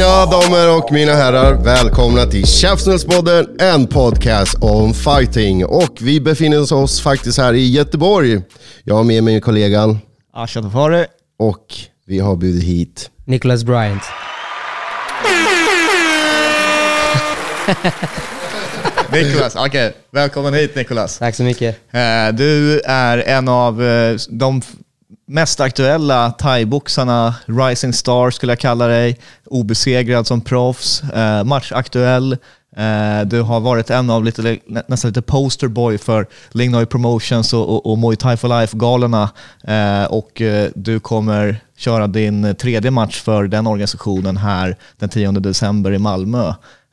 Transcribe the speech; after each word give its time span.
Mina 0.00 0.26
damer 0.26 0.76
och 0.78 0.92
mina 0.92 1.12
herrar, 1.12 1.54
välkomna 1.54 2.26
till 2.26 2.46
Käftsmällspodden, 2.46 3.56
en 3.58 3.86
podcast 3.86 4.58
om 4.60 4.94
fighting. 4.94 5.64
Och 5.66 5.98
vi 6.00 6.20
befinner 6.20 6.72
oss 6.72 7.00
faktiskt 7.00 7.38
här 7.38 7.54
i 7.54 7.70
Göteborg. 7.70 8.40
Jag 8.84 8.94
har 8.94 9.04
med 9.04 9.24
mig 9.24 9.40
kollegan 9.40 9.98
Asha 10.32 10.62
Tafari. 10.62 11.06
och 11.38 11.66
vi 12.06 12.18
har 12.18 12.36
bjudit 12.36 12.64
hit 12.64 13.10
Nicholas 13.24 13.64
Bryant. 13.64 14.02
Niklas, 19.12 19.56
okej. 19.56 19.92
Välkommen 20.12 20.54
hit 20.54 20.76
Niklas. 20.76 21.18
Tack 21.18 21.34
så 21.34 21.42
mycket. 21.42 21.76
Eh, 21.90 22.28
Du 22.34 22.80
är 22.80 23.18
en 23.18 23.48
av 23.48 23.82
eh, 23.84 24.16
de 24.28 24.62
mest 25.30 25.60
aktuella 25.60 26.30
thaiboxarna, 26.30 27.34
Rising 27.46 27.92
Star 27.92 28.30
skulle 28.30 28.52
jag 28.52 28.58
kalla 28.58 28.86
dig, 28.86 29.18
obesegrad 29.46 30.26
som 30.26 30.40
proffs, 30.40 31.02
eh, 31.02 31.44
matchaktuell. 31.44 32.32
Eh, 32.76 33.26
Du 33.26 33.42
har 33.42 33.60
varit 33.60 33.90
en 33.90 34.10
av 34.10 34.24
lite, 34.24 34.42
nä- 34.66 34.82
nästan 34.86 35.08
lite 35.08 35.22
posterboy 35.22 35.98
för 35.98 36.26
Lingnoi 36.50 36.86
Promotions 36.86 37.52
och, 37.52 37.68
och, 37.68 37.86
och 37.92 37.98
Muay 37.98 38.16
Thai 38.16 38.36
for 38.36 38.48
Life-galorna. 38.48 39.30
Eh, 39.64 40.04
Och 40.10 40.40
eh, 40.40 40.70
du 40.74 41.00
kommer 41.00 41.60
köra 41.76 42.06
din 42.06 42.54
tredje 42.54 42.90
match 42.90 43.20
för 43.20 43.44
den 43.48 43.66
organisationen 43.66 44.36
här 44.36 44.76
den 44.98 45.08
10 45.08 45.30
december 45.32 45.92
i 45.92 45.98
Malmö. 45.98 46.48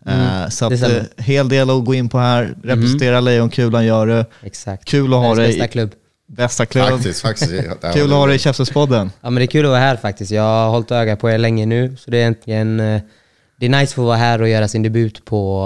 Eh, 0.06 0.50
Så 0.50 0.66
att, 0.66 0.72
eh, 0.82 1.04
hel 1.18 1.50
del 1.50 1.70
att 1.70 1.86
gå 1.86 1.94
in 1.94 2.10
på 2.10 2.20
här. 2.20 2.56
Representera 2.64 3.20
Lejonkulan 3.20 3.86
gör 3.86 4.08
du. 4.08 4.26
Exakt. 4.44 4.86
Kul 4.86 5.14
att 5.14 5.20
ha 5.20 5.36
dig. 5.36 5.48
bästa 5.48 5.68
klubb. 5.68 5.92
Bästa 6.28 6.66
klubb. 6.66 6.89
faktiskt, 6.89 7.22
faktiskt. 7.22 7.52
Kul 7.94 8.11
att 8.11 8.17
ha 8.17 8.25
dig 8.28 8.36
i 8.36 8.39
Käftsmällspodden. 8.39 9.11
Ja 9.22 9.30
men 9.30 9.36
det 9.36 9.44
är 9.44 9.47
kul 9.47 9.66
att 9.66 9.70
vara 9.70 9.80
här 9.80 9.95
faktiskt. 9.95 10.31
Jag 10.31 10.44
har 10.44 10.70
hållit 10.70 10.92
öga 10.92 11.16
på 11.16 11.30
er 11.30 11.38
länge 11.38 11.66
nu. 11.66 11.95
Så 12.00 12.11
det 12.11 12.17
är 12.17 12.22
egentligen... 12.22 12.80
eh, 12.80 13.02
Det 13.59 13.66
är 13.66 13.70
nice 13.70 13.83
att 13.83 13.92
få 13.92 14.03
vara 14.03 14.17
här 14.17 14.42
och 14.42 14.50
göra 14.50 14.67
sin 14.67 14.83
debut 14.83 15.25
på, 15.25 15.59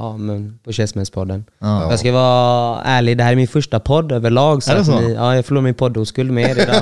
ja, 0.00 0.16
men 0.16 0.58
på 0.64 0.72
Käftsmällspodden. 0.72 1.44
Ja. 1.60 1.90
Jag 1.90 1.98
ska 1.98 2.12
vara 2.12 2.82
ärlig, 2.84 3.18
det 3.18 3.24
här 3.24 3.32
är 3.32 3.36
min 3.36 3.48
första 3.48 3.80
podd 3.80 4.12
överlag. 4.12 4.62
Så 4.62 4.72
Är 4.72 4.76
det 4.76 4.84
så? 4.84 5.00
Ni, 5.00 5.14
ja, 5.14 5.34
jag 5.36 5.44
förlorade 5.46 5.64
min 5.64 5.74
poddoskuld 5.74 6.30
med 6.32 6.50
er 6.50 6.62
idag. 6.62 6.76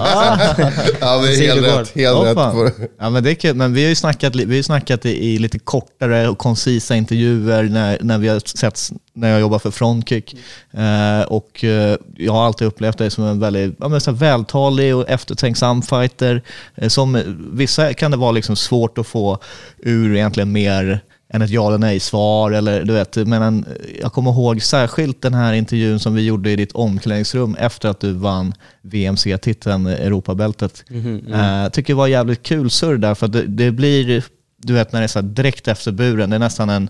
Ja, 1.01 1.19
det 1.23 1.29
är 1.29 1.37
Se 1.37 1.53
hur 1.53 1.63
helt 1.63 1.67
rätt. 1.81 1.95
Helt 1.95 2.25
rätt 2.27 2.35
på 2.35 2.65
det. 2.65 2.89
Ja, 3.01 3.11
men 3.11 3.23
det 3.23 3.31
är 3.31 3.35
kul. 3.35 3.55
Men 3.57 3.75
vi 3.75 3.83
har 3.83 3.89
ju 3.89 3.95
snackat, 3.95 4.35
vi 4.37 4.57
har 4.57 4.63
snackat 4.63 5.07
i, 5.07 5.35
i 5.35 5.39
lite 5.39 5.59
kortare 5.59 6.29
och 6.29 6.39
koncisa 6.39 6.97
intervjuer 6.97 7.63
när, 7.65 7.99
när 8.01 8.19
vi 8.19 8.29
har 8.29 8.41
setts 8.59 8.93
när 9.15 9.31
jag 9.31 9.41
jobbar 9.41 9.59
för 9.59 9.71
Frontkick. 9.71 10.37
Eh, 10.71 11.23
och 11.23 11.65
eh, 11.65 11.97
jag 12.17 12.33
har 12.33 12.47
alltid 12.47 12.69
upplevt 12.69 12.99
dig 12.99 13.11
som 13.11 13.25
en 13.25 13.41
väldigt 13.41 13.77
ja, 13.81 13.89
men 13.89 14.01
så 14.01 14.13
vältalig 14.13 14.97
och 14.97 15.09
eftertänksam 15.09 15.83
fighter. 15.83 16.43
Eh, 16.75 16.89
som, 16.89 17.37
vissa 17.53 17.95
kan 17.95 18.11
det 18.11 18.17
vara 18.17 18.33
liksom 18.33 18.57
svårt 18.57 18.99
att 18.99 19.07
få 19.07 19.39
ur 19.79 20.15
egentligen 20.17 20.53
mer 20.53 21.01
än 21.33 21.43
ett 21.43 21.51
ja 21.51 21.69
eller 21.69 21.79
nej-svar. 21.79 22.51
Eller, 22.51 22.85
du 22.85 22.93
vet, 22.93 23.17
men 23.17 23.43
en, 23.43 23.67
jag 24.01 24.13
kommer 24.13 24.31
ihåg 24.31 24.63
särskilt 24.63 25.23
den 25.23 25.35
här 25.35 25.53
intervjun 25.53 26.01
som 26.01 26.15
vi 26.15 26.23
gjorde 26.23 26.51
i 26.51 26.57
ditt 26.57 26.73
omklädningsrum 26.73 27.55
efter 27.55 27.89
att 27.89 28.01
du 28.01 28.13
vann 28.13 28.55
VMC-titeln, 28.83 29.87
Europabältet. 29.87 30.85
Jag 31.29 31.73
tycker 31.73 31.93
det 31.93 31.97
var 31.97 32.07
jävligt 32.07 32.43
kul 32.43 32.71
surr 32.71 32.97
där, 32.97 33.15
för 33.15 33.29
det, 33.29 33.43
det 33.47 33.71
blir, 33.71 34.25
du 34.57 34.73
vet 34.73 34.93
när 34.93 35.01
det 35.01 35.07
är 35.07 35.09
så 35.09 35.21
direkt 35.21 35.69
efter 35.69 35.93
buren, 35.93 36.31
det 36.31 36.37
är 36.37 36.41
nästan 36.41 36.71
en, 36.71 36.83
eh, 36.83 36.89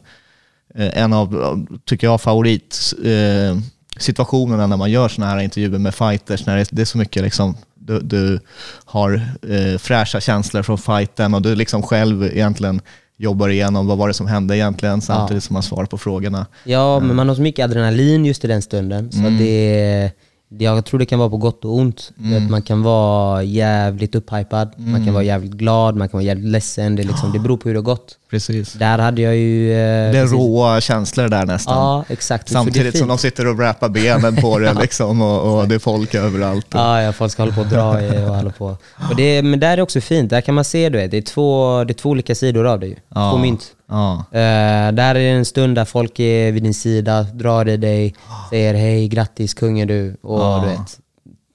en 0.79 1.12
av, 1.12 1.67
tycker 1.85 2.07
jag, 2.07 2.21
favorit 2.21 2.95
eh, 3.05 3.59
situationerna 3.97 4.67
när 4.67 4.77
man 4.77 4.91
gör 4.91 5.09
sådana 5.09 5.33
här 5.33 5.41
intervjuer 5.41 5.79
med 5.79 5.95
fighters, 5.95 6.47
när 6.47 6.67
det, 6.71 6.83
är 6.83 6.87
så 6.87 6.99
mycket 6.99 7.23
liksom, 7.23 7.57
du, 7.75 8.01
du 8.01 8.41
har 8.84 9.13
eh, 9.49 9.79
fräscha 9.79 10.21
känslor 10.21 10.63
från 10.63 10.79
fighten 10.79 11.34
och 11.34 11.43
du 11.43 11.55
liksom 11.55 11.83
själv 11.83 12.25
egentligen 12.25 12.81
jobbar 13.17 13.49
igenom 13.49 13.87
vad 13.87 13.99
var 13.99 14.09
det 14.09 14.15
som 14.15 14.27
hände 14.27 14.57
egentligen 14.57 15.01
samtidigt 15.01 15.45
som 15.45 15.55
man 15.55 15.63
svarar 15.63 15.87
på 15.87 15.99
frågorna. 15.99 16.47
Ja, 16.65 17.01
men 17.01 17.17
man 17.17 17.29
har 17.29 17.34
så 17.34 17.43
mycket 17.43 17.65
adrenalin 17.65 18.25
just 18.25 18.45
i 18.45 18.49
den 18.49 18.63
stunden. 18.63 19.13
Så 19.13 19.19
Mm. 19.19 19.39
det, 19.39 20.11
jag 20.59 20.84
tror 20.84 20.98
det 20.98 21.06
kan 21.06 21.19
vara 21.19 21.31
på 21.31 21.37
gott 21.37 21.65
och 21.65 21.75
ont. 21.76 22.12
Mm. 22.20 22.50
Man 22.50 22.62
kan 22.62 22.82
vara 22.82 23.42
jävligt 23.42 24.15
upphypad, 24.15 24.72
man 24.76 25.04
kan 25.04 25.15
vara 25.15 25.25
jävligt 25.25 25.53
glad, 25.53 25.97
man 25.97 26.09
kan 26.09 26.19
vara 26.19 26.25
jävligt 26.26 26.50
ledsen. 26.50 26.97
Det, 26.97 27.03
liksom, 27.03 27.32
det 27.32 27.38
beror 27.38 27.56
på 27.56 27.69
hur 27.69 27.75
det 27.75 27.78
har 27.81 27.84
gått. 27.84 28.19
Precis. 28.31 28.72
Där 28.72 28.98
hade 28.98 29.22
jag 29.22 29.37
ju... 29.37 29.72
eh, 29.72 29.76
Det 29.76 29.82
är 29.82 30.12
precis- 30.22 30.32
råa 30.32 30.81
känslor 30.81 31.28
där 31.28 31.47
nästan. 31.47 31.75
Ja, 31.78 32.04
exakt. 32.09 32.48
Samtidigt 32.48 32.98
som 32.98 33.09
de 33.09 33.19
sitter 33.19 33.47
och 33.47 33.59
rappar 33.59 33.88
benen 33.88 34.37
på 34.37 34.59
det 34.59 34.75
liksom, 34.81 35.22
och, 35.22 35.59
och 35.59 35.69
det 35.69 35.75
är 35.75 35.78
folk 35.78 36.15
överallt. 36.15 36.66
Ja, 36.75 37.03
ja, 37.03 37.12
folk 37.12 37.32
ska 37.32 37.42
hålla 37.42 37.54
på 37.54 37.60
och 37.60 37.66
dra 37.66 38.03
i 38.03 38.09
och 38.25 38.34
hålla 38.34 38.50
på. 38.50 38.66
Och 39.10 39.16
det, 39.16 39.42
men 39.42 39.60
där 39.60 39.78
är 39.78 39.81
också 39.82 40.00
fint, 40.00 40.31
där 40.31 40.41
kan 40.41 40.54
man 40.54 40.65
se 40.65 40.88
du 40.88 40.98
vet, 40.98 41.10
det 41.10 41.16
är 41.16 41.22
två, 41.22 41.84
det 41.84 41.92
är 41.92 41.94
två 41.94 42.10
olika 42.10 42.34
sidor 42.34 42.66
av 42.66 42.81
det 42.81 42.86
ju. 42.86 42.97
Ja. 43.15 43.31
Två 43.31 43.38
mynt. 43.38 43.65
Ja. 43.94 44.25
Eh, 44.38 44.93
där 44.93 45.15
är 45.15 45.15
det 45.15 45.28
en 45.28 45.44
stund 45.44 45.75
där 45.77 45.84
folk 45.84 46.21
är 46.21 46.53
vid 46.53 46.62
din 46.62 46.75
sida, 46.75 47.22
drar 47.22 47.69
i 47.69 47.77
dig, 47.77 48.15
säger 48.50 48.75
hej, 48.75 49.09
grattis 49.09 49.55
kungen 49.55 49.88
du. 49.88 50.16
Och 50.22 50.41
Ja. 50.41 50.60
du, 50.65 50.71
vet, 50.71 50.99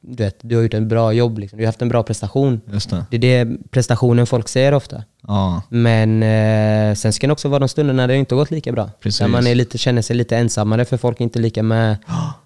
du 0.02 0.24
vet, 0.24 0.38
du 0.42 0.56
har 0.56 0.64
gjort 0.64 0.74
ett 0.74 0.84
bra 0.84 1.14
jobb, 1.14 1.38
liksom. 1.40 1.58
du 1.58 1.64
har 1.64 1.68
haft 1.68 1.82
en 1.82 1.90
bra 1.90 2.04
prestation. 2.04 2.62
Just 2.74 2.90
det. 2.90 3.06
Det 3.12 3.18
är 3.18 3.46
det 3.46 3.58
prestationen 3.72 4.28
folk 4.28 4.48
säger 4.50 4.74
ofta. 4.74 5.04
Ja. 5.28 5.62
Men 5.70 6.24
eh, 6.24 6.96
sen 6.96 7.14
ska 7.14 7.28
det 7.28 7.34
också 7.34 7.50
vara 7.50 7.60
de 7.60 7.70
stunder 7.70 7.94
när 7.94 8.08
det 8.08 8.16
inte 8.16 8.36
har 8.36 8.40
gått 8.42 8.52
lika 8.52 8.72
bra. 8.72 8.90
Precis. 9.02 9.20
Där 9.20 9.28
man 9.28 9.48
är 9.48 9.56
lite, 9.56 9.78
känner 9.78 10.02
sig 10.02 10.16
lite 10.16 10.38
ensammare 10.38 10.86
för 10.86 10.98
folk 10.98 11.20
är 11.20 11.24
inte 11.24 11.40
lika 11.40 11.64
med 11.64 11.98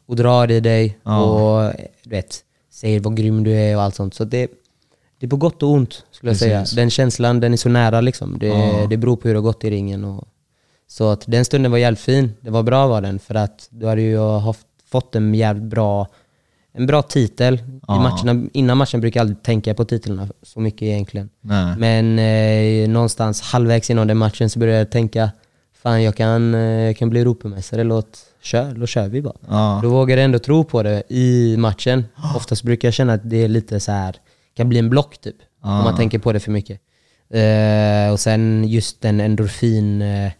och 0.05 0.15
drar 0.15 0.51
i 0.51 0.59
dig 0.59 0.97
och 1.03 1.71
du 2.03 2.09
vet, 2.09 2.37
säger 2.71 2.99
vad 2.99 3.17
grym 3.17 3.43
du 3.43 3.51
är 3.51 3.75
och 3.75 3.81
allt 3.83 3.95
sånt. 3.95 4.13
Så 4.13 4.23
det, 4.23 4.47
det 5.23 5.27
är 5.27 5.29
på 5.29 5.35
gott 5.37 5.63
och 5.63 5.69
ont 5.69 6.03
skulle 6.11 6.29
jag 6.31 6.39
Precis. 6.39 6.69
säga. 6.69 6.81
Den 6.83 6.89
känslan 6.89 7.39
den 7.39 7.53
är 7.53 7.57
så 7.57 7.69
nära 7.69 8.01
liksom. 8.01 8.39
Det, 8.39 8.47
Ja. 8.47 8.87
det 8.89 8.97
beror 8.97 9.15
på 9.15 9.27
hur 9.27 9.35
det 9.35 9.39
har 9.39 9.43
gått 9.43 9.63
i 9.63 9.69
ringen. 9.69 10.03
Och, 10.03 10.27
så 10.87 11.09
att 11.09 11.23
den 11.27 11.45
stunden 11.45 11.71
var 11.71 11.77
jävligt 11.77 11.99
fin. 11.99 12.33
Det 12.41 12.49
var 12.49 12.63
bra 12.63 12.87
var 12.87 13.01
den 13.01 13.19
för 13.19 13.35
att 13.35 13.67
du 13.69 13.87
hade 13.87 14.01
ju 14.01 14.19
haft, 14.19 14.67
fått 14.91 15.15
en 15.15 15.33
jävligt 15.33 15.63
bra 15.63 16.07
en 16.73 16.85
bra 16.87 17.01
titel. 17.01 17.61
Ja. 17.87 17.95
I 17.95 17.99
matcherna, 17.99 18.47
innan 18.53 18.77
matchen 18.77 19.01
brukar 19.01 19.19
jag 19.19 19.23
aldrig 19.23 19.43
tänka 19.43 19.73
på 19.73 19.85
titlarna 19.85 20.27
så 20.43 20.59
mycket 20.59 20.81
egentligen. 20.81 21.29
Nej. 21.41 21.75
Men 21.77 22.19
eh, 22.19 22.89
någonstans 22.89 23.41
halvvägs 23.41 23.89
innan 23.89 24.07
den 24.07 24.17
matchen 24.17 24.49
så 24.49 24.59
började 24.59 24.79
jag 24.79 24.91
tänka 24.91 25.31
Fan 25.83 26.03
jag 26.03 26.15
kan, 26.15 26.53
eh, 26.55 26.61
jag 26.61 26.97
kan 26.97 27.09
bli 27.09 27.21
Europamästare, 27.21 27.83
låt, 27.83 28.19
kör, 28.41 28.73
då 28.73 28.85
kör 28.87 29.07
vi 29.07 29.21
bara. 29.21 29.33
Ja. 29.49 29.79
Då 29.83 29.89
vågar 29.89 30.17
jag 30.17 30.25
ändå 30.25 30.39
tro 30.39 30.63
på 30.63 30.83
det 30.83 31.03
i 31.09 31.55
matchen. 31.57 32.05
Oftast 32.35 32.63
brukar 32.63 32.87
jag 32.87 32.93
känna 32.93 33.13
att 33.13 33.29
det 33.29 33.43
är 33.43 33.47
lite 33.47 33.79
så 33.79 33.91
här 33.91 34.15
kan 34.55 34.69
bli 34.69 34.79
en 34.79 34.89
block 34.89 35.17
typ. 35.21 35.35
Ja. 35.63 35.77
Om 35.77 35.83
man 35.83 35.95
tänker 35.95 36.19
på 36.19 36.33
det 36.33 36.39
för 36.39 36.51
mycket. 36.51 36.79
Eh, 37.33 38.11
och 38.11 38.19
sen 38.19 38.65
just 38.67 39.01
den 39.01 39.19
endorfin, 39.19 40.01
eh, 40.01 40.31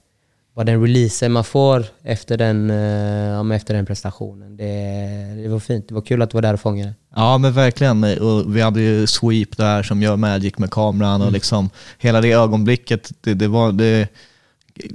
vad 0.56 0.66
den 0.66 0.82
releasen 0.82 1.32
man 1.32 1.44
får 1.44 1.86
efter 2.04 2.38
den, 2.38 2.66
men 2.68 3.52
efter 3.52 3.74
den 3.74 3.86
prestationen. 3.86 4.58
Det, 4.58 5.44
det 5.44 5.50
var 5.50 5.60
fint, 5.60 5.88
det 5.88 5.94
var 5.94 6.02
kul 6.02 6.22
att 6.22 6.30
du 6.30 6.38
var 6.38 6.42
där 6.42 6.54
och 6.54 6.60
fångade. 6.60 6.94
Ja 7.16 7.38
men 7.38 7.54
verkligen. 7.54 8.04
Och 8.04 8.56
vi 8.56 8.62
hade 8.62 8.82
ju 8.82 9.08
Sweep 9.08 9.58
där 9.58 9.84
som 9.84 10.02
gör 10.02 10.16
Magic 10.16 10.58
med 10.58 10.72
kameran 10.72 11.22
och 11.22 11.32
liksom 11.32 11.70
hela 11.98 12.22
det 12.22 12.32
ögonblicket, 12.32 13.12
det, 13.22 13.34
det 13.34 13.48
var, 13.48 13.72
det 13.72 14.08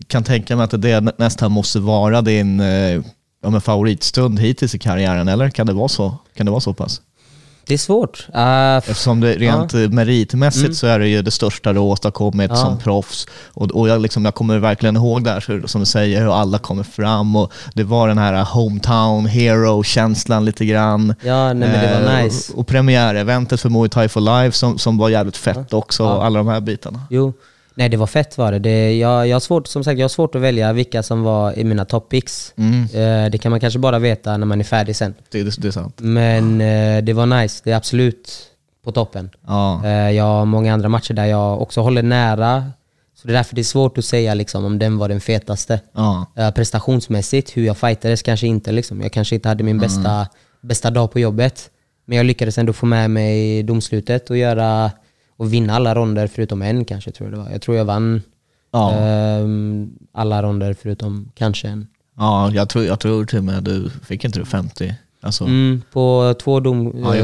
kan 0.07 0.25
tänka 0.25 0.57
mig 0.57 0.65
att 0.65 0.83
det 0.83 1.01
nästan 1.19 1.53
måste 1.53 1.81
vara 1.81 2.23
din 2.23 2.63
ja, 3.43 3.51
men 3.51 3.61
favoritstund 3.61 4.41
hittills 4.41 4.75
i 4.75 4.79
karriären, 4.79 5.29
eller 5.29 5.51
kan 5.51 5.67
det 5.67 5.73
vara 5.73 5.89
så? 5.89 6.15
Kan 6.35 6.47
det 6.47 6.53
vara 6.53 6.61
så 6.61 6.75
pass? 6.75 7.01
Det 7.69 7.75
är 7.75 7.79
svårt. 7.79 8.27
Uh, 8.35 8.77
Eftersom 8.91 9.21
det 9.21 9.33
rent 9.35 9.73
ja. 9.75 9.89
meritmässigt 9.89 10.65
Mm. 10.65 10.75
så 10.75 10.87
är 10.87 10.99
det 10.99 11.09
ju 11.09 11.23
det 11.23 11.31
största 11.31 11.73
du 11.73 11.79
åstadkommit 11.81 12.51
Ja. 12.51 12.57
som 12.57 12.79
proffs. 12.79 13.27
Och, 13.49 13.71
och 13.71 13.89
jag, 13.89 14.01
liksom, 14.01 14.25
jag 14.25 14.35
kommer 14.35 14.59
verkligen 14.59 14.97
ihåg 14.97 15.25
där, 15.25 15.45
hur, 15.49 15.67
som 15.67 15.81
du 15.81 15.87
säger, 15.87 16.21
hur 16.23 16.41
alla 16.41 16.59
kommer 16.59 16.83
fram 16.83 17.37
och 17.37 17.53
det 17.75 17.85
var 17.85 18.09
den 18.09 18.19
här 18.19 18.45
hometown 18.45 19.27
hero-känslan 19.27 20.45
lite 20.45 20.65
grann. 20.65 21.15
Ja, 21.23 21.53
nej, 21.53 21.69
men 21.69 21.81
det 21.81 22.01
var 22.05 22.13
Eh, 22.19 22.25
nice. 22.25 22.53
Och, 22.53 22.59
och 22.59 22.67
premiäreventet 22.67 23.61
för 23.61 23.69
Muay 23.69 23.89
Thai 23.89 24.09
for 24.09 24.21
Life 24.21 24.57
som, 24.59 24.79
som 24.79 24.99
var 24.99 25.09
jävligt 25.09 25.37
fett 25.37 25.73
också, 25.73 26.09
alla 26.09 26.39
de 26.39 26.49
här 26.49 26.61
bitarna. 26.61 27.01
Jo, 27.11 27.33
Nej, 27.79 27.89
det 27.89 27.97
var 27.97 28.07
fett 28.07 28.39
var 28.39 28.53
det. 28.53 28.59
det 28.59 28.97
jag, 28.97 29.29
jag, 29.29 29.35
har 29.35 29.41
svårt, 29.41 29.67
som 29.67 29.85
sagt, 29.85 29.99
jag 29.99 30.05
har 30.05 30.09
svårt 30.09 30.35
att 30.35 30.41
välja 30.41 30.73
vilka 30.73 31.03
som 31.03 31.23
var 31.23 31.59
i 31.59 31.65
mina 31.65 31.85
top 31.85 32.09
picks. 32.09 32.55
Eh, 32.95 33.31
det 33.31 33.39
kan 33.43 33.51
man 33.51 33.61
kanske 33.61 33.79
bara 33.79 33.99
veta 33.99 34.37
när 34.37 34.47
man 34.47 34.61
är 34.61 34.65
färdig 34.65 34.97
sen. 34.97 35.15
Det, 35.31 35.43
det, 35.43 35.57
det 35.59 35.69
är 35.69 35.73
sant. 35.73 35.95
Men 35.99 36.61
eh, 36.61 37.05
det 37.05 37.13
var 37.13 37.27
nice. 37.27 37.61
Det 37.65 37.73
är 37.73 37.77
absolut 37.77 38.31
på 38.85 38.93
toppen. 38.93 39.31
Ja. 39.47 39.81
Eh, 39.85 40.11
jag 40.11 40.25
har 40.25 40.45
många 40.45 40.75
andra 40.75 40.89
matcher 40.89 41.15
där 41.15 41.25
jag 41.25 41.63
också 41.63 41.81
håller 41.81 42.03
nära. 42.03 42.65
Så 43.15 43.29
det 43.29 43.33
är 43.33 43.37
därför 43.37 43.55
det 43.55 43.61
är 43.61 43.65
svårt 43.65 43.99
att 43.99 44.05
säga 44.05 44.35
liksom, 44.35 44.65
om 44.65 44.79
den 44.79 44.99
var 44.99 45.09
den 45.09 45.21
fetaste. 45.21 45.81
Ja. 45.93 46.27
Eh, 46.37 46.51
prestationsmässigt, 46.51 47.57
hur 47.57 47.67
jag 47.67 47.77
fightades 47.77 48.23
kanske 48.23 48.47
inte. 48.47 48.73
Liksom. 48.73 49.01
Jag 49.01 49.13
kanske 49.13 49.35
inte 49.35 49.49
hade 49.49 49.65
min 49.65 49.79
bästa, 49.79 50.27
bästa 50.61 50.91
dag 50.91 51.13
på 51.13 51.19
jobbet. 51.19 51.71
Men 52.07 52.17
jag 52.17 52.27
lyckades 52.27 52.59
ändå 52.59 52.73
få 52.73 52.87
med 52.87 53.11
mig 53.11 53.63
domslutet 53.63 54.31
och, 54.31 54.37
göra, 54.37 54.91
och 55.39 55.53
vinna 55.53 55.75
alla 55.75 55.95
ronder 55.95 56.27
förutom 56.27 56.63
en 56.63 56.85
kanske. 56.85 57.11
Tror 57.11 57.31
jag, 57.31 57.39
det 57.39 57.45
var. 57.45 57.51
jag 57.51 57.63
tror 57.63 57.77
jag 57.77 57.85
vann 57.85 58.23
Ja. 58.73 58.93
ehm, 58.93 59.91
alla 60.13 60.43
ronder 60.43 60.75
förutom 60.75 61.31
kanske 61.35 61.69
en. 61.69 61.87
Ja, 62.17 62.51
jag 62.51 62.69
tror, 62.69 62.85
jag 62.85 63.01
tror 63.01 63.25
till 63.25 63.39
och 63.39 63.45
med 63.45 63.63
du 63.65 63.91
fick 63.91 64.25
inte 64.25 64.39
du 64.39 64.45
50? 64.45 64.95
Alltså, 65.21 65.45
Mm, 65.45 65.83
på 65.93 66.35
två 66.43 66.61
dom... 66.61 66.93
Ja. 67.03 67.17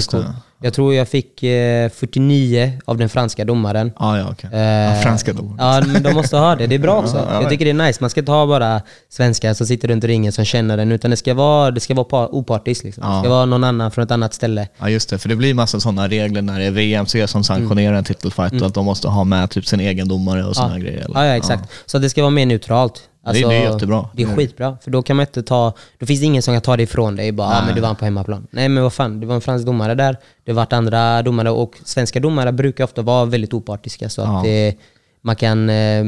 Jag 0.63 0.75
tror 0.75 0.95
jag 0.95 1.09
fick 1.09 1.43
eh, 1.43 1.89
49 1.91 2.73
av 2.85 2.99
den 2.99 3.09
franska 3.09 3.45
domaren. 3.45 3.93
Ja, 3.99 4.19
ja, 4.19 4.27
okej. 4.33 4.51
Eh, 4.53 4.61
Ja, 4.61 5.01
franska 5.03 5.33
domaren. 5.33 5.57
Ja, 5.87 5.93
men 5.93 6.03
de 6.03 6.13
måste 6.15 6.37
ha 6.37 6.57
det. 6.57 6.67
Det 6.67 6.75
är 6.75 6.79
bra 6.79 6.99
också. 7.03 7.17
Ja, 7.17 7.27
ja, 7.31 7.41
jag 7.41 7.51
tycker 7.51 7.65
det 7.65 7.71
är 7.71 7.87
nice. 7.87 7.99
Man 8.01 8.11
ska 8.11 8.21
inte 8.21 8.33
ha 8.33 8.47
bara 8.47 8.81
svenskar 9.09 9.55
som 9.55 9.67
sitter 9.67 9.89
runt 9.89 10.05
ringen 10.05 10.33
som 10.33 10.45
känner 10.45 10.77
den, 10.77 10.93
utan 10.93 11.11
det 11.11 11.17
ska 11.17 11.35
vara, 11.35 11.71
det 11.71 11.81
ska 11.81 11.95
vara 11.95 12.05
pa- 12.05 12.27
opartiskt. 12.33 12.85
Liksom. 12.85 13.05
Det 13.15 13.21
ska 13.21 13.29
vara 13.31 13.45
någon 13.47 13.65
annan 13.65 13.91
från 13.91 14.05
ett 14.05 14.11
annat 14.11 14.35
ställe. 14.35 14.69
Ja 14.79 14.89
just 14.89 15.11
det, 15.11 15.19
för 15.19 15.29
det 15.29 15.37
blir 15.37 15.55
massa 15.55 15.81
sådana 15.81 16.09
regler 16.09 16.43
när 16.43 16.59
det 16.59 16.65
är 16.65 16.71
VMC 16.71 17.27
som 17.29 17.45
sanktionerar 17.45 17.95
en 17.97 18.05
titelfight 18.05 18.61
och 18.61 18.67
att 18.67 18.75
de 18.75 18.85
måste 18.85 19.09
ha 19.09 19.25
med 19.25 19.51
typ 19.51 19.67
sin 19.67 19.81
egen 19.81 20.09
domare 20.09 20.45
och 20.45 20.57
sådana 20.57 20.79
grejer. 20.79 20.99
eller? 21.05 21.15
Ja, 21.21 21.27
ja, 21.27 21.37
exakt. 21.37 21.71
Så 21.87 21.99
det 21.99 22.11
ska 22.11 22.23
vara 22.23 22.31
mer 22.31 22.47
neutralt. 22.47 23.01
Alltså, 23.25 23.49
Det 23.49 23.55
är- 23.55 23.61
det 23.61 23.67
är 23.67 23.73
jättebra. 23.73 24.09
Det 24.13 24.23
är 24.23 24.37
skitbra, 24.37 24.79
för 24.83 24.91
då 24.91 25.03
kan 25.03 25.17
man 25.17 25.27
inte 25.27 25.43
ta... 25.43 25.73
Då 25.99 26.07
finns 26.07 26.21
det 26.21 26.27
ingen 26.27 26.43
som 26.43 26.55
kan 26.55 26.61
ta 26.63 26.77
det 26.77 26.83
ifrån 26.83 27.17
dig. 27.17 27.33
Bara, 27.33 27.49
ah, 27.49 27.65
men 27.67 27.75
du 27.75 27.81
vann 27.81 27.97
på 27.97 28.05
hemmaplan. 28.05 28.47
Nej 28.51 28.69
men 28.69 28.83
vad 28.83 28.93
fan, 28.93 29.21
det 29.21 29.27
var 29.27 29.35
en 29.35 29.41
fransk 29.41 29.67
domare 29.67 29.95
där. 29.95 30.17
Det 30.45 30.53
har 30.53 30.57
varit 30.57 30.73
andra 30.73 31.23
domare 31.23 31.51
och 31.51 31.75
svenska 31.85 32.21
domare 32.21 32.53
brukar 32.53 32.85
ofta 32.85 33.03
vara 33.03 33.25
väldigt 33.25 33.55
opartiska. 33.55 34.09
Så 34.09 34.23
att 34.23 34.45
det, 34.45 34.75
man 35.23 35.37
kan... 35.37 35.71
Eh, 35.71 36.05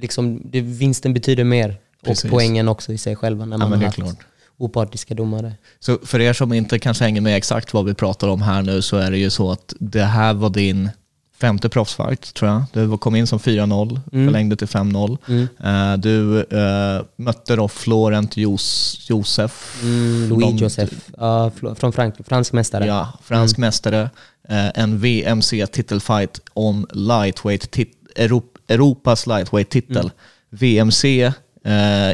liksom, 0.00 0.40
det, 0.44 0.60
vinsten 0.60 1.14
betyder 1.14 1.44
mer. 1.44 1.76
Precis. 2.04 2.24
Och 2.24 2.30
poängen 2.30 2.68
också 2.68 2.92
i 2.92 2.98
sig 2.98 3.16
själva 3.16 3.44
när 3.44 3.58
man 3.58 3.70
men 3.70 3.78
har 3.78 3.86
haft 3.86 3.96
klart. 3.96 4.16
opartiska 4.58 5.14
domare. 5.14 5.52
Så 5.80 5.98
för 6.04 6.20
er 6.20 6.32
som 6.32 6.52
inte 6.52 6.78
kanske 6.78 7.04
hänger 7.04 7.20
med 7.20 7.36
exakt 7.36 7.74
vad 7.74 7.84
vi 7.84 7.94
pratar 7.94 8.28
om 8.28 8.42
här 8.42 8.62
nu 8.62 8.82
så 8.82 8.96
är 8.96 9.10
det 9.10 9.18
ju 9.18 9.30
så 9.30 9.50
att 9.52 9.74
det 9.78 10.02
här 10.04 10.34
var 10.34 10.50
din 10.50 10.90
femte 11.40 11.68
proffsfight 11.68 12.34
tror 12.34 12.50
jag. 12.50 12.64
Du 12.72 12.98
kom 12.98 13.14
in 13.16 13.26
som 13.26 13.38
4-0, 13.38 14.00
förlängde 14.10 14.56
till 14.56 14.66
5-0. 14.66 15.18
Eh, 15.64 15.98
du 15.98 16.40
eh, 16.40 17.02
mötte 17.16 17.56
då 17.56 17.68
Florent 17.68 18.36
Jos 18.36 18.96
Josef. 19.10 19.80
Mm, 19.82 20.28
Louis 20.28 20.60
Joseph, 20.60 20.94
ja, 21.18 21.50
fl- 21.60 21.74
från 21.74 21.92
Frankrike, 21.92 22.28
fransk 22.28 22.52
mästare. 22.52 22.86
Ja, 22.86 23.12
fransk 23.24 23.58
mästare. 23.58 24.10
Eh, 24.48 24.68
en 24.74 24.98
VMC 24.98 25.66
titelfight 25.66 26.40
om 26.54 26.86
lightweight 26.92 27.70
tit- 27.70 27.96
Europ- 28.16 28.56
Europas 28.68 29.26
lightweight-titel. 29.26 30.10
VMC, 30.50 31.22
eh, 31.24 31.32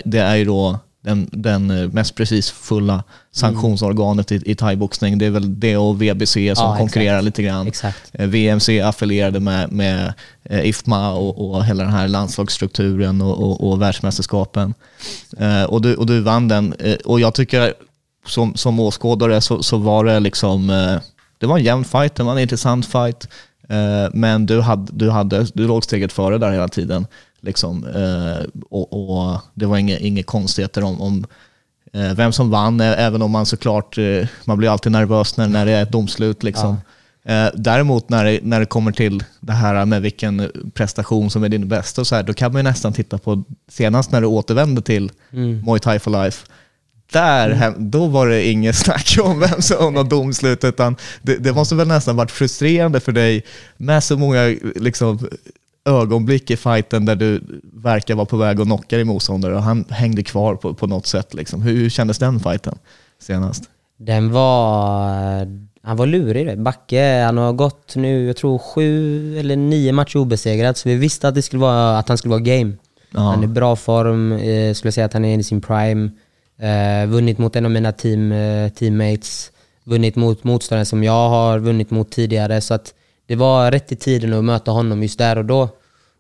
det 0.05 0.19
är 0.19 0.34
ju 0.37 0.44
då 0.44 0.78
den, 1.06 1.29
den 1.32 1.70
eh, 1.70 1.88
mest 1.88 2.14
precis 2.14 2.50
fulla 2.50 3.05
sanktionsorganet 3.32 4.32
i, 4.32 4.43
i 4.47 4.55
thaiboxning. 4.55 5.19
Det 5.19 5.26
är 5.26 5.31
väl 5.31 5.61
det 5.61 5.76
och 5.76 6.03
VBC 6.03 6.32
som 6.32 6.55
Ja, 6.56 6.76
konkurrerar 6.79 7.17
exakt. 7.19 7.25
lite 7.25 7.43
grann. 7.43 7.67
Exakt. 7.67 8.11
Eh, 8.12 8.26
VMC 8.26 8.81
affilierade 8.81 9.41
med, 9.41 9.73
med 9.73 10.14
eh, 10.44 10.67
IFMA 10.67 11.12
och, 11.12 11.50
och 11.50 11.64
hela 11.64 11.85
den 11.85 11.93
här 11.93 12.08
landslagsstrukturen 12.08 13.20
och, 13.23 13.43
och, 13.43 13.69
och 13.70 13.82
världsmästerskapen. 13.82 14.75
Eh, 15.38 15.62
och, 15.64 15.82
du, 15.82 15.94
och 15.94 16.06
du 16.06 16.20
vann 16.20 16.49
den. 16.49 16.73
Eh, 16.79 16.94
och 16.94 17.20
jag 17.20 17.35
tycker 17.35 17.75
som, 18.26 18.55
som 18.55 18.81
åskådare 18.81 19.41
så, 19.41 19.62
så 19.62 19.76
var 19.79 20.05
det 20.05 20.20
liksom, 20.20 20.70
eh, 20.70 21.00
det 21.38 21.47
var 21.47 21.59
en 21.59 21.64
jämn 21.64 21.85
fight, 21.85 22.14
det 22.14 22.23
var 22.23 22.32
en 22.32 22.38
intressant 22.38 22.87
fight. 22.87 23.29
Men 24.12 24.47
du, 24.47 24.61
hade, 24.61 24.93
du, 24.93 25.11
hade, 25.11 25.47
du 25.55 25.67
låg 25.67 25.85
steget 25.85 26.12
före 26.12 26.38
där 26.38 26.52
hela 26.52 26.69
tiden. 26.69 27.06
Liksom, 27.47 27.87
eh, 27.87 28.47
och, 28.71 28.93
och 28.93 29.41
det 29.55 29.67
var 29.67 29.77
inga, 29.79 29.99
inga 29.99 30.23
konstigheter 30.23 30.85
om, 30.85 31.01
om 31.01 31.27
eh, 31.93 32.15
vem 32.15 32.33
som 32.33 32.51
vann, 32.51 32.81
även 32.81 33.23
om 33.23 33.31
man 33.31 33.47
såklart, 33.47 33.99
eh, 33.99 34.27
man 34.45 34.59
blir 34.59 34.69
alltid 34.71 34.93
nervös 34.93 35.37
när, 35.37 35.49
när 35.49 35.67
det 35.67 35.73
är 35.73 35.83
ett 35.83 35.93
domslut. 35.93 36.43
Liksom. 36.43 36.77
Eh, 37.25 37.49
däremot 37.55 38.09
när 38.09 38.25
det, 38.25 38.41
när 38.43 38.61
det 38.61 38.67
kommer 38.67 38.93
till 38.93 39.25
det 39.41 39.53
här 39.53 39.85
med 39.85 40.03
vilken 40.03 40.51
prestation 40.75 41.31
som 41.31 41.45
är 41.45 41.49
din 41.49 41.69
bästa, 41.69 42.01
och 42.01 42.07
så 42.07 42.15
här, 42.15 42.23
då 42.23 42.33
kan 42.35 42.53
man 42.53 42.59
ju 42.59 42.63
nästan 42.63 42.93
titta 42.93 43.19
på 43.19 43.43
senast 43.71 44.11
när 44.13 44.21
du 44.21 44.27
återvände 44.27 44.83
till 44.83 45.11
Muay 45.67 45.81
Thai 45.81 45.99
for 45.99 46.11
Life. 46.25 46.47
Där, 47.13 47.51
hem- 47.51 47.91
då 47.91 48.07
var 48.07 48.27
det 48.27 48.47
inget 48.47 48.77
snack 48.77 49.17
om 49.23 49.41
vem 49.41 49.63
som 49.63 49.95
något 49.95 50.11
domslut, 50.11 50.65
utan 50.65 50.97
det, 51.23 51.37
det 51.37 51.53
måste 51.53 51.75
väl 51.75 51.89
nästan 51.89 52.17
varit 52.17 52.31
frustrerande 52.31 53.01
för 53.01 53.13
dig 53.13 53.45
med 53.77 54.05
så 54.05 54.17
många 54.17 54.57
liksom, 54.77 55.29
ögonblick 55.87 56.50
i 56.50 56.56
fighten 56.56 57.05
där 57.05 57.17
du 57.17 57.61
verkar 57.73 58.15
vara 58.15 58.27
på 58.27 58.37
väg 58.37 58.61
att 58.61 58.67
knocka 58.67 58.97
din 58.97 59.06
motståndare 59.06 59.55
och 59.56 59.62
han 59.62 59.85
hängde 59.91 60.23
kvar 60.23 60.55
på, 60.55 60.75
på 60.75 60.87
något 60.87 61.06
sätt. 61.06 61.35
Liksom. 61.35 61.62
Hur, 61.62 61.91
kändes 61.91 62.19
den 62.19 62.41
fighten 62.41 62.79
senast? 63.19 63.65
Den 63.97 64.33
var... 64.33 65.67
Han 65.83 65.97
var 65.97 66.06
lurig. 66.06 66.59
Backe, 66.59 67.23
han 67.27 67.38
har 67.38 67.53
gått 67.53 67.97
nu, 67.97 68.27
jag 68.27 68.37
tror 68.37 68.59
sju 68.59 69.38
eller 69.38 69.56
nio 69.56 69.93
matcher 69.93 70.19
obesegrad, 70.19 70.77
så 70.77 70.88
vi 70.88 70.94
visste 70.94 71.29
att, 71.29 71.35
det 71.35 71.43
skulle 71.43 71.61
vara, 71.61 71.99
att 71.99 72.09
han 72.09 72.19
skulle 72.19 72.31
vara 72.31 72.41
game. 72.41 72.73
Ja. 73.11 73.21
Han 73.21 73.41
är 73.41 73.44
i 73.44 73.47
bra 73.49 73.77
form, 73.77 74.33
eh, 74.33 74.75
skulle 74.75 74.93
säga 74.93 75.06
att 75.06 75.12
han 75.12 75.25
är 75.25 75.38
i 75.38 75.43
sin 75.43 75.61
prime. 75.61 76.11
Eh, 76.59 77.09
vunnit 77.09 77.38
mot 77.38 77.56
en 77.56 77.65
av 77.65 77.71
mina 77.71 77.93
team, 77.93 78.33
eh, 78.33 78.69
teammates. 78.69 79.53
Vunnit 79.85 80.17
mot 80.17 80.44
motståndare 80.44 80.85
som 80.85 81.05
jag 81.05 81.29
har 81.29 81.59
vunnit 81.59 81.91
mot 81.91 82.11
tidigare. 82.11 82.61
Så 82.61 82.75
att 82.75 82.94
det 83.26 83.37
var 83.37 83.70
rätt 83.70 83.93
i 83.93 83.96
tiden 83.96 84.32
att 84.32 84.44
möta 84.44 84.70
honom 84.70 85.02
just 85.02 85.19
där 85.19 85.38
och 85.38 85.44
då. 85.44 85.69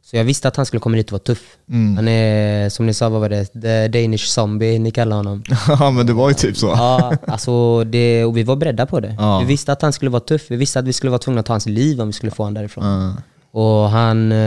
Så 0.04 0.16
jag 0.16 0.24
visste 0.24 0.48
att 0.48 0.56
han 0.56 0.66
skulle 0.66 0.80
komma 0.80 0.96
dit 0.96 1.06
och 1.06 1.12
vara 1.12 1.22
tuff. 1.22 1.42
Mm. 1.70 1.96
Han 1.96 2.08
är, 2.08 2.68
som 2.68 2.86
ni 2.86 2.94
sa, 2.94 3.08
vad 3.08 3.20
var 3.20 3.28
det? 3.28 3.44
The 3.46 3.88
Danish 3.88 4.26
Zombie, 4.26 4.78
ni 4.78 4.90
kallar 4.90 5.16
honom. 5.16 5.42
Ja, 5.68 5.90
men 5.90 6.06
det 6.06 6.12
var 6.12 6.28
ju 6.28 6.34
typ 6.34 6.56
så. 6.56 6.66
Ja, 6.66 7.12
alltså 7.26 7.84
det, 7.84 8.24
och 8.24 8.36
vi 8.36 8.42
var 8.42 8.56
beredda 8.56 8.86
på 8.86 9.00
det. 9.00 9.16
Ja. 9.18 9.38
Vi 9.38 9.44
visste 9.44 9.72
att 9.72 9.82
han 9.82 9.92
skulle 9.92 10.10
vara 10.10 10.20
tuff. 10.20 10.42
Vi 10.48 10.56
visste 10.56 10.78
att 10.78 10.84
vi 10.84 10.92
skulle 10.92 11.10
vara 11.10 11.18
tvungna 11.18 11.40
att 11.40 11.46
ta 11.46 11.52
hans 11.52 11.66
liv 11.66 12.00
om 12.00 12.06
vi 12.06 12.12
skulle 12.12 12.32
få 12.32 12.42
honom 12.42 12.54
därifrån. 12.54 13.16
Och 13.52 13.90
han... 13.90 14.32
eh, 14.32 14.38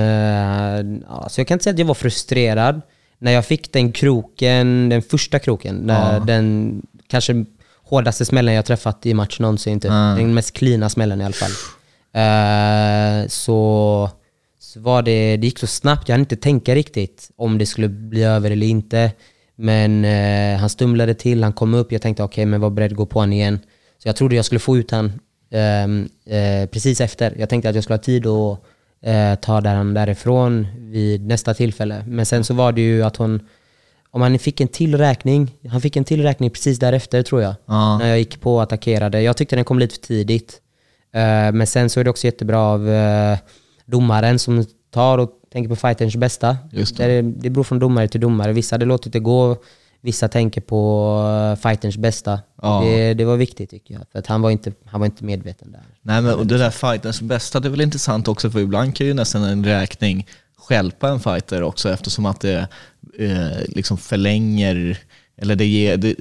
Ja, 1.10 1.28
så 1.30 1.40
jag 1.42 1.48
kan 1.48 1.56
inte 1.56 1.64
säga 1.64 1.74
att 1.74 1.80
jag 1.80 1.86
var 1.86 1.94
frustrerad. 1.94 2.82
När 3.20 3.32
jag 3.32 3.46
fick 3.46 3.74
den 3.74 3.92
kroken, 3.92 4.90
den 4.90 5.02
första 5.02 5.40
kroken, 5.40 5.88
där 5.88 6.20
den 6.20 6.82
kanske 7.08 7.46
hårdaste 7.90 8.26
smällen 8.26 8.54
jag 8.54 8.66
träffat 8.66 9.06
i 9.06 9.14
match 9.14 9.40
någonsin. 9.40 9.80
Typ. 9.80 9.92
Den 9.92 10.34
mest 10.34 10.54
cleana 10.54 10.90
smällen 10.90 11.22
i 11.22 11.26
alla 11.26 11.34
fall. 11.34 11.52
Eh, 12.14 13.28
så, 13.28 14.10
så 14.60 14.80
var 14.80 15.02
det, 15.02 15.38
det 15.38 15.48
gick 15.48 15.60
så 15.60 15.68
snabbt, 15.68 16.10
jag 16.10 16.14
hann 16.14 16.20
inte 16.20 16.36
tänka 16.36 16.76
riktigt 16.76 17.32
om 17.36 17.58
det 17.58 17.66
skulle 17.66 17.90
bli 17.90 18.24
över 18.24 18.52
eller 18.52 18.68
inte. 18.68 19.12
Men 19.56 20.06
eh, 20.06 20.60
han 20.60 20.70
stumlade 20.70 21.14
till, 21.14 21.44
han 21.44 21.54
kom 21.54 21.74
upp, 21.74 21.92
jag 21.92 22.02
tänkte 22.02 22.24
okej, 22.24 22.46
men 22.46 22.62
var 22.62 22.70
beredd 22.70 22.92
att 22.92 22.98
gå 22.98 23.06
på 23.06 23.20
honom 23.20 23.34
igen. 23.34 23.60
Så 23.98 24.08
jag 24.08 24.16
trodde 24.16 24.36
jag 24.36 24.46
skulle 24.46 24.60
få 24.60 24.78
ut 24.78 24.92
han 24.92 25.20
ehm, 25.52 26.10
eh, 26.26 26.70
precis 26.70 27.02
efter. 27.02 27.36
Jag 27.38 27.50
tänkte 27.50 27.70
att 27.70 27.76
jag 27.76 27.84
skulle 27.84 27.98
ha 27.98 28.04
tid 28.04 28.28
att 28.28 28.60
eh, 29.02 29.36
ta 29.36 29.62
där 29.62 29.76
han 29.76 29.94
därifrån 29.94 30.68
vid 30.78 31.28
nästa 31.28 31.54
tillfälle. 31.54 32.04
Men 32.08 32.26
sen 32.26 32.44
så 32.44 32.54
var 32.54 32.72
det 32.72 32.82
ju 32.82 33.04
att 33.04 33.18
hon, 33.18 33.40
om 34.12 34.22
han 34.22 34.40
fick 34.40 34.62
en 34.62 34.68
till 34.68 34.98
räkning, 34.98 35.56
han 35.70 35.82
fick 35.82 35.96
en 35.96 36.04
till 36.04 36.24
räkning 36.24 36.50
precis 36.50 36.80
därefter 36.80 37.24
tror 37.24 37.42
jag. 37.42 37.56
När 38.00 38.08
jag 38.08 38.18
gick 38.20 38.42
på 38.42 38.56
och 38.56 38.64
attackerade. 38.64 39.22
Jag 39.22 39.38
tyckte 39.38 39.56
den 39.56 39.66
kom 39.66 39.80
lite 39.80 39.96
för 39.96 40.02
tidigt. 40.02 40.62
Eh, 41.12 41.52
men 41.54 41.68
sen 41.68 41.90
så 41.90 42.00
är 42.00 42.04
det 42.04 42.10
också 42.10 42.28
jättebra 42.28 42.60
av 42.60 42.90
eh, 42.90 43.38
domaren 43.86 44.40
som 44.40 44.66
tar 44.92 45.18
och 45.18 45.32
tänker 45.54 45.70
på 45.70 45.76
fighterns 45.76 46.16
bästa. 46.16 46.58
Just 46.72 46.98
det. 46.98 47.22
det 47.22 47.50
beror 47.50 47.64
från 47.64 47.80
domare 47.80 48.08
till 48.08 48.22
domare. 48.22 48.54
Vissa 48.54 48.74
hade 48.74 48.86
låtit 48.86 49.14
det 49.14 49.20
gå, 49.20 49.58
vissa 50.02 50.28
tänker 50.28 50.62
på 50.62 51.14
eh, 51.54 51.62
fighterns 51.70 51.98
bästa. 51.98 52.40
Ja. 52.62 52.82
Det, 52.86 53.14
det 53.14 53.26
var 53.26 53.38
viktigt 53.38 53.70
tycker 53.70 53.94
jag, 53.94 54.04
för 54.12 54.20
att 54.20 54.28
han 54.28 54.42
var 54.42 54.52
inte, 54.52 54.72
han 54.86 55.00
var 55.00 55.06
inte 55.06 55.24
medveten 55.24 55.72
där. 55.72 55.82
Nej, 56.02 56.22
men 56.22 56.34
och 56.34 56.48
det 56.48 56.58
där 56.58 56.70
fighters 56.70 57.22
bästa, 57.22 57.60
det 57.60 57.68
är 57.68 57.70
väl 57.70 57.82
intressant 57.82 58.28
också 58.28 58.52
för 58.52 58.60
ibland 58.60 58.96
kan 58.96 59.08
ju 59.08 59.14
nästan 59.14 59.44
en 59.44 59.66
räkning 59.66 60.28
stjälpa 60.58 61.10
en 61.10 61.20
fighter 61.20 61.64
också 61.64 61.90
eftersom 61.90 62.26
att 62.26 62.42
det 62.42 62.68
eh, 63.20 63.62
liksom 63.68 63.98
förlänger, 63.98 64.98
eller 65.38 65.56
det 65.56 65.66
ger, 65.66 65.98
det, 65.98 66.16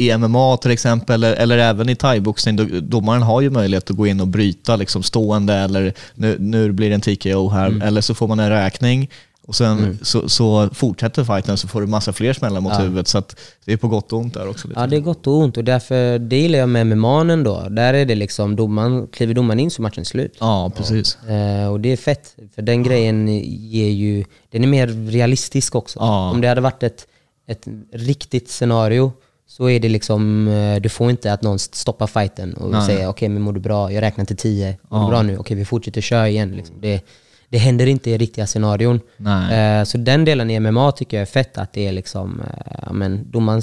i 0.00 0.18
MMA 0.18 0.56
till 0.56 0.70
exempel, 0.70 1.24
eller, 1.24 1.36
eller 1.36 1.58
även 1.58 1.88
i 1.88 1.96
thaiboxning, 1.96 2.56
domaren 2.88 3.22
har 3.22 3.40
ju 3.40 3.50
möjlighet 3.50 3.90
att 3.90 3.96
gå 3.96 4.06
in 4.06 4.20
och 4.20 4.28
bryta 4.28 4.76
liksom 4.76 5.02
stående 5.02 5.54
eller 5.54 5.94
nu, 6.14 6.36
nu 6.40 6.72
blir 6.72 6.88
det 6.88 6.94
en 6.94 7.00
TKO 7.00 7.48
här, 7.48 7.82
eller 7.84 8.00
så 8.00 8.14
får 8.14 8.28
man 8.28 8.40
en 8.40 8.50
räkning 8.50 9.10
Och 9.46 9.56
sen 9.56 9.78
Mm. 9.78 9.98
så, 10.02 10.28
så 10.28 10.68
fortsätter 10.74 11.24
fighten 11.24 11.56
så 11.56 11.68
får 11.68 11.80
du 11.80 11.86
massa 11.86 12.12
fler 12.12 12.32
smällar 12.32 12.60
mot 12.60 12.72
Ja. 12.72 12.78
huvudet. 12.78 13.08
Så 13.08 13.22
det 13.64 13.72
är 13.72 13.76
på 13.76 13.88
gott 13.88 14.12
och 14.12 14.18
ont 14.18 14.34
där 14.34 14.48
också. 14.48 14.68
Lite. 14.68 14.80
Ja, 14.80 14.86
det 14.86 14.96
är 14.96 15.00
gott 15.00 15.26
och 15.26 15.34
ont 15.38 15.56
och 15.56 15.64
därför, 15.64 16.18
det 16.18 16.36
gillar 16.36 16.58
jag 16.58 16.68
med 16.68 16.86
MMA 16.86 17.24
då. 17.24 17.68
Där 17.70 17.94
är 17.94 18.04
det 18.06 18.14
liksom, 18.14 18.56
domaren, 18.56 19.06
kliver 19.06 19.34
domaren 19.34 19.60
in 19.60 19.70
så 19.70 19.82
är 19.82 19.82
matchen 19.82 20.04
slut. 20.04 20.36
ja 20.40 20.72
precis. 20.76 21.18
Eh, 21.28 21.66
och 21.72 21.80
det 21.80 21.92
är 21.92 21.96
fett, 21.96 22.36
för 22.54 22.62
den 22.62 22.82
grejen 22.82 23.28
ger 23.70 23.90
ju, 23.90 24.24
den 24.50 24.64
är 24.64 24.68
mer 24.68 24.86
realistisk 25.10 25.74
också. 25.74 25.98
Ja. 25.98 26.30
Om 26.30 26.40
det 26.40 26.48
hade 26.48 26.60
varit 26.60 26.82
ett, 26.82 27.06
ett 27.48 27.66
riktigt 27.92 28.50
scenario 28.50 29.12
så 29.50 29.68
är 29.70 29.80
det 29.80 29.88
liksom, 29.88 30.48
eh, 30.48 30.80
du 30.80 30.88
får 30.88 31.10
inte 31.10 31.32
att 31.32 31.42
någon 31.42 31.58
stoppar 31.58 32.06
fighten 32.06 32.54
och 32.54 32.70
Nej. 32.70 32.86
säger 32.86 33.08
okej 33.08 33.28
men 33.28 33.42
mår 33.42 33.52
du 33.52 33.60
bra, 33.60 33.92
jag 33.92 34.02
räknar 34.02 34.24
till 34.24 34.36
tio, 34.36 34.78
mår 34.88 34.98
Ja. 35.00 35.04
du 35.04 35.10
bra 35.10 35.22
nu, 35.22 35.38
okej 35.38 35.56
vi 35.56 35.64
fortsätter 35.64 36.00
köra 36.00 36.28
igen. 36.28 36.50
Liksom. 36.50 36.76
Det, 36.80 37.00
det 37.48 37.58
händer 37.58 37.86
inte 37.86 38.10
i 38.10 38.18
riktiga 38.18 38.46
scenarion. 38.46 39.00
Nej. 39.16 39.78
Eh, 39.80 39.84
så 39.84 39.98
den 39.98 40.24
delen 40.24 40.50
i 40.50 40.60
MMA 40.60 40.92
tycker 40.92 41.16
jag 41.16 41.22
är 41.22 41.26
fett, 41.26 41.58
att 41.58 41.72
det 41.72 41.86
är 41.88 41.92
liksom, 41.92 42.42
ja, 42.86 42.92
men 42.92 43.30
domaren, 43.30 43.62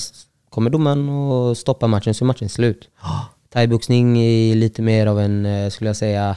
kommer 0.49 0.69
domaren 0.69 1.09
och 1.09 1.57
stoppar 1.57 1.87
matchen 1.87 2.13
så 2.13 2.25
är 2.25 2.27
matchen 2.27 2.49
slut. 2.49 2.89
Thaiboxning 3.53 4.17
är 4.17 4.55
lite 4.55 4.81
mer 4.81 5.07
av 5.07 5.19
en, 5.19 5.71
skulle 5.71 5.89
jag 5.89 5.97
säga, 5.97 6.35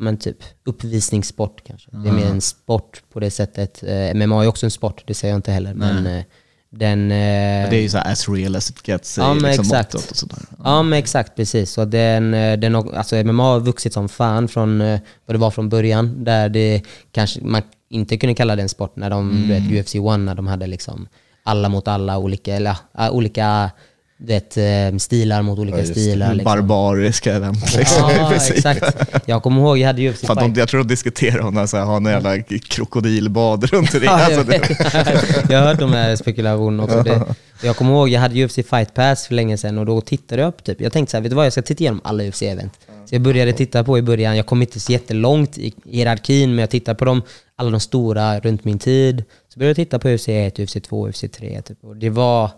men 0.00 0.16
typ 0.16 0.36
uppvisningssport 0.64 1.62
kanske. 1.66 1.90
Det 1.90 2.08
är 2.08 2.12
mer 2.12 2.26
en 2.26 2.40
sport 2.40 3.02
på 3.12 3.20
det 3.20 3.30
sättet. 3.30 3.82
MMA 4.14 4.44
är 4.44 4.48
också 4.48 4.66
en 4.66 4.70
sport, 4.70 5.02
det 5.06 5.14
säger 5.14 5.34
jag 5.34 5.38
inte 5.38 5.52
heller. 5.52 5.74
Men 5.74 6.06
eh, 6.06 6.24
den... 6.70 7.10
eh, 7.10 7.70
Det 7.70 7.76
är 7.76 7.80
ju 7.80 7.88
så 7.88 7.98
as 7.98 8.28
real 8.28 8.56
as 8.56 8.70
it 8.70 8.88
gets 8.88 9.18
Ja, 9.18 9.32
i 9.36 9.40
liksom 9.40 9.64
exakt. 9.64 9.94
och 9.94 10.00
sådär. 10.16 10.38
Ja 10.64 10.82
men 10.82 10.98
exakt, 10.98 11.36
precis. 11.36 11.70
Så 11.70 11.84
den, 11.84 12.34
eh, 12.34 12.58
den, 12.58 12.74
alltså 12.74 13.16
MMA 13.24 13.42
har 13.42 13.60
vuxit 13.60 13.92
som 13.92 14.08
fan 14.08 14.48
från 14.48 14.80
eh, 14.80 15.00
vad 15.26 15.34
det 15.34 15.38
var 15.38 15.50
från 15.50 15.68
början. 15.68 16.24
Där 16.24 16.48
det 16.48 16.82
kanske 17.12 17.40
man 17.40 17.62
inte 17.90 18.16
kunde 18.16 18.34
kalla 18.34 18.56
det 18.56 18.62
en 18.62 18.68
sport 18.68 18.96
när 18.96 19.10
de, 19.10 19.44
du 19.48 19.74
vet, 19.74 19.86
UFC 19.86 19.94
1 19.94 20.02
när 20.20 20.34
de 20.34 20.46
hade 20.46 20.66
liksom 20.66 21.08
alla 21.42 21.68
mot 21.68 21.88
alla, 21.88 22.18
olika, 22.18 22.54
eller, 22.54 22.76
ja, 22.98 23.10
olika 23.10 23.70
du 24.18 24.26
vet, 24.26 24.56
eh, 24.56 24.98
stilar 24.98 25.42
mot 25.42 25.58
olika 25.58 25.76
det. 25.76 25.86
stilar. 25.86 26.34
Liksom. 26.34 26.44
Barbariska 26.44 27.34
event 27.34 27.74
liksom. 27.76 28.10
Ja, 28.16 28.34
exakt. 28.34 28.96
Jag 29.26 29.42
kommer 29.42 29.60
ihåg, 29.60 29.78
jag 29.78 29.86
hade 29.86 30.08
UFC 30.10 30.20
För 30.20 30.32
att 30.32 30.38
fight. 30.40 30.54
de, 30.54 30.60
jag 30.60 30.68
tror 30.68 30.80
de 30.84 30.88
diskuterar 30.88 31.40
om 31.40 31.56
här, 31.56 31.84
har 31.84 31.96
en 31.96 32.04
jävla 32.04 32.42
krokodilbad 32.42 33.64
runt 33.64 33.94
i 33.94 33.98
Ja, 34.04 34.10
alltså, 34.10 34.32
jag, 34.40 34.46
det, 34.46 34.58
vet. 34.58 35.50
jag 35.50 35.58
har 35.58 35.66
hört 35.66 35.78
de 35.78 35.92
här 35.92 36.16
spekulationerna 36.16 36.82
också. 36.84 37.02
Det, 37.02 37.24
jag 37.62 37.76
kommer 37.76 37.92
ihåg, 37.92 38.08
jag 38.08 38.20
hade 38.20 38.44
UFC 38.44 38.54
Fight 38.54 38.94
Pass 38.94 39.26
för 39.26 39.34
länge 39.34 39.56
sedan 39.58 39.78
och 39.78 39.86
då 39.86 40.00
tittade 40.00 40.42
jag 40.42 40.48
upp 40.48 40.64
typ. 40.64 40.80
Jag 40.80 40.92
tänkte 40.92 41.10
så 41.10 41.16
här, 41.16 41.22
vet 41.22 41.30
du 41.30 41.36
vad, 41.36 41.46
jag 41.46 41.52
ska 41.52 41.62
titta 41.62 41.80
igenom 41.82 42.00
alla 42.04 42.22
UFC-event. 42.22 42.70
Så 43.06 43.14
jag 43.14 43.22
började 43.22 43.52
titta 43.52 43.84
på 43.84 43.98
i 43.98 44.02
början, 44.02 44.36
jag 44.36 44.46
kom 44.46 44.62
inte 44.62 44.80
så 44.80 44.92
jättelångt 44.92 45.58
i 45.58 45.74
hierarkin, 45.84 46.50
men 46.50 46.58
jag 46.58 46.70
tittade 46.70 46.98
på 46.98 47.04
dem, 47.04 47.22
alla 47.56 47.70
de 47.70 47.80
stora 47.80 48.40
runt 48.40 48.64
min 48.64 48.78
tid. 48.78 49.24
Så 49.54 49.58
började 49.58 49.70
jag 49.70 49.88
titta 49.88 49.98
på 49.98 50.08
UFC 50.08 50.28
1, 50.28 50.58
UFC 50.58 50.76
2, 50.88 51.08
UFC 51.08 51.24
3. 51.32 51.62
Typ. 51.62 51.78
Och 51.84 51.96
det, 51.96 52.10
var, 52.10 52.50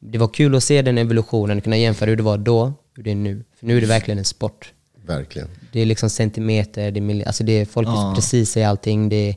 det 0.00 0.18
var 0.18 0.28
kul 0.28 0.54
att 0.54 0.64
se 0.64 0.82
den 0.82 0.98
evolutionen, 0.98 1.60
kunna 1.60 1.76
jämföra 1.76 2.10
hur 2.10 2.16
det 2.16 2.22
var 2.22 2.38
då, 2.38 2.72
hur 2.96 3.02
det 3.02 3.10
är 3.10 3.14
nu. 3.14 3.44
För 3.58 3.66
nu 3.66 3.76
är 3.76 3.80
det 3.80 3.86
verkligen 3.86 4.18
en 4.18 4.24
sport. 4.24 4.72
Verkligen. 5.06 5.48
Det 5.72 5.80
är 5.80 5.86
liksom 5.86 6.10
centimeter, 6.10 6.90
det 6.90 7.00
är, 7.00 7.26
alltså 7.26 7.44
det 7.44 7.52
är 7.52 7.64
folk 7.64 7.88
är 7.88 8.14
precis 8.14 8.56
i 8.56 8.62
allting. 8.64 9.08
Det 9.08 9.16
är 9.28 9.36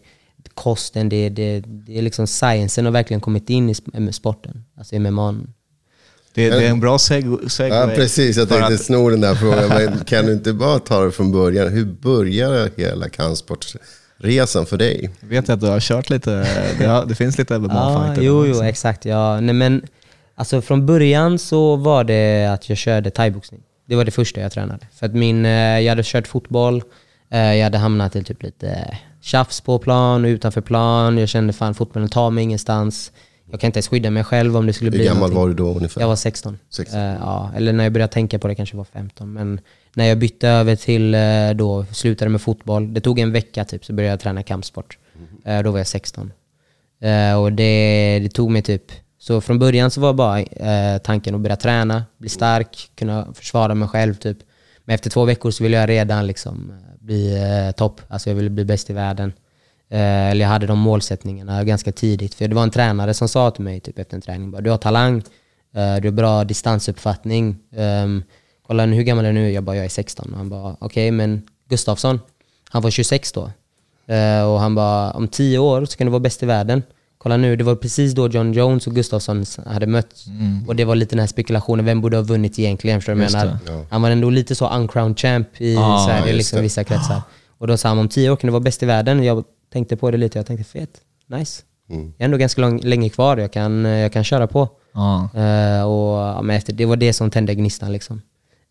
kosten, 0.53 1.09
det 1.09 1.15
är, 1.15 1.29
det, 1.29 1.59
det 1.59 1.97
är 1.97 2.01
liksom 2.01 2.27
sciencen 2.27 2.85
har 2.85 2.91
verkligen 2.91 3.21
kommit 3.21 3.49
in 3.49 3.69
i 3.69 3.75
sporten. 4.13 4.63
Alltså 4.77 4.95
i 4.95 4.99
MMA. 4.99 5.31
det, 6.33 6.49
det 6.49 6.65
är 6.65 6.69
en 6.69 6.79
bra 6.79 6.97
seg- 6.97 7.47
segway. 7.49 7.79
Ja, 7.79 7.95
precis. 7.95 8.37
Jag 8.37 8.49
tänkte 8.49 8.73
att- 8.73 8.81
sno 8.81 9.09
den 9.09 9.21
där 9.21 9.35
frågan. 9.35 9.67
Men 9.69 9.99
kan 10.05 10.25
du 10.25 10.33
inte 10.33 10.53
bara 10.53 10.79
ta 10.79 11.03
det 11.05 11.11
från 11.11 11.31
början? 11.31 11.67
Hur 11.73 11.85
började 11.85 12.71
hela 12.77 13.09
kampsportsresan 13.09 14.65
för 14.65 14.77
dig? 14.77 15.09
Jag 15.19 15.27
vet 15.27 15.49
att 15.49 15.59
du 15.61 15.67
har 15.67 15.79
kört 15.79 16.09
lite, 16.09 16.47
det, 16.79 16.85
har, 16.85 17.05
det 17.05 17.15
finns 17.15 17.37
lite 17.37 17.53
Ja, 17.53 17.59
MMA-fighter. 17.59 18.21
jo, 18.23 18.41
där 18.41 18.47
jo, 18.47 18.53
också. 18.53 18.63
exakt. 18.65 19.05
Ja. 19.05 19.39
Nej, 19.41 19.53
men, 19.55 19.81
alltså 20.39 20.61
från 20.61 20.85
början 20.85 21.39
så 21.39 21.75
var 21.75 22.03
det 22.03 22.45
att 22.45 22.69
jag 22.69 22.77
körde 22.77 23.09
thaiboxning. 23.11 23.61
Det 23.85 23.95
var 23.95 24.05
det 24.05 24.11
första 24.11 24.41
jag 24.41 24.51
tränade. 24.51 24.87
För 24.99 25.05
att 25.05 25.13
min, 25.13 25.45
eh, 25.45 25.51
jag 25.51 25.89
hade 25.89 26.03
kört 26.05 26.27
fotboll, 26.27 26.83
eh, 27.31 27.39
jag 27.55 27.63
hade 27.63 27.77
hamnat 27.77 28.15
i 28.15 28.23
typ 28.23 28.43
lite 28.43 28.97
tjafs 29.21 29.61
på 29.61 29.79
plan 29.79 30.25
och 30.25 30.29
utanför 30.29 30.61
plan. 30.61 31.17
Jag 31.17 31.29
kände 31.29 31.53
fan 31.53 31.73
fotbollen 31.73 32.09
tar 32.09 32.29
mig 32.29 32.43
ingenstans. 32.43 33.11
Jag 33.51 33.59
kan 33.59 33.67
inte 33.67 33.77
ens 33.77 33.87
skydda 33.87 34.09
mig 34.09 34.23
själv 34.23 34.57
om 34.57 34.65
det 34.65 34.73
skulle 34.73 34.91
Hur 34.91 34.97
bli 34.97 35.05
gammal 35.05 35.19
någonting. 35.19 35.39
var 35.39 35.47
du 35.47 35.53
då 35.53 35.77
ungefär? 35.77 36.01
Jag 36.01 36.07
var 36.07 36.15
16. 36.15 36.59
16. 36.69 36.99
Eh, 36.99 37.15
ja, 37.19 37.51
eller 37.55 37.73
när 37.73 37.83
jag 37.83 37.93
började 37.93 38.13
tänka 38.13 38.39
på 38.39 38.47
det 38.47 38.55
kanske 38.55 38.77
var 38.77 38.83
15. 38.83 39.33
Men 39.33 39.59
när 39.95 40.05
jag 40.05 40.17
bytte 40.17 40.47
över 40.49 40.75
till, 40.75 41.15
eh, 41.15 41.49
då 41.55 41.85
slutade 41.91 42.29
med 42.29 42.41
fotboll, 42.41 42.93
det 42.93 43.01
tog 43.01 43.19
en 43.19 43.31
vecka 43.31 43.65
typ, 43.65 43.85
så 43.85 43.93
började 43.93 44.11
jag 44.13 44.19
träna 44.19 44.43
kampsport. 44.43 44.97
Eh, 45.45 45.63
då 45.63 45.71
var 45.71 45.77
jag 45.77 45.87
16. 45.87 46.31
Eh, 47.01 47.41
och 47.41 47.53
det, 47.53 48.19
det 48.23 48.29
tog 48.29 48.51
mig 48.51 48.61
typ, 48.61 48.83
så 49.19 49.41
från 49.41 49.59
början 49.59 49.91
så 49.91 50.01
var 50.01 50.13
bara 50.13 50.39
eh, 50.39 50.97
tanken 50.97 51.35
att 51.35 51.41
börja 51.41 51.55
träna, 51.55 52.03
bli 52.17 52.29
stark, 52.29 52.91
kunna 52.95 53.33
försvara 53.33 53.75
mig 53.75 53.87
själv 53.87 54.13
typ. 54.13 54.37
Men 54.85 54.95
efter 54.95 55.09
två 55.09 55.25
veckor 55.25 55.51
så 55.51 55.63
ville 55.63 55.77
jag 55.77 55.89
redan 55.89 56.27
liksom 56.27 56.73
bli 56.99 57.43
eh, 57.43 57.71
topp, 57.71 58.01
alltså 58.07 58.29
jag 58.29 58.35
ville 58.35 58.49
bli 58.49 58.65
bäst 58.65 58.89
i 58.89 58.93
världen. 58.93 59.33
Eh, 59.89 60.29
eller 60.29 60.45
jag 60.45 60.49
hade 60.49 60.67
de 60.67 60.79
målsättningarna 60.79 61.63
ganska 61.63 61.91
tidigt. 61.91 62.33
För 62.33 62.47
det 62.47 62.55
var 62.55 62.63
en 62.63 62.71
tränare 62.71 63.13
som 63.13 63.27
sa 63.29 63.51
till 63.51 63.63
mig 63.63 63.79
typ 63.79 63.99
efter 63.99 64.15
en 64.15 64.21
träning, 64.21 64.51
bara, 64.51 64.61
du 64.61 64.69
har 64.69 64.77
talang, 64.77 65.17
eh, 65.75 65.95
du 65.95 66.07
har 66.07 66.11
bra 66.11 66.43
distansuppfattning. 66.43 67.57
Um, 67.75 68.23
kolla 68.67 68.85
hur 68.85 69.03
gammal 69.03 69.25
är 69.25 69.33
du 69.33 69.39
nu? 69.39 69.51
Jag 69.51 69.63
bara, 69.63 69.75
jag 69.75 69.85
är 69.85 69.89
16. 69.89 70.31
Och 70.31 70.37
han 70.37 70.49
bara, 70.49 70.75
okej 70.79 71.11
men 71.11 71.47
Gustafsson, 71.69 72.19
han 72.69 72.81
var 72.81 72.89
26 72.89 73.31
då. 73.31 73.51
Eh, 74.13 74.43
och 74.43 74.59
han 74.59 74.75
bara, 74.75 75.11
om 75.11 75.27
10 75.27 75.57
år 75.57 75.85
så 75.85 75.97
kan 75.97 76.07
du 76.07 76.11
vara 76.11 76.19
bäst 76.19 76.43
i 76.43 76.45
världen. 76.45 76.83
Kolla 77.23 77.37
nu, 77.37 77.55
det 77.55 77.63
var 77.63 77.75
precis 77.75 78.13
då 78.13 78.27
John 78.27 78.53
Jones 78.53 78.87
och 78.87 78.95
Gustafsson 78.95 79.45
hade 79.65 79.87
mötts. 79.87 80.25
Och 80.67 80.75
det 80.75 80.85
var 80.85 80.95
lite 80.95 81.15
den 81.15 81.19
här 81.19 81.27
spekulationen, 81.27 81.85
vem 81.85 82.01
borde 82.01 82.17
ha 82.17 82.23
vunnit 82.23 82.59
egentligen? 82.59 82.99
Förstår 83.01 83.13
du 83.13 83.19
menar? 83.19 83.57
ja. 83.67 83.85
Han 83.89 84.01
var 84.01 84.09
ändå 84.09 84.29
lite 84.29 84.55
så 84.55 84.69
uncrowned 84.69 85.19
champ 85.19 85.47
i 85.57 85.75
Ah, 85.77 86.05
Sverige, 86.07 86.33
liksom 86.33 86.61
vissa 86.61 86.83
kretsar. 86.83 87.21
Och 87.57 87.67
då 87.67 87.77
sa 87.77 87.89
han 87.89 87.99
om 87.99 88.09
10 88.09 88.29
år 88.29 88.35
kan 88.35 88.47
du 88.47 88.51
vara 88.51 88.59
bäst 88.63 88.83
i 88.83 88.85
världen. 88.85 89.23
Jag 89.23 89.43
tänkte 89.73 89.95
på 89.97 90.11
det 90.11 90.17
lite, 90.17 90.39
jag 90.39 90.45
tänkte 90.45 90.63
fett, 90.63 91.01
nice. 91.27 91.63
Mm. 91.89 92.05
Jag 92.05 92.21
är 92.21 92.25
ändå 92.25 92.37
ganska 92.37 92.61
lång, 92.61 92.79
länge 92.79 93.09
kvar, 93.09 93.37
jag 93.37 93.51
kan, 93.53 93.85
jag 93.85 94.13
kan 94.13 94.23
köra 94.23 94.47
på. 94.47 94.69
Ja. 94.93 95.29
Eh, 95.35 95.83
och, 95.83 96.45
men 96.45 96.55
efter, 96.55 96.73
det 96.73 96.85
var 96.85 96.95
det 96.95 97.13
som 97.13 97.31
tände 97.31 97.55
gnistan. 97.55 97.91
Liksom. 97.91 98.21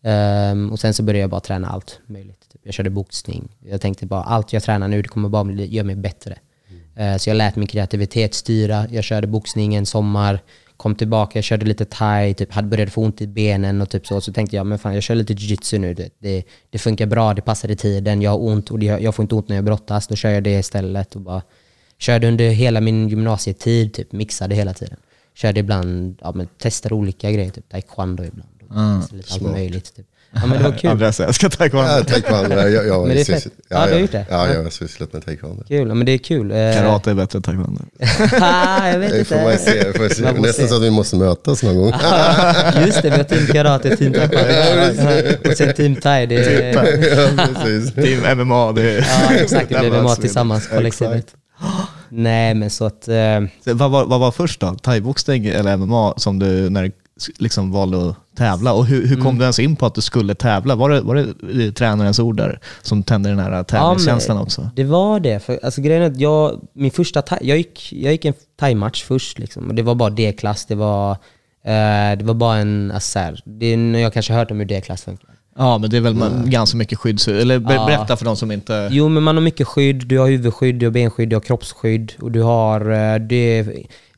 Ehm, 0.03 0.71
och 0.71 0.79
sen 0.79 0.93
så 0.93 1.03
började 1.03 1.21
jag 1.21 1.29
bara 1.29 1.41
träna 1.41 1.67
allt 1.69 1.99
möjligt. 2.07 2.49
Typ, 2.51 2.61
jag 2.63 2.73
körde 2.73 2.89
boxning. 2.89 3.57
Jag 3.59 3.81
tänkte 3.81 4.05
bara 4.05 4.23
allt 4.23 4.53
jag 4.53 4.63
tränar 4.63 4.87
nu 4.87 5.01
det 5.01 5.07
kommer 5.07 5.29
bara 5.29 5.43
bli, 5.43 5.75
göra 5.75 5.85
mig 5.85 5.95
bättre. 5.95 6.37
Eh, 6.95 7.17
så 7.17 7.29
jag 7.29 7.37
lät 7.37 7.55
min 7.55 7.67
kreativitet 7.67 8.33
styra. 8.33 8.87
Jag 8.91 9.03
körde 9.03 9.27
boxning 9.27 9.75
en 9.75 9.85
sommar, 9.85 10.39
kom 10.77 10.95
tillbaka, 10.95 11.37
jag 11.37 11.43
körde 11.43 11.65
lite 11.65 11.85
thai, 11.85 12.33
typ, 12.33 12.53
hade 12.53 12.67
börjat 12.67 12.89
få 12.89 13.01
ont 13.01 13.21
i 13.21 13.27
benen 13.27 13.81
och 13.81 13.89
typ 13.89 14.07
så. 14.07 14.21
Så 14.21 14.33
tänkte 14.33 14.55
jag, 14.55 14.65
men 14.65 14.79
fan 14.79 14.93
jag 14.93 15.03
kör 15.03 15.15
lite 15.15 15.33
jiu-jitsu 15.33 15.77
nu. 15.77 15.93
Det, 15.93 16.43
det, 16.69 16.79
funkar 16.79 17.05
bra, 17.05 17.33
det 17.33 17.41
passar 17.41 17.71
i 17.71 17.75
tiden, 17.75 18.21
jag 18.21 18.31
har 18.31 18.43
ont 18.43 18.71
och 18.71 18.79
det, 18.79 18.85
jag 18.85 19.15
får 19.15 19.23
inte 19.23 19.35
ont 19.35 19.49
när 19.49 19.55
jag 19.55 19.65
brottas. 19.65 20.07
Då 20.07 20.15
kör 20.15 20.29
jag 20.29 20.43
det 20.43 20.59
istället. 20.59 21.15
Och 21.15 21.21
bara, 21.21 21.41
körde 21.97 22.27
under 22.27 22.49
hela 22.49 22.81
min 22.81 23.09
gymnasietid, 23.09 23.93
typ, 23.93 24.11
mixade 24.11 24.55
hela 24.55 24.73
tiden. 24.73 24.97
Körde 25.33 25.59
ibland, 25.59 26.19
ja, 26.21 26.31
men 26.35 26.47
testade 26.47 26.95
olika 26.95 27.31
grejer, 27.31 27.49
typ 27.49 27.69
taekwondo 27.69 28.23
ibland. 28.23 28.49
Testade 29.01 29.17
lite 29.17 29.33
allt 29.33 29.41
möjligt. 29.41 29.95
Typ. 29.95 30.05
Ja, 30.31 30.45
men 30.45 30.57
det 30.57 30.63
var 30.63 30.77
kul. 30.77 30.89
Andreas 30.89 31.19
älskar 31.19 31.49
taekwondo. 31.49 31.91
Ja, 31.91 32.03
taekwondo. 32.03 32.55
Jag, 32.55 32.71
jag, 32.71 32.87
jag, 32.87 33.07
Men 33.07 33.15
det 33.15 33.21
är 33.21 33.25
fett. 33.25 33.47
Ja, 33.69 33.85
du 33.87 33.93
har 33.93 33.99
gjort 33.99 34.11
det? 34.11 34.25
Ja, 34.29 34.47
Ja. 34.47 34.53
jag 34.53 34.63
har 34.63 34.69
sysslat 34.69 35.13
med 35.13 35.25
taekwondo. 35.25 35.63
Kul, 35.67 35.87
men 35.93 36.05
det 36.05 36.11
är 36.11 36.17
kul. 36.17 36.51
Eh, 36.51 36.57
Karate 36.73 37.11
är 37.11 37.15
bättre 37.15 37.37
än 37.37 37.43
taekwondo. 37.43 37.81
ah, 38.41 38.87
jag 38.89 38.99
vet 38.99 39.13
inte. 39.13 39.25
får 39.25 39.43
man 39.43 39.57
se. 39.57 39.93
Får 39.93 40.09
se. 40.13 40.23
Man 40.23 40.35
Nästan 40.41 40.65
se. 40.65 40.69
så 40.69 40.75
att 40.75 40.81
vi 40.81 40.89
måste 40.91 41.15
mötas 41.15 41.63
någon 41.63 41.75
gång. 41.77 41.93
Just 42.85 43.01
det, 43.01 43.09
vi 43.09 43.17
har 43.17 43.23
team 43.23 43.45
karate, 43.47 43.97
team 43.97 44.13
taekwondo. 44.13 45.49
Och 45.49 45.57
sen 45.57 45.73
team 45.73 45.95
thai. 45.95 46.25
Det 46.25 46.35
är, 46.35 46.73
ja, 46.73 47.45
precis. 47.53 47.93
Team 47.93 48.37
MMA, 48.47 48.71
det 48.71 48.81
är... 48.81 48.97
ja, 49.29 49.33
exakt, 49.35 49.69
det 49.69 49.79
blir 49.79 50.01
MMA 50.01 50.15
tillsammans, 50.15 50.67
kollektivet. 50.67 51.27
Nej, 52.09 52.53
men 52.55 52.69
så 52.69 52.85
att... 52.85 53.07
Eh, 53.07 53.15
Så 53.65 53.73
Vad 53.73 53.91
var, 53.91 54.05
vad 54.05 54.19
var 54.19 54.31
först 54.31 54.59
då? 54.59 54.75
Thaiboxning 54.75 55.45
eller 55.45 55.77
MMA 55.77 56.13
som 56.17 56.39
du 56.39 56.69
när 56.69 56.83
du 56.83 56.91
liksom 57.37 57.71
valde 57.71 58.09
att 58.09 58.15
tävla? 58.37 58.73
Och 58.73 58.85
hur, 58.85 59.07
hur 59.07 59.15
kom 59.15 59.25
Mm. 59.25 59.37
du 59.37 59.43
ens 59.43 59.59
in 59.59 59.75
på 59.75 59.85
att 59.85 59.95
du 59.95 60.01
skulle 60.01 60.35
tävla? 60.35 60.75
Var 60.75 60.89
det, 60.89 61.01
var 61.01 61.15
det 61.41 61.71
tränarens 61.71 62.19
ord 62.19 62.37
där 62.37 62.59
som 62.81 63.03
tände 63.03 63.29
den 63.29 63.39
här 63.39 63.63
tävlingskänslan 63.63 64.37
men 64.37 64.43
också? 64.43 64.69
Det 64.75 64.83
var 64.83 65.19
det. 65.19 65.39
För, 65.39 65.59
alltså, 65.63 65.81
grejen 65.81 66.03
är 66.03 66.07
att 66.07 66.19
jag, 66.19 66.61
min 66.73 66.91
första 66.91 67.23
jag, 67.41 67.57
gick, 67.57 67.93
jag 67.93 68.11
gick 68.11 68.25
en 68.25 68.33
thai-match 68.59 69.03
först 69.03 69.39
liksom, 69.39 69.67
och 69.67 69.75
det 69.75 69.81
var 69.83 69.95
bara 69.95 70.09
D-klass. 70.09 70.65
Det 70.65 70.75
var, 70.75 71.11
eh, 71.11 72.17
det 72.17 72.23
var 72.23 72.33
bara 72.33 72.57
en 72.57 72.91
assär. 72.91 73.41
Det 73.45 73.65
är, 73.65 73.77
jag 73.97 74.13
kanske 74.13 74.33
har 74.33 74.39
hört 74.39 74.51
om 74.51 74.57
hur 74.59 74.65
D-klass 74.65 75.03
funkar. 75.03 75.29
Ja, 75.57 75.77
men 75.77 75.89
det 75.89 75.97
är 75.97 76.01
väl 76.01 76.13
man, 76.15 76.43
ganska 76.49 76.77
mycket 76.77 76.97
skydd. 76.97 77.19
Eller 77.27 77.59
ber, 77.59 77.73
Ja. 77.73 77.85
berätta 77.85 78.17
för 78.17 78.25
de 78.25 78.35
som 78.35 78.51
inte... 78.51 78.89
Jo, 78.91 79.09
men 79.09 79.23
man 79.23 79.35
har 79.35 79.41
mycket 79.43 79.67
skydd. 79.67 80.07
Du 80.07 80.17
har 80.19 80.27
huvudskydd, 80.27 80.75
du 80.75 80.85
har 80.85 80.91
benskydd, 80.91 81.29
du 81.29 81.35
har 81.35 81.41
kroppsskydd 81.41 82.13
och 82.21 82.31
du 82.31 82.41
har... 82.41 82.81
eh, 82.91 83.19
Det 83.19 83.67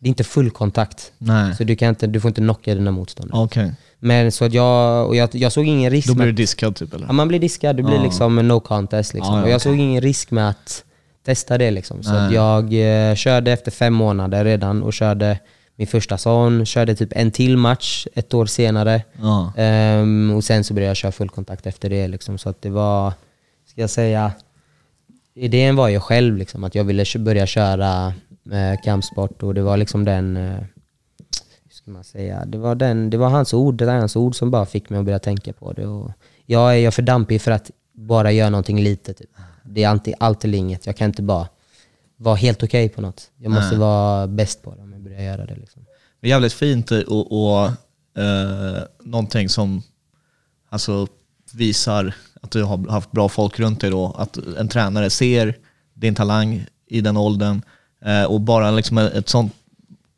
det 0.01 0.07
är 0.07 0.09
inte 0.09 0.23
full 0.23 0.51
kontakt. 0.51 1.11
Nej. 1.17 1.55
Så 1.55 1.63
du, 1.63 1.75
kan 1.75 1.89
inte, 1.89 2.07
du 2.07 2.19
får 2.19 2.29
inte 2.29 2.41
knocka 2.41 2.75
dina 2.75 2.91
motståndare. 2.91 3.41
Okej. 3.43 3.73
Men 3.99 4.31
så 4.31 4.45
att 4.45 4.53
jag, 4.53 5.07
och 5.07 5.15
jag, 5.15 5.29
jag 5.33 5.51
såg 5.51 5.65
ingen 5.67 5.91
risk 5.91 6.07
Då 6.07 6.13
blir 6.13 6.25
du 6.25 6.31
diskad 6.31 6.75
typ 6.75 6.93
eller? 6.93 7.07
Ja, 7.07 7.13
man 7.13 7.27
blir 7.27 7.39
diskad, 7.39 7.75
det 7.77 7.83
blir 7.83 7.95
Ja. 7.95 8.03
liksom 8.03 8.35
no 8.35 8.59
contest. 8.59 9.13
Liksom. 9.13 9.33
Ja, 9.33 9.39
ja, 9.39 9.43
och 9.43 9.49
jag 9.49 9.55
okej. 9.55 9.71
såg 9.71 9.79
ingen 9.79 10.01
risk 10.01 10.31
med 10.31 10.49
att 10.49 10.83
testa 11.25 11.57
det 11.57 11.71
liksom. 11.71 12.03
Så 12.03 12.29
jag 12.31 12.73
eh, 12.73 13.15
körde 13.15 13.51
efter 13.51 13.71
fem 13.71 13.93
månader 13.93 14.45
redan 14.45 14.83
och 14.83 14.93
körde 14.93 15.39
min 15.75 15.87
första 15.87 16.17
sån. 16.17 16.65
Körde 16.65 16.95
typ 16.95 17.09
en 17.15 17.31
till 17.31 17.57
match 17.57 18.07
ett 18.13 18.33
år 18.33 18.45
senare. 18.45 19.01
Ja. 19.21 19.53
Ehm, 19.57 20.33
och 20.35 20.43
sen 20.43 20.63
så 20.63 20.73
började 20.73 20.89
jag 20.89 20.97
köra 20.97 21.11
fullkontakt 21.11 21.67
efter 21.67 21.89
det. 21.89 22.07
Liksom. 22.07 22.37
Så 22.37 22.49
att 22.49 22.61
det 22.61 22.69
var, 22.69 23.13
ska 23.71 23.81
jag 23.81 23.89
säga, 23.89 24.31
idén 25.35 25.75
var 25.75 25.87
ju 25.87 25.99
själv 25.99 26.37
liksom, 26.37 26.63
att 26.63 26.75
jag 26.75 26.83
ville 26.83 27.05
börja 27.19 27.47
köra 27.47 28.13
eh, 28.51 28.81
kampsport 28.83 29.43
och 29.43 29.53
det 29.53 29.61
var 29.61 29.77
liksom 29.77 30.05
den, 30.05 30.37
eh, 30.37 30.59
hur 31.63 31.71
ska 31.71 31.91
man 31.91 32.03
säga, 32.03 32.45
det 32.45 32.57
var, 32.57 32.75
den, 32.75 33.09
det 33.09 33.17
var 33.17 33.29
hans 33.29 33.53
ord, 33.53 33.75
det 33.75 33.85
var 33.85 33.93
hans 33.93 34.15
ord 34.15 34.35
som 34.35 34.51
bara 34.51 34.65
fick 34.65 34.89
mig 34.89 34.99
att 34.99 35.05
börja 35.05 35.19
tänka 35.19 35.53
på 35.53 35.73
det. 35.73 35.87
Och 35.87 36.11
jag 36.45 36.73
är 36.73 36.77
jag 36.77 36.93
för 36.93 37.01
dampig 37.01 37.41
för 37.41 37.51
att 37.51 37.71
bara 37.93 38.31
göra 38.31 38.49
någonting 38.49 38.81
lite. 38.83 39.13
Typ. 39.13 39.29
Det 39.63 39.83
är 39.83 39.89
alltid, 39.89 40.13
allt 40.19 40.43
eller 40.45 40.57
inget. 40.57 40.85
Jag 40.85 40.97
kan 40.97 41.07
inte 41.07 41.21
bara 41.21 41.47
vara 42.17 42.35
helt 42.35 42.63
okej 42.63 42.89
på 42.89 43.01
något. 43.01 43.31
Jag 43.37 43.51
måste 43.51 43.69
Nej. 43.69 43.79
vara 43.79 44.27
bäst 44.27 44.61
på 44.63 44.75
det 44.75 44.81
om 44.81 44.93
jag 44.93 45.01
börjar 45.01 45.21
göra 45.21 45.45
det. 45.45 45.55
Liksom. 45.55 45.85
Det 46.21 46.27
är 46.27 46.29
jävligt 46.29 46.53
fint 46.53 46.91
och, 46.91 47.31
och 47.31 47.65
eh, 48.23 48.83
någonting 48.99 49.49
som 49.49 49.81
alltså, 50.69 51.07
visar 51.53 52.13
att 52.41 52.51
du 52.51 52.63
har 52.63 52.89
haft 52.89 53.11
bra 53.11 53.29
folk 53.29 53.59
runt 53.59 53.81
dig 53.81 53.89
då. 53.89 54.15
Att 54.17 54.37
en 54.37 54.67
tränare 54.67 55.09
ser 55.09 55.57
din 55.93 56.15
talang 56.15 56.65
i 56.87 57.01
den 57.01 57.17
åldern 57.17 57.61
och 58.29 58.41
bara 58.41 58.71
liksom 58.71 58.97
ett 58.97 59.29
sånt, 59.29 59.53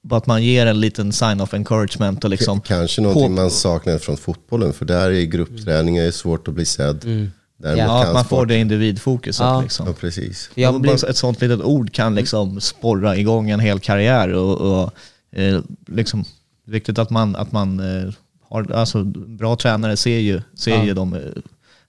bara 0.02 0.18
att 0.18 0.26
man 0.28 0.44
ger 0.44 0.66
en 0.66 0.80
liten 0.80 1.12
sign 1.14 1.42
of 1.42 1.54
encouragement 1.54 2.24
och 2.24 2.30
liksom 2.30 2.62
Kanske 2.62 3.02
någonting 3.02 3.24
på- 3.36 3.42
man 3.42 3.52
saknar 3.52 3.98
från 3.98 4.18
fotbollen, 4.18 4.74
för 4.74 4.86
där 4.86 5.12
är 5.12 5.22
gruppträning 5.24 5.98
är 5.98 6.12
svårt 6.12 6.48
att 6.48 6.54
bli 6.54 6.66
sedd. 6.66 7.30
Däremot 7.58 7.80
Ja, 7.80 8.06
att 8.08 8.14
man 8.14 8.26
får 8.26 8.46
det 8.46 8.58
individfokuset. 8.58 9.44
Ja. 9.46 9.62
Liksom. 9.62 9.88
Ja, 9.88 9.94
precis. 10.00 10.50
Jag 10.56 10.82
blev, 10.82 10.94
Ett 11.10 11.18
sånt 11.18 11.42
litet 11.42 11.62
ord 11.62 11.92
kan 11.94 12.16
liksom 12.16 12.62
sporra 12.62 13.18
igång 13.18 13.50
en 13.50 13.60
hel 13.60 13.80
karriär. 13.80 14.34
Och, 14.34 14.62
och, 14.84 14.94
eh, 15.40 15.60
liksom, 15.88 16.24
det 16.66 16.72
är 16.72 16.74
viktigt 16.74 17.00
att 17.00 17.10
man, 17.10 17.36
att 17.36 17.52
man 17.52 17.80
eh, 17.80 18.14
har, 18.50 18.72
alltså, 18.72 19.04
bra 19.04 19.56
tränare 19.56 19.98
ser 19.98 20.20
ju, 20.20 20.42
ser 20.56 20.72
Ja. 20.72 20.84
ju 20.84 20.94
de, 20.94 21.14
eh, 21.14 21.20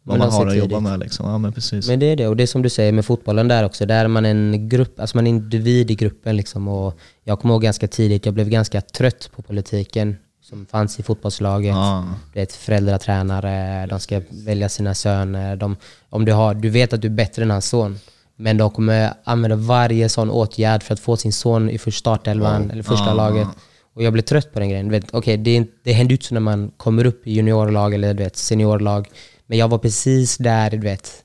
vad 0.06 0.18
man 0.18 0.28
de 0.28 0.34
har 0.34 0.42
ser 0.42 0.50
att 0.50 0.56
jobba 0.56 0.80
med. 0.80 1.00
Liksom. 1.00 1.30
Ja, 1.30 1.38
men 1.38 1.52
precis. 1.52 1.88
Men 1.88 1.98
det 2.00 2.06
är 2.06 2.16
det, 2.16 2.28
och 2.28 2.36
det 2.36 2.42
är 2.42 2.46
som 2.46 2.62
du 2.62 2.68
säger 2.70 2.92
med 2.92 3.04
fotbollen 3.04 3.48
där 3.48 3.64
också, 3.64 3.86
där 3.86 4.04
är 4.04 4.08
man 4.08 4.24
en 4.26 4.68
grupp, 4.68 5.00
alltså 5.00 5.16
man 5.16 5.26
är 5.26 5.30
individ 5.30 5.90
i 5.90 5.94
gruppen 5.94 6.36
liksom. 6.36 6.68
Och 6.68 6.98
jag 7.24 7.40
kommer 7.40 7.54
ihåg 7.54 7.62
ganska 7.62 7.88
tidigt, 7.88 8.24
jag 8.26 8.34
blev 8.34 8.48
ganska 8.48 8.80
trött 8.80 9.30
på 9.36 9.42
politiken 9.42 10.16
som 10.42 10.66
fanns 10.66 11.00
i 11.00 11.02
fotbollslaget. 11.02 11.70
Ja. 11.74 12.04
Du 12.32 12.40
vet, 12.40 12.52
föräldratränare, 12.52 13.86
de 13.86 14.00
ska 14.00 14.20
välja 14.30 14.68
sina 14.68 14.94
söner. 14.94 15.56
De, 15.56 15.76
om 16.10 16.24
du, 16.24 16.32
har, 16.32 16.54
du 16.54 16.68
vet 16.70 16.92
att 16.92 17.00
du 17.02 17.08
är 17.08 17.12
bättre 17.12 17.42
än 17.42 17.50
hans 17.50 17.66
son, 17.68 17.98
men 18.36 18.56
de 18.56 18.70
kommer 18.70 19.12
använda 19.24 19.56
varje 19.56 20.08
sån 20.08 20.30
åtgärd 20.30 20.82
för 20.82 20.94
att 20.94 21.00
få 21.00 21.16
sin 21.16 21.32
son 21.32 21.70
i 21.70 21.78
första 21.78 21.98
startelvan, 22.00 22.70
eller 22.70 22.82
första 22.82 23.06
Ja. 23.06 23.14
laget. 23.14 23.48
Och 23.94 24.02
jag 24.02 24.12
blev 24.12 24.22
trött 24.22 24.52
på 24.52 24.60
den 24.60 24.68
grejen. 24.68 24.88
Du 24.88 24.92
vet, 24.92 25.14
okay, 25.14 25.36
det, 25.36 25.64
det 25.84 25.92
händer 25.92 26.10
ju 26.10 26.14
inte 26.14 26.26
så 26.26 26.34
när 26.34 26.40
man 26.40 26.70
kommer 26.76 27.06
upp 27.06 27.26
i 27.26 27.32
juniorlag 27.32 27.94
eller 27.94 28.14
du 28.14 28.22
vet, 28.22 28.36
seniorlag. 28.36 29.08
Men 29.46 29.58
jag 29.58 29.68
var 29.68 29.78
precis 29.78 30.36
där, 30.36 30.70
du 30.70 30.78
vet, 30.78 31.24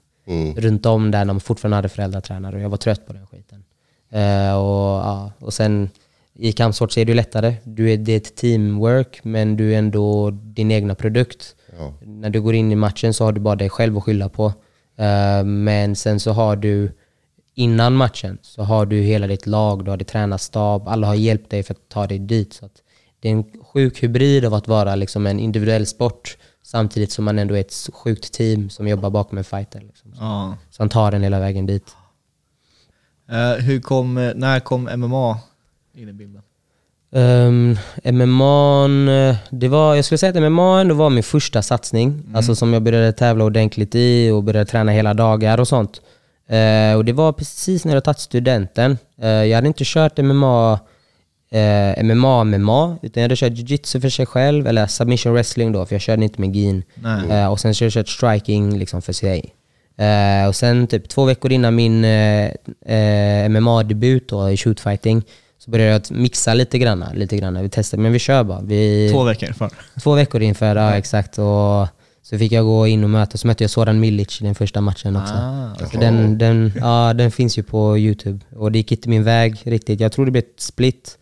runt 0.56 0.86
om 0.86 1.12
där 1.12 1.26
när 1.26 1.34
man 1.34 1.40
fortfarande 1.40 1.76
hade 1.76 1.90
föräldratränare 1.90 2.56
och 2.56 2.62
jag 2.62 2.70
var 2.70 2.78
trött 2.78 3.08
på 3.08 3.14
den 3.14 3.28
skiten. 3.28 3.64
Eh, 4.10 4.56
och, 4.58 5.00
ja, 5.06 5.32
och 5.40 5.54
sen 5.54 5.90
i 6.34 6.52
kampsport 6.52 6.92
så 6.92 7.00
är 7.00 7.06
det 7.06 7.14
lättare. 7.14 7.56
Du 7.64 7.92
är, 7.92 7.98
det 7.98 8.12
är 8.12 8.18
ett 8.18 8.36
teamwork 8.36 9.20
men 9.24 9.58
du 9.58 9.74
är 9.74 9.78
ändå 9.78 10.32
din 10.32 10.72
egna 10.72 10.96
produkt. 10.96 11.56
Ja. 11.80 11.94
När 12.02 12.30
du 12.30 12.42
går 12.42 12.56
in 12.56 12.72
i 12.72 12.76
matchen 12.76 13.14
så 13.14 13.26
har 13.26 13.32
du 13.32 13.42
bara 13.42 13.56
dig 13.56 13.70
själv 13.70 13.98
att 13.98 14.04
skylla 14.04 14.30
på. 14.30 14.46
Eh, 14.98 15.44
men 15.44 15.96
sen 15.96 16.20
så 16.20 16.32
har 16.32 16.56
du 16.56 16.92
innan 17.56 17.96
matchen 17.96 18.38
så 18.42 18.64
har 18.64 18.86
du 18.86 19.02
hela 19.02 19.28
ditt 19.28 19.48
lag, 19.48 19.86
du 19.86 19.90
har 19.92 19.98
ditt 19.98 20.08
tränarstab, 20.08 20.88
alla 20.88 21.08
har 21.08 21.16
hjälpt 21.16 21.50
dig 21.50 21.64
för 21.64 21.74
att 21.74 21.90
ta 21.90 22.08
dig 22.08 22.20
dit. 22.20 22.54
Så 22.54 22.70
det 23.20 23.30
är 23.30 23.32
en 23.32 23.46
sjuk 23.74 24.04
hybrid 24.04 24.46
av 24.46 24.54
att 24.54 24.68
vara 24.68 24.96
liksom 24.96 25.28
en 25.28 25.40
individuell 25.40 25.86
sport 25.86 26.38
samtidigt 26.72 27.12
som 27.12 27.26
man 27.26 27.40
ändå 27.40 27.56
är 27.56 27.60
ett 27.62 27.90
sjukt 27.94 28.34
team 28.34 28.70
som 28.70 28.88
jobbar 28.88 29.10
bakom 29.10 29.38
en 29.38 29.44
fighter. 29.44 29.80
Liksom. 29.80 30.14
Så, 30.14 30.24
Ja. 30.24 30.58
han 30.78 30.90
tar 30.90 31.12
den 31.12 31.24
hela 31.24 31.40
vägen 31.40 31.66
dit. 31.66 31.96
Eh, 33.32 33.64
hur 33.64 33.80
kom, 33.82 34.18
eh, 34.18 34.32
när 34.36 34.60
kom 34.60 34.90
MMA 34.98 35.38
in 35.96 36.10
i 36.10 36.14
bilden? 36.14 36.42
Um, 37.12 37.78
MMA, 38.04 38.86
eh, 39.12 39.36
det 39.50 39.68
var, 39.68 39.96
jag 39.96 40.06
skulle 40.06 40.18
säga 40.18 40.30
att 40.30 40.52
MMA 40.52 40.82
ändå 40.82 40.96
var 40.96 41.10
min 41.10 41.24
första 41.24 41.62
satsning. 41.62 42.24
Alltså 42.34 42.56
som 42.56 42.74
jag 42.74 42.84
började 42.84 43.12
tävla 43.12 43.44
ordentligt 43.44 43.96
i 43.96 44.30
och 44.30 44.44
började 44.44 44.66
träna 44.66 44.92
hela 44.92 45.14
dagar 45.14 45.60
och 45.60 45.68
sånt. 45.68 46.02
Eh, 46.48 46.96
och 46.96 47.06
det 47.06 47.14
var 47.14 47.32
precis 47.34 47.86
när 47.86 47.94
jag 47.94 48.04
tagit 48.04 48.20
studenten. 48.20 48.98
Eh, 49.22 49.28
jag 49.30 49.56
hade 49.56 49.68
inte 49.68 49.84
kört 49.86 50.18
MMA, 50.18 50.80
eh, 51.52 52.04
MMA 52.04 52.44
MMA, 52.44 52.98
utan 53.02 53.22
jag 53.22 53.24
hade 53.24 53.36
kört 53.36 53.54
jiu-jitsu 53.54 54.02
för 54.02 54.10
sig 54.10 54.26
själv, 54.26 54.68
eller 54.68 54.88
submission 54.88 55.34
wrestling 55.34 55.72
då, 55.72 55.86
för 55.86 55.96
jag 55.96 56.02
körde 56.02 56.24
inte 56.24 56.42
med 56.42 56.54
gin. 56.54 56.84
Eh, 57.30 57.48
och 57.52 57.60
sen 57.60 57.76
så 57.76 57.84
jag 57.84 57.92
kört 57.92 58.10
striking 58.10 58.78
liksom 58.80 59.02
för 59.02 59.14
sig. 59.14 59.54
Eh, 59.98 60.48
och 60.48 60.56
sen 60.56 60.88
typ 60.88 61.10
två 61.10 61.26
veckor 61.26 61.52
innan 61.52 61.76
min 61.76 62.06
eh, 62.06 62.46
eh, 62.86 63.50
MMA-debut 63.50 64.32
i 64.52 64.58
shootfighting 64.58 65.24
så 65.58 65.72
började 65.72 65.92
jag 65.92 66.18
mixa 66.18 66.54
lite 66.54 66.78
grann. 66.80 67.06
Lite 67.14 67.38
grann. 67.38 67.62
Vi 67.62 67.70
testade, 67.70 68.04
men 68.04 68.12
vi 68.14 68.20
kör 68.20 68.44
bara. 68.44 68.62
Vi, 68.62 69.10
Två 69.12 69.24
veckor 69.24 69.48
för. 69.54 69.70
två 70.04 70.14
veckor 70.14 70.42
inför, 70.42 70.76
ja 70.76 70.96
exakt. 70.96 71.38
Och 71.40 71.88
så 72.22 72.38
fick 72.38 72.52
jag 72.52 72.66
gå 72.66 72.88
in 72.88 73.04
och 73.04 73.10
möta, 73.10 73.38
så 73.38 73.48
mötte 73.48 73.64
jag 73.64 73.72
Soran 73.72 74.00
Milic 74.00 74.42
i 74.42 74.44
den 74.44 74.56
första 74.56 74.82
matchen 74.82 75.16
också. 75.16 75.34
Ah, 75.34 75.76
så 75.92 75.98
den, 75.98 76.38
den, 76.38 76.72
ja, 76.80 77.14
den 77.14 77.32
finns 77.32 77.58
ju 77.58 77.64
på 77.64 77.98
YouTube. 77.98 78.40
Och 78.56 78.72
det 78.72 78.78
gick 78.78 78.92
inte 78.92 79.10
min 79.10 79.24
väg 79.24 79.62
riktigt. 79.64 80.00
Jag 80.00 80.12
tror 80.12 80.26
det 80.26 80.32
blev 80.32 80.44
ett 80.44 80.62
split. 80.62 81.18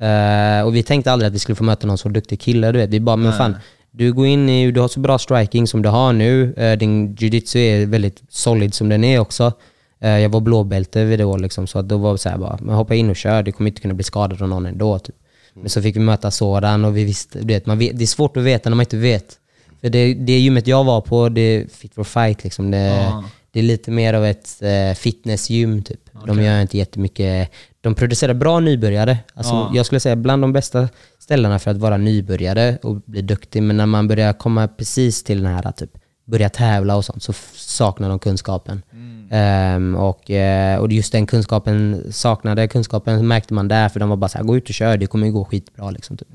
Eh, 0.00 0.66
och 0.66 0.74
vi 0.76 0.82
tänkte 0.82 1.12
aldrig 1.12 1.26
att 1.28 1.34
vi 1.34 1.38
skulle 1.38 1.56
få 1.56 1.64
möta 1.64 1.86
någon 1.86 1.98
så 1.98 2.08
duktig 2.08 2.40
kille. 2.40 2.72
Du 2.72 2.78
vet. 2.78 2.90
Vi 2.90 3.00
bara, 3.00 3.16
men 3.16 3.32
fan, 3.32 3.56
du 3.90 4.12
går 4.12 4.26
in 4.26 4.48
i, 4.48 4.70
du 4.70 4.80
har 4.80 4.88
så 4.88 5.00
bra 5.00 5.18
striking 5.18 5.66
som 5.66 5.82
du 5.82 5.88
har 5.88 6.12
nu. 6.12 6.54
Eh, 6.54 6.78
din 6.78 7.14
jiu-jitsu 7.16 7.58
är 7.58 7.86
väldigt 7.86 8.22
solid 8.28 8.74
som 8.74 8.88
den 8.88 9.04
är 9.04 9.18
också. 9.18 9.52
Eh, 10.00 10.18
jag 10.18 10.28
var 10.28 10.40
blåbälte 10.40 11.04
vid 11.04 11.18
det 11.18 11.24
år 11.24 11.38
liksom, 11.38 11.66
så 11.66 11.78
att 11.78 11.88
då 11.88 11.96
var 11.96 12.12
det 12.12 12.18
så 12.18 12.28
här 12.28 12.38
bara, 12.38 12.58
men 12.62 12.74
hoppa 12.74 12.94
in 12.94 13.10
och 13.10 13.16
kör, 13.16 13.42
du 13.42 13.52
kommer 13.52 13.70
inte 13.70 13.80
kunna 13.80 13.94
bli 13.94 14.04
skadad 14.04 14.42
av 14.42 14.48
någon 14.48 14.66
ändå. 14.66 14.98
Typ. 14.98 15.14
Men 15.54 15.70
så 15.70 15.82
fick 15.82 15.96
vi 15.96 16.00
möta 16.00 16.30
Soran 16.30 16.84
och 16.84 16.96
vi 16.96 17.04
visste, 17.04 17.38
du 17.38 17.46
vet, 17.46 17.66
man 17.66 17.78
vet, 17.78 17.98
det 17.98 18.04
är 18.04 18.06
svårt 18.06 18.36
att 18.36 18.42
veta 18.42 18.70
när 18.70 18.76
man 18.76 18.84
inte 18.84 18.96
vet. 18.96 19.36
För 19.80 19.88
det, 19.88 20.14
det 20.14 20.38
gymmet 20.38 20.66
jag 20.66 20.84
var 20.84 21.00
på, 21.00 21.28
det 21.28 21.40
är 21.40 21.66
fit 21.68 21.94
for 21.94 22.04
fight 22.04 22.44
liksom. 22.44 22.70
Det, 22.70 23.08
Ah. 23.12 23.24
Det 23.52 23.58
är 23.58 23.62
lite 23.62 23.90
mer 23.90 24.14
av 24.14 24.24
ett 24.24 24.62
eh, 24.62 24.94
fitnessgym 24.94 25.82
typ. 25.82 26.00
De 26.26 26.42
gör 26.42 26.60
inte 26.60 26.78
jättemycket, 26.78 27.50
de 27.80 27.94
producerar 27.94 28.34
bra 28.34 28.60
nybörjare. 28.60 29.18
Alltså, 29.34 29.52
Ja. 29.52 29.70
Jag 29.74 29.86
skulle 29.86 30.00
säga 30.00 30.16
bland 30.16 30.42
de 30.42 30.52
bästa 30.52 30.88
ställena 31.18 31.58
för 31.58 31.70
att 31.70 31.76
vara 31.76 31.96
nybörjare 31.96 32.78
och 32.82 32.96
bli 32.96 33.22
duktig. 33.22 33.62
Men 33.62 33.76
när 33.76 33.86
man 33.86 34.08
börjar 34.08 34.32
komma 34.32 34.68
precis 34.68 35.24
till 35.24 35.42
den 35.42 35.54
här 35.54 35.72
typ, 35.72 35.90
börja 36.24 36.48
tävla 36.48 36.96
och 36.96 37.04
sånt 37.04 37.22
så 37.22 37.32
saknar 37.54 38.08
de 38.08 38.18
kunskapen. 38.18 38.82
Ehm, 39.30 39.96
och, 39.96 40.30
eh, 40.30 40.78
och 40.78 40.92
just 40.92 41.12
den 41.12 41.26
kunskapen, 41.26 42.02
saknade 42.10 42.68
kunskapen 42.68 43.28
märkte 43.28 43.54
man 43.54 43.68
där 43.68 43.88
för 43.88 44.00
de 44.00 44.08
var 44.08 44.16
bara 44.16 44.28
så 44.28 44.38
här, 44.38 44.44
gå 44.44 44.56
ut 44.56 44.68
och 44.68 44.74
kör, 44.74 44.96
det 44.96 45.06
kommer 45.06 45.26
ju 45.26 45.32
gå 45.32 45.44
skitbra 45.44 45.90
liksom. 45.90 46.16
Typ. 46.16 46.28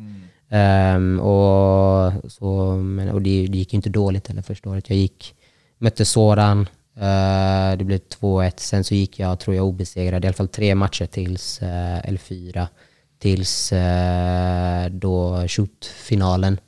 Ehm, 0.49 1.19
och 1.19 2.13
så, 2.32 2.75
men, 2.75 3.10
och 3.10 3.21
det, 3.21 3.47
det 3.47 3.58
gick 3.58 3.73
ju 3.73 3.75
inte 3.75 3.89
dåligt 3.89 4.28
heller 4.28 4.41
första 4.41 4.69
året. 4.69 4.89
Jag 4.89 4.97
gick, 4.97 5.34
mötte 5.78 6.06
Soran, 6.06 6.67
eh, 6.97 7.77
det 7.77 7.84
blev 7.86 7.99
2-1. 8.19 8.51
Sen 8.58 8.84
så 8.84 8.95
gick 8.95 9.19
jag, 9.19 9.39
tror 9.39 9.55
jag, 9.55 9.65
obesegrad 9.65 10.23
i 10.25 10.27
alla 10.27 10.34
fall 10.34 10.47
tre 10.47 10.75
matcher 10.75 11.05
tills, 11.05 11.62
eh, 11.62 12.08
eller 12.08 12.17
fyra, 12.17 12.67
tills 13.19 13.71
eh, 13.71 14.89
då 14.89 15.47
shoot-finalen. 15.47 16.60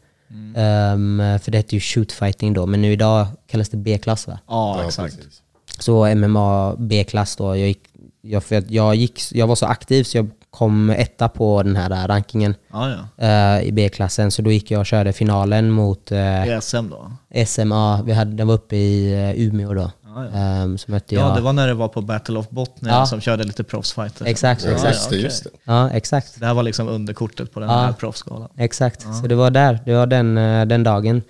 Ehm, 0.56 1.40
för 1.42 1.52
det 1.52 1.58
hette 1.58 1.76
ju 1.76 1.80
shoot-fighting 1.80 2.54
då, 2.54 2.66
men 2.66 2.82
nu 2.82 2.92
idag 2.92 3.28
kallas 3.48 3.70
det 3.70 3.78
B-klass 3.78 4.28
va? 4.28 4.40
Ja, 4.48 4.80
Ja, 4.82 4.88
exakt. 4.88 5.16
precis. 5.18 5.42
Så 5.80 6.16
MMA 6.16 6.76
B-klass 6.80 7.36
då. 7.36 7.44
Jag, 7.58 7.68
gick, 7.68 7.84
jag, 8.22 8.44
för 8.44 8.56
att 8.56 8.72
jag, 8.72 8.96
gick, 8.96 9.22
jag 9.32 9.48
var 9.48 9.56
så 9.56 9.66
aktiv 9.66 10.04
så 10.04 10.18
jag 10.18 10.30
kom 10.50 10.90
etta 10.90 11.30
på 11.30 11.64
den 11.64 11.76
här 11.76 12.08
rankingen 12.08 12.56
Ja, 12.72 12.90
ja. 13.18 13.26
eh, 13.58 13.68
i 13.68 13.72
B-klassen. 13.72 14.32
Så 14.32 14.42
då 14.42 14.52
gick 14.52 14.72
jag 14.72 14.80
och 14.80 14.86
körde 14.86 15.14
finalen 15.14 15.72
mot 15.72 16.12
eh, 16.12 16.48
I 16.58 16.60
SM 16.62 16.90
då? 16.90 17.12
SMA. 17.46 18.02
Vi 18.06 18.14
hade, 18.14 18.32
den 18.36 18.48
var 18.48 18.54
uppe 18.56 18.76
i 18.76 19.14
eh, 19.14 19.42
Umeå 19.48 19.74
då. 19.74 19.92
Ja. 20.24 20.40
Ehm, 20.40 20.78
så 20.78 20.92
mötte 20.92 21.16
jag... 21.16 21.30
Ja, 21.32 21.36
det 21.36 21.42
var 21.42 21.54
när 21.54 21.68
det 21.68 21.74
var 21.74 21.88
på 21.88 22.02
Battle 22.02 22.40
of 22.40 22.50
Botnia 22.50 22.94
Ja. 22.94 23.06
som 23.06 23.22
körde 23.22 23.44
lite 23.44 23.64
proffsfighter. 23.64 24.26
Exakt, 24.26 24.64
Ja, 24.64 24.72
exakt. 24.72 24.94
just 24.94 25.10
det, 25.10 25.16
just 25.18 25.44
det. 25.44 25.50
Ja, 25.64 25.90
exakt. 25.90 26.40
Det 26.40 26.46
här 26.46 26.54
var 26.54 26.64
liksom 26.64 26.88
underkortet 26.88 27.54
på 27.54 27.60
den 27.60 27.70
Ja. 27.70 27.76
här 27.76 27.94
proffsgalan. 27.94 28.50
Exakt. 28.58 29.02
Så 29.22 29.28
det 29.28 29.36
var 29.36 29.52
där. 29.52 29.80
Det 29.86 29.94
var 29.94 30.06
den, 30.08 30.38
eh, 30.38 30.66
den 30.66 30.84
dagen 30.84 31.22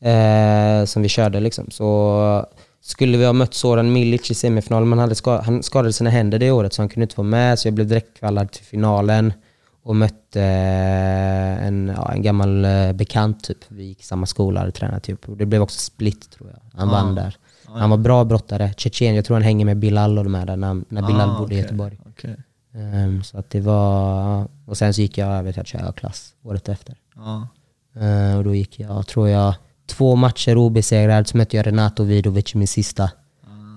eh, 0.00 0.84
som 0.84 1.02
vi 1.02 1.08
körde 1.08 1.40
liksom. 1.40 1.70
Så 1.70 2.46
skulle 2.82 3.18
vi 3.18 3.24
ha 3.24 3.32
mött 3.32 3.54
Soran 3.54 3.92
Milic 3.92 4.30
i 4.30 4.34
semifinalen, 4.34 4.88
men 4.88 4.98
han, 4.98 5.04
hade 5.08 5.14
ska, 5.14 5.40
han 5.42 5.62
skadade 5.62 5.92
sina 5.92 6.10
händer 6.10 6.38
det 6.38 6.50
året 6.50 6.72
så 6.72 6.82
han 6.82 6.88
kunde 6.88 7.04
inte 7.04 7.16
vara 7.16 7.28
med. 7.28 7.58
Så 7.58 7.68
jag 7.68 7.74
blev 7.74 7.86
direkt 7.86 8.20
kallad 8.20 8.50
till 8.50 8.64
finalen 8.64 9.32
och 9.84 9.96
mötte 9.96 10.40
eh, 10.40 11.66
en, 11.66 11.92
ja, 11.96 12.12
en 12.12 12.22
gammal 12.22 12.64
eh, 12.64 12.92
bekant 12.92 13.44
typ. 13.44 13.58
Vi 13.68 13.84
gick 13.84 14.00
i 14.00 14.04
samma 14.04 14.26
skola 14.26 14.60
och 14.60 14.64
hade 14.64 14.72
tränat 14.72 15.02
typ. 15.02 15.28
Och 15.28 15.36
det 15.36 15.46
blev 15.46 15.62
också 15.62 15.78
split 15.80 16.30
tror 16.30 16.50
jag. 16.50 16.78
Han 16.80 16.88
Ja. 16.88 16.94
vann 16.94 17.14
där. 17.14 17.36
Han 17.80 17.90
var 17.90 17.96
bra 17.96 18.24
brottare. 18.24 18.74
Tjetjen, 18.76 19.14
jag 19.14 19.24
tror 19.24 19.34
han 19.34 19.42
hänger 19.42 19.64
med 19.64 19.76
Bilal 19.76 20.18
och 20.18 20.24
de 20.24 20.34
här 20.34 20.46
där 20.46 20.56
när, 20.56 20.82
när 20.88 21.02
Bilal 21.02 21.30
Ah, 21.30 21.38
bodde 21.38 21.54
i 21.54 21.58
okej. 21.58 21.58
Göteborg. 21.58 21.98
Okej. 22.10 22.36
Ehm, 22.74 23.22
så 23.22 23.38
att 23.38 23.50
det 23.50 23.60
var... 23.60 24.48
Och 24.66 24.76
sen 24.78 24.94
så 24.94 25.00
gick 25.00 25.18
jag 25.18 25.28
över 25.28 25.52
till 25.52 25.60
att 25.60 25.66
köra 25.66 25.88
A-klass 25.88 26.34
året 26.42 26.68
efter. 26.68 26.96
Ja. 27.16 27.48
Ehm, 28.00 28.38
och 28.38 28.44
då 28.44 28.54
gick 28.54 28.80
jag, 28.80 29.06
tror 29.06 29.28
jag, 29.28 29.54
två 29.86 30.16
matcher 30.16 30.56
obesegrad. 30.56 31.28
Så 31.28 31.36
mötte 31.36 31.56
jag 31.56 31.66
Renato 31.66 32.02
Vidovic 32.04 32.54
i 32.54 32.58
min 32.58 32.68
sista 32.68 33.10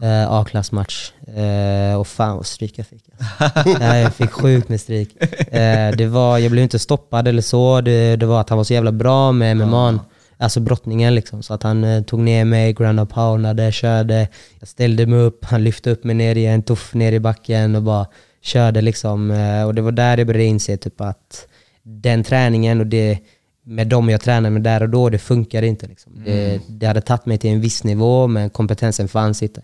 eh, 0.02 0.32
A-klassmatch. 0.32 1.12
Eh, 1.36 2.00
och 2.00 2.08
fan 2.08 2.36
vad 2.36 2.46
stryk 2.46 2.80
jag 2.80 2.88
fick. 2.88 3.04
Alltså. 3.20 3.70
ja, 3.84 3.98
jag 3.98 4.14
fick 4.14 4.32
sjukt 4.32 4.70
med 4.70 4.82
stryk. 4.82 5.24
Eh, 5.54 5.92
det 5.96 6.08
var, 6.08 6.38
jag 6.38 6.52
blev 6.52 6.64
inte 6.64 6.80
stoppad 6.80 7.28
eller 7.28 7.42
så. 7.42 7.82
Det, 7.82 8.16
det 8.16 8.26
var 8.26 8.42
att 8.42 8.50
han 8.50 8.58
var 8.58 8.64
så 8.64 8.74
jävla 8.74 8.92
bra 8.92 9.32
med 9.32 9.58
MMA. 9.58 10.00
Alltså 10.38 10.60
brottningen 10.60 11.16
liksom. 11.16 11.44
Så 11.44 11.54
att 11.54 11.64
han 11.64 11.84
eh, 11.84 12.04
tog 12.04 12.20
ner 12.20 12.46
mig, 12.46 12.74
ground 12.74 13.00
up 13.00 13.10
poundade, 13.10 13.72
körde. 13.72 14.28
Jag 14.60 14.68
ställde 14.68 15.06
mig 15.06 15.20
upp, 15.20 15.46
han 15.46 15.64
lyfte 15.64 15.90
upp 15.90 16.04
mig 16.04 16.16
ner 16.16 16.36
i 16.36 16.46
en 16.46 16.64
tuff 16.64 16.94
ner 16.94 17.12
i 17.12 17.20
backen 17.20 17.76
och 17.76 17.84
bara 17.84 18.08
körde 18.42 18.82
liksom. 18.82 19.32
Eh, 19.32 19.64
och 19.64 19.76
det 19.76 19.82
var 19.82 19.92
där 19.92 20.18
jag 20.18 20.28
började 20.28 20.46
inse 20.46 20.78
typ 20.78 21.02
att 21.02 21.48
den 21.84 22.24
träningen 22.24 22.80
och 22.80 22.88
det 22.88 23.20
med 23.64 23.88
dem 23.88 24.10
jag 24.10 24.22
tränade 24.22 24.50
med 24.50 24.64
där 24.64 24.84
och 24.84 24.90
då, 24.90 25.10
det 25.10 25.20
funkade 25.20 25.68
inte. 25.68 25.88
Liksom. 25.88 26.14
Det, 26.26 26.62
det 26.68 26.88
hade 26.88 27.02
tagit 27.02 27.26
mig 27.26 27.38
till 27.38 27.50
en 27.50 27.62
viss 27.62 27.84
nivå, 27.84 28.28
men 28.28 28.50
kompetensen 28.50 29.08
fanns 29.08 29.44
inte. 29.44 29.62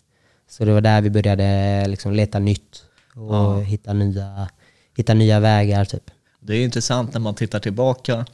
Så 0.49 0.65
det 0.65 0.73
var 0.73 0.81
där 0.81 1.01
vi 1.01 1.09
började 1.09 1.85
liksom 1.87 2.13
leta 2.13 2.39
nytt 2.39 2.83
och 3.15 3.63
hitta, 3.63 3.93
nya, 3.93 4.49
hitta 4.97 5.13
nya 5.13 5.39
vägar. 5.39 5.85
Typ. 5.85 6.03
Det 6.39 6.55
är 6.55 6.63
intressant 6.63 7.13
när 7.13 7.19
man 7.19 7.35
tittar 7.35 7.59
tillbaka, 7.59 8.13
eh, 8.13 8.25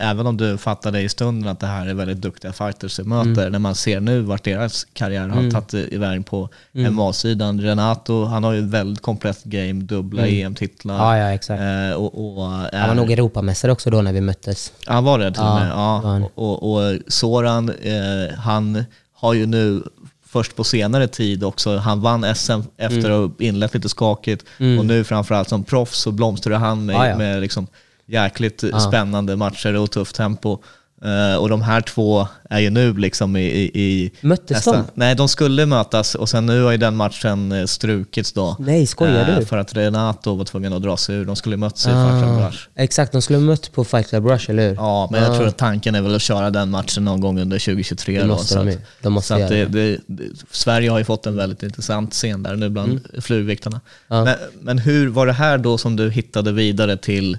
även 0.00 0.26
om 0.26 0.36
du 0.36 0.58
fattade 0.58 1.00
i 1.00 1.08
stunden 1.08 1.50
att 1.50 1.60
det 1.60 1.66
här 1.66 1.86
är 1.86 1.94
väldigt 1.94 2.20
duktiga 2.20 2.52
fighters 2.52 2.96
du 2.96 3.04
möter, 3.04 3.30
Mm. 3.40 3.52
när 3.52 3.58
man 3.58 3.74
ser 3.74 4.00
nu 4.00 4.20
vart 4.20 4.44
deras 4.44 4.84
karriär 4.92 5.28
har 5.28 5.50
tagit 5.50 5.74
iväg 5.92 6.26
på 6.26 6.48
Mm. 6.74 6.94
MMA-sidan. 6.94 7.60
Renato, 7.60 8.24
han 8.24 8.44
har 8.44 8.52
ju 8.52 8.60
väldigt 8.60 9.02
komplett 9.02 9.44
game, 9.44 9.72
dubbla 9.84 10.26
EM-titlar. 10.26 10.94
Mm. 10.94 11.06
Ja, 11.06 11.18
ja, 11.28 11.34
exakt. 11.34 11.60
Eh, 11.60 11.92
och, 11.96 12.38
och, 12.38 12.44
Han 12.72 12.88
var 12.88 12.94
nog 12.94 13.10
Europamästare 13.10 13.72
också 13.72 13.90
då 13.90 14.02
när 14.02 14.12
vi 14.12 14.20
möttes. 14.20 14.72
Han 14.86 15.04
var 15.04 15.18
det 15.18 15.32
till 15.32 15.42
och 15.42 15.46
Ja, 15.48 15.54
med. 15.54 15.68
det 15.68 15.74
var 15.74 16.18
Ja. 16.20 16.28
Och, 16.34 16.72
och 16.74 16.98
Soran, 17.08 17.68
eh, 17.68 18.34
han 18.38 18.84
har 19.12 19.34
ju 19.34 19.46
nu 19.46 19.82
först 20.26 20.56
på 20.56 20.64
senare 20.64 21.08
tid 21.08 21.44
också, 21.44 21.76
han 21.76 22.00
vann 22.00 22.34
SM 22.34 22.60
efter 22.76 22.98
Mm. 23.10 23.24
att 23.24 23.30
ha 23.30 23.44
inlett 23.46 23.74
lite 23.74 23.88
skakigt 23.88 24.44
och 24.78 24.86
nu 24.86 25.04
framförallt 25.04 25.48
som 25.48 25.64
proffs 25.64 25.98
så 25.98 26.10
blomstrar 26.12 26.58
han 26.58 26.86
med, 26.86 26.94
Ja, 26.96 27.06
ja. 27.08 27.16
med 27.18 27.40
liksom 27.40 27.66
jäkligt 28.08 28.64
spännande 28.88 29.36
matcher 29.36 29.74
och 29.76 29.90
tufft 29.90 30.14
tempo. 30.16 30.58
Eh, 31.04 31.36
och 31.40 31.48
de 31.48 31.62
här 31.62 31.80
två 31.80 32.28
är 32.50 32.58
ju 32.58 32.70
nu 32.70 32.92
liksom 32.94 33.36
i... 33.36 33.40
i, 33.44 33.70
i 33.82 34.10
Möttes 34.20 34.64
de? 34.64 34.84
Nej, 34.94 35.14
de 35.14 35.28
skulle 35.28 35.66
mötas 35.66 36.14
och 36.14 36.28
sen 36.28 36.46
nu 36.46 36.62
har 36.62 36.70
ju 36.70 36.76
den 36.76 36.96
matchen 36.96 37.52
eh, 37.52 37.64
strukits 37.64 38.32
då. 38.32 38.56
Nej, 38.58 38.86
skojar 38.86 39.28
Eh, 39.30 39.38
du? 39.38 39.44
För 39.46 39.56
att 39.58 39.74
Renato 39.76 40.34
var 40.34 40.44
tvungen 40.44 40.72
att 40.72 40.82
dra 40.82 40.96
sig 40.96 41.14
ur. 41.16 41.24
De 41.24 41.36
skulle 41.36 41.56
mötas 41.56 41.86
i 41.86 41.90
Ah, 41.90 42.10
Fight 42.10 42.22
Club 42.24 42.46
Rush. 42.46 42.58
exakt, 42.74 43.12
de 43.12 43.22
skulle 43.22 43.38
mött 43.38 43.72
på 43.72 43.84
Fight 43.84 44.08
Club 44.08 44.26
Rush, 44.26 44.50
eller 44.50 44.68
hur? 44.68 44.74
Ja, 44.74 45.08
men 45.12 45.22
jag 45.22 45.36
tror 45.36 45.46
att 45.46 45.56
tanken 45.58 45.94
är 45.94 46.02
väl 46.02 46.14
att 46.14 46.22
köra 46.22 46.50
den 46.50 46.70
matchen 46.70 47.04
någon 47.04 47.20
gång 47.20 47.40
under 47.40 47.58
2023. 47.58 48.14
Det 48.14 48.20
då, 48.20 48.26
måste 48.26 48.46
så 48.48 48.54
de 48.58 48.68
att- 48.68 48.74
ju. 48.74 48.78
De 49.02 49.12
måste 49.12 49.28
så 49.28 49.34
att 49.42 49.48
det, 49.48 49.64
det. 49.64 49.98
det, 50.06 50.24
Sverige 50.50 50.90
har 50.90 50.98
ju 50.98 51.04
fått 51.04 51.26
en 51.26 51.36
väldigt 51.36 51.62
intressant 51.62 52.12
scen 52.12 52.42
där 52.42 52.56
nu 52.56 52.68
bland 52.68 53.00
flugviktarna. 53.20 53.80
Mm. 54.10 54.18
Ja. 54.18 54.24
Men, 54.24 54.34
men 54.64 54.78
hur 54.78 55.08
var 55.08 55.26
det 55.26 55.32
här 55.32 55.58
då 55.58 55.78
som 55.78 55.96
du 55.96 56.10
hittade 56.10 56.52
vidare 56.52 56.96
till, 56.96 57.38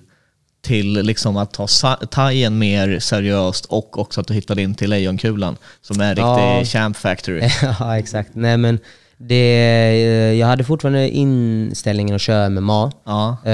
till 0.62 0.94
liksom 0.94 1.38
att 1.38 1.54
ta 1.54 1.68
thaien 2.12 2.58
mer 2.58 3.00
seriöst 3.00 3.66
och 3.66 4.00
också 4.00 4.22
att 4.22 4.28
du 4.28 4.34
hittade 4.34 4.62
in 4.62 4.76
till 4.76 4.90
lejonkulan 4.90 5.58
som 5.82 6.02
är 6.02 6.04
en 6.10 6.16
riktig 6.16 6.24
Ja. 6.24 6.64
champ 6.66 6.98
factory? 6.98 7.50
ja, 7.80 7.98
exakt. 7.98 8.30
Nej, 8.34 8.58
men 8.58 8.80
det, 9.22 9.90
eh, 9.92 10.34
jag 10.40 10.48
hade 10.48 10.64
fortfarande 10.64 11.10
inställningen 11.10 12.16
att 12.16 12.22
köra 12.22 12.50
MMA. 12.50 12.92
Ja. 13.06 13.38
Eh, 13.46 13.52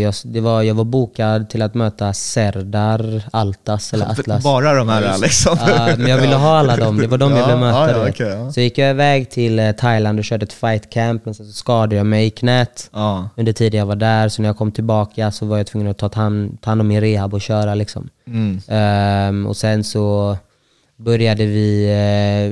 jag, 0.00 0.14
det 0.24 0.40
var, 0.40 0.62
jag 0.62 0.74
var 0.74 0.84
bokad 0.84 1.50
till 1.50 1.62
att 1.62 1.74
möta 1.74 2.12
Serdar, 2.12 3.22
Altas 3.32 3.92
eller 3.94 4.06
Atlas. 4.10 4.44
Bara 4.44 4.74
de 4.74 4.88
här 4.88 5.18
liksom? 5.18 5.56
Ja, 5.66 5.88
men 5.98 6.06
jag 6.06 6.18
ville 6.18 6.34
ha 6.46 6.58
alla 6.58 6.76
dem, 6.76 6.98
det 6.98 7.06
var 7.06 7.18
de 7.18 7.30
jag 7.30 7.40
Ja, 7.40 7.46
ville 7.46 7.58
möta. 7.60 7.90
ja, 7.98 8.08
okej, 8.08 8.28
ja. 8.28 8.52
Så 8.52 8.60
gick 8.60 8.78
jag 8.78 8.90
iväg 8.90 9.30
till 9.30 9.58
eh, 9.58 9.72
Thailand 9.72 10.18
och 10.18 10.24
körde 10.24 10.44
ett 10.44 10.52
fight 10.52 10.90
camp, 10.90 11.24
men 11.24 11.34
så 11.34 11.44
skadade 11.44 11.96
jag 11.96 12.06
mig 12.06 12.26
i 12.26 12.30
knät 12.30 12.90
Ja. 12.92 13.28
under 13.36 13.52
tiden 13.52 13.78
jag 13.78 13.86
var 13.86 13.96
där. 13.96 14.28
Så 14.28 14.42
när 14.42 14.48
jag 14.48 14.56
kom 14.56 14.72
tillbaka 14.72 15.30
så 15.30 15.46
var 15.46 15.56
jag 15.56 15.66
tvungen 15.66 15.88
att 15.90 15.98
ta 15.98 16.10
hand, 16.14 16.58
ta 16.60 16.70
hand 16.70 16.80
om 16.80 16.88
min 16.88 17.00
rehab 17.00 17.34
och 17.34 17.40
köra. 17.40 17.74
Liksom. 17.74 18.08
Mm. 18.26 18.60
Ehm, 18.68 19.46
och 19.46 19.56
sen 19.56 19.84
så 19.84 20.36
började 21.04 21.46
vi 21.46 21.84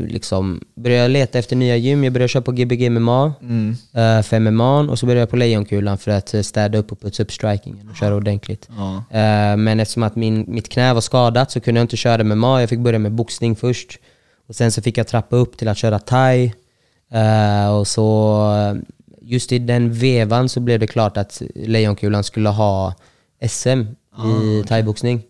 eh, 0.05 0.13
liksom, 0.13 0.61
började 0.75 1.03
jag 1.03 1.11
leta 1.11 1.39
efter 1.39 1.57
nya 1.57 1.77
gym. 1.77 2.05
Jag 2.05 2.13
började 2.13 2.29
köra 2.29 2.43
på 2.43 2.53
Gbg 2.53 2.91
MMA 2.91 3.33
Mm. 3.43 3.71
eh, 3.95 4.23
för 4.23 4.39
MMA 4.41 4.81
och 4.81 4.99
så 4.99 5.07
började 5.07 5.21
jag 5.21 5.31
på 5.31 5.37
Lejonkulan 5.37 5.99
för 5.99 6.11
att 6.11 6.35
eh, 6.35 6.41
städa 6.43 6.79
upp 6.79 6.93
och 6.93 7.01
putsa 7.01 7.23
upp 7.23 7.33
strikingen 7.33 7.89
och 7.91 7.97
köra 7.97 8.15
ordentligt. 8.15 8.69
Ja. 8.77 8.97
Eh, 9.19 9.57
men 9.57 9.81
eftersom 9.81 10.03
att 10.03 10.17
min, 10.17 10.45
mitt 10.49 10.69
knä 10.69 10.95
var 10.95 11.01
skadat 11.01 11.51
så 11.51 11.61
kunde 11.61 11.79
jag 11.81 11.85
inte 11.85 11.97
köra 11.97 12.25
MMA. 12.25 12.61
Jag 12.61 12.69
fick 12.69 12.79
börja 12.79 12.99
med 12.99 13.13
boxning 13.13 13.57
först. 13.57 13.99
Och 14.49 14.55
sen 14.57 14.73
så 14.73 14.83
fick 14.83 14.99
jag 14.99 15.07
trappa 15.07 15.37
upp 15.37 15.57
till 15.59 15.69
att 15.69 15.79
köra 15.79 15.99
thai. 15.99 16.53
Eh, 17.13 17.77
och 17.79 17.87
så 17.87 18.37
eh, 18.57 18.81
just 19.23 19.53
i 19.53 19.59
den 19.59 19.93
vevan 19.93 20.49
så 20.49 20.61
blev 20.61 20.81
det 20.81 20.87
klart 20.87 21.17
att 21.17 21.43
Lejonkulan 21.55 22.25
skulle 22.25 22.49
ha 22.49 22.95
SM 23.49 23.81
i 24.27 24.65
thaiboxning. 24.69 25.23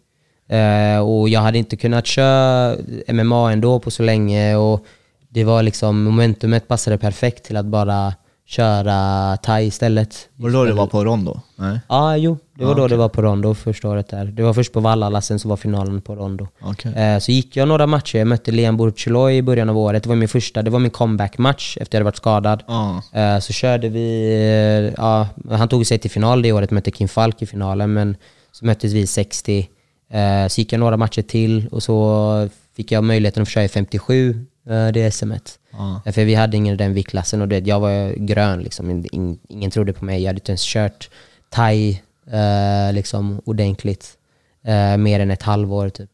Eh, 0.50 0.98
och 1.00 1.28
jag 1.28 1.40
hade 1.40 1.58
inte 1.58 1.76
kunnat 1.76 2.06
köra 2.06 2.76
MMA 3.08 3.52
ändå 3.52 3.80
på 3.80 3.90
så 3.90 4.02
länge 4.02 4.56
och 4.56 4.84
det 5.28 5.44
var 5.44 5.62
liksom, 5.62 6.02
momentumet 6.02 6.68
passade 6.68 6.98
perfekt 6.98 7.44
till 7.44 7.56
att 7.56 7.66
bara 7.66 8.14
köra 8.46 9.36
thai 9.36 9.66
istället. 9.66 10.28
Var 10.36 10.50
det 10.50 10.56
då 10.56 10.64
det 10.64 10.72
var 10.72 10.86
på 10.86 11.04
Rondo? 11.04 11.40
Nej? 11.56 11.80
Ja, 11.88 12.16
jo. 12.16 12.38
Det 12.58 12.64
var 12.64 12.74
då 12.74 12.88
det 12.88 12.96
var 12.96 13.08
på 13.08 13.22
Rondo 13.22 13.54
första 13.54 13.88
året 13.88 14.08
där. 14.08 14.24
Det 14.24 14.42
var 14.42 14.54
först 14.54 14.72
på 14.72 14.80
Vallala, 14.80 15.20
sen 15.20 15.38
så 15.38 15.48
var 15.48 15.56
finalen 15.56 16.00
på 16.00 16.14
Rondo. 16.16 16.48
Okej. 16.60 16.92
Eh, 16.94 17.18
så 17.18 17.32
gick 17.32 17.56
jag 17.56 17.68
några 17.68 17.86
matcher. 17.86 18.18
Jag 18.18 18.26
mötte 18.26 18.50
Liam 18.50 18.76
Burchiloy 18.76 19.36
i 19.36 19.42
början 19.42 19.68
av 19.68 19.78
året. 19.78 20.02
Det 20.02 20.08
var 20.08 20.16
min 20.16 20.28
första, 20.28 20.62
det 20.62 20.70
var 20.70 20.78
min 20.78 20.90
comeback-match 20.90 21.76
efter 21.80 21.96
jag 21.96 22.00
hade 22.00 22.04
varit 22.04 22.16
skadad. 22.16 22.62
Ja. 22.66 23.02
Eh, 23.12 23.38
så 23.38 23.52
körde 23.52 23.88
vi, 23.88 24.32
eh, 24.32 24.94
ja, 25.02 25.28
han 25.50 25.68
tog 25.68 25.86
sig 25.86 25.98
till 25.98 26.10
final 26.10 26.42
det 26.42 26.52
året, 26.52 26.70
mötte 26.70 26.90
Kim 26.90 27.08
Falk 27.08 27.42
i 27.42 27.46
finalen, 27.46 27.92
men 27.92 28.16
så 28.52 28.66
möttes 28.66 28.92
vi 28.92 29.00
i 29.00 29.06
60. 29.06 29.68
Eh, 30.10 30.46
så 30.48 30.60
gick 30.60 30.72
jag 30.72 30.80
några 30.80 30.96
matcher 30.96 31.22
till 31.22 31.68
och 31.68 31.82
så 31.82 32.48
fick 32.76 32.92
jag 32.92 33.04
möjligheten 33.04 33.42
att 33.42 33.48
köra 33.48 33.64
i 33.64 33.68
57, 33.68 34.46
eh, 34.70 34.88
det 34.88 35.10
SMet. 35.14 35.58
Ja. 35.72 36.02
Eh, 36.06 36.12
För 36.12 36.24
vi 36.24 36.34
hade 36.34 36.56
ingen 36.56 36.74
i 36.74 36.76
den 36.76 36.94
viktklassen 36.94 37.42
och 37.42 37.48
det, 37.48 37.58
jag 37.66 37.80
var 37.80 38.12
grön 38.26 38.60
liksom. 38.62 38.90
In- 39.12 39.38
Ingen 39.48 39.70
trodde 39.70 39.92
på 39.92 40.04
mig. 40.04 40.20
Jag 40.22 40.28
hade 40.28 40.36
inte 40.40 40.52
ens 40.52 40.64
kört 40.64 41.10
thai 41.48 42.02
eh, 42.32 42.92
liksom 42.92 43.40
ordentligt. 43.44 44.16
Eh, 44.64 44.96
mer 44.96 45.20
än 45.20 45.30
ett 45.30 45.42
halvår 45.42 45.88
typ. 45.88 46.10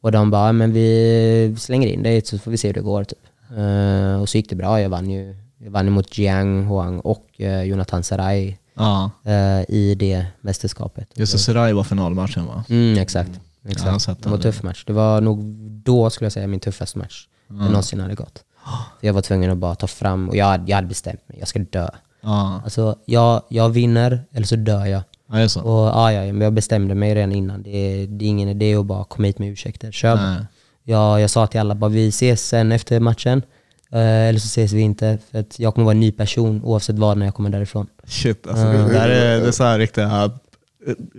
Och 0.00 0.12
de 0.12 0.30
bara, 0.30 0.46
"Ja, 0.48 0.52
men 0.52 0.72
vi 0.72 1.56
slänger 1.58 1.88
in 1.88 2.02
dig 2.02 2.20
så 2.24 2.38
får 2.38 2.50
vi 2.50 2.56
se 2.56 2.68
hur 2.68 2.74
det 2.74 2.80
går 2.80 3.04
typ. 3.04 3.18
Eh, 3.56 4.20
och 4.20 4.28
så 4.28 4.36
gick 4.38 4.50
det 4.50 4.56
bra. 4.56 4.80
Jag 4.80 4.88
vann 4.88 5.10
ju 5.10 5.36
jag 5.58 5.70
vann 5.70 5.90
mot 5.92 6.18
Jiang 6.18 6.64
Huang 6.66 7.00
och 7.00 7.26
eh, 7.40 7.62
Jonathan 7.62 8.02
Sarai 8.02 8.56
ja. 8.76 9.10
eh, 9.24 9.60
i 9.68 9.94
det 9.98 10.26
mästerskapet. 10.40 11.08
Just 11.14 11.32
det, 11.32 11.38
Serai 11.38 11.72
var 11.72 11.84
finalmatchen 11.84 12.46
va? 12.46 12.64
Mm, 12.68 12.98
exakt. 12.98 13.30
har 13.64 13.70
exakt. 13.70 14.02
sett 14.02 14.22
det 14.22 14.28
var 14.28 14.36
en 14.36 14.42
tuff 14.42 14.62
match. 14.62 14.84
Det 14.86 14.92
var 14.92 15.20
nog 15.20 15.44
då 15.84 16.10
skulle 16.10 16.26
jag 16.26 16.32
säga 16.32 16.46
min 16.46 16.60
tuffaste 16.60 16.98
match 16.98 17.26
jag 17.48 17.56
någonsin 17.56 18.00
hade 18.00 18.14
gått. 18.14 18.44
Jag 19.00 19.12
var 19.12 19.22
tvungen 19.22 19.50
att 19.50 19.58
bara 19.58 19.74
ta 19.74 19.86
fram, 19.86 20.28
och 20.28 20.36
jag, 20.36 20.68
jag 20.68 20.76
hade 20.76 20.88
bestämt 20.88 21.28
mig, 21.28 21.38
jag 21.38 21.48
ska 21.48 21.58
dö. 21.58 21.88
Ja, 22.20 22.60
Alltså, 22.64 22.96
jag, 23.04 23.42
jag 23.48 23.68
vinner 23.68 24.24
eller 24.32 24.46
så 24.46 24.56
dör 24.56 24.86
jag. 24.86 25.02
ja 25.32 25.36
det 25.38 25.48
så. 25.48 25.60
Och 25.60 25.86
ja, 25.86 26.12
ja, 26.12 26.32
men 26.32 26.40
jag 26.40 26.52
bestämde 26.52 26.94
mig 26.94 27.14
redan 27.14 27.32
innan. 27.32 27.62
Det 27.62 27.70
är, 27.70 28.06
det 28.06 28.24
är 28.24 28.28
ingen 28.28 28.48
idé 28.48 28.74
att 28.74 28.86
bara 28.86 29.04
komma 29.04 29.26
hit 29.26 29.38
med 29.38 29.48
ursäkter. 29.48 29.92
Kör 29.92 30.46
jag, 30.88 31.20
jag 31.20 31.30
sa 31.30 31.46
till 31.46 31.60
alla 31.60 31.74
bara 31.74 31.90
vi 31.90 32.08
ses 32.08 32.48
sen 32.48 32.72
efter 32.72 33.00
matchen. 33.00 33.42
Eh, 33.92 34.28
eller 34.28 34.38
så 34.38 34.46
ses 34.46 34.72
vi 34.72 34.80
inte. 34.80 35.18
För 35.30 35.38
att 35.38 35.58
jag 35.58 35.74
kommer 35.74 35.84
vara 35.84 35.94
en 35.94 36.00
ny 36.00 36.12
person 36.12 36.60
oavsett 36.64 36.98
vad 36.98 37.18
när 37.18 37.26
jag 37.26 37.34
kommer 37.34 37.50
därifrån. 37.50 37.86
Shit, 38.04 38.46
alltså, 38.46 38.64
det 38.64 38.92
där 38.92 39.08
är, 39.08 39.40
det 39.40 39.46
är 39.46 39.52
så 39.52 39.64
här 39.64 39.78
riktiga... 39.78 40.30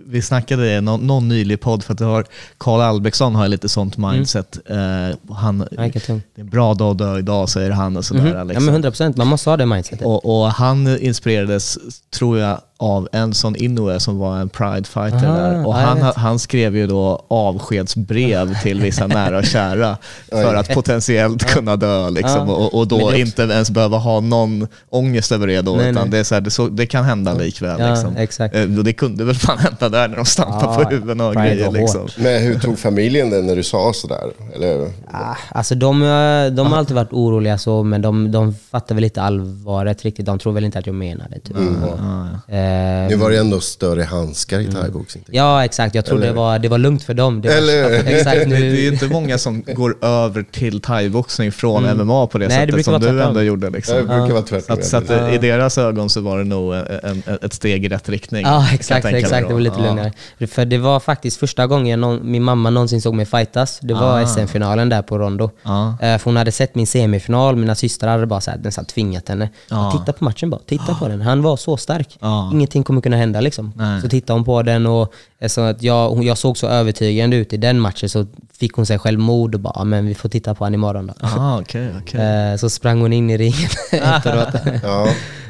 Vi 0.08 0.22
snackade 0.22 0.78
i 0.78 0.82
någon, 0.82 1.08
någon 1.08 1.28
nylig 1.28 1.62
podd, 1.62 1.84
för 1.84 1.94
att 1.94 2.00
det 2.00 2.06
har 2.06 2.26
Karl 2.58 2.82
Albrektsson 2.82 3.36
har 3.36 3.48
lite 3.48 3.70
sånt 3.70 3.98
mindset. 3.98 4.58
Eh, 4.66 5.36
han, 5.36 5.58
Nej, 5.58 5.68
vilken 5.72 6.02
tung. 6.02 6.22
det 6.36 6.42
är 6.42 6.44
en 6.44 6.50
bra 6.50 6.74
dag 6.74 6.92
att 6.92 6.98
dö 6.98 7.20
idag, 7.20 7.50
säger 7.50 7.72
han 7.72 7.98
och 7.98 8.06
sådär. 8.06 8.36
Ja 8.36 8.44
Liksom. 8.44 8.66
men 8.66 8.74
100 8.74 8.92
procent, 8.92 9.18
man 9.18 9.28
måste 9.28 9.50
ha 9.50 9.58
det 9.58 9.66
mindsetet. 9.66 10.06
och, 10.06 10.42
och 10.42 10.52
han 10.52 10.98
inspirerades, 11.00 11.78
tror 12.12 12.40
jag, 12.40 12.62
av 12.80 13.10
Enson 13.12 13.56
Inoue 13.56 14.00
som 14.00 14.18
var 14.18 14.38
en 14.38 14.50
pride-fighter 14.50 15.26
Aha, 15.28 15.38
där. 15.38 15.66
Och 15.68 15.74
ja, 15.74 15.82
jag 15.82 15.88
han, 15.88 16.14
han 16.16 16.40
skrev 16.40 16.76
ju 16.76 16.88
då 16.88 17.26
avskedsbrev 17.28 18.62
till 18.62 18.82
vissa 18.82 19.08
nära 19.18 19.38
och 19.38 19.46
kära 19.46 19.98
för 20.30 20.56
att 20.56 20.74
potentiellt 20.74 21.44
kunna 21.44 21.76
dö. 21.76 22.10
Liksom. 22.10 22.48
Ja. 22.50 22.56
Och, 22.56 22.74
och 22.74 22.88
då 22.88 23.16
inte 23.16 23.42
ens 23.44 23.72
behöva 23.72 23.98
ha 23.98 24.20
någon 24.20 24.68
ångest 24.90 25.32
över 25.32 25.48
det 25.48 25.62
då, 25.62 25.76
Nej, 25.76 25.92
utan 25.92 26.04
nej. 26.04 26.12
Det, 26.12 26.18
är 26.18 26.24
så 26.24 26.36
här, 26.36 26.42
det, 26.42 26.52
så, 26.52 26.68
det 26.68 26.86
kan 26.86 27.04
hända 27.04 27.34
likväl. 27.34 27.80
Ja, 27.80 27.90
liksom. 27.90 28.18
exakt. 28.18 28.56
Eh, 28.56 28.64
det 28.66 28.94
kunde 28.94 29.24
väl 29.24 29.36
fan 29.36 29.57
permanenta 29.58 29.90
där 29.90 30.08
när 30.08 30.16
de 30.16 30.26
stampar 30.26 30.62
Ja, 30.62 30.84
på 30.84 30.90
huvuden 30.90 31.22
och 31.22 31.34
grejer. 31.36 31.72
Liksom. 31.72 32.02
hårt. 32.02 32.18
Men 32.18 32.42
hur 32.44 32.60
tog 32.60 32.80
familjen 32.80 33.30
det 33.30 33.42
när 33.42 33.56
du 33.56 33.64
sa 33.64 33.92
sådär? 33.94 34.32
Eller? 34.56 34.92
Ah, 35.12 35.36
alltså 35.50 35.76
de, 35.76 36.02
eh, 36.04 36.56
de 36.56 36.68
har 36.72 36.78
alltid 36.78 36.96
varit 36.96 37.12
oroliga 37.14 37.58
så, 37.58 37.84
men 37.84 38.02
de, 38.02 38.32
de 38.32 38.56
fattar 38.72 38.96
väl 38.96 39.04
inte 39.04 39.22
allvaret 39.22 40.04
riktigt. 40.06 40.26
De 40.26 40.40
tror 40.40 40.54
väl 40.54 40.64
inte 40.66 40.80
att 40.80 40.86
jag 40.88 40.96
menar 40.96 41.28
det. 41.30 41.40
Typ. 41.40 41.58
Och, 41.58 42.54
eh, 42.54 43.08
Nu 43.10 43.16
var 43.16 43.30
det 43.32 43.38
ändå 43.40 43.60
större 43.60 44.04
handskar 44.04 44.60
i 44.60 44.66
thaiboxning. 44.72 45.24
tänker 45.24 45.38
ja, 45.40 45.66
exakt. 45.66 45.96
Jag 45.96 46.06
tror 46.06 46.18
Eller- 46.18 46.28
det 46.28 46.34
var, 46.34 46.60
det 46.60 46.70
var 46.70 46.78
lugnt 46.78 47.04
för 47.04 47.14
dem. 47.14 47.42
Det 47.42 47.50
var, 47.50 47.56
Eller- 47.56 47.94
Exakt, 48.18 48.38
Det, 48.40 48.46
det 48.46 48.56
är 48.56 48.60
nu, 48.60 48.80
ju 48.80 48.88
inte 48.94 49.08
många 49.08 49.38
som 49.38 49.62
går 49.64 50.06
över 50.06 50.46
till 50.52 50.82
thaiboxning 50.82 51.52
från 51.52 51.84
MMA 51.98 52.28
på 52.28 52.38
det 52.38 52.48
Nej, 52.48 52.48
det 52.48 52.54
sättet 52.72 52.86
brukar 52.86 53.08
som 53.08 53.16
du 53.18 53.24
ändå 53.24 53.42
gjorde. 53.42 53.70
Liksom. 53.70 53.96
Det 53.98 54.04
brukar 54.04 54.34
vara 54.34 54.42
Så 54.42 54.48
tvärtom. 54.48 54.78
att, 54.80 54.86
så 54.86 54.98
att 54.98 55.10
ja. 55.10 55.30
i 55.30 55.38
deras 55.38 55.78
ögon 55.78 56.10
så 56.10 56.22
var 56.22 56.38
det 56.38 56.44
nog 56.44 56.76
en, 56.76 56.84
en, 57.04 57.24
ett 57.42 57.54
steg 57.54 57.86
i 57.86 57.90
rätt 57.90 58.10
riktning. 58.10 58.42
Ja, 58.46 58.68
exakt. 58.74 59.06
exakt. 59.06 59.47
Det 59.48 59.54
var 59.54 59.62
lite 59.62 59.80
Ja. 59.80 59.86
lugnare. 59.86 60.12
För 60.48 60.66
det 60.66 60.78
var 60.78 61.00
faktiskt 61.00 61.38
första 61.40 61.68
gången 61.68 62.02
någon, 62.02 62.32
min 62.32 62.44
mamma 62.44 62.70
någonsin 62.70 63.02
såg 63.02 63.14
mig 63.14 63.26
fightas. 63.26 63.80
Det 63.82 63.94
var 63.94 64.22
Ah. 64.22 64.26
SM-finalen 64.28 64.90
där 64.90 65.02
på 65.02 65.18
Rondo. 65.20 65.50
Ja. 65.64 65.98
Eh, 66.02 66.18
för 66.18 66.26
hon 66.26 66.38
hade 66.38 66.52
sett 66.52 66.76
min 66.76 66.88
semifinal, 66.88 67.56
mina 67.56 67.76
systrar 67.76 68.12
hade 68.12 68.26
bara 68.26 68.42
så 68.42 68.52
här, 68.52 68.58
nästan 68.58 68.86
tvingat 68.86 69.30
henne. 69.30 69.50
Ja. 69.70 69.92
Titta 69.92 70.14
på 70.14 70.24
matchen 70.24 70.50
bara, 70.50 70.62
titta 70.66 70.96
på 70.96 71.08
den. 71.08 71.22
Han 71.22 71.42
var 71.42 71.58
så 71.58 71.78
stark. 71.78 72.18
Ja. 72.20 72.50
Ingenting 72.54 72.84
kommer 72.84 73.02
kunna 73.02 73.18
hända 73.18 73.42
liksom. 73.42 73.74
Nej. 73.76 74.02
Så 74.02 74.10
tittade 74.10 74.40
hon 74.40 74.46
på 74.46 74.62
den 74.64 74.86
och 74.86 75.14
eh, 75.40 75.48
så 75.48 75.62
att 75.62 75.84
jag, 75.84 76.24
jag 76.24 76.38
såg 76.38 76.58
så 76.58 76.68
övertygande 76.68 77.36
ut 77.38 77.54
i 77.54 77.58
den 77.58 77.80
matchen 77.80 78.10
så 78.10 78.26
fick 78.60 78.74
hon 78.74 78.86
sig 78.86 79.00
själv 79.00 79.20
mod 79.20 79.54
och 79.56 79.62
bara, 79.62 79.74
"Ja, 79.76 79.84
men 79.84 80.08
vi 80.08 80.16
får 80.16 80.30
titta 80.30 80.56
på 80.56 80.64
han 80.64 80.74
imorgon 80.74 81.08
då. 81.08 81.14
Ah, 81.28 81.60
okej, 81.60 81.90
okej. 82.02 82.22
Eh, 82.52 82.58
Så 82.58 82.70
sprang 82.70 83.02
hon 83.02 83.14
in 83.14 83.30
i 83.30 83.38
ringen 83.38 83.70
efteråt. 83.92 84.48
Ja. 84.84 85.08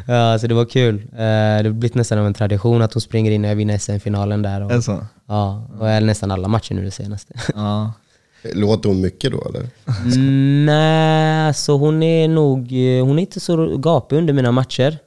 Ja, 0.07 0.39
så 0.39 0.47
det 0.47 0.53
var 0.53 0.65
kul. 0.65 0.95
Eh, 0.95 1.17
Det 1.17 1.63
har 1.63 1.69
blivit 1.69 1.95
nästan 1.95 2.17
av 2.19 2.25
en 2.27 2.33
tradition 2.33 2.81
att 2.81 2.93
hon 2.93 3.01
springer 3.01 3.31
in 3.31 3.41
när 3.41 3.49
jag 3.49 3.55
vinner 3.55 3.77
SM-finalen 3.77 4.41
där. 4.41 4.61
Och, 4.63 4.71
Är 4.71 4.81
så? 4.81 5.05
ja, 5.27 5.67
och 5.79 5.89
är 5.89 6.01
nästan 6.01 6.31
alla 6.31 6.47
matcher 6.47 6.73
nu 6.73 6.83
det 6.85 6.91
senaste. 6.91 7.33
Ja. 7.55 7.93
Låter 8.53 8.89
hon 8.89 9.01
mycket 9.01 9.31
då 9.31 9.43
eller? 9.49 9.67
Mm, 10.05 10.65
Nej, 10.65 11.53
så 11.53 11.77
hon 11.77 12.03
är 12.03 12.27
nog, 12.27 12.59
eh, 12.73 13.05
hon 13.05 13.17
är 13.19 13.21
inte 13.21 13.39
så 13.39 13.77
gapig 13.77 14.17
under 14.17 14.33
mina 14.33 14.51
matcher. 14.51 14.97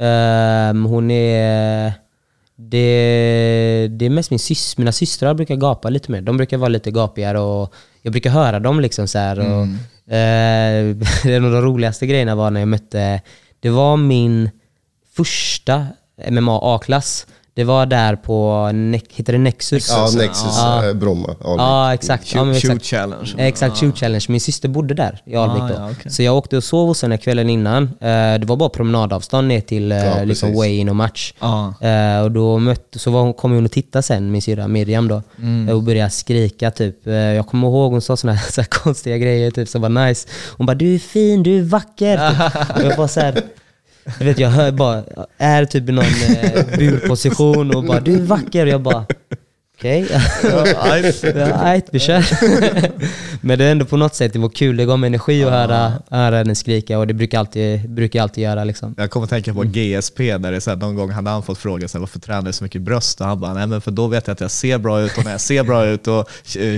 Ehm, 0.00 0.84
hon 0.84 1.10
är, 1.10 1.92
det, 2.56 3.88
det 3.90 4.06
är 4.06 4.10
mest 4.10 4.30
min 4.30 4.38
sys, 4.38 4.78
mina 4.78 4.92
systrar 4.92 5.34
brukar 5.34 5.56
gapa 5.56 5.88
lite 5.90 6.10
mer. 6.12 6.20
De 6.20 6.36
brukar 6.36 6.56
vara 6.58 6.68
lite 6.68 6.90
gapigare 6.90 7.38
och 7.40 7.74
jag 8.02 8.12
brukar 8.12 8.30
höra 8.30 8.58
dem 8.60 8.80
liksom 8.80 9.08
så 9.08 9.18
här. 9.18 9.38
Och, 9.38 9.66
eh, 10.14 10.96
en 11.24 11.44
av 11.44 11.52
de 11.52 11.62
roligaste 11.62 12.06
grejerna 12.06 12.34
var 12.34 12.50
när 12.50 12.60
jag 12.60 12.68
mötte, 12.68 13.20
det 13.60 13.70
var 13.70 13.96
min 13.96 14.50
första 15.12 15.86
MMA 16.30 16.58
A-klass. 16.62 17.26
Det 17.60 17.64
var 17.64 17.86
där 17.86 18.16
på, 18.16 18.68
Ne- 18.72 19.00
heter 19.14 19.32
det 19.32 19.38
Nexus? 19.38 19.88
Ja, 19.90 20.08
Nexus, 20.16 20.44
Ja. 20.56 20.86
eh, 20.88 20.94
Bromma. 20.94 21.26
Alvik. 21.28 21.40
Ja, 21.60 21.94
exakt. 21.94 22.34
Ja, 22.34 22.44
Shoot, 22.44 22.54
shoot 22.54 22.64
exakt. 22.64 22.84
challenge. 22.86 23.34
Exakt, 23.38 23.76
shoot 23.78 23.98
challenge. 23.98 24.24
Min 24.28 24.40
syster 24.40 24.68
bodde 24.68 24.94
där 24.94 25.22
i 25.24 25.36
Alvik 25.36 25.62
Ah, 25.62 25.68
då. 25.68 25.74
ja, 25.74 25.90
okej. 25.92 26.12
Så 26.12 26.22
jag 26.22 26.36
åkte 26.36 26.56
och 26.56 26.64
sov 26.64 26.88
hos 26.88 27.02
henne 27.02 27.18
kvällen 27.18 27.50
innan. 27.50 27.82
Eh, 27.82 27.88
det 28.38 28.44
var 28.44 28.56
bara 28.56 28.68
promenadavstånd 28.68 29.48
ner 29.48 29.60
till 29.60 29.92
eh, 29.92 29.98
Ja, 30.06 30.24
liksom 30.24 30.52
weigh-in 30.60 30.88
och 30.88 30.96
match. 30.96 31.32
Ja. 31.40 31.74
Eh, 31.80 32.22
och 32.22 32.30
då 32.30 32.58
mötte, 32.58 32.98
så 32.98 33.10
var 33.10 33.20
hon, 33.22 33.32
kom 33.34 33.52
hon 33.52 33.64
och 33.64 33.72
tittade 33.72 34.02
sen, 34.02 34.30
min 34.30 34.42
syrra 34.42 34.68
Miriam 34.68 35.08
då. 35.08 35.22
Mm. 35.38 35.74
Och 35.76 35.82
började 35.82 36.10
skrika 36.10 36.70
typ. 36.70 37.06
Jag 37.06 37.46
kommer 37.46 37.68
ihåg 37.68 37.92
hon 37.92 38.02
sa 38.02 38.16
såna 38.16 38.32
här, 38.32 38.50
så 38.52 38.60
här 38.60 38.68
konstiga 38.68 39.18
grejer 39.18 39.50
typ 39.50 39.68
som 39.68 39.82
var 39.82 39.88
nice. 39.88 40.28
Hon 40.56 40.66
bara 40.66 40.74
“du 40.74 40.94
är 40.94 40.98
fin, 40.98 41.42
du 41.42 41.58
är 41.58 41.62
vacker”. 41.62 42.16
typ. 42.30 42.76
och 42.76 42.82
jag 42.90 42.96
bara 42.96 43.08
så 43.08 43.20
här, 43.20 43.42
du 44.18 44.24
vet, 44.24 44.38
jag 44.38 44.48
hör 44.48 44.72
bara, 44.72 45.04
är 45.38 45.64
typ 45.64 45.88
i 45.88 45.92
någon 45.92 46.04
eh, 46.04 46.64
burposition 46.78 47.76
och 47.76 47.84
bara 47.84 48.00
“du 48.00 48.14
är 48.14 48.20
vacker” 48.20 48.66
och 48.66 48.72
jag 48.72 48.82
bara 48.82 49.06
okej. 49.80 50.08
Ajt, 51.62 51.88
vi 51.92 51.98
kör. 51.98 52.24
Men 53.46 53.58
det 53.58 53.64
är 53.64 53.72
ändå 53.72 53.84
på 53.84 53.96
något 53.96 54.14
sätt, 54.14 54.32
det 54.32 54.38
var 54.38 54.48
kul. 54.48 54.76
Det 54.76 54.84
gav 54.84 54.98
mig 54.98 55.08
energi 55.08 55.44
att 55.44 55.50
höra, 55.50 55.92
höra 56.10 56.36
henne 56.36 56.54
skrika 56.54 56.98
och 56.98 57.06
det 57.06 57.14
brukar 57.14 57.38
jag 57.38 57.40
alltid, 57.40 57.90
brukar 57.90 58.22
alltid 58.22 58.44
göra. 58.44 58.64
Liksom. 58.64 58.94
Jag 58.98 59.10
kommer 59.10 59.24
att 59.24 59.30
tänka 59.30 59.54
på 59.54 59.62
GSP, 59.62 60.38
där 60.38 60.52
det 60.52 60.60
så 60.60 60.70
här, 60.70 60.76
någon 60.76 60.94
gång 60.94 61.10
hade 61.10 61.30
han 61.30 61.42
fått 61.42 61.58
frågan 61.58 61.88
så 61.88 61.98
här, 61.98 62.00
varför 62.00 62.20
tränar 62.20 62.42
du 62.42 62.52
så 62.52 62.64
mycket 62.64 62.82
bröst? 62.82 63.20
Och 63.20 63.26
han 63.26 63.40
bara, 63.40 63.54
nej 63.54 63.66
men 63.66 63.80
för 63.80 63.90
då 63.90 64.06
vet 64.06 64.26
jag 64.26 64.32
att 64.34 64.40
jag 64.40 64.50
ser 64.50 64.78
bra 64.78 65.00
ut 65.00 65.18
och 65.18 65.24
när 65.24 65.30
jag 65.32 65.40
ser 65.40 65.62
bra 65.64 65.86
ut 65.86 66.08
och 66.08 66.28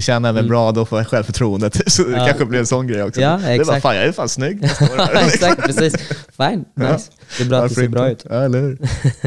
känner 0.01 0.33
mig 0.33 0.43
bra, 0.43 0.73
då 0.73 0.85
får 0.85 0.99
jag 0.99 1.07
självförtroendet. 1.09 1.81
Så 1.93 2.03
det 2.05 2.17
Ja. 2.17 2.27
kanske 2.27 2.45
blir 2.45 2.59
en 2.59 2.67
sån 2.67 2.87
grej 2.87 3.03
också. 3.03 3.21
Ja, 3.21 3.29
det 3.29 3.45
är 3.45 3.47
bara, 3.47 3.55
exakt. 3.55 3.83
fan 3.83 3.97
jag 3.97 4.05
är 4.05 4.13
fan 4.13 4.29
snygg. 4.29 4.65
Exakt, 5.15 5.63
precis. 5.63 5.95
Fine, 6.37 6.65
nice. 6.77 7.11
Det 7.39 7.45
är 7.45 7.49
bra 7.49 7.59
att 7.59 7.63
det 7.63 7.69
Varför 7.69 7.75
ser 7.75 7.89
bra 7.89 8.11
ut. 8.11 8.27
Ja, 8.31 8.37
eller 8.45 8.61
hur? 8.61 8.79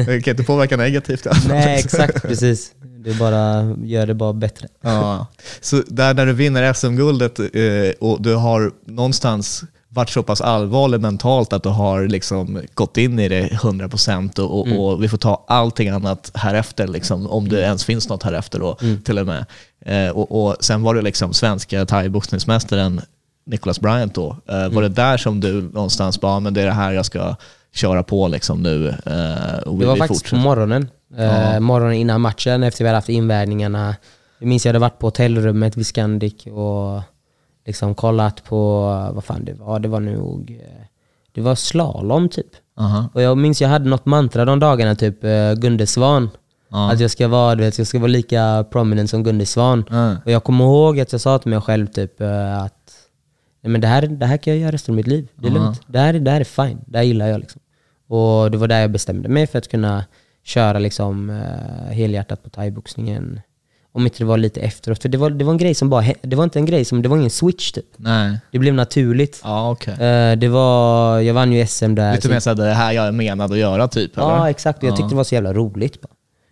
Det 0.06 0.20
kan 0.22 0.30
inte 0.30 0.44
påverka 0.44 0.76
negativt. 0.76 1.26
Nej, 1.48 1.78
exakt, 1.78 2.22
precis. 2.22 2.70
Det 3.06 3.18
bara, 3.18 3.74
gör 3.84 4.06
det 4.06 4.14
bara 4.14 4.32
bättre. 4.32 4.68
Ja. 4.80 5.26
Så 5.60 5.82
där 5.86 6.14
när 6.14 6.26
du 6.26 6.32
vinner 6.32 6.72
SM-guldet 6.72 7.38
eh, 7.38 7.46
och 8.00 8.22
du 8.22 8.34
har 8.34 8.72
någonstans 8.86 9.62
varit 9.88 10.10
så 10.10 10.22
pass 10.22 10.40
allvarlig 10.40 11.00
mentalt 11.00 11.52
att 11.52 11.62
du 11.62 11.68
har 11.68 12.08
liksom 12.08 12.60
gått 12.74 12.96
in 12.96 13.18
i 13.18 13.28
det 13.28 13.48
100% 13.48 14.38
och, 14.40 14.60
och, 14.60 14.66
Mm. 14.66 14.78
och 14.78 15.02
vi 15.02 15.08
får 15.08 15.18
ta 15.18 15.44
allting 15.48 15.88
annat 15.88 16.30
här 16.34 16.54
efter, 16.54 16.86
liksom, 16.88 17.26
om 17.26 17.48
det 17.48 17.60
ens 17.60 17.84
finns 17.84 18.08
något 18.08 18.22
här 18.22 18.32
efter 18.32 18.58
då, 18.58 18.76
Mm. 18.82 19.02
till 19.02 19.18
och 19.18 19.26
med. 19.26 19.46
Eh, 19.86 20.08
och, 20.10 20.46
och 20.46 20.56
sen 20.60 20.82
var 20.82 20.94
det 20.94 21.02
liksom 21.02 21.32
svenska 21.32 21.86
thaiboxningsmästaren 21.86 23.00
Nicholas 23.46 23.80
Bryant 23.80 24.14
då. 24.14 24.36
Eh, 24.48 24.56
Mm. 24.56 24.74
Var 24.74 24.82
det 24.82 24.88
där 24.88 25.16
som 25.16 25.40
du 25.40 25.62
någonstans 25.62 26.20
bara, 26.20 26.40
men 26.40 26.54
det 26.54 26.62
är 26.62 26.66
det 26.66 26.72
här 26.72 26.92
jag 26.92 27.06
ska 27.06 27.36
köra 27.74 28.02
på 28.02 28.28
liksom 28.28 28.62
nu 28.62 28.88
eh, 28.88 28.94
Det 29.06 29.86
var 29.86 29.96
faktiskt 29.96 30.08
på 30.08 30.14
fortsätter? 30.14 30.36
morgonen. 30.42 30.88
Eh, 31.16 31.60
morgonen 31.60 31.94
innan 31.94 32.20
matchen 32.20 32.62
efter 32.62 32.84
vi 32.84 32.88
hade 32.88 32.96
haft 32.96 33.08
invägningarna. 33.08 33.96
Jag 34.38 34.48
minns 34.48 34.64
jag 34.66 34.70
hade 34.70 34.78
varit 34.78 34.98
på 34.98 35.06
hotellrummet 35.06 35.76
vid 35.76 35.86
Scandic 35.86 36.46
och 36.46 37.02
liksom 37.66 37.94
kollat 37.94 38.44
på, 38.44 38.80
vad 39.14 39.24
fan 39.24 39.44
det 39.44 39.52
var, 39.54 39.78
det 39.78 39.88
var 39.88 40.00
nog, 40.00 40.50
eh, 40.50 40.84
det 41.32 41.40
var 41.40 41.54
slalom 41.54 42.28
typ. 42.28 42.46
Aha. 42.78 43.08
Och 43.14 43.22
jag 43.22 43.38
minns 43.38 43.60
jag 43.60 43.68
hade 43.68 43.88
något 43.88 44.06
mantra 44.06 44.44
de 44.44 44.58
dagarna, 44.60 44.94
typ 44.94 45.24
uh, 45.24 45.54
Gunde 45.54 45.86
Svan. 45.86 46.30
Ja. 46.68 46.92
Att 46.92 47.00
jag 47.00 47.10
ska 47.10 47.28
vara, 47.28 47.54
du 47.54 47.64
vet, 47.64 47.78
jag 47.78 47.86
ska 47.86 47.98
vara 47.98 48.08
lika 48.08 48.64
prominent 48.70 49.10
som 49.10 49.22
Gunde 49.24 49.46
Svan. 49.46 49.84
Mm. 49.90 50.16
Och 50.24 50.30
jag 50.30 50.44
kommer 50.44 50.64
ihåg 50.64 51.00
att 51.00 51.12
jag 51.12 51.20
sa 51.20 51.38
till 51.38 51.50
mig 51.50 51.60
själv 51.60 51.86
typ 51.86 52.20
eh, 52.20 52.62
att 52.62 52.72
Nej, 53.62 53.70
men 53.70 53.80
det, 53.80 53.86
här, 53.86 54.02
det 54.06 54.26
här 54.26 54.36
kan 54.36 54.52
jag 54.52 54.60
göra 54.62 54.72
resten 54.72 54.92
av 54.92 54.96
mitt 54.96 55.06
liv. 55.06 55.28
Det 55.34 55.46
är 55.48 55.50
Ja. 55.52 55.54
lugnt. 55.58 55.80
Det 55.86 55.98
här, 55.98 56.12
det 56.12 56.30
här 56.30 56.40
är 56.40 56.44
fine. 56.44 56.78
Det 56.86 56.98
här 56.98 57.04
gillar 57.04 57.26
jag. 57.26 57.40
Liksom. 57.40 57.60
Och 58.08 58.50
det 58.50 58.58
var 58.58 58.68
där 58.68 58.80
jag 58.80 58.90
bestämde 58.90 59.28
mig 59.28 59.46
för 59.46 59.58
att 59.58 59.68
kunna 59.68 60.04
köra 60.46 60.78
liksom, 60.78 61.30
uh, 61.30 61.92
helhjärtat 61.92 62.42
på 62.42 62.50
thaiboxningen. 62.50 63.40
Om 63.92 64.04
inte 64.04 64.18
det 64.18 64.24
var 64.24 64.38
lite 64.38 64.60
efteråt. 64.60 65.02
För 65.02 65.08
det 65.08 65.18
var, 65.18 65.30
det 65.30 65.44
var 65.44 65.52
en 65.52 65.58
grej 65.58 65.74
som 65.74 65.90
bara, 65.90 66.04
det 66.22 66.36
var 66.36 66.44
inte 66.44 66.58
en 66.58 66.66
grej 66.66 66.84
som, 66.84 67.02
det 67.02 67.08
var 67.08 67.16
ingen 67.16 67.30
switch 67.30 67.72
typ. 67.72 67.86
Nej. 67.96 68.38
Det 68.50 68.58
blev 68.58 68.74
naturligt. 68.74 69.40
Ja, 69.44 69.70
okej. 69.70 69.94
Eh, 69.94 70.36
det 70.38 70.48
var, 70.48 71.20
jag 71.20 71.34
vann 71.34 71.52
ju 71.52 71.66
SM 71.66 71.94
där. 71.94 72.14
Lite 72.14 72.28
mer 72.28 72.40
såhär, 72.40 72.54
det 72.54 72.72
här 72.74 72.92
jag 72.92 73.06
är 73.06 73.12
menad 73.12 73.52
att 73.52 73.58
göra 73.58 73.88
typ? 73.88 74.10
Ja, 74.14 74.50
exakt. 74.50 74.82
Jag 74.82 74.96
tyckte 74.96 75.08
det 75.08 75.16
var 75.16 75.24
så 75.24 75.34
jävla 75.34 75.52
roligt. 75.52 76.00
Bara. 76.00 76.08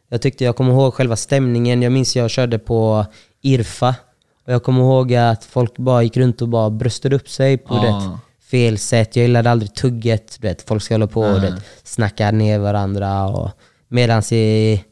Jag 0.08 0.22
tyckte, 0.22 0.44
jag 0.44 0.56
kommer 0.56 0.72
ihåg 0.72 0.94
själva 0.94 1.16
stämningen. 1.16 1.82
Jag 1.82 1.92
minns 1.92 2.16
jag 2.16 2.30
körde 2.30 2.58
på 2.58 3.06
Irfa. 3.42 3.94
Och 4.46 4.52
jag 4.52 4.62
kommer 4.62 4.80
ihåg 4.80 5.14
att 5.14 5.44
folk 5.44 5.76
bara 5.76 6.02
gick 6.02 6.16
runt 6.16 6.42
och 6.42 6.48
bara 6.48 6.70
bröstade 6.70 7.16
upp 7.16 7.28
sig 7.28 7.58
på 7.58 7.74
Ja. 7.74 8.18
fel 8.50 8.78
sätt. 8.78 9.16
Jag 9.16 9.22
gillade 9.22 9.50
aldrig 9.50 9.74
tugget. 9.74 10.38
Du 10.40 10.48
vet, 10.48 10.62
folk 10.62 10.82
ska 10.82 10.94
hålla 10.94 11.06
på 11.06 11.20
och 11.20 11.42
vet, 11.42 11.54
snacka 11.82 12.30
ner 12.30 12.58
varandra. 12.58 13.26
Och 13.26 13.50
medans 13.94 14.32
i 14.32 14.84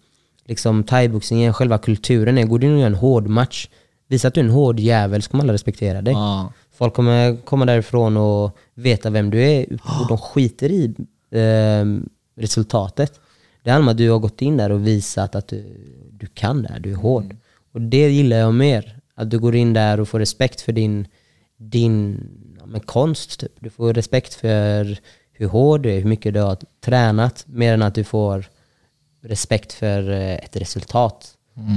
liksom, 0.46 0.84
thaiboxningen, 0.84 1.52
själva 1.52 1.78
kulturen 1.78 2.38
är, 2.38 2.44
går 2.44 2.58
du 2.58 2.66
in 2.66 2.72
och 2.72 2.80
gör 2.80 2.86
en 2.86 2.94
hård 2.94 3.26
match, 3.26 3.68
visa 4.08 4.28
att 4.28 4.34
du 4.34 4.40
är 4.40 4.44
en 4.44 4.50
hård 4.50 4.80
jävel 4.80 5.22
så 5.22 5.30
kommer 5.30 5.44
alla 5.44 5.52
respektera 5.52 6.02
dig. 6.02 6.12
Ja. 6.14 6.52
Folk 6.72 6.94
kommer 6.94 7.36
komma 7.36 7.64
därifrån 7.64 8.16
och 8.16 8.56
veta 8.74 9.10
vem 9.10 9.30
du 9.30 9.42
är 9.42 9.66
och 9.72 10.08
de 10.08 10.18
skiter 10.18 10.68
i 10.68 10.94
eh, 11.30 11.84
resultatet. 12.36 13.20
Det 13.62 13.70
handlar 13.70 13.90
om 13.90 13.92
att 13.92 13.98
du 13.98 14.10
har 14.10 14.18
gått 14.18 14.42
in 14.42 14.56
där 14.56 14.72
och 14.72 14.86
visat 14.86 15.34
att 15.34 15.48
du, 15.48 15.64
du 16.10 16.26
kan 16.26 16.62
det 16.62 16.68
här, 16.68 16.80
du 16.80 16.90
är 16.90 16.96
hård. 16.96 17.36
Och 17.72 17.80
det 17.80 18.10
gillar 18.10 18.36
jag 18.36 18.54
mer. 18.54 18.98
Att 19.14 19.30
du 19.30 19.38
går 19.38 19.54
in 19.54 19.72
där 19.72 20.00
och 20.00 20.08
får 20.08 20.18
respekt 20.18 20.60
för 20.60 20.72
din, 20.72 21.06
din 21.56 22.20
ja, 22.60 22.66
men 22.66 22.80
konst. 22.80 23.40
Typ. 23.40 23.52
Du 23.60 23.70
får 23.70 23.94
respekt 23.94 24.34
för 24.34 24.98
hur 25.32 25.46
hård 25.46 25.82
du 25.82 25.90
är, 25.90 25.98
hur 25.98 26.08
mycket 26.08 26.34
du 26.34 26.40
har 26.40 26.58
tränat. 26.84 27.44
Mer 27.46 27.74
än 27.74 27.82
att 27.82 27.94
du 27.94 28.04
får 28.04 28.44
respekt 29.24 29.72
för 29.72 30.10
eh, 30.10 30.34
ett 30.34 30.56
resultat. 30.56 31.28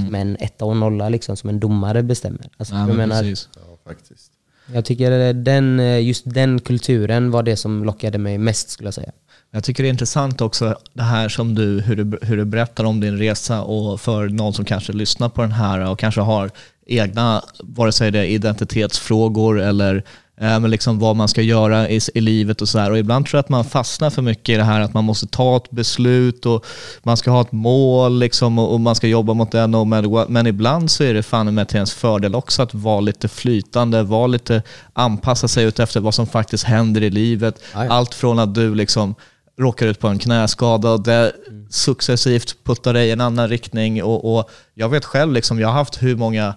Som 0.06 0.16
en 0.16 0.38
etta 0.40 0.66
och 0.66 0.78
nolla 0.78 1.10
liksom, 1.10 1.38
som 1.38 1.50
en 1.50 1.60
domare 1.60 2.04
bestämmer. 2.04 2.50
Alltså, 2.58 2.74
Ja, 2.76 2.80
jag 2.80 2.88
men 2.88 2.98
menar, 2.98 3.22
precis. 3.22 3.50
Ja, 3.56 3.78
faktiskt. 3.92 4.32
jag 4.74 4.86
tycker 4.86 5.34
den, 5.34 5.80
eh, 5.80 6.00
just 6.08 6.24
den 6.26 6.60
kulturen 6.62 7.32
var 7.32 7.44
det 7.44 7.56
som 7.56 7.84
lockade 7.84 8.18
mig 8.18 8.38
mest 8.38 8.70
skulle 8.70 8.88
jag 8.88 8.94
säga. 8.94 9.12
Jag 9.52 9.64
tycker 9.64 9.84
det 9.84 9.90
är 9.90 9.92
intressant 9.92 10.42
också 10.42 10.78
det 10.94 11.04
här 11.04 11.30
som 11.30 11.56
du, 11.56 11.82
hur 11.82 11.96
du, 11.96 12.20
hur 12.22 12.38
du 12.38 12.46
berättar 12.46 12.84
om 12.84 13.00
din 13.00 13.18
resa 13.18 13.62
och 13.62 14.02
för 14.02 14.30
någon 14.30 14.54
som 14.54 14.66
kanske 14.66 14.94
lyssnar 14.94 15.30
på 15.30 15.42
den 15.42 15.52
här 15.52 15.80
och 15.92 16.00
kanske 16.00 16.22
har 16.22 16.52
egna, 16.88 17.44
vare 17.60 17.92
sig 17.92 18.12
det 18.12 18.20
är 18.20 18.24
identitetsfrågor 18.26 19.62
eller 19.62 19.96
eh, 19.96 20.02
men 20.38 20.72
liksom 20.72 21.00
vad 21.00 21.16
man 21.16 21.28
ska 21.28 21.42
göra 21.42 21.90
i, 21.90 22.00
i 22.14 22.22
livet 22.22 22.62
och 22.62 22.70
så 22.70 22.80
här. 22.80 22.92
Och 22.92 22.98
ibland 22.98 23.26
tror 23.26 23.38
jag 23.38 23.44
att 23.44 23.50
man 23.50 23.66
fastnar 23.66 24.10
för 24.10 24.22
mycket 24.22 24.50
i 24.50 24.58
det 24.58 24.64
här 24.64 24.82
att 24.82 24.94
man 24.94 25.04
måste 25.04 25.28
ta 25.28 25.58
ett 25.58 25.72
beslut 25.72 26.46
och 26.46 26.66
man 27.04 27.18
ska 27.18 27.32
ha 27.32 27.42
ett 27.42 27.52
mål 27.52 28.20
liksom, 28.20 28.60
och, 28.60 28.74
och 28.74 28.80
man 28.80 28.96
ska 28.96 29.08
jobba 29.08 29.34
mot 29.34 29.52
det. 29.52 29.68
what. 29.68 30.30
Men 30.30 30.48
ibland 30.48 30.92
så 30.92 31.04
är 31.04 31.14
det 31.14 31.24
fan 31.24 31.54
med 31.54 31.68
till 31.68 31.76
ens 31.76 31.94
fördel 31.94 32.36
också 32.36 32.62
att 32.62 32.74
vara 32.74 33.00
lite 33.00 33.28
flytande, 33.28 34.04
vara 34.04 34.28
lite, 34.28 34.62
anpassa 34.94 35.48
sig 35.48 35.66
ut 35.66 35.80
efter 35.80 36.00
vad 36.00 36.14
som 36.14 36.28
faktiskt 36.28 36.64
händer 36.64 37.04
i 37.04 37.10
livet. 37.10 37.62
Ja, 37.74 37.86
ja. 37.86 37.92
Allt 37.92 38.14
från 38.14 38.40
att 38.40 38.56
du 38.56 38.76
liksom 38.76 39.16
råkar 39.60 39.88
ut 39.88 40.00
på 40.00 40.08
en 40.08 40.20
knäskada 40.20 40.90
och 40.90 41.04
det 41.04 41.32
successivt 41.70 42.56
puttar 42.64 42.94
dig 42.94 43.08
i 43.08 43.12
en 43.12 43.22
annan 43.22 43.50
riktning. 43.50 44.04
Och, 44.04 44.38
och 44.38 44.50
jag 44.74 44.90
vet 44.90 45.06
själv, 45.06 45.34
liksom, 45.34 45.60
jag 45.60 45.68
har 45.68 45.74
haft 45.74 46.04
hur 46.04 46.16
många 46.16 46.54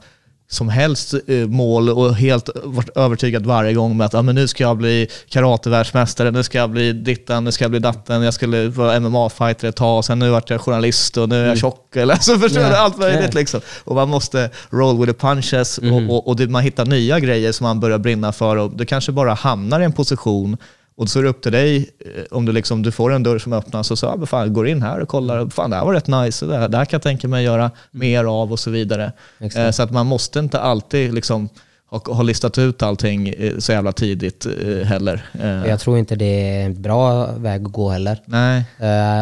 som 0.51 0.69
helst 0.69 1.15
eh, 1.27 1.37
mål 1.37 1.91
och 1.91 2.15
helt 2.15 2.49
varit 2.65 2.97
övertygad 2.97 3.47
varje 3.47 3.75
gång 3.75 3.97
med 3.97 4.05
att 4.05 4.15
ah, 4.15 4.23
men 4.23 4.35
nu 4.35 4.49
ska 4.49 4.65
jag 4.65 4.77
bli 4.77 5.09
karatevärldsmästare, 5.29 6.31
nu 6.31 6.43
ska 6.43 6.59
jag 6.59 6.71
bli 6.71 6.93
dittan, 6.93 7.45
nu 7.45 7.53
ska 7.53 7.65
jag 7.65 7.71
bli 7.71 7.81
datten, 7.81 8.23
jag 8.23 8.35
skulle 8.35 8.69
vara 8.69 9.01
MMA-fighter 9.01 9.69
ett 9.69 9.77
tag, 9.77 10.05
sen 10.05 10.19
nu 10.19 10.31
vart 10.31 10.51
jag 10.51 10.61
journalist 10.61 11.17
och 11.17 11.29
nu 11.29 11.43
är 11.45 11.49
jag 11.49 11.59
tjock. 11.59 11.97
Eller, 11.97 12.15
så 12.21 12.39
förstår 12.39 12.63
Ja, 12.63 12.69
du? 12.69 12.77
Allt 12.77 12.99
möjligt 12.99 13.35
ja. 13.35 13.41
liksom. 13.41 13.61
Och 13.85 13.95
man 13.95 14.09
måste 14.09 14.51
roll 14.71 14.99
with 14.99 15.13
the 15.13 15.19
punches 15.19 15.79
och, 15.79 16.11
och, 16.17 16.29
och 16.29 16.37
det, 16.37 16.49
man 16.49 16.63
hittar 16.63 16.87
nya 16.87 17.21
grejer 17.21 17.53
som 17.53 17.65
man 17.65 17.81
börjar 17.81 17.99
brinna 17.99 18.33
för 18.33 18.57
och 18.57 18.77
du 18.77 18.87
kanske 18.87 19.13
bara 19.13 19.35
hamnar 19.35 19.81
i 19.81 19.85
en 19.85 19.93
position 19.93 20.57
och 20.99 21.09
så 21.09 21.19
är 21.19 21.23
det 21.23 21.29
upp 21.29 21.43
till 21.43 21.53
dig, 21.53 21.91
eh, 21.99 22.23
om 22.31 22.45
du, 22.45 22.53
liksom, 22.53 22.83
du 22.83 22.91
får 22.93 23.13
en 23.13 23.23
dörr 23.23 23.39
som 23.39 23.53
öppnas 23.53 23.91
och 23.91 23.99
så 23.99 24.15
men 24.17 24.27
fan, 24.27 24.53
går 24.53 24.69
in 24.69 24.83
här 24.83 25.01
och 25.01 25.09
kollar, 25.09 25.49
fan 25.49 25.71
det 25.71 25.77
här 25.77 25.85
var 25.85 25.93
rätt 25.93 26.07
nice, 26.07 26.47
det 26.47 26.57
här, 26.59 26.69
det 26.69 26.77
här 26.77 26.85
kan 26.85 26.97
jag 26.97 27.03
tänka 27.03 27.29
mig 27.29 27.45
göra 27.45 27.71
mer 27.91 28.25
av 28.25 28.53
och 28.53 28.59
så 28.59 28.71
vidare. 28.71 29.13
Exakt. 29.39 29.57
Eh, 29.67 29.71
så 29.71 29.83
att 29.83 29.91
man 29.91 30.07
måste 30.07 30.39
inte 30.39 30.61
alltid 30.61 31.15
liksom, 31.15 31.49
ha, 31.91 32.03
ha 32.07 32.23
listat 32.23 32.59
ut 32.59 32.83
allting 32.83 33.29
eh, 33.29 33.59
så 33.59 33.73
jävla 33.73 33.93
tidigt 33.93 34.47
heller. 34.85 35.25
Jag 35.67 35.81
tror 35.81 35.99
inte 35.99 36.17
det 36.17 36.25
är 36.25 36.65
en 36.67 36.83
bra 36.83 37.33
väg 37.33 37.67
att 37.67 37.73
gå 37.73 37.89
heller. 37.89 38.19
Nej, 38.25 38.65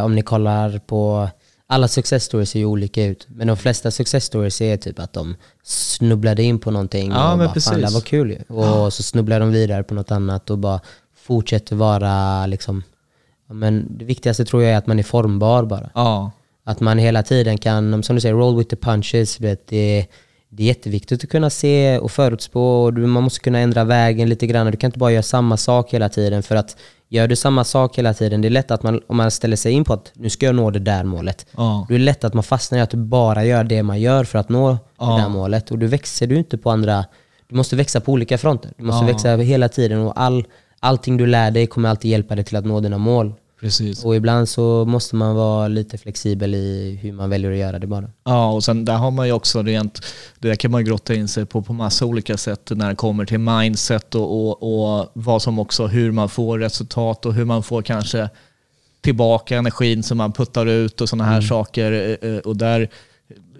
om 0.03 0.15
ni 0.15 0.23
kollar 0.23 0.79
på, 0.79 1.29
alla 1.69 1.89
success 1.89 2.25
stories 2.25 2.51
ser 2.51 2.59
ju 2.59 2.65
olika 2.65 3.05
ut, 3.05 3.27
men 3.29 3.47
de 3.47 3.57
flesta 3.57 3.91
success 3.91 4.25
stories 4.25 4.61
är 4.61 4.77
typ 4.77 4.99
att 4.99 5.13
de 5.13 5.37
snubblade 5.63 6.43
in 6.43 6.59
på 6.59 6.71
någonting 6.71 7.11
Ja, 7.11 7.33
och 7.33 7.39
bara, 7.39 7.47
fan 7.47 7.55
precis. 7.55 7.73
det 7.73 7.87
här 7.87 7.95
var 7.95 8.01
kul 8.01 8.31
ju. 8.31 8.55
Och 8.55 8.93
så 8.93 9.03
snubblar 9.03 9.41
de 9.41 9.53
vidare 9.53 9.83
på 9.83 9.95
något 9.95 10.11
annat 10.11 10.51
och 10.51 10.59
bara 10.59 10.81
fortsätter 11.27 11.77
vara 11.77 12.47
liksom, 12.47 12.83
men 13.51 13.87
det 13.99 14.05
viktigaste 14.05 14.45
tror 14.45 14.63
jag 14.63 14.73
är 14.73 14.77
att 14.77 14.87
man 14.87 14.99
är 14.99 15.03
formbar 15.03 15.65
bara. 15.65 15.91
ja. 15.95 16.31
Att 16.69 16.81
man 16.81 16.99
hela 16.99 17.23
tiden 17.23 17.59
kan, 17.59 18.03
som 18.03 18.17
du 18.17 18.21
säger, 18.21 18.35
roll 18.35 18.57
with 18.57 18.71
the 18.71 18.77
punches. 18.77 19.41
Vet, 19.41 19.67
det, 19.67 20.07
det 20.49 20.63
är 20.63 20.67
jätteviktigt 20.67 21.25
att 21.25 21.31
kunna 21.31 21.51
se 21.51 21.99
och 21.99 22.11
förutspå. 22.11 22.83
Och 22.85 22.95
du, 22.95 23.07
man 23.07 23.23
måste 23.23 23.41
kunna 23.41 23.59
ändra 23.59 23.85
vägen 23.85 24.29
lite 24.29 24.47
grann. 24.47 24.67
Du 24.71 24.77
kan 24.77 24.89
inte 24.89 24.99
bara 24.99 25.13
göra 25.13 25.23
samma 25.23 25.57
sak 25.57 25.95
hela 25.95 26.09
tiden. 26.09 26.43
För 26.43 26.57
att 26.57 26.77
gör 27.09 27.29
du 27.29 27.37
samma 27.37 27.65
sak 27.65 27.99
hela 27.99 28.15
tiden, 28.15 28.41
det 28.43 28.49
är 28.49 28.51
lätt 28.51 28.71
att 28.71 28.83
man, 28.83 29.01
om 29.07 29.17
man 29.17 29.31
ställer 29.31 29.57
sig 29.57 29.73
in 29.73 29.85
på 29.85 29.93
att 29.93 30.13
nu 30.15 30.31
ska 30.31 30.47
jag 30.47 30.55
nå 30.55 30.71
det 30.71 30.79
där 30.79 31.05
målet. 31.05 31.47
Ja. 31.57 31.87
Då 31.89 31.95
är 31.95 31.99
det 31.99 32.05
lätt 32.05 32.25
att 32.25 32.35
man 32.35 32.43
fastnar 32.45 32.79
i 32.79 32.83
att 32.83 32.91
du 32.91 32.97
bara 32.97 33.45
gör 33.45 33.65
det 33.65 33.83
man 33.83 34.01
gör 34.01 34.25
för 34.25 34.39
att 34.39 34.49
nå 34.49 34.79
Ja. 34.99 35.17
det 35.17 35.23
där 35.23 35.29
målet. 35.29 35.71
Och 35.71 35.79
du 35.79 35.87
växer 35.87 36.27
du 36.27 36.37
inte 36.37 36.59
på 36.59 36.71
andra... 36.71 37.05
Du 37.49 37.57
måste 37.57 37.77
växa 37.77 38.01
på 38.01 38.13
olika 38.13 38.39
fronter. 38.39 38.73
Du 38.79 38.85
måste 38.85 39.05
Ja. 39.05 39.13
växa 39.13 39.37
hela 39.37 39.69
tiden 39.69 39.99
och 40.01 40.21
all, 40.21 40.45
allting 40.81 41.17
du 41.17 41.27
lär 41.27 41.51
dig 41.51 41.67
kommer 41.67 41.89
alltid 41.89 42.11
hjälpa 42.11 42.35
dig 42.35 42.45
till 42.45 42.57
att 42.57 42.65
nå 42.65 42.81
dina 42.81 42.99
mål. 42.99 43.33
Precis. 43.61 44.05
Och 44.05 44.17
ibland 44.17 44.49
så 44.49 44.85
måste 44.85 45.17
man 45.17 45.35
vara 45.37 45.69
lite 45.69 45.99
flexibel 45.99 46.55
i 46.55 46.99
hur 47.03 47.13
man 47.13 47.31
väljer 47.31 47.51
att 47.53 47.59
göra 47.59 47.79
det 47.79 47.87
bara. 47.87 48.11
Ja, 48.25 48.53
och 48.53 48.65
sen 48.65 48.85
där 48.85 48.97
har 48.97 49.11
man 49.11 49.27
ju 49.27 49.33
också 49.33 49.63
rent, 49.63 50.01
det 50.39 50.49
där 50.49 50.55
kan 50.55 50.71
man 50.71 50.85
grotta 50.85 51.15
in 51.15 51.29
sig 51.29 51.47
på 51.47 51.63
på 51.63 51.73
massa 51.73 52.07
olika 52.07 52.37
sätt 52.37 52.71
när 52.75 52.89
det 52.89 52.95
kommer 52.97 53.25
till 53.25 53.39
mindset 53.39 54.15
och, 54.15 54.49
och, 54.51 54.99
och 54.99 55.11
vad 55.13 55.43
som 55.43 55.59
också, 55.59 55.87
hur 55.87 56.13
man 56.13 56.29
får 56.29 56.59
resultat 56.59 57.27
och 57.27 57.35
hur 57.35 57.45
man 57.45 57.63
får 57.63 57.83
kanske 57.83 58.29
tillbaka 59.01 59.57
energin 59.57 60.03
som 60.03 60.19
man 60.19 60.33
puttar 60.33 60.67
ut 60.67 61.01
och 61.01 61.09
sådana 61.09 61.25
här 61.25 61.41
saker. 61.41 62.19
eh, 62.23 62.31
eh, 62.31 62.39
Och 62.39 62.57
där 62.57 62.89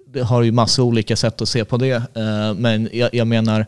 det 0.07 0.23
har 0.23 0.43
ju 0.43 0.53
massa 0.53 0.83
olika 0.83 1.17
sätt 1.17 1.41
att 1.43 1.49
se 1.49 1.65
på 1.65 1.77
det. 1.77 1.93
Eh, 1.93 2.55
Men 2.57 2.89
jag, 2.93 3.15
jag 3.15 3.27
menar, 3.27 3.67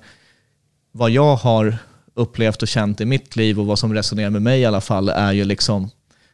vad 0.93 1.11
jag 1.11 1.37
har 1.37 1.79
upplevt 2.19 2.63
och 2.63 2.69
känt 2.69 3.01
i 3.01 3.05
mitt 3.05 3.37
liv 3.37 3.61
och 3.61 3.67
vad 3.67 3.79
som 3.79 3.95
resonerar 3.95 4.31
med 4.31 4.43
mig 4.43 4.61
i 4.61 4.65
alla 4.65 4.81
fall 4.81 5.09
är 5.09 5.33
ju 5.33 5.45
liksom 5.45 5.91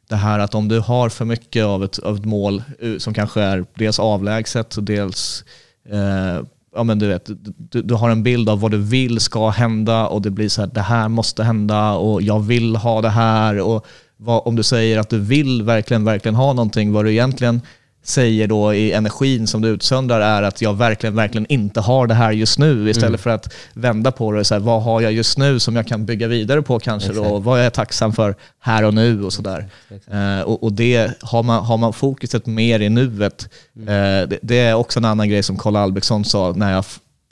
det 0.08 0.16
här 0.16 0.38
att 0.38 0.54
om 0.54 0.68
du 0.68 0.80
har 0.80 1.08
för 1.08 1.24
mycket 1.24 1.64
av 1.64 1.84
ett, 1.84 1.98
av 1.98 2.16
ett 2.16 2.24
mål 2.24 2.62
eh, 2.80 2.98
som 2.98 3.14
kanske 3.14 3.42
är 3.42 3.64
dels 3.74 3.98
avlägset 3.98 4.76
och 4.76 4.82
dels 4.82 5.44
eh, 5.90 6.42
ja, 6.74 6.82
men 6.82 6.98
du, 6.98 7.06
vet, 7.06 7.30
du, 7.70 7.82
du 7.82 7.94
har 7.94 8.10
en 8.10 8.22
bild 8.22 8.48
av 8.48 8.60
vad 8.60 8.70
du 8.70 8.78
vill 8.78 9.20
ska 9.20 9.50
hända 9.50 10.06
och 10.06 10.22
det 10.22 10.30
blir 10.30 10.48
så 10.48 10.60
här, 10.60 10.70
det 10.74 10.80
här 10.80 11.08
måste 11.08 11.44
hända 11.44 11.92
och 11.92 12.22
jag 12.22 12.40
vill 12.40 12.76
ha 12.76 13.02
det 13.02 13.08
här. 13.08 13.60
Och 13.60 13.86
vad, 14.16 14.42
om 14.46 14.56
du 14.56 14.62
säger 14.62 14.98
att 14.98 15.10
du 15.10 15.18
vill 15.18 15.62
verkligen, 15.62 16.04
verkligen 16.04 16.34
ha 16.34 16.52
någonting, 16.52 16.92
vad 16.92 17.04
du 17.04 17.12
egentligen 17.12 17.60
säger 18.04 18.48
då 18.48 18.74
i 18.74 18.92
energin 18.92 19.46
som 19.46 19.62
du 19.62 19.68
utsöndrar 19.68 20.20
är 20.20 20.42
att 20.42 20.62
jag 20.62 20.74
verkligen, 20.74 21.14
verkligen 21.14 21.46
inte 21.48 21.80
har 21.80 22.06
det 22.06 22.14
här 22.14 22.32
just 22.32 22.58
nu. 22.58 22.90
Istället 22.90 23.20
för 23.20 23.30
att 23.30 23.54
vända 23.72 24.12
på 24.12 24.32
det 24.32 24.40
och 24.40 24.46
säga 24.46 24.60
vad 24.60 24.82
har 24.82 25.00
jag 25.00 25.12
just 25.12 25.38
nu 25.38 25.58
som 25.58 25.76
jag 25.76 25.86
kan 25.86 26.06
bygga 26.06 26.28
vidare 26.28 26.62
på 26.62 26.78
kanske 26.78 27.08
då, 27.08 27.20
Exakt. 27.20 27.32
och 27.32 27.44
vad 27.44 27.60
är 27.60 27.64
jag 27.64 27.72
tacksam 27.72 28.12
för 28.12 28.34
här 28.60 28.84
och 28.84 28.94
nu? 28.94 29.24
och 29.24 29.32
sådär. 29.32 29.68
Eh, 30.06 30.40
och, 30.40 30.62
och 30.62 30.72
det, 30.72 31.22
har 31.22 31.42
man, 31.42 31.64
har 31.64 31.76
man 31.76 31.92
fokuset 31.92 32.46
mer 32.46 32.80
i 32.80 32.88
nuet, 32.88 33.48
eh, 33.78 33.84
det, 34.28 34.38
det 34.42 34.58
är 34.58 34.74
också 34.74 34.98
en 34.98 35.04
annan 35.04 35.28
grej 35.28 35.42
som 35.42 35.58
Karl 35.58 35.76
Albrektsson 35.76 36.24
sa 36.24 36.52
när 36.56 36.72
jag 36.72 36.84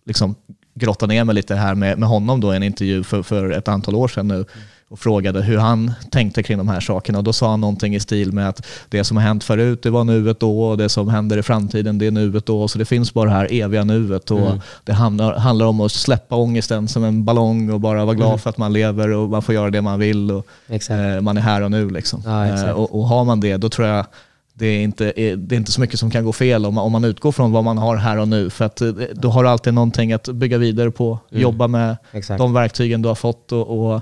liksom 0.06 0.35
grottade 0.74 1.14
ner 1.14 1.24
mig 1.24 1.35
lite 1.35 1.54
här 1.54 1.74
med, 1.74 1.98
med 1.98 2.08
honom 2.08 2.40
då 2.40 2.52
i 2.52 2.56
en 2.56 2.62
intervju 2.62 3.04
för, 3.04 3.22
för 3.22 3.50
ett 3.50 3.68
antal 3.68 3.94
år 3.94 4.08
sedan 4.08 4.28
nu 4.28 4.44
och 4.92 4.98
frågade 4.98 5.42
hur 5.42 5.59
han 5.59 5.92
tänkte 6.11 6.42
kring 6.42 6.59
de 6.59 6.68
här 6.68 6.81
sakerna. 6.81 7.18
Och 7.18 7.24
då 7.24 7.33
sa 7.33 7.50
han 7.50 7.61
någonting 7.61 7.94
i 7.94 8.00
stil 8.00 8.33
med 8.33 8.48
att 8.48 8.66
det 8.88 9.05
som 9.05 9.16
har 9.16 9.24
hänt 9.24 9.44
förut, 9.44 9.83
det 9.83 9.90
var 9.90 10.05
nuet 10.05 10.40
då 10.40 10.62
och 10.62 10.76
det 10.76 10.88
som 10.88 11.09
händer 11.09 11.38
i 11.38 11.42
framtiden, 11.42 11.98
det 11.98 12.07
är 12.07 12.11
nuet 12.11 12.46
då. 12.46 12.68
Så 12.68 12.78
det 12.78 12.85
finns 12.85 13.14
bara 13.14 13.31
det 13.31 13.37
här 13.37 13.48
eviga 13.50 13.85
nuet 13.85 14.31
och 14.31 14.52
det 14.85 14.92
handlar, 14.92 15.38
handlar 15.38 15.66
om 15.66 15.81
att 15.81 15.92
släppa 15.92 16.37
ångesten 16.37 16.88
som 16.88 17.05
en 17.05 17.24
ballong 17.24 17.70
och 17.70 17.81
bara 17.81 18.05
vara 18.05 18.14
glad 18.14 18.40
för 18.40 18.50
att 18.50 18.59
man 18.59 18.72
lever 18.72 19.09
och 19.09 19.28
man 19.28 19.42
får 19.42 19.55
göra 19.55 19.70
det 19.70 19.83
man 19.83 19.98
vill 19.98 20.31
och 20.31 20.46
eh, 20.90 21.20
man 21.20 21.37
är 21.37 21.40
här 21.40 21.62
och 21.62 21.70
nu. 21.70 21.90
Liksom. 21.90 22.22
Ja. 22.24 22.46
Eh, 22.46 22.70
och, 22.70 22.98
och 22.98 23.09
har 23.09 23.24
man 23.24 23.40
det, 23.40 23.57
då 23.57 23.68
tror 23.68 23.88
jag 23.88 24.07
det 24.55 24.66
är, 24.66 24.83
inte, 24.83 25.12
det 25.37 25.55
är 25.55 25.59
inte 25.59 25.72
så 25.72 25.81
mycket 25.81 25.98
som 25.98 26.11
kan 26.11 26.24
gå 26.24 26.33
fel 26.33 26.66
om 26.66 26.74
man, 26.74 26.85
om 26.85 26.92
man 26.92 27.05
utgår 27.05 27.33
från 27.33 27.52
vad 27.52 27.64
man 27.64 27.78
har 27.78 27.96
här 27.96 28.18
och 28.18 28.28
nu. 28.28 28.50
För 28.50 28.64
att 28.64 28.81
eh, 28.81 28.90
då 29.12 29.28
har 29.31 29.42
du 29.42 29.48
alltid 29.48 29.74
någonting 29.74 30.12
att 30.12 30.28
bygga 30.28 30.59
vidare 30.59 30.90
på, 30.90 31.18
jobba 31.31 31.66
med 31.66 31.83
Mm. 31.83 31.96
Exakt. 32.12 32.38
de 32.38 32.52
verktygen 32.52 33.02
du 33.02 33.09
har 33.09 33.14
fått. 33.14 33.52
Och, 33.52 33.87
och, 33.87 33.94
eh, 33.94 34.00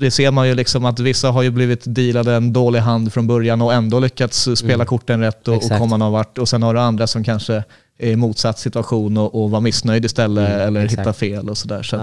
det 0.00 0.10
ser 0.10 0.30
man 0.30 0.48
ju 0.48 0.54
liksom 0.54 0.84
att 0.84 1.00
vissa 1.00 1.30
har 1.30 1.42
ju 1.42 1.50
blivit 1.50 1.82
dealade 1.84 2.34
en 2.34 2.52
dålig 2.52 2.80
hand 2.80 3.12
från 3.12 3.26
början 3.26 3.62
och 3.62 3.72
ändå 3.74 3.98
lyckats 4.00 4.48
spela 4.56 4.84
korten 4.84 5.20
rätt 5.20 5.48
och, 5.48 5.56
och 5.56 5.62
Mm. 5.64 5.78
Komma 5.78 5.96
någon 5.96 6.12
vart. 6.12 6.38
Och 6.38 6.48
sen 6.48 6.62
har 6.62 6.74
du 6.74 6.80
andra 6.80 7.06
som 7.06 7.24
kanske 7.24 7.64
är 7.98 8.10
i 8.10 8.16
motsatt 8.16 8.58
situation 8.58 9.16
och, 9.16 9.42
och 9.42 9.50
var 9.50 9.60
missnöjd 9.60 10.04
istället 10.04 10.48
eller 10.48 10.66
Mm, 10.68 10.84
exakt. 10.84 11.00
hitta 11.00 11.12
fel 11.12 11.50
och 11.50 11.58
sådär. 11.58 11.82
Så 11.82 11.96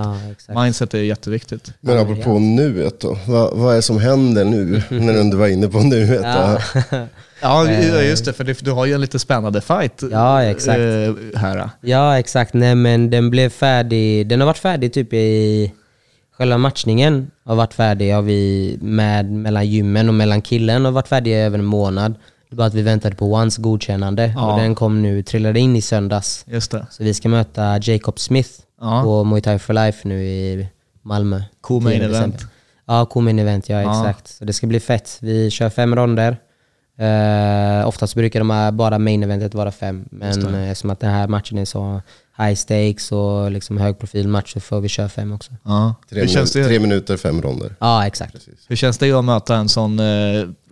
Ja, 0.47 0.63
mindset 0.63 0.93
är 0.93 0.97
jätteviktigt. 1.01 1.73
Men 1.81 1.95
Ja, 1.95 2.01
apropå 2.01 2.39
nuet 2.39 2.99
då, 2.99 3.17
vad, 3.27 3.57
vad 3.57 3.71
är 3.71 3.75
det 3.75 3.81
som 3.81 3.99
händer 3.99 4.45
nu 4.45 4.81
när 4.89 5.13
du 5.13 5.19
ändå 5.19 5.37
var 5.37 5.47
inne 5.47 5.67
på 5.67 5.79
nuet? 5.79 6.21
Ja. 6.23 6.57
Ja, 7.41 7.71
just 8.01 8.25
det. 8.25 8.33
För 8.33 8.63
du 8.65 8.71
har 8.71 8.85
ju 8.85 8.93
en 8.93 9.01
lite 9.01 9.19
spännande 9.19 9.61
fight 9.61 10.03
Ja, 10.11 10.43
exakt. 10.43 10.79
eh, 10.79 11.39
här. 11.39 11.69
Ja, 11.81 12.19
exakt. 12.19 12.53
Nej, 12.53 12.75
men 12.75 13.09
den 13.09 13.29
blev 13.29 13.49
färdig. 13.49 14.27
Den 14.27 14.39
har 14.39 14.47
varit 14.47 14.57
färdig 14.57 14.93
typ 14.93 15.13
i... 15.13 15.71
Själva 16.39 16.57
matchningen 16.57 17.31
har 17.45 17.55
varit 17.55 17.73
färdig 17.73 18.13
har 18.13 18.21
vi 18.21 18.77
med 18.81 19.31
mellan 19.31 19.67
gymmen 19.67 20.07
och 20.07 20.13
mellan 20.15 20.41
killen 20.41 20.85
har 20.85 20.91
varit 20.91 21.07
färdig 21.07 21.31
i 21.31 21.35
över 21.35 21.59
en 21.59 21.65
månad. 21.65 22.15
Det 22.49 22.55
var 22.55 22.65
att 22.67 22.73
vi 22.73 22.81
väntade 22.81 23.15
på 23.15 23.33
Ones 23.33 23.57
godkännande 23.57 24.33
Ja. 24.35 24.53
och 24.53 24.59
den 24.59 24.75
kom 24.75 25.01
nu, 25.01 25.23
trillade 25.23 25.59
in 25.59 25.75
i 25.75 25.81
söndags. 25.81 26.45
Just 26.47 26.71
det. 26.71 26.85
Så 26.91 27.03
vi 27.03 27.13
ska 27.13 27.29
möta 27.29 27.77
Jacob 27.77 28.19
Smith 28.19 28.49
Ja. 28.81 29.01
på 29.03 29.23
Muay 29.23 29.41
Thai 29.41 29.59
for 29.59 29.73
Life 29.73 30.07
nu 30.07 30.23
i 30.25 30.67
Malmö. 31.01 31.41
Co-main 31.61 31.99
10 31.99 32.07
december. 32.07 32.17
event. 32.37 32.45
Ja, 32.87 33.05
co-main 33.05 33.39
event, 33.39 33.69
ja, 33.69 33.81
Ja. 33.81 33.89
exakt. 33.91 34.27
Så 34.27 34.45
det 34.45 34.53
ska 34.53 34.67
bli 34.67 34.79
fett. 34.79 35.17
Vi 35.21 35.51
kör 35.51 35.69
fem 35.69 35.95
ronder. 35.95 36.37
Uh, 37.01 37.87
oftast 37.87 38.15
brukar 38.15 38.39
de 38.39 38.49
här, 38.49 38.71
bara 38.71 38.99
main 38.99 39.23
eventet 39.23 39.53
vara 39.53 39.71
fem. 39.71 40.05
Men 40.11 40.45
uh, 40.55 40.69
eftersom 40.71 40.89
att 40.89 40.99
den 40.99 41.09
här 41.11 41.27
matchen 41.27 41.57
är 41.57 41.65
så 41.65 42.01
high 42.37 42.55
stakes 42.55 43.11
och 43.11 43.51
liksom 43.51 43.77
hög 43.77 43.99
profil 43.99 44.27
match 44.27 44.53
så 44.53 44.59
får 44.59 44.81
vi 44.81 44.89
köra 44.89 45.09
fem 45.09 45.31
också. 45.33 45.51
Ja. 45.63 45.95
Tre, 46.09 46.19
Hur, 46.21 46.27
känns 46.27 46.55
minu- 46.55 46.61
det, 46.61 46.67
tre 46.67 46.79
minuter, 46.79 47.17
fem 47.17 47.41
ronder. 47.41 47.75
Ja, 47.79 48.07
exakt. 48.07 48.35
hur 48.67 48.75
känns 48.75 48.97
det 48.97 49.11
att 49.11 49.25
möta 49.25 49.55
en 49.55 49.69
sån 49.69 49.99
eh, 49.99 50.05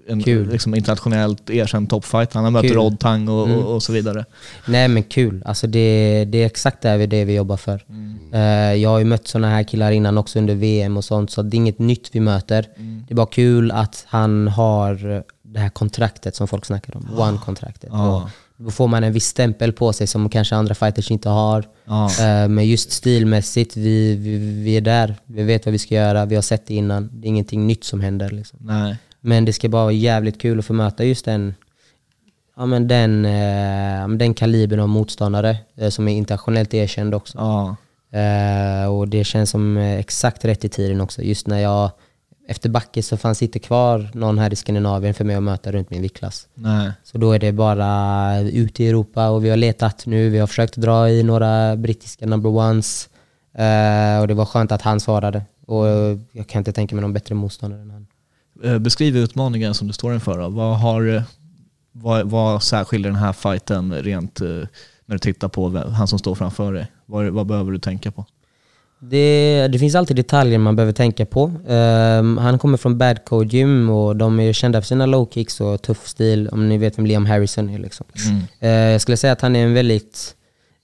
en 0.10 0.24
Kul. 0.24 0.50
liksom 0.52 0.76
internationellt 0.76 1.50
erkänd 1.50 1.90
toppfight? 1.90 2.34
Han 2.34 2.44
har 2.44 2.52
mött. 2.52 2.66
Rod 2.66 3.00
Tang 3.00 3.28
och, 3.30 3.48
Mm. 3.48 3.60
och, 3.66 3.84
så 3.84 3.94
vidare. 3.94 4.26
Nej 4.68 4.88
men 4.88 5.04
kul. 5.04 5.42
Alltså 5.46 5.68
det, 5.68 6.26
det 6.26 6.38
är 6.38 6.46
exakt 6.46 6.82
det, 6.82 6.98
vi- 6.98 7.08
det 7.08 7.26
vi 7.26 7.36
jobbar 7.36 7.58
för. 7.58 7.84
Eh, 8.34 8.42
jag 8.74 8.90
har 8.90 9.00
ju 9.00 9.06
mött 9.06 9.28
såna 9.28 9.50
här 9.50 9.64
killar 9.64 9.92
innan 9.92 10.18
också 10.18 10.40
under 10.40 10.56
VM 10.56 10.98
och 10.98 11.04
sånt, 11.04 11.32
så 11.32 11.42
det 11.42 11.56
är 11.56 11.58
inget 11.58 11.80
nytt 11.80 12.10
vi 12.12 12.20
möter. 12.20 12.66
Det 13.08 13.14
är 13.14 13.16
bara 13.16 13.28
kul 13.28 13.72
att 13.72 14.06
han 14.08 14.48
har 14.48 15.24
det 15.48 15.60
här 15.60 15.70
kontraktet 15.70 16.36
som 16.36 16.48
folk 16.48 16.66
snackar 16.66 16.98
om, 16.98 17.20
one-kontraktet. 17.20 17.90
Ja. 17.92 18.30
Och 18.58 18.66
Då 18.66 18.72
får 18.72 18.88
man 18.88 19.04
en 19.04 19.14
viss 19.14 19.26
stämpel 19.28 19.74
på 19.74 19.94
sig 19.94 20.08
som 20.08 20.30
kanske 20.30 20.56
andra 20.56 20.76
fighters 20.76 21.12
inte 21.12 21.30
har. 21.30 21.66
Ja. 21.86 22.06
Eh, 22.06 22.48
Men 22.48 22.68
just 22.68 22.92
stilmässigt, 22.92 23.78
vi, 23.78 24.16
vi, 24.16 24.38
vi 24.38 24.78
är 24.78 24.82
där. 24.82 25.16
Vi 25.26 25.44
vet 25.44 25.66
vad 25.66 25.72
vi 25.72 25.80
ska 25.80 25.96
göra, 25.96 26.26
vi 26.26 26.36
har 26.36 26.42
sett 26.42 26.68
det 26.68 26.74
innan. 26.74 27.10
Det 27.14 27.28
är 27.28 27.30
ingenting 27.30 27.68
nytt 27.68 27.84
som 27.84 28.02
händer. 28.02 28.30
Liksom. 28.30 28.60
Nej. 28.62 28.98
Men 29.22 29.46
det 29.46 29.54
ska 29.54 29.70
bara 29.70 29.84
vara 29.84 29.92
jävligt 29.94 30.42
kul 30.42 30.60
att 30.60 30.66
få 30.66 30.74
möta 30.74 31.04
just 31.04 31.26
den, 31.26 31.56
ja, 32.56 32.66
men 32.66 32.88
den, 32.88 33.26
eh, 33.26 34.18
den 34.18 34.34
kalibern 34.34 34.80
av 34.80 34.90
motståndare 34.90 35.58
eh, 35.78 35.90
som 35.90 36.08
är 36.08 36.16
internationellt 36.16 36.74
erkänd 36.74 37.16
också. 37.16 37.38
Ja. 37.38 37.76
Eh, 38.20 38.86
och 38.94 39.08
det 39.08 39.24
känns 39.24 39.50
som 39.50 39.78
eh, 39.78 40.00
exakt 40.00 40.46
rätt 40.46 40.66
i 40.66 40.70
tiden 40.70 41.02
också. 41.02 41.22
Just 41.22 41.48
när 41.48 41.60
jag, 41.60 41.92
efter 42.48 42.70
Backe 42.70 43.04
så 43.04 43.18
fanns 43.18 43.42
inte 43.42 43.60
kvar 43.60 44.10
någon 44.14 44.38
här 44.38 44.54
i 44.54 44.56
Skandinavien 44.56 45.14
för 45.14 45.26
mig 45.26 45.36
att 45.36 45.44
möta 45.44 45.72
runt 45.72 45.90
min 45.90 46.02
viktklass. 46.02 46.48
Nej. 46.54 46.92
Så 47.04 47.18
då 47.18 47.32
är 47.32 47.40
det 47.40 47.52
bara 47.52 48.40
ut 48.40 48.80
i 48.80 48.88
Europa 48.88 49.30
och 49.30 49.46
vi 49.46 49.50
har 49.50 49.58
letat 49.58 50.06
nu. 50.06 50.30
Vi 50.30 50.40
har 50.40 50.48
försökt 50.48 50.76
dra 50.76 51.10
i 51.10 51.24
några 51.24 51.76
brittiska 51.76 52.26
number 52.26 52.50
ones. 52.50 53.10
Eh, 53.54 54.20
och 54.20 54.28
det 54.28 54.34
var 54.34 54.46
skönt 54.46 54.72
att 54.72 54.82
han 54.82 55.00
svarade. 55.00 55.46
Och 55.66 55.86
jag 56.32 56.48
kan 56.48 56.60
inte 56.60 56.72
tänka 56.72 56.96
mig 56.96 57.02
någon 57.02 57.14
bättre 57.14 57.36
motståndare 57.36 57.82
än 57.82 57.92
han. 57.92 58.08
Eh, 58.64 58.80
Beskriv 58.80 59.18
utmaningen 59.18 59.74
som 59.74 59.88
du 59.88 59.94
står 59.94 60.14
inför. 60.14 60.40
Då. 60.40 60.50
Vad, 60.50 60.80
har, 60.80 61.16
eh, 61.16 61.24
vad, 61.92 62.30
vad 62.30 62.64
särskiljer 62.64 63.12
den 63.12 63.20
här 63.20 63.34
fighten 63.34 63.94
rent 63.94 64.42
eh, 64.42 64.48
när 65.06 65.16
du 65.16 65.20
tittar 65.20 65.48
på 65.48 65.70
han 65.78 66.08
som 66.08 66.20
står 66.20 66.36
framför 66.36 66.74
dig? 66.74 66.92
Vad, 67.06 67.28
vad 67.30 67.48
behöver 67.48 67.72
du 67.72 67.80
tänka 67.80 68.12
på? 68.12 68.26
Det, 69.00 69.68
det 69.72 69.80
finns 69.80 69.96
alltid 69.96 70.16
detaljer 70.16 70.60
man 70.60 70.76
behöver 70.76 70.94
tänka 70.94 71.26
på. 71.26 71.52
Ehm, 71.68 72.38
han 72.38 72.60
kommer 72.60 72.78
från 72.78 72.98
Bad 72.98 73.26
Code 73.26 73.58
Gym 73.58 73.90
och 73.90 74.16
de 74.16 74.40
är 74.40 74.54
kända 74.54 74.82
för 74.82 74.88
sina 74.88 75.06
low 75.06 75.30
kicks 75.34 75.62
och 75.62 75.82
tuff 75.82 76.08
stil, 76.08 76.50
om 76.52 76.70
ni 76.70 76.78
vet 76.78 76.98
vem 76.98 77.06
Liam 77.06 77.26
Harrison 77.26 77.70
är. 77.70 77.80
Liksom. 77.80 78.06
Eh, 78.60 78.70
jag 78.70 79.02
skulle 79.02 79.18
säga 79.18 79.34
att 79.34 79.42
han 79.42 79.56
är 79.56 79.64
en 79.64 79.74
väldigt 79.74 80.36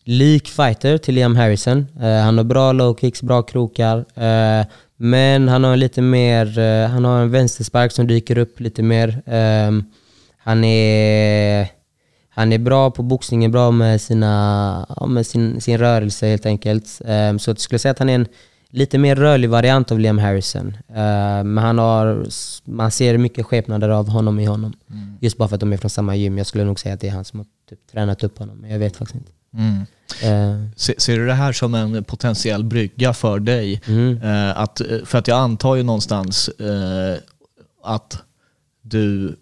lik 0.03 0.47
fighter 0.47 0.97
till 0.97 1.15
Liam 1.15 1.35
Harrison. 1.35 1.87
Eh, 2.01 2.21
han 2.21 2.37
har 2.37 2.43
bra 2.45 2.71
low 2.71 2.97
kicks, 3.01 3.21
bra 3.21 3.41
krokar. 3.41 3.97
eh, 4.15 4.65
men 4.97 5.47
han 5.47 5.63
har 5.63 5.75
lite 5.75 6.01
mer, 6.01 6.59
eh, 6.59 6.89
han 6.89 7.05
har 7.05 7.21
en 7.21 7.31
vänsterspark 7.31 7.91
som 7.91 8.07
dyker 8.07 8.37
upp 8.37 8.59
lite 8.59 8.83
mer. 8.83 9.21
Ehm, 9.25 9.83
han 10.37 10.63
är 10.63 11.67
han 12.35 12.53
är 12.53 12.57
bra 12.57 12.91
på 12.91 13.03
boxning, 13.03 13.43
är 13.45 13.49
bra 13.49 13.71
med, 13.71 14.01
sina, 14.01 14.85
ja, 14.99 15.05
med 15.05 15.25
sin, 15.27 15.61
sin 15.61 15.77
rörelse 15.77 16.27
helt 16.27 16.45
enkelt. 16.45 17.01
Ehm, 17.05 17.39
så 17.39 17.49
jag 17.49 17.59
skulle 17.59 17.79
säga 17.79 17.91
att 17.91 17.99
han 17.99 18.09
är 18.09 18.15
en 18.15 18.27
lite 18.69 18.97
mer 18.97 19.15
rörlig 19.15 19.49
variant 19.49 19.91
av 19.91 19.99
Liam 19.99 20.17
Harrison. 20.17 20.77
Ehm, 20.95 21.53
men 21.53 21.63
han 21.63 21.77
har, 21.77 22.25
man 22.65 22.91
ser 22.91 23.17
mycket 23.17 23.45
skepnader 23.45 23.89
av 23.89 24.07
honom 24.09 24.39
i 24.39 24.45
honom. 24.45 24.73
Just 25.21 25.37
bara 25.37 25.47
för 25.47 25.55
att 25.55 25.59
de 25.59 25.73
är 25.73 25.77
från 25.77 25.89
samma 25.89 26.15
gym. 26.15 26.37
Jag 26.37 26.47
skulle 26.47 26.63
nog 26.63 26.79
säga 26.79 26.93
att 26.95 27.01
det 27.01 27.07
är 27.07 27.11
han 27.11 27.25
som 27.25 27.39
har 27.39 27.45
typ, 27.69 27.79
tränat 27.91 28.23
upp 28.23 28.37
honom, 28.39 28.57
men 28.57 28.69
jag 28.71 28.79
vet 28.79 28.97
faktiskt 28.97 29.15
inte. 29.15 29.31
Ehm, 30.23 30.69
Se- 30.75 30.99
Ser 30.99 31.17
du 31.17 31.27
det 31.27 31.33
här 31.33 31.51
som 31.53 31.73
en 31.75 32.03
potentiell 32.03 32.63
brygga 32.63 33.13
för 33.13 33.39
dig? 33.39 33.81
Eh, 34.23 34.57
att, 34.61 34.81
eh, 34.81 34.87
för 35.05 35.17
att 35.17 35.27
jag 35.27 35.37
antar 35.39 35.75
ju 35.75 35.83
någonstans 35.83 36.47
eh, 36.47 37.17
att 37.83 38.17
du 38.81 39.35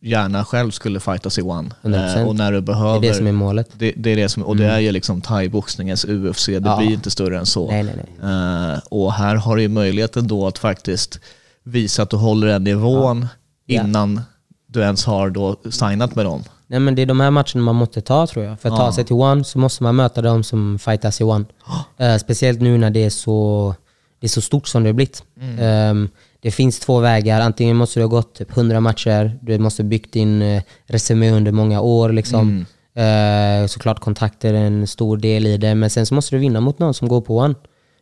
gärna 0.00 0.44
själv 0.44 0.70
skulle 0.70 1.00
fightas 1.00 1.38
i 1.38 1.42
one. 1.42 1.70
100%. 1.82 2.24
och 2.24 2.36
när 2.36 2.52
du 2.52 2.56
det 2.58 2.62
behöver... 2.62 2.96
är 2.96 3.00
det 3.00 3.14
som 3.14 3.26
är 3.26 3.32
målet. 3.32 3.68
det, 3.78 3.92
det 3.96 4.10
är 4.10 4.16
det 4.16 4.28
som, 4.28 4.42
och 4.42 4.56
det 4.56 4.64
är 4.66 4.78
ju 4.78 4.92
liksom 4.92 5.20
thai-boxningens 5.20 6.04
UFC, 6.08 6.46
det 6.46 6.52
Ja. 6.64 6.76
blir 6.76 6.92
inte 6.92 7.10
större 7.10 7.38
än 7.38 7.46
så. 7.46 7.66
Nej, 7.70 7.82
nej, 7.82 7.94
nej. 8.20 8.32
Eh, 8.72 8.78
och 8.90 9.12
här 9.12 9.34
har 9.34 9.56
du 9.56 9.62
ju 9.62 9.68
möjligheten 9.68 10.28
då 10.28 10.46
att 10.46 10.58
faktiskt 10.58 11.20
visa 11.64 12.02
att 12.02 12.10
du 12.10 12.16
håller 12.16 12.46
den 12.46 12.64
nivån 12.64 13.26
Ja. 13.66 13.82
innan 13.82 14.20
du 14.66 14.80
ens 14.80 15.04
har 15.04 15.30
då 15.30 15.56
signat 15.70 16.14
med 16.14 16.24
dem. 16.24 16.44
Nej 16.66 16.80
men 16.80 16.94
det 16.94 17.02
är 17.02 17.06
de 17.06 17.20
här 17.20 17.30
matcherna 17.30 17.62
man 17.62 17.74
måste 17.74 18.00
ta 18.00 18.26
tror 18.26 18.44
jag. 18.44 18.60
För 18.60 18.68
att 18.68 18.72
Ja. 18.78 18.86
ta 18.86 18.92
sig 18.92 19.04
till 19.04 19.14
One 19.14 19.44
så 19.44 19.58
måste 19.58 19.82
man 19.82 19.96
möta 19.96 20.22
de 20.22 20.44
som 20.44 20.78
fightas 20.78 21.20
i 21.20 21.24
One. 21.24 21.44
Eh, 21.98 22.16
speciellt 22.16 22.60
nu 22.60 22.78
när 22.78 22.90
det 22.90 23.04
är, 23.04 23.10
så, 23.10 23.74
det 24.20 24.26
är 24.26 24.28
så 24.28 24.40
stort 24.40 24.68
som 24.68 24.82
det 24.82 24.88
har 24.88 24.94
blivit. 24.94 25.22
Ehm, 25.60 26.08
det 26.40 26.50
finns 26.50 26.80
två 26.80 27.00
vägar. 27.00 27.40
Antingen 27.40 27.76
måste 27.76 28.00
du 28.00 28.04
ha 28.04 28.08
gått 28.08 28.34
typ 28.34 28.56
100 28.56 28.80
matcher, 28.80 29.38
du 29.42 29.58
måste 29.58 29.82
ha 29.82 29.88
byggt 29.88 30.12
din 30.12 30.42
uh, 30.42 30.62
resumé 30.86 31.30
under 31.30 31.52
många 31.52 31.80
år. 31.80 32.12
Liksom. 32.12 32.66
Eh, 32.98 33.66
såklart 33.66 34.00
kontakter 34.00 34.54
är 34.54 34.64
en 34.64 34.86
stor 34.86 35.16
del 35.16 35.46
i 35.46 35.56
det, 35.56 35.74
men 35.74 35.90
sen 35.90 36.06
så 36.06 36.14
måste 36.14 36.36
du 36.36 36.38
vinna 36.38 36.60
mot 36.60 36.78
någon 36.78 36.94
som 36.94 37.08
går 37.08 37.20
på 37.20 37.36
One. 37.38 37.54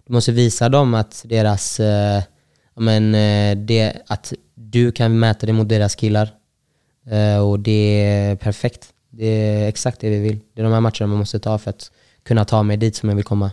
Du 0.07 0.12
måste 0.12 0.32
visa 0.32 0.68
dem 0.68 0.95
att 0.95 1.22
deras, 1.24 1.80
eh, 1.80 2.22
men, 2.74 3.14
eh, 3.14 3.57
det, 3.57 3.93
att 4.07 4.32
du 4.55 4.93
kan 4.93 5.18
mäta 5.18 5.47
dig 5.47 5.55
mot 5.55 5.68
deras 5.68 5.95
killar. 5.95 6.28
Eh, 7.11 7.39
och 7.39 7.61
det 7.61 8.05
är 8.05 8.37
perfekt. 8.37 8.89
Det 9.11 9.26
är 9.26 9.68
exakt 9.68 10.01
det 10.01 10.11
vi 10.11 10.18
vill. 10.18 10.39
Det 10.55 10.61
är 10.61 10.64
de 10.64 10.72
här 10.72 10.80
matcherna 10.80 11.07
man 11.07 11.18
måste 11.18 11.39
ta 11.39 11.59
för 11.59 11.70
att 11.70 11.91
kunna 12.22 12.45
ta 12.45 12.62
mig 12.62 12.76
dit 12.76 12.97
som 12.97 13.09
jag 13.09 13.16
vill 13.16 13.24
komma. 13.24 13.51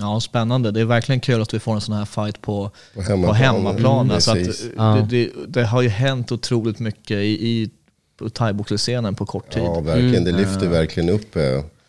Ja, 0.00 0.20
spännande. 0.20 0.70
Det 0.70 0.80
är 0.80 0.84
verkligen 0.84 1.20
kul 1.20 1.42
att 1.42 1.54
vi 1.54 1.58
får 1.58 1.74
en 1.74 1.80
sån 1.80 1.94
här 1.94 2.04
fight 2.04 2.42
på, 2.42 2.70
På 2.94 3.00
på 3.00 3.02
hemmaplan. 3.02 3.36
hemmaplan. 3.36 4.10
Mm, 4.10 4.52
Ja. 4.76 4.84
det, 5.10 5.24
det, 5.24 5.30
det 5.48 5.64
har 5.66 5.82
ju 5.82 5.88
hänt 5.88 6.32
otroligt 6.32 6.78
mycket 6.78 7.16
i, 7.16 7.48
i 7.48 7.70
på 8.18 8.28
thaiboxningsscenen 8.30 9.14
på 9.14 9.26
kort 9.26 9.52
tid. 9.52 9.62
Ja, 9.62 9.80
verkligen. 9.80 10.24
Det 10.24 10.30
Mm. 10.30 10.42
lyfter 10.42 10.68
verkligen 10.68 11.08
upp. 11.08 11.36
eh, 11.36 11.42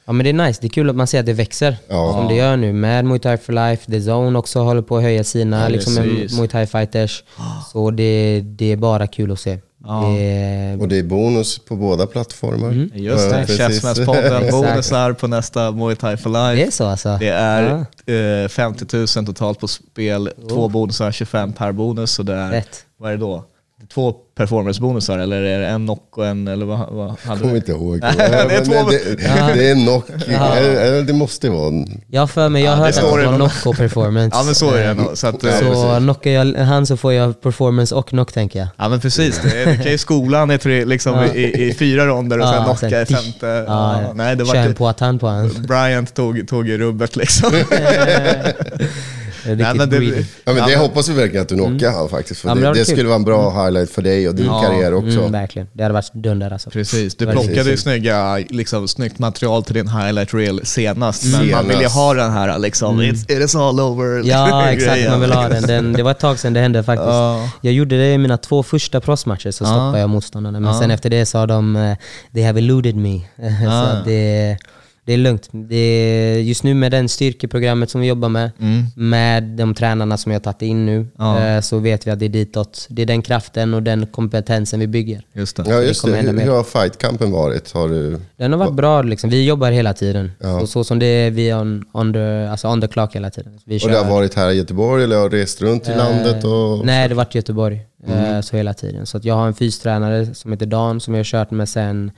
Ja 0.06 0.14
men 0.14 0.24
det 0.24 0.30
är 0.30 0.34
nice, 0.48 0.60
det 0.62 0.68
är 0.68 0.70
kul 0.70 0.90
att 0.90 0.96
man 0.96 1.08
ser 1.08 1.20
att 1.20 1.26
det 1.26 1.34
växer. 1.34 1.78
Ja. 1.88 2.12
Som 2.14 2.28
det 2.28 2.36
gör 2.36 2.58
nu 2.58 2.74
med 2.74 3.06
Muay 3.06 3.20
Thai 3.20 3.38
for 3.38 3.54
Life, 3.54 3.92
The 3.92 3.98
Zone 4.12 4.40
också 4.40 4.60
håller 4.60 4.82
på 4.82 4.98
att 4.98 5.04
höja 5.04 5.24
sina 5.24 5.62
Ja, 5.62 5.68
liksom. 5.70 5.94
Muay 6.38 6.48
Thai 6.48 6.66
fighters. 6.68 7.24
Så 7.72 7.92
det, 7.92 8.42
det 8.46 8.72
är 8.72 8.76
bara 8.78 9.08
kul 9.08 9.32
att 9.32 9.40
se. 9.40 9.58
Ja. 9.88 10.02
Det 10.18 10.22
är, 10.22 10.82
Och 10.82 10.88
det 10.88 10.98
är 10.98 11.04
bonus 11.04 11.60
på 11.60 11.76
båda 11.76 12.06
plattformar. 12.08 12.68
Mm. 12.70 12.90
Just 12.94 13.32
Ja, 13.32 13.38
det. 13.38 13.58
Käftsmällspodden, 13.58 14.44
bonusar 14.52 15.14
på 15.14 15.28
nästa 15.28 15.72
Muay 15.72 15.96
Thai 15.96 16.18
for 16.18 16.30
Life. 16.30 16.62
det 16.62 16.68
är 16.68 16.72
så 16.72 16.86
alltså? 16.86 17.18
Det 17.20 17.30
är 17.30 17.86
eh, 18.44 18.48
50 18.48 18.98
000 19.18 19.26
totalt 19.26 19.60
på 19.60 19.68
spel, 19.68 20.30
två 20.50 20.68
bonusar, 20.70 21.12
25 21.12 21.54
per 21.54 21.72
bonus. 21.72 22.12
Så 22.12 22.24
det 22.24 22.34
är, 22.34 22.52
Rätt. 22.52 22.86
vad 22.98 23.10
är 23.12 23.16
det 23.16 23.22
då? 23.22 23.44
Två 23.94 24.14
performance-bonusar 24.38 25.18
eller 25.20 25.42
är 25.42 25.60
det 25.60 25.68
en 25.68 25.86
knock 25.86 26.18
och 26.18 26.28
en, 26.28 26.48
eller 26.48 26.66
vad, 26.66 26.80
vad 26.80 27.08
hade 27.10 27.18
Jag 27.28 27.38
kommer 27.40 27.52
du? 27.52 27.58
inte 27.58 27.72
ihåg. 27.72 28.02
det 28.02 28.08
är 28.08 28.66
två- 28.66 28.90
det, 28.90 29.16
det 29.56 29.70
är 29.70 29.76
knock. 29.86 30.10
Eller 30.28 31.02
Det 31.04 31.14
måste 31.14 31.50
vara 31.50 31.68
en... 31.68 32.02
Jag 32.08 32.30
för 32.30 32.50
mig, 32.50 32.64
jag 32.64 32.72
har 32.72 32.78
Ja, 32.78 32.84
hört 32.86 32.96
att 32.98 33.02
det 33.02 33.26
var 33.26 33.38
någon- 33.38 33.50
knock 33.50 33.66
och 33.66 33.78
performance. 33.78 34.38
Ja 34.40 34.44
men 34.44 34.56
så 34.56 34.72
är 34.74 34.88
det 34.88 34.94
nog. 34.94 35.18
Så, 35.18 35.28
att, 35.28 35.44
Ja, 35.44 35.50
eh. 35.50 35.74
Så 35.74 35.98
knockar 36.00 36.32
jag 36.32 36.54
han 36.66 36.86
så 36.86 36.98
får 36.98 37.14
jag 37.14 37.42
performance 37.42 37.96
och 37.96 38.08
knock 38.10 38.32
tänker 38.34 38.60
jag. 38.60 38.68
Ja 38.78 38.90
men 38.90 39.00
precis, 39.00 39.40
det, 39.44 39.66
det 39.66 39.78
kan 39.84 39.92
ju 39.92 39.98
skolan 40.08 40.52
i, 40.52 40.58
tre, 40.58 40.86
liksom, 40.86 41.14
Ja. 41.14 41.26
i, 41.34 41.68
i 41.68 41.74
fyra 41.74 42.06
ronder 42.06 42.40
och 42.40 42.48
sen 42.48 42.56
Ja, 42.68 42.76
knocka 42.78 43.02
i 43.02 43.06
femte. 43.06 43.46
Ja, 43.48 43.64
Ja, 43.68 44.02
ja. 44.02 44.14
nej, 44.14 44.36
det 44.36 44.46
Kör 44.46 44.56
en 44.56 44.68
var 44.68 44.74
poatan 44.74 45.20
på 45.20 45.28
han. 45.28 45.50
Bryant 45.68 46.14
tog, 46.14 46.48
tog 46.48 46.70
i 46.70 46.78
rubbet 46.78 47.16
liksom. 47.16 47.52
Riktigt 49.48 49.78
men 49.78 49.90
det-. 49.90 50.26
Ja, 50.46 50.54
men 50.54 50.56
det 50.68 50.72
Ja, 50.72 50.80
hoppas 50.80 51.10
vi 51.10 51.14
verkligen 51.14 51.42
att 51.42 51.50
du 51.50 51.56
knockar 51.56 51.92
han 51.92 52.10
faktiskt. 52.10 52.42
För 52.42 52.50
Ja, 52.50 52.56
det 52.56 52.62
det, 52.62 52.68
det 52.68 52.76
kul. 52.76 52.86
skulle 52.86 53.04
vara 53.08 53.16
en 53.16 53.24
bra 53.24 53.64
highlight 53.66 53.90
för 53.92 54.02
dig 54.02 54.30
och 54.30 54.36
din 54.36 54.46
Ja. 54.46 54.62
karriär 54.62 54.94
också. 54.94 55.20
Mm, 55.20 55.32
verkligen. 55.32 55.68
Det 55.74 55.84
hade 55.84 55.94
varit 55.94 56.14
dunder 56.14 56.54
alltså. 56.54 56.70
Precis, 56.70 57.16
du 57.16 57.26
plockade 57.28 57.70
ju 57.72 57.78
snygga, 57.78 58.38
liksom, 58.50 58.88
snyggt 58.88 59.20
material 59.20 59.64
till 59.64 59.74
din 59.74 59.88
highlight 59.88 60.34
reel 60.34 60.60
senast, 60.66 61.24
men 61.26 61.52
man 61.52 61.64
vill 61.68 61.72
ju 61.72 61.78
Senast. 61.78 61.96
ha 61.96 62.14
den 62.14 62.32
här 62.32 62.60
liksom, 62.60 63.02
it's, 63.02 63.32
it 63.32 63.44
is 63.46 63.56
all 63.56 63.80
over. 63.80 64.06
Mm. 64.16 64.28
Ja, 64.28 64.70
exakt. 64.72 65.10
Man 65.10 65.22
vill 65.22 65.32
ha 65.32 65.50
den. 65.50 65.64
den. 65.64 65.94
Det 65.94 66.04
var 66.04 66.12
ett 66.12 66.20
tag 66.20 66.40
sedan 66.40 66.54
det 66.54 66.60
hände 66.60 66.84
faktiskt. 66.84 67.08
Ja. 67.08 67.50
Jag 67.62 67.74
gjorde 67.74 67.98
det 67.98 68.14
i 68.14 68.18
mina 68.18 68.38
två 68.38 68.64
första 68.64 69.02
proffsmatcher, 69.02 69.52
så 69.52 69.66
stoppade 69.66 70.00
jag 70.00 70.10
motståndarna. 70.10 70.60
Men 70.60 70.74
Ja. 70.74 70.80
sen 70.80 70.92
efter 70.92 71.10
det 71.10 71.26
sa 71.26 71.46
de 71.46 71.76
eh, 71.76 71.96
“They 72.34 72.44
have 72.44 72.60
eluded 72.60 72.96
me”. 72.96 73.20
så 73.38 74.10
det, 74.10 74.58
det 75.08 75.14
är 75.14 75.18
lugnt. 75.18 75.50
Det 75.52 75.76
är, 75.76 76.40
just 76.40 76.64
nu 76.64 76.74
med 76.74 76.92
den 76.92 77.10
styrkeprogrammet 77.10 77.90
som 77.90 78.02
vi 78.02 78.08
jobbar 78.08 78.30
med, 78.30 78.52
med 78.96 79.44
de 79.44 79.74
tränarna 79.74 80.18
som 80.18 80.32
jag 80.32 80.40
har 80.40 80.44
tagit 80.44 80.62
in 80.62 80.86
nu, 80.86 80.98
Mm. 80.98 81.08
Ja. 81.18 81.48
eh, 81.48 81.62
så 81.62 81.78
vet 81.80 82.08
vi 82.08 82.12
att 82.12 82.20
det 82.20 82.26
är 82.26 82.30
ditåt. 82.30 82.88
Det 82.90 83.02
är 83.02 83.06
den 83.06 83.22
kraften 83.22 83.74
och 83.74 83.84
den 83.84 84.06
kompetensen 84.08 84.80
vi 84.80 84.88
bygger. 84.88 85.22
Just 85.34 85.56
det. 85.58 85.64
Ja, 85.68 85.82
just 85.82 86.06
det. 86.06 86.12
Hur, 86.16 86.40
hur 86.40 86.52
har 86.52 86.64
fightkampen 86.64 87.32
varit? 87.32 87.72
Har 87.72 87.90
du... 87.90 88.20
Den 88.38 88.52
har 88.52 88.60
varit 88.60 88.74
bra, 88.74 89.02
liksom. 89.02 89.30
vi 89.30 89.46
jobbar 89.46 89.72
hela 89.72 89.94
tiden. 89.94 90.32
Ja. 90.40 90.60
Så, 90.60 90.68
så 90.68 90.84
som 90.84 91.00
det 91.00 91.06
är, 91.06 91.32
vi 91.32 91.50
är 91.50 91.60
on, 91.62 91.86
on, 91.94 92.14
the, 92.14 92.48
alltså 92.48 92.68
on 92.68 92.82
the 92.82 92.88
clock 92.88 93.16
hela 93.16 93.30
tiden. 93.30 93.60
Vi 93.66 93.80
Och 93.80 93.90
det 93.90 93.98
har 93.98 94.10
varit 94.10 94.34
här 94.34 94.50
i 94.52 94.54
Göteborg 94.54 95.04
eller 95.04 95.18
har 95.18 95.30
rest 95.30 95.62
runt 95.62 95.90
i 95.90 95.96
landet? 95.96 96.44
Och... 96.44 96.52
Eh, 96.78 96.82
Nej, 96.84 97.08
det 97.08 97.14
har 97.14 97.18
varit 97.18 97.36
i 97.36 97.38
Göteborg. 97.38 97.82
Mm. 98.08 98.36
eh, 98.36 98.42
Så 98.42 98.58
hela 98.58 98.74
tiden. 98.74 99.06
Så 99.06 99.18
att 99.18 99.26
jag 99.26 99.36
har 99.36 99.48
en 99.48 99.54
fystränare 99.54 100.36
som 100.36 100.52
heter 100.52 100.66
Dan 100.66 101.00
som 101.00 101.14
jag 101.14 101.20
har 101.20 101.24
kört 101.24 101.52
med 101.52 101.70
sen, 101.70 102.12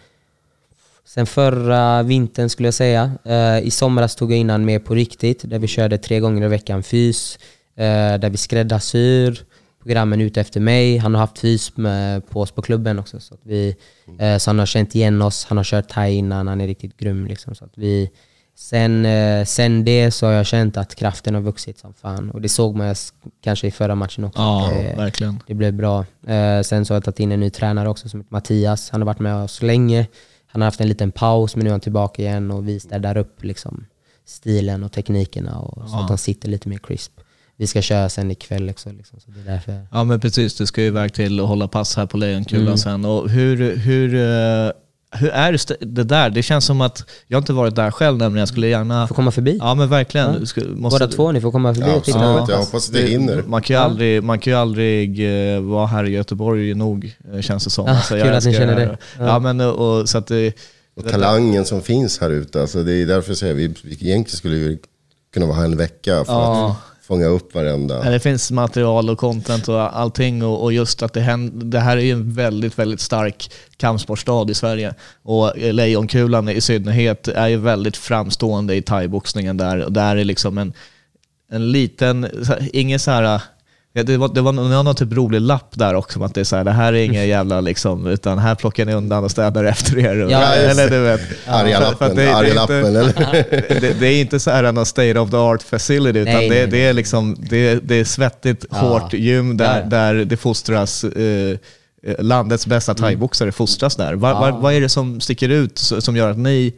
sen 1.16 1.26
förra 1.26 2.04
vintern 2.04 2.50
skulle 2.50 2.68
jag 2.68 2.74
säga. 2.74 3.12
Eh, 3.26 3.60
I 3.60 3.72
somras 3.72 4.16
tog 4.16 4.32
jag 4.32 4.40
in 4.40 4.50
han 4.50 4.66
med 4.66 4.86
på 4.86 4.94
riktigt, 4.96 5.50
där 5.50 5.60
vi 5.60 5.68
körde 5.68 5.98
tre 5.98 6.20
gånger 6.20 6.46
i 6.46 6.48
veckan 6.48 6.84
fys. 6.84 7.40
eh, 7.78 8.18
Där 8.20 8.30
vi 8.30 8.38
skräddarsyr 8.38 9.40
programmen 9.84 10.22
ute 10.22 10.42
efter 10.42 10.60
mig. 10.60 10.98
Han 10.98 11.14
har 11.14 11.22
haft 11.22 11.40
fys 11.40 11.78
med, 11.78 12.30
på 12.30 12.42
oss 12.42 12.52
på 12.52 12.62
klubben 12.62 13.00
också. 13.00 13.20
Så, 13.20 13.36
vi, 13.44 13.76
eh, 14.20 14.38
så 14.38 14.50
han 14.50 14.60
har 14.60 14.66
känt 14.66 14.96
igen 14.96 15.22
oss, 15.22 15.46
han 15.50 15.58
har 15.58 15.64
kört 15.64 15.90
thai 15.90 16.12
innan, 16.14 16.48
han 16.48 16.62
är 16.62 16.68
riktigt 16.68 16.98
grym. 16.98 17.26
Liksom, 17.28 17.56
så 17.56 17.66
att 17.66 17.74
vi, 17.78 18.10
Sen, 18.56 19.08
sen 19.46 19.86
det 19.86 20.12
så 20.12 20.26
har 20.26 20.34
jag 20.34 20.46
känt 20.46 20.78
att 20.78 20.96
kraften 20.96 21.34
har 21.36 21.42
vuxit 21.42 21.80
som 21.80 21.94
fan. 21.94 22.30
Och 22.32 22.42
det 22.42 22.50
såg 22.50 22.76
man 22.76 22.96
kanske 23.44 23.68
i 23.68 23.72
förra 23.72 23.96
matchen 23.96 24.24
också. 24.24 24.42
Ja, 24.42 24.70
det, 24.74 24.96
verkligen. 24.98 25.40
det 25.48 25.54
blev 25.54 25.74
bra. 25.74 26.06
Sen 26.64 26.86
så 26.86 26.94
har 26.94 26.96
jag 26.96 27.04
tagit 27.04 27.20
in 27.20 27.32
en 27.32 27.40
ny 27.40 27.50
tränare 27.50 27.90
också 27.90 28.10
som 28.10 28.20
heter 28.20 28.34
Mattias. 28.34 28.90
Han 28.90 29.02
har 29.02 29.06
varit 29.06 29.20
med 29.20 29.36
oss 29.36 29.62
länge. 29.62 30.08
Han 30.52 30.62
har 30.62 30.68
haft 30.68 30.82
en 30.82 30.88
liten 30.88 31.12
paus 31.12 31.56
men 31.56 31.64
nu 31.64 31.70
är 31.70 31.72
han 31.74 31.80
tillbaka 31.80 32.22
igen 32.22 32.52
och 32.52 32.68
vi 32.68 32.80
städar 32.80 33.18
upp 33.18 33.44
liksom 33.44 33.86
stilen 34.26 34.84
och 34.84 34.92
teknikerna 34.92 35.60
och 35.60 35.90
så 35.90 35.98
att 35.98 36.10
han 36.10 36.18
sitter 36.18 36.50
lite 36.50 36.70
mer 36.70 36.78
crisp. 36.78 37.12
Vi 37.56 37.68
ska 37.68 37.82
köra 37.82 38.10
sen 38.10 38.32
ikväll 38.32 38.70
också 38.70 38.92
liksom, 38.92 39.20
så 39.20 39.32
det 39.32 39.40
är 39.40 39.46
därför. 39.54 39.88
Ja 39.92 40.04
men 40.04 40.20
precis, 40.20 40.58
du 40.58 40.66
ska 40.66 40.82
ju 40.82 40.88
iväg 40.88 41.14
till 41.14 41.40
att 41.40 41.48
hålla 41.48 41.68
pass 41.68 41.96
här 41.98 42.06
på 42.06 42.18
Lejonkulan 42.18 42.66
Mm. 42.66 42.78
sen. 42.78 43.06
Och 43.06 43.30
hur, 43.30 43.76
hur, 43.76 44.16
eh, 44.16 44.72
hur 45.12 45.30
är 45.30 45.58
det 45.86 46.04
där? 46.04 46.30
Det 46.30 46.44
känns 46.44 46.66
som 46.66 46.82
att, 46.82 47.04
jag 47.28 47.38
har 47.38 47.42
inte 47.42 47.54
varit 47.54 47.76
där 47.76 47.92
själv 47.92 48.18
nämligen, 48.18 48.40
jag 48.40 48.48
skulle 48.48 48.68
gärna... 48.68 49.08
Får 49.08 49.16
komma 49.16 49.32
förbi. 49.32 49.58
Ja 49.62 49.76
men 49.76 49.90
verkligen. 49.90 50.36
Ja. 50.40 50.46
Ska- 50.46 50.62
måste- 50.62 51.00
Båda 51.00 51.12
två, 51.12 51.32
ni 51.32 51.42
får 51.42 51.52
komma 51.52 51.74
förbi 51.74 51.88
Ja, 51.90 51.96
och 51.96 52.04
titta. 52.04 52.20
absolut. 52.20 52.50
Jag 52.50 52.58
hoppas 52.58 52.88
att 52.88 52.94
det 52.94 53.02
hinner. 53.02 53.44
Man 53.48 53.62
kan 53.62 53.76
ju 53.76 53.82
aldrig, 53.82 54.24
man 54.24 54.40
kan 54.40 54.54
ju 54.54 54.60
aldrig 54.60 55.20
eh, 55.56 55.62
vara 55.62 55.88
här 55.88 56.04
i 56.06 56.10
Göteborg 56.12 56.74
nog, 56.74 57.16
eh, 57.34 57.42
känns 57.42 57.64
det 57.64 57.70
som. 57.70 57.86
Ah, 57.86 57.90
Alltså, 57.90 58.18
jag 58.18 58.28
kul 58.28 58.36
att 58.36 58.46
ni 58.46 58.54
känner 58.54 58.76
det. 58.76 58.98
Ja, 59.20 59.26
Ja. 59.26 59.40
men 59.40 59.62
och, 59.62 60.10
så 60.10 60.18
att 60.18 60.28
det, 60.28 60.54
Och 60.98 61.10
talangen 61.12 61.66
som 61.66 61.82
finns 61.82 62.20
här 62.20 62.30
ute, 62.30 62.62
alltså 62.62 62.84
det 62.84 62.94
är 62.94 63.06
därför 63.06 63.30
jag 63.30 63.38
säger 63.38 63.54
vi, 63.54 63.68
vi 63.68 63.92
egentligen 63.92 64.38
skulle 64.38 64.56
vi 64.56 64.80
kunna 65.34 65.46
vara 65.46 65.58
här 65.58 65.66
en 65.66 65.78
vecka 65.78 66.24
för 66.26 66.34
Ja. 66.34 66.70
att 66.70 66.78
fånga 67.10 67.26
upp 67.26 67.56
varenda... 67.56 68.02
Ja, 68.06 68.12
Det 68.12 68.20
finns 68.20 68.52
material 68.52 69.10
och 69.10 69.18
content 69.18 69.68
och 69.68 70.00
allting 70.00 70.44
och, 70.44 70.64
och 70.64 70.74
just 70.74 71.04
att 71.04 71.14
det, 71.14 71.22
händer, 71.22 71.66
det 71.66 71.80
här 71.80 71.98
är 71.98 72.02
ju 72.02 72.12
en 72.12 72.34
väldigt, 72.34 72.80
väldigt 72.80 73.02
stark 73.02 73.52
kampsportstad 73.78 74.52
i 74.52 74.54
Sverige. 74.54 74.94
Och 75.24 75.54
Lejonkulan 75.56 76.50
i 76.50 76.62
synnerhet 76.62 77.28
är 77.28 77.48
ju 77.48 77.58
väldigt 77.58 77.98
framstående 77.98 78.76
i 78.76 78.82
thaiboxningen 78.82 79.58
där. 79.58 79.86
Och 79.86 79.92
där 79.92 80.16
är 80.16 80.24
liksom 80.24 80.58
en, 80.58 80.74
en 81.52 81.72
liten, 81.72 82.28
ingen 82.74 83.00
så 83.00 83.12
här... 83.12 83.42
Ja, 83.94 84.04
det, 84.04 84.18
var, 84.18 84.28
det 84.34 84.42
var 84.42 84.52
någon, 84.52 84.96
typ 84.96 85.14
rolig 85.14 85.42
lapp 85.42 85.72
där 85.76 85.94
också, 85.94 86.20
om 86.20 86.26
att 86.26 86.34
det 86.34 86.40
är 86.40 86.44
så 86.44 86.56
här, 86.56 86.64
det 86.64 86.72
här 86.72 86.94
är 86.94 87.04
inga 87.04 87.26
jävla 87.26 87.62
liksom, 87.62 88.08
utan 88.08 88.40
här 88.40 88.56
plockar 88.56 88.86
ni 88.86 88.94
undan 88.94 89.24
och 89.24 89.32
städar 89.32 89.64
efter 89.64 89.98
er. 90.00 90.24
Och, 90.26 90.32
Ja, 90.32 90.54
eller 90.54 90.90
du 90.90 91.00
vet. 91.00 91.22
Arga 91.48 91.80
lappen, 91.80 92.16
det- 92.16 92.34
arga 92.36 92.48
inte- 92.50 92.56
lappen 92.56 92.86
eller? 92.86 93.14
det, 93.82 94.00
det 94.00 94.08
är 94.08 94.22
inte 94.22 94.40
så 94.40 94.52
här 94.52 94.72
någon 94.72 94.86
state 94.86 95.20
of 95.20 95.30
the 95.32 95.38
art 95.38 95.64
facility, 95.64 96.20
utan 96.20 96.34
Nej, 96.34 96.50
det, 96.50 96.56
nej, 96.56 96.68
det 96.68 96.86
är 96.86 96.94
liksom 96.94 97.36
det, 97.50 97.76
det 97.88 97.96
är 97.96 98.04
svettigt, 98.06 98.66
Ja. 98.72 98.78
hårt 98.78 99.14
gym 99.14 99.58
där, 99.58 99.66
Ja, 99.76 99.80
ja. 99.84 99.86
där 99.90 100.14
det 100.16 100.38
fostras 100.38 101.04
eh, 101.04 101.58
eh, 102.04 102.16
landets 102.20 102.68
bästa 102.68 102.94
thaiboxare 102.94 103.52
fostras 103.52 103.96
där. 103.96 104.14
Va, 104.14 104.34
va, 104.34 104.40
Mm. 104.48 104.56
Ja. 104.56 104.62
vad 104.62 104.74
är 104.74 104.82
det 104.82 104.90
som 104.90 105.22
sticker 105.22 105.50
ut 105.50 105.78
som 105.78 106.16
gör 106.16 106.32
att 106.32 106.38
ni 106.38 106.74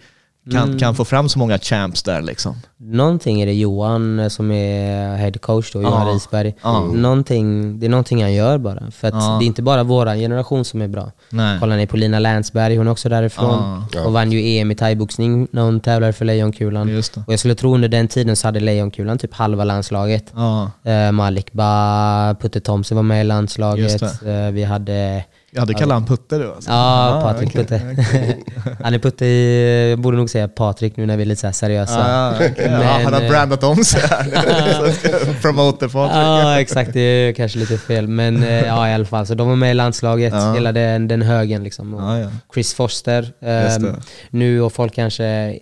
kan, 0.52 0.64
Mm. 0.64 0.80
kan 0.80 0.96
få 0.96 1.06
fram 1.06 1.30
så 1.30 1.40
många 1.40 1.58
champs 1.60 2.04
där 2.04 2.22
liksom? 2.22 2.56
Någonting 2.78 3.42
är 3.42 3.46
det 3.46 3.54
Johan 3.54 4.20
eh, 4.20 4.28
som 4.28 4.52
är 4.52 5.16
head 5.18 5.32
coach 5.32 5.74
då, 5.74 5.82
Johan 5.82 6.08
Ja. 6.08 6.14
Risberg. 6.14 6.54
Någonting, 6.94 7.80
det 7.80 7.86
är 7.86 7.90
någonting 7.90 8.22
han 8.22 8.34
gör 8.34 8.58
bara. 8.58 8.92
För 8.92 9.08
att 9.08 9.14
Ja. 9.14 9.38
det 9.40 9.46
är 9.46 9.48
inte 9.48 9.62
bara 9.62 9.84
våran 9.84 10.18
generation 10.18 10.66
som 10.66 10.82
är 10.82 10.88
bra. 10.88 11.12
Nej. 11.30 11.60
Kollar 11.60 11.78
ni 11.78 11.88
på 11.88 11.98
Lina 11.98 12.20
Länsberg, 12.20 12.76
hon 12.78 12.88
är 12.88 12.92
också 12.92 13.10
därifrån. 13.10 13.84
Ja. 13.94 14.06
Och 14.06 14.14
vann 14.14 14.32
ju 14.32 14.40
EM 14.58 14.72
i 14.72 14.76
thaiboxning 14.76 15.48
när 15.52 15.62
hon 15.62 15.80
tävlade 15.80 16.14
för 16.14 16.26
Lejonkulan. 16.26 16.88
Just 16.88 17.14
det. 17.14 17.24
Och 17.28 17.34
jag 17.34 17.40
skulle 17.40 17.56
tro 17.56 17.74
under 17.76 17.88
den 17.90 18.08
tiden 18.08 18.36
så 18.36 18.48
hade 18.48 18.60
Lejonkulan 18.60 19.18
typ 19.18 19.34
halva 19.34 19.64
landslaget. 19.64 20.34
Ja. 20.36 20.72
Eh, 20.92 21.12
Malik 21.12 21.54
Ba, 21.54 22.36
Putte 22.42 22.60
Thomsen 22.60 22.96
var 22.96 23.04
med 23.04 23.22
i 23.22 23.24
landslaget. 23.24 24.02
Just 24.02 24.24
Eh, 24.24 24.52
vi 24.52 24.64
hade 24.64 25.24
Ja, 25.54 25.66
du 25.66 25.74
kallar 25.74 25.94
han 25.96 26.06
Putte 26.06 26.38
du 26.38 26.54
alltså? 26.54 26.70
Ja, 26.72 26.76
Ah, 27.18 27.22
Patrik 27.22 27.50
okej, 27.50 27.62
Putte. 27.62 27.82
okej. 27.92 28.44
Han 28.84 28.94
är 28.94 29.00
Putte 29.00 29.26
i, 29.26 29.90
jag 29.90 30.00
borde 30.00 30.18
nog 30.18 30.30
säga 30.30 30.48
Patrik 30.48 30.98
nu 30.98 31.06
när 31.06 31.18
vi 31.18 31.22
är 31.24 31.26
lite 31.28 31.42
så 31.42 31.54
seriösa. 31.54 32.00
Ah, 32.00 32.34
ja, 32.44 32.50
Men, 32.58 32.82
han 33.04 33.14
har 33.14 33.22
eh, 33.22 33.30
brandat 33.30 33.64
om 33.64 33.84
sig 33.84 34.02
här. 34.10 35.42
Promoter 35.42 35.88
Patrik. 35.88 36.16
Ja, 36.18 36.60
exakt. 36.62 36.94
Det 36.94 37.00
är 37.00 37.34
kanske 37.34 37.60
lite 37.60 37.78
fel. 37.78 38.08
Men 38.08 38.44
eh, 38.44 38.66
ja, 38.66 38.90
i 38.90 38.94
alla 38.94 39.06
fall. 39.06 39.26
Så 39.26 39.34
de 39.36 39.48
var 39.50 39.56
med 39.56 39.72
i 39.72 39.74
landslaget, 39.74 40.34
Ja. 40.34 40.54
hela 40.54 40.72
den, 40.72 41.08
den 41.08 41.22
högen. 41.22 41.64
Liksom. 41.64 41.94
Och 41.94 42.02
Ja, 42.02 42.20
ja. 42.20 42.28
Chris 42.54 42.74
Foster. 42.74 43.32
Det. 43.40 43.96
nu 44.30 44.62
och 44.62 44.74
folk 44.74 44.94
kanske... 44.96 45.60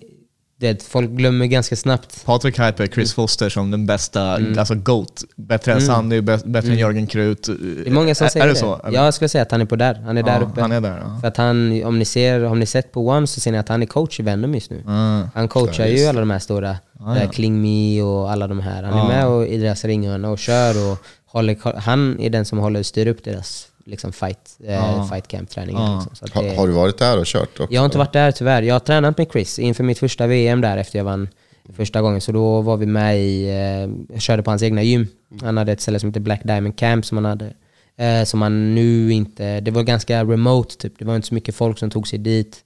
Det, 0.60 0.84
folk 0.84 1.10
glömmer 1.10 1.46
ganska 1.46 1.76
snabbt. 1.76 2.26
Patrik 2.26 2.60
hyper 2.60 2.88
Chris 2.88 3.14
Foster 3.14 3.50
som 3.50 3.72
den 3.72 3.86
bästa, 3.86 4.22
alltså 4.58 4.76
GOAT. 4.76 5.24
Bättre 5.36 5.72
än 5.72 5.78
Mm. 5.78 5.88
Sanny, 5.88 6.22
bä- 6.22 6.52
bättre 6.52 6.72
än 6.72 6.78
Jörgen 6.78 7.08
Krut. 7.08 7.44
Det 7.84 7.90
är 7.90 7.92
många 7.92 8.16
som 8.16 8.26
är, 8.26 8.30
säger 8.30 8.46
är 8.46 8.50
det. 8.50 8.56
så? 8.56 8.80
eller? 8.86 9.04
Jag 9.04 9.14
skulle 9.14 9.30
säga 9.30 9.42
att 9.42 9.52
han 9.52 9.62
är 9.62 9.66
på 9.66 9.76
där. 9.76 10.02
Han 10.06 10.18
är 10.18 10.24
där 10.24 10.40
Ja, 10.42 10.48
uppe. 10.48 10.62
Han 10.62 10.72
är 10.72 10.82
där, 10.82 10.98
ja. 11.06 11.18
För 11.22 11.28
att 11.28 11.38
han, 11.38 11.84
om 11.84 12.00
ni 12.00 12.06
ser, 12.06 12.44
om 12.44 12.60
ni 12.60 12.66
sett 12.66 12.92
på 12.92 13.08
One 13.08 13.28
så 13.28 13.40
ser 13.40 13.52
ni 13.52 13.58
att 13.58 13.70
han 13.70 13.82
är 13.82 13.86
coach 13.86 14.20
i 14.20 14.24
Venom 14.24 14.54
just 14.54 14.70
nu. 14.72 14.84
Mm. 14.88 15.28
Han 15.36 15.48
coachar 15.48 15.86
ju 15.88 16.06
alla 16.06 16.20
de 16.20 16.30
här 16.30 16.40
stora, 16.40 16.78
Ja, 17.00 17.16
eh, 17.18 17.24
ja. 17.24 17.30
Kling 17.30 17.62
Me 17.62 18.02
och 18.02 18.32
alla 18.32 18.48
de 18.48 18.60
här. 18.60 18.84
Han 18.84 19.00
är 19.00 19.08
med 19.08 19.28
och 19.28 19.48
i 19.48 19.58
deras 19.58 19.86
ringhörna 19.86 20.30
och 20.30 20.40
kör 20.40 20.92
och 20.92 20.98
håller, 21.26 21.80
han 21.80 22.20
är 22.20 22.30
den 22.30 22.46
som 22.46 22.58
håller 22.58 22.84
styr 22.84 23.08
upp 23.08 23.24
deras 23.24 23.68
liksom 23.90 24.12
fight, 24.12 24.58
eh, 24.64 24.74
Ja. 24.74 25.08
fight 25.12 25.28
camp 25.28 25.50
träningar. 25.50 25.82
Ja. 25.82 25.96
Liksom. 26.10 26.28
Så 26.30 26.42
det, 26.42 26.56
har 26.56 26.68
du 26.68 26.74
varit 26.74 26.98
där 26.98 27.20
och 27.20 27.26
kört 27.26 27.60
också? 27.60 27.74
jag 27.74 27.82
har 27.82 27.86
inte 27.86 27.98
varit 27.98 28.14
där 28.14 28.32
tyvärr. 28.32 28.62
Jag 28.62 28.76
har 28.76 28.80
tränat 28.80 29.18
med 29.18 29.28
Chris 29.32 29.60
inför 29.60 29.84
mitt 29.84 30.00
första 30.00 30.28
VM 30.28 30.62
där 30.62 30.78
efter 30.78 31.00
jag 31.00 31.06
vann 31.06 31.28
första 31.76 32.02
gången. 32.02 32.22
Så 32.22 32.32
då 32.32 32.62
var 32.62 32.78
vi 32.78 32.86
med 32.86 33.20
i, 33.20 33.46
eh, 33.50 34.14
jag 34.14 34.22
körde 34.22 34.44
på 34.44 34.52
hans 34.52 34.64
egna 34.64 34.84
gym. 34.84 35.08
Han 35.42 35.58
hade 35.58 35.72
ett 35.72 35.82
ställe 35.82 36.00
som 36.00 36.10
heter 36.10 36.20
Black 36.20 36.42
Diamond 36.44 36.76
Camp 36.78 37.06
som 37.06 37.18
han 37.18 37.26
hade. 37.26 37.54
Eh, 37.98 38.24
som 38.24 38.42
han 38.42 38.76
nu 38.76 39.12
inte, 39.14 39.60
det 39.60 39.72
var 39.72 39.84
ganska 39.84 40.24
remote 40.24 40.78
typ. 40.78 40.94
Det 41.00 41.06
var 41.06 41.16
inte 41.16 41.28
så 41.28 41.34
mycket 41.34 41.56
folk 41.56 41.80
som 41.80 41.90
tog 41.90 42.08
sig 42.08 42.20
dit. 42.20 42.58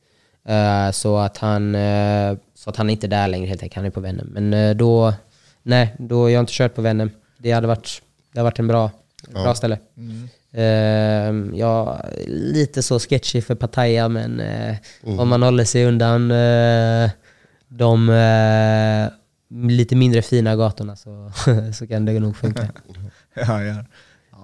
Eh, 0.48 0.92
så, 0.92 1.18
att 1.18 1.38
han, 1.38 1.76
eh, 1.76 2.38
så 2.56 2.70
att 2.70 2.76
han 2.76 2.90
är 2.90 2.92
inte 2.94 3.08
där 3.08 3.28
längre 3.28 3.48
helt 3.48 3.64
enkelt. 3.64 3.76
Han 3.76 3.86
är 3.86 3.90
på 3.90 4.00
Venom. 4.00 4.28
Men 4.28 4.78
då, 4.78 5.14
nej, 5.64 5.96
då, 6.00 6.30
jag 6.30 6.38
har 6.38 6.42
inte 6.42 6.54
kört 6.54 6.76
på 6.76 6.82
Venom. 6.82 7.10
Det 7.38 7.52
hade 7.52 7.68
varit, 7.68 8.02
det 8.34 8.40
hade 8.40 8.44
varit 8.44 8.60
en 8.60 8.68
bra, 8.68 8.92
bra 9.30 9.56
ställe. 9.56 9.78
Eh, 10.56 11.34
ja, 11.60 12.02
lite 12.28 12.84
så 12.84 13.00
sketchy 13.00 13.42
för 13.42 13.56
Pattaya 13.56 14.10
men 14.10 14.40
eh, 14.40 14.76
om 15.20 15.28
man 15.30 15.44
håller 15.44 15.66
sig 15.66 15.86
undan 15.86 16.32
eh, 16.32 17.10
de 17.68 18.10
eh, 18.10 19.68
lite 19.68 19.96
mindre 19.96 20.22
fina 20.22 20.56
gatorna 20.56 20.96
så, 20.96 21.32
så 21.74 21.88
kan 21.88 22.06
det 22.06 22.20
nog 22.20 22.38
funka. 22.38 22.68
Ja, 23.36 23.64
ja. 23.64 23.76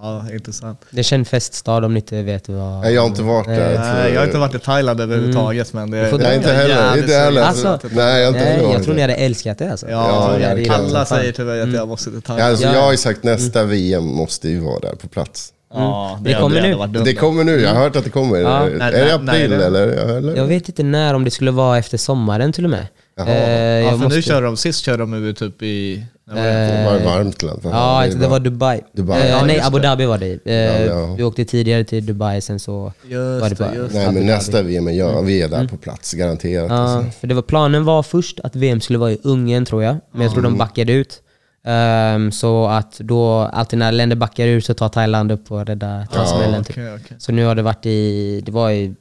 ja, 0.02 0.32
intressant. 0.32 0.80
Det 0.90 0.98
är 0.98 1.02
känd 1.02 1.28
feststad 1.28 1.84
om 1.84 1.94
ni 1.94 2.00
inte 2.00 2.22
vet 2.22 2.48
vad... 2.48 2.80
Nej, 2.80 2.94
jag 2.94 3.02
har 3.02 3.08
inte 3.08 3.22
varit 3.22 3.46
där. 3.46 3.78
Nej, 3.78 4.12
jag 4.12 4.20
har 4.20 4.26
inte 4.26 4.38
varit 4.38 4.54
i 4.54 4.58
Thailand 4.58 5.00
överhuvudtaget, 5.00 5.72
men 5.72 5.90
det, 5.90 5.96
Nej, 6.18 6.36
inte 6.36 6.52
heller. 6.52 6.98
Inte 6.98 7.14
heller. 7.14 7.42
Alltså, 7.42 7.78
Nej, 7.92 8.20
jag 8.22 8.28
inte 8.28 8.40
heller 8.40 8.72
jag 8.72 8.84
tror 8.84 8.94
ni 8.94 9.00
hade 9.00 9.14
älskat 9.14 9.58
det 9.58 9.70
alltså. 9.70 9.90
Ja, 9.90 10.38
Ja, 10.38 10.74
alla 10.74 11.04
säger 11.04 11.32
till 11.32 11.44
mig 11.44 11.60
att 11.62 11.72
jag 11.72 11.88
måste 11.88 12.04
till 12.10 12.14
Ja, 12.14 12.20
Thailand. 12.26 12.50
alltså, 12.50 12.66
Ja. 12.66 12.74
jag 12.74 12.82
har 12.82 12.90
ju 12.90 12.96
sagt 12.96 13.22
nästa 13.24 13.64
VM 13.64 14.04
måste 14.04 14.48
ju 14.48 14.60
vara 14.60 14.80
där 14.80 14.94
på 14.96 15.08
plats. 15.08 15.52
Ja, 15.74 16.18
Det 16.22 16.34
kommer 16.34 16.60
hade 16.78 16.98
nu. 16.98 17.04
Det 17.04 17.14
kommer 17.14 17.44
nu, 17.44 17.60
jag 17.60 17.74
har 17.74 17.80
hört 17.82 17.96
att 17.96 18.04
det 18.04 18.10
kommer. 18.10 18.38
Ja. 18.38 18.66
Är 18.66 18.70
Nej, 18.78 18.92
det 18.92 19.14
april 19.14 19.26
nej, 19.26 19.48
det- 19.48 19.66
eller? 19.66 19.86
Ja, 20.08 20.16
eller? 20.16 20.36
Jag 20.36 20.44
vet 20.44 20.68
inte 20.68 20.82
när, 20.82 21.14
om 21.14 21.24
det 21.24 21.30
skulle 21.30 21.50
vara 21.50 21.78
efter 21.78 21.98
sommaren 21.98 22.52
till 22.52 22.64
och 22.64 22.70
med. 22.70 22.86
Eh, 23.20 23.32
Ja, 23.34 23.90
för 23.90 23.96
nu 23.98 24.04
måste- 24.04 24.22
kör 24.22 24.42
de, 24.42 24.56
sist 24.56 24.84
körde 24.84 24.98
de 25.02 25.24
ju 25.26 25.32
typ 25.32 25.62
i... 25.62 26.04
var 26.24 26.34
det? 26.36 26.42
Det 26.42 26.84
var 27.04 27.12
varmt 27.16 27.42
land. 27.42 27.60
Ja, 27.64 28.04
det 28.20 28.28
var 28.28 28.40
Dubai. 28.40 28.80
Dubai. 28.92 29.20
Eh, 29.22 29.28
Ja, 29.30 29.44
nej, 29.46 29.60
Abu 29.60 29.78
det. 29.78 29.82
Dhabi 29.88 30.04
var 30.06 30.18
det. 30.18 30.38
Eh, 30.46 30.86
ja. 30.86 31.14
Vi 31.14 31.22
åkte 31.22 31.44
tidigare 31.44 31.84
till 31.84 32.06
Dubai, 32.06 32.40
sen 32.40 32.60
så 32.60 32.80
var 32.82 32.92
det 33.08 33.14
Just 33.48 33.58
bara... 33.58 33.70
det, 33.70 33.76
just 33.76 33.94
Nej, 33.94 34.12
men 34.12 34.26
nästa 34.26 34.62
VM, 34.62 34.88
är 34.88 34.92
jag, 34.92 35.22
vi 35.22 35.42
är 35.42 35.48
där 35.48 35.66
på 35.68 35.76
plats, 35.76 36.12
garanterat. 36.12 36.70
Ja, 36.70 36.76
Alltså. 36.76 37.20
för 37.20 37.26
det 37.26 37.34
var, 37.34 37.42
planen 37.42 37.84
var 37.84 38.02
först 38.02 38.40
att 38.40 38.56
VM 38.56 38.80
skulle 38.80 38.98
vara 38.98 39.12
i 39.12 39.18
Ungern 39.24 39.64
tror 39.64 39.82
jag, 39.84 39.96
men 40.12 40.22
jag 40.22 40.32
tror 40.32 40.42
de 40.42 40.58
backade 40.58 40.92
ut. 40.92 41.20
Ehm, 41.64 42.32
så 42.32 42.66
att 42.66 42.98
då, 42.98 43.32
alltid 43.38 43.78
när 43.78 43.92
länder 43.92 44.16
backar 44.16 44.46
ut 44.46 44.64
så 44.64 44.74
tar 44.74 44.88
Thailand 44.88 45.32
upp 45.32 45.50
och 45.52 45.66
räddar 45.66 46.06
tar 46.06 46.24
smällen. 46.24 46.64
Typ. 46.64 46.76
Okej. 46.76 47.16
Så 47.18 47.32
nu 47.32 47.44
har 47.44 47.54
det 47.54 47.62
varit 47.62 47.86
i, 47.86 48.40
det 48.46 48.52
var 48.52 48.70
i 48.70 48.94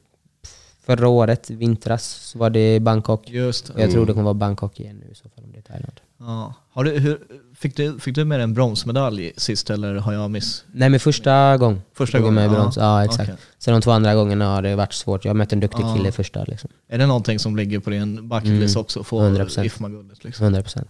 förra 0.86 1.08
året, 1.08 1.50
vintras, 1.50 2.04
så 2.06 2.40
var 2.40 2.50
det 2.50 2.76
i 2.76 2.80
Bangkok. 2.80 3.30
Just 3.30 3.72
jag 3.78 3.92
tror 3.92 4.06
det 4.06 4.14
kommer 4.14 4.24
vara 4.24 4.34
Bangkok 4.34 4.80
igen 4.80 5.02
nu 5.06 5.12
i 5.12 5.16
så 5.16 5.24
fall 5.36 5.44
om 5.44 5.52
det 5.52 5.58
är 5.58 5.62
Thailand. 5.62 6.00
Ja. 6.20 6.54
Har 6.74 6.84
du, 6.84 6.92
hur, 6.92 7.20
fick, 7.56 7.76
du, 7.78 8.00
fick 8.00 8.16
du 8.16 8.26
med 8.26 8.40
dig 8.40 8.44
en 8.44 8.54
bronsmedalj 8.54 9.32
sist 9.38 9.70
eller 9.70 9.96
har 9.96 10.14
jag 10.14 10.32
miss? 10.32 10.64
Nej 10.72 10.90
men 10.90 11.00
första 11.00 11.58
gång. 11.58 11.82
Första 11.94 12.20
gången, 12.20 12.34
med 12.34 12.46
ja. 12.46 12.50
brons. 12.50 12.78
Ja 12.78 13.06
exakt. 13.06 13.30
Okej. 13.30 13.36
Sen 13.60 13.74
de 13.74 13.82
två 13.82 13.92
andra 13.92 14.16
gångerna 14.16 14.46
har 14.46 14.62
det 14.62 14.76
varit 14.76 14.94
svårt. 14.94 15.26
Jag 15.26 15.36
mötte 15.36 15.56
en 15.56 15.60
duktig 15.60 15.84
Ja. 15.84 15.96
kille 15.96 16.12
första 16.12 16.44
liksom. 16.44 16.70
Är 16.88 16.98
det 16.98 17.06
någonting 17.06 17.40
som 17.40 17.56
ligger 17.56 17.80
på 17.80 17.90
din 17.90 18.30
bucketlist 18.30 18.76
Mm, 18.76 18.82
också? 18.82 19.04
Få 19.04 19.22
100%. 19.22 19.64
IFMA-guldet 19.66 20.24
liksom? 20.24 20.44
100 20.44 20.62
procent. 20.62 20.90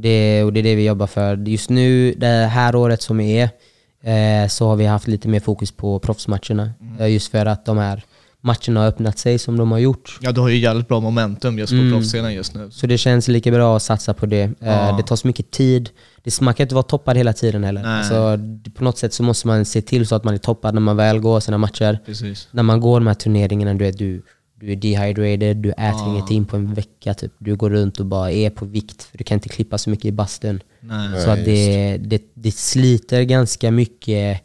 Det, 0.00 0.44
och 0.44 0.52
det 0.52 0.60
är 0.60 0.62
det 0.64 0.74
vi 0.74 0.86
jobbar 0.86 1.06
för. 1.06 1.36
Just 1.36 1.70
nu, 1.70 2.14
det 2.16 2.26
här 2.26 2.74
året 2.76 3.02
som 3.02 3.20
är, 3.20 3.42
eh, 4.02 4.48
så 4.48 4.68
har 4.68 4.76
vi 4.76 4.86
haft 4.86 5.08
lite 5.08 5.28
mer 5.28 5.40
fokus 5.40 5.72
på 5.72 5.98
proffsmatcherna. 5.98 6.70
Mm. 6.80 7.12
Just 7.12 7.30
för 7.30 7.46
att 7.46 7.64
de 7.66 7.78
här 7.78 8.02
matcherna 8.40 8.80
har 8.80 8.86
öppnat 8.86 9.18
sig 9.18 9.38
som 9.38 9.56
de 9.56 9.70
har 9.72 9.78
gjort. 9.78 10.18
Ja, 10.20 10.32
du 10.32 10.40
har 10.40 10.48
ju 10.48 10.56
jävligt 10.58 10.88
bra 10.88 11.00
momentum 11.00 11.58
just 11.58 11.72
på 11.72 11.76
Mm. 11.78 11.92
proffsscenen 11.92 12.34
just 12.34 12.54
nu. 12.54 12.70
Så 12.70 12.86
det 12.86 12.98
känns 12.98 13.28
lika 13.28 13.50
bra 13.50 13.76
att 13.76 13.82
satsa 13.82 14.14
på 14.14 14.26
det. 14.26 14.42
Eh, 14.42 14.50
Ja. 14.60 14.94
Det 14.96 15.02
tar 15.02 15.16
så 15.16 15.26
mycket 15.26 15.50
tid. 15.50 15.90
Det, 16.22 16.40
man 16.40 16.54
kan 16.54 16.64
inte 16.64 16.74
vara 16.74 16.82
toppad 16.82 17.16
hela 17.16 17.32
tiden 17.32 17.64
heller. 17.64 17.82
Nej. 17.82 17.98
Alltså, 17.98 18.38
på 18.74 18.84
något 18.84 18.98
sätt 18.98 19.12
så 19.14 19.22
måste 19.22 19.46
man 19.46 19.64
se 19.64 19.82
till 19.82 20.06
så 20.06 20.14
att 20.14 20.24
man 20.24 20.34
är 20.34 20.38
toppad 20.38 20.74
när 20.74 20.80
man 20.80 20.96
väl 20.96 21.18
går 21.20 21.40
sina 21.40 21.58
matcher. 21.58 21.98
Precis. 22.06 22.48
När 22.50 22.62
man 22.62 22.80
går 22.80 23.00
de 23.00 23.06
här 23.06 23.14
turneringarna, 23.14 23.74
du, 23.74 23.84
vet, 23.84 23.98
du, 23.98 24.22
du 24.60 24.72
är 24.72 24.76
dehydrated, 24.76 25.56
du 25.56 25.70
äter 25.70 25.82
Ja. 25.82 26.10
ingenting 26.10 26.44
på 26.44 26.56
en 26.56 26.74
vecka. 26.74 27.14
Typ. 27.14 27.32
Du 27.38 27.56
går 27.56 27.70
runt 27.70 28.00
och 28.00 28.06
bara 28.06 28.30
är 28.30 28.50
på 28.50 28.64
vikt, 28.64 29.02
för 29.02 29.18
du 29.18 29.24
kan 29.24 29.34
inte 29.36 29.48
klippa 29.48 29.78
så 29.78 29.90
mycket 29.90 30.04
i 30.04 30.12
bastun. 30.12 30.60
Nej. 30.80 31.22
Så 31.24 31.30
att 31.30 31.44
det, 31.44 31.96
det, 31.96 32.22
det 32.34 32.52
sliter 32.52 33.22
ganska 33.22 33.70
mycket 33.70 34.42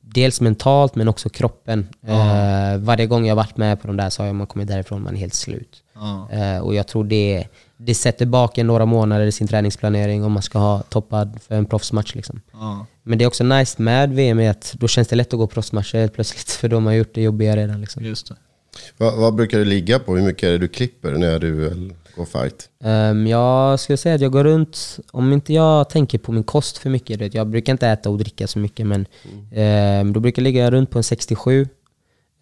dels 0.00 0.40
mentalt 0.40 0.94
men 0.94 1.08
också 1.08 1.28
kroppen. 1.28 1.88
Eh, 2.06 2.78
varje 2.78 3.06
gång 3.06 3.26
jag 3.26 3.36
varit 3.36 3.56
med 3.56 3.80
på 3.80 3.86
de 3.86 3.96
där 3.96 4.10
så 4.10 4.22
har 4.22 4.32
man 4.32 4.46
kommit 4.46 4.68
därifrån 4.68 5.02
man 5.02 5.14
är 5.14 5.18
helt 5.18 5.34
slut. 5.34 5.82
Eh, 6.32 6.58
och 6.58 6.74
jag 6.74 6.86
tror 6.86 7.04
det, 7.04 7.46
det 7.76 7.94
sätter 7.94 8.26
bak 8.26 8.58
en 8.58 8.66
några 8.66 8.86
månader 8.86 9.26
i 9.26 9.32
sin 9.32 9.46
träningsplanering 9.48 10.24
om 10.24 10.32
man 10.32 10.42
ska 10.42 10.58
ha 10.58 10.82
toppad 10.82 11.38
för 11.48 11.54
en 11.54 11.66
proffsmatch. 11.66 12.14
Liksom. 12.14 12.40
Men 13.02 13.18
det 13.18 13.24
är 13.24 13.26
också 13.26 13.44
nice 13.44 13.82
med 13.82 14.10
VM 14.10 14.40
är 14.40 14.50
att 14.50 14.74
då 14.78 14.88
känns 14.88 15.08
det 15.08 15.16
lätt 15.16 15.32
att 15.32 15.38
gå 15.38 15.46
proffsmatcher 15.46 15.98
helt 15.98 16.14
plötsligt 16.14 16.50
för 16.60 16.68
de 16.68 16.86
har 16.86 16.92
gjort 16.92 17.14
det 17.14 17.22
jobbiga 17.22 17.56
redan. 17.56 17.80
Liksom. 17.80 18.04
Just 18.04 18.28
det. 18.28 18.34
Vad, 18.96 19.18
vad 19.18 19.34
brukar 19.34 19.58
du 19.58 19.64
ligga 19.64 19.98
på? 19.98 20.16
Hur 20.16 20.24
mycket 20.24 20.42
är 20.42 20.50
det 20.50 20.58
du 20.58 20.68
klipper 20.68 21.12
när 21.12 21.38
du 21.38 21.70
går 22.16 22.24
fight? 22.24 22.68
Um, 22.84 23.26
jag 23.26 23.80
skulle 23.80 23.96
säga 23.96 24.14
att 24.14 24.20
jag 24.20 24.32
går 24.32 24.44
runt, 24.44 24.98
om 25.12 25.32
inte 25.32 25.52
jag 25.52 25.90
tänker 25.90 26.18
på 26.18 26.32
min 26.32 26.44
kost 26.44 26.78
för 26.78 26.90
mycket, 26.90 27.20
vet, 27.20 27.34
jag 27.34 27.46
brukar 27.46 27.72
inte 27.72 27.88
äta 27.88 28.10
och 28.10 28.18
dricka 28.18 28.46
så 28.46 28.58
mycket 28.58 28.86
men 28.86 29.06
ehm, 29.52 30.12
då 30.12 30.20
brukar 30.20 30.42
jag 30.42 30.44
ligga 30.44 30.70
runt 30.70 30.90
på 30.90 30.98
en 30.98 31.04
67. 31.04 31.68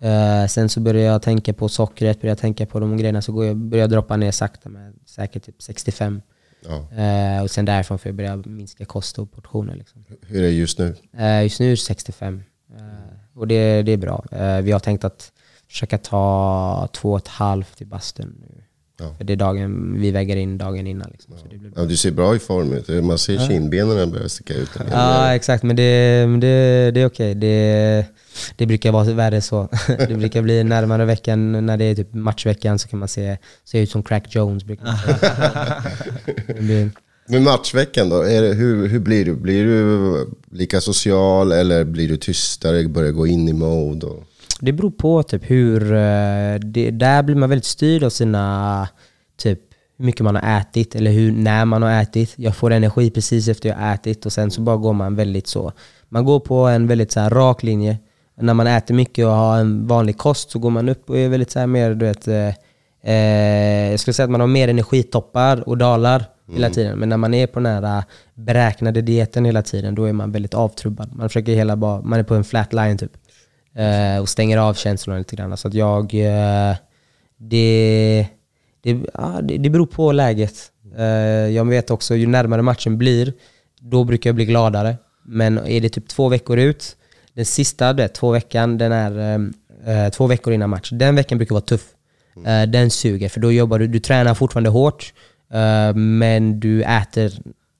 Eh, 0.00 0.46
sen 0.46 0.68
så 0.68 0.80
börjar 0.80 1.12
jag 1.12 1.22
tänka 1.22 1.52
på 1.52 1.68
sockret, 1.68 2.20
börjar 2.20 2.30
jag 2.30 2.38
tänka 2.38 2.66
på 2.66 2.80
de 2.80 2.96
grejerna 2.96 3.22
så 3.22 3.32
går 3.32 3.44
jag, 3.44 3.56
börjar 3.56 3.82
jag 3.82 3.90
droppa 3.90 4.16
ner 4.16 4.30
sakta 4.30 4.68
med 4.68 4.92
säkert 5.06 5.44
typ 5.44 5.62
65. 5.62 6.22
Ja. 6.68 7.02
Eh, 7.02 7.42
och 7.42 7.50
sen 7.50 7.64
därifrån 7.64 7.98
får 7.98 8.08
jag 8.08 8.16
börja 8.16 8.36
minska 8.36 8.84
kost 8.84 9.18
och 9.18 9.32
portioner. 9.32 9.74
Liksom. 9.74 10.04
Hur 10.26 10.38
är 10.38 10.42
det 10.42 10.50
just 10.50 10.78
nu? 10.78 10.96
Eh, 11.18 11.42
just 11.42 11.60
nu 11.60 11.66
är 11.66 11.70
det 11.70 11.76
65. 11.76 12.42
Eh, 12.76 12.82
och 13.34 13.48
det, 13.48 13.82
det 13.82 13.92
är 13.92 13.96
bra. 13.96 14.24
Vi 14.62 14.72
har 14.72 14.78
tänkt 14.78 15.04
att 15.04 15.32
försöka 15.72 15.98
ta 15.98 16.88
två 16.92 17.12
och 17.12 17.18
ett 17.18 17.28
halvt 17.28 17.76
till 17.78 17.86
bastun 17.86 18.36
nu. 18.40 18.62
Ja. 19.00 19.14
För 19.18 19.24
det 19.24 19.32
är 19.32 19.36
dagen, 19.36 20.00
vi 20.00 20.10
väger 20.10 20.36
in 20.36 20.58
dagen 20.58 20.86
innan. 20.86 21.10
Liksom, 21.10 21.34
så 21.38 21.48
det 21.50 21.58
blir 21.58 21.70
bra. 21.70 21.82
Ja, 21.82 21.88
du 21.88 21.96
ser 21.96 22.10
bra 22.10 22.36
i 22.36 22.38
form 22.38 22.72
ut. 22.72 23.04
Man 23.04 23.18
ser 23.18 23.38
kindbenen 23.38 24.10
börjar 24.10 24.28
sticka 24.28 24.54
ut. 24.54 24.70
Ja, 24.90 25.34
exakt. 25.34 25.62
Men 25.62 25.76
det, 25.76 26.26
det, 26.40 26.90
det 26.90 27.00
är 27.00 27.06
okej. 27.06 27.34
Det, 27.34 28.06
det 28.56 28.66
brukar 28.66 28.92
vara 28.92 29.04
värre 29.04 29.40
så. 29.40 29.68
Det 30.08 30.16
brukar 30.16 30.42
bli 30.42 30.64
närmare 30.64 31.04
veckan, 31.04 31.66
när 31.66 31.76
det 31.76 31.84
är 31.84 31.94
typ 31.94 32.14
matchveckan 32.14 32.78
så 32.78 32.88
kan 32.88 32.98
man 32.98 33.08
se, 33.08 33.38
se 33.64 33.82
ut 33.82 33.90
som 33.90 34.02
Crack 34.02 34.34
Jones. 34.34 34.62
Men 37.26 37.42
matchveckan 37.42 38.08
då? 38.08 38.22
Det, 38.22 38.54
hur, 38.54 38.88
hur 38.88 39.00
blir 39.00 39.24
du? 39.24 39.34
Blir 39.34 39.64
du 39.64 40.26
lika 40.50 40.80
social 40.80 41.52
eller 41.52 41.84
blir 41.84 42.08
du 42.08 42.16
tystare, 42.16 42.88
börjar 42.88 43.12
gå 43.12 43.26
in 43.26 43.48
i 43.48 43.52
mode? 43.52 44.06
Och... 44.06 44.24
Det 44.64 44.72
beror 44.72 44.90
på 44.90 45.22
typ 45.22 45.50
hur... 45.50 45.92
eh, 45.92 46.54
Det, 46.60 46.90
där 46.90 47.22
blir 47.22 47.36
man 47.36 47.48
väldigt 47.48 47.64
styrd 47.64 48.02
av 48.04 48.10
sina... 48.10 48.88
Typ 49.36 49.60
hur 49.98 50.04
mycket 50.04 50.20
man 50.24 50.36
har 50.36 50.60
ätit 50.60 50.94
eller 50.94 51.10
hur, 51.10 51.32
när 51.32 51.64
man 51.64 51.82
har 51.82 52.02
ätit. 52.02 52.32
Jag 52.36 52.56
får 52.56 52.70
energi 52.70 53.10
precis 53.10 53.48
efter 53.48 53.68
jag 53.68 53.76
har 53.76 53.94
ätit 53.94 54.26
och 54.26 54.32
sen 54.32 54.50
så 54.50 54.60
bara 54.60 54.76
går 54.76 54.92
man 54.92 55.16
väldigt 55.16 55.46
så... 55.46 55.72
Man 56.08 56.24
går 56.24 56.40
på 56.40 56.54
en 56.66 56.86
väldigt 56.86 57.12
så 57.12 57.20
här 57.20 57.30
rak 57.30 57.62
linje. 57.62 57.98
När 58.40 58.54
man 58.54 58.66
äter 58.66 58.94
mycket 58.94 59.26
och 59.26 59.32
har 59.32 59.58
en 59.58 59.86
vanlig 59.86 60.18
kost 60.18 60.50
så 60.50 60.58
går 60.58 60.70
man 60.70 60.88
upp 60.88 61.10
och 61.10 61.18
är 61.18 61.28
väldigt 61.28 61.50
så 61.50 61.58
här 61.58 61.66
mer, 61.66 61.94
du 61.94 62.06
vet... 62.06 62.28
eh, 62.28 62.54
Eh, 63.04 63.90
jag 63.90 64.00
skulle 64.00 64.14
säga 64.14 64.24
att 64.24 64.30
man 64.30 64.40
har 64.40 64.48
mer 64.48 64.68
energitoppar 64.68 65.68
och 65.68 65.78
dalar 65.78 66.24
hela 66.52 66.70
tiden. 66.70 66.98
Men 66.98 67.08
när 67.08 67.16
man 67.16 67.34
är 67.34 67.46
på 67.46 67.60
den 67.60 67.84
här 67.84 67.98
eh, 67.98 68.04
beräknade 68.34 69.00
dieten 69.02 69.44
hela 69.44 69.62
tiden, 69.62 69.94
då 69.94 70.04
är 70.04 70.12
man 70.12 70.32
väldigt 70.32 70.54
avtrubbad. 70.54 71.14
Man 71.14 71.28
försöker 71.28 71.52
hela 71.54 71.76
bara, 71.76 72.02
man 72.02 72.18
är 72.18 72.22
på 72.22 72.34
en 72.34 72.44
flat 72.44 72.72
line 72.72 72.98
typ. 72.98 73.12
Eh, 73.74 74.20
och 74.20 74.28
stänger 74.28 74.58
av 74.58 74.74
känslorna 74.74 75.18
lite 75.18 75.36
grann. 75.36 75.56
Så 75.56 75.68
att 75.68 75.74
jag... 75.74 76.14
Eh, 76.14 76.76
det, 77.36 78.26
det, 78.82 78.98
ja, 79.14 79.40
det, 79.42 79.58
det 79.58 79.70
beror 79.70 79.86
på 79.86 80.12
läget. 80.12 80.54
Eh, 80.98 81.04
jag 81.54 81.64
vet 81.64 81.90
också, 81.90 82.14
ju 82.14 82.26
närmare 82.26 82.62
matchen 82.62 82.98
blir, 82.98 83.32
då 83.80 84.04
brukar 84.04 84.30
jag 84.30 84.34
bli 84.34 84.44
gladare. 84.44 84.96
Men 85.24 85.58
är 85.58 85.80
det 85.80 85.88
typ 85.88 86.08
två 86.08 86.28
veckor 86.28 86.58
ut, 86.58 86.96
den 87.34 87.44
sista, 87.44 87.92
det, 87.92 88.08
två 88.08 88.30
veckan, 88.30 88.78
den 88.78 88.92
är 88.92 89.38
eh, 89.86 90.08
två 90.08 90.26
veckor 90.26 90.52
innan 90.52 90.70
match. 90.70 90.90
Den 90.92 91.16
veckan 91.16 91.38
brukar 91.38 91.54
vara 91.54 91.64
tuff. 91.64 91.84
Eh, 92.46 92.62
den 92.62 92.90
suger, 92.90 93.28
för 93.28 93.40
då 93.40 93.52
jobbar 93.52 93.78
du, 93.78 93.86
du 93.86 94.00
tränar 94.00 94.34
fortfarande 94.34 94.70
hårt, 94.70 95.12
eh, 95.52 95.94
men 95.94 96.60
du 96.60 96.82
äter 96.82 97.32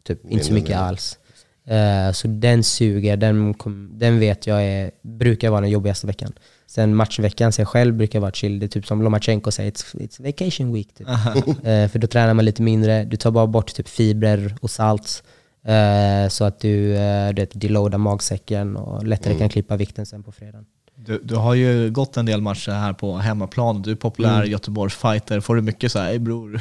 typ 0.07 0.31
inte 0.31 0.45
så 0.45 0.53
mycket 0.53 0.77
alls. 0.77 1.19
Eh, 1.67 2.13
så 2.13 2.29
den 2.29 2.65
suger, 2.65 3.17
den, 3.17 3.55
kom, 3.55 3.91
den 3.93 4.19
vet 4.19 4.47
jag 4.47 4.65
är, 4.65 4.91
brukar 5.03 5.51
vara 5.51 5.61
den 5.61 5.71
jobbigaste 5.71 6.07
veckan. 6.07 6.33
Sen 6.67 6.95
matchveckan 6.95 7.53
sig 7.53 7.67
själv 7.67 7.95
brukar 7.95 8.21
vara 8.21 8.33
chill. 8.33 8.59
Det 8.59 8.67
är 8.67 8.69
typ 8.69 8.87
som 8.87 9.03
Lomachenko 9.03 9.51
säger, 9.51 9.71
it's, 9.71 9.97
it's 9.97 10.23
vacation 10.23 10.73
week. 10.73 10.95
Typ. 10.95 11.09
Eh, 11.65 11.89
för 11.89 11.99
då 11.99 12.07
tränar 12.07 12.35
man 12.35 12.45
lite 12.45 12.63
mindre, 12.63 13.05
du 13.05 13.17
tar 13.17 13.31
bara 13.31 13.47
bort 13.47 13.75
typ 13.75 13.89
fibrer 13.89 14.55
och 14.61 14.71
salt. 14.71 15.23
eh, 15.65 16.29
så 16.29 16.45
att 16.45 16.61
du, 16.61 16.93
du 17.33 17.43
vet, 17.43 17.61
deloadar 17.61 17.99
magsäcken 17.99 18.77
och 18.77 19.07
lättare 19.07 19.39
kan 19.39 19.49
klippa 19.49 19.77
vikten 19.77 20.07
sen 20.07 20.23
på 20.23 20.33
fredagen. 20.33 20.65
Du, 21.07 21.21
du 21.23 21.35
har 21.35 21.55
ju 21.55 21.91
gått 21.91 22.17
en 22.17 22.27
del 22.27 22.41
matcher 22.41 22.71
här 22.73 22.93
på 22.93 23.17
hemmaplan. 23.17 23.83
Du 23.83 23.91
är 23.91 23.95
populär 23.95 24.37
Mm. 24.37 24.51
Göteborgs 24.51 24.95
fighter. 24.95 25.41
Får 25.41 25.55
du 25.57 25.63
mycket 25.63 25.93
så 25.93 25.99
här, 25.99 26.11
"Ey 26.11 26.19
bror, 26.19 26.61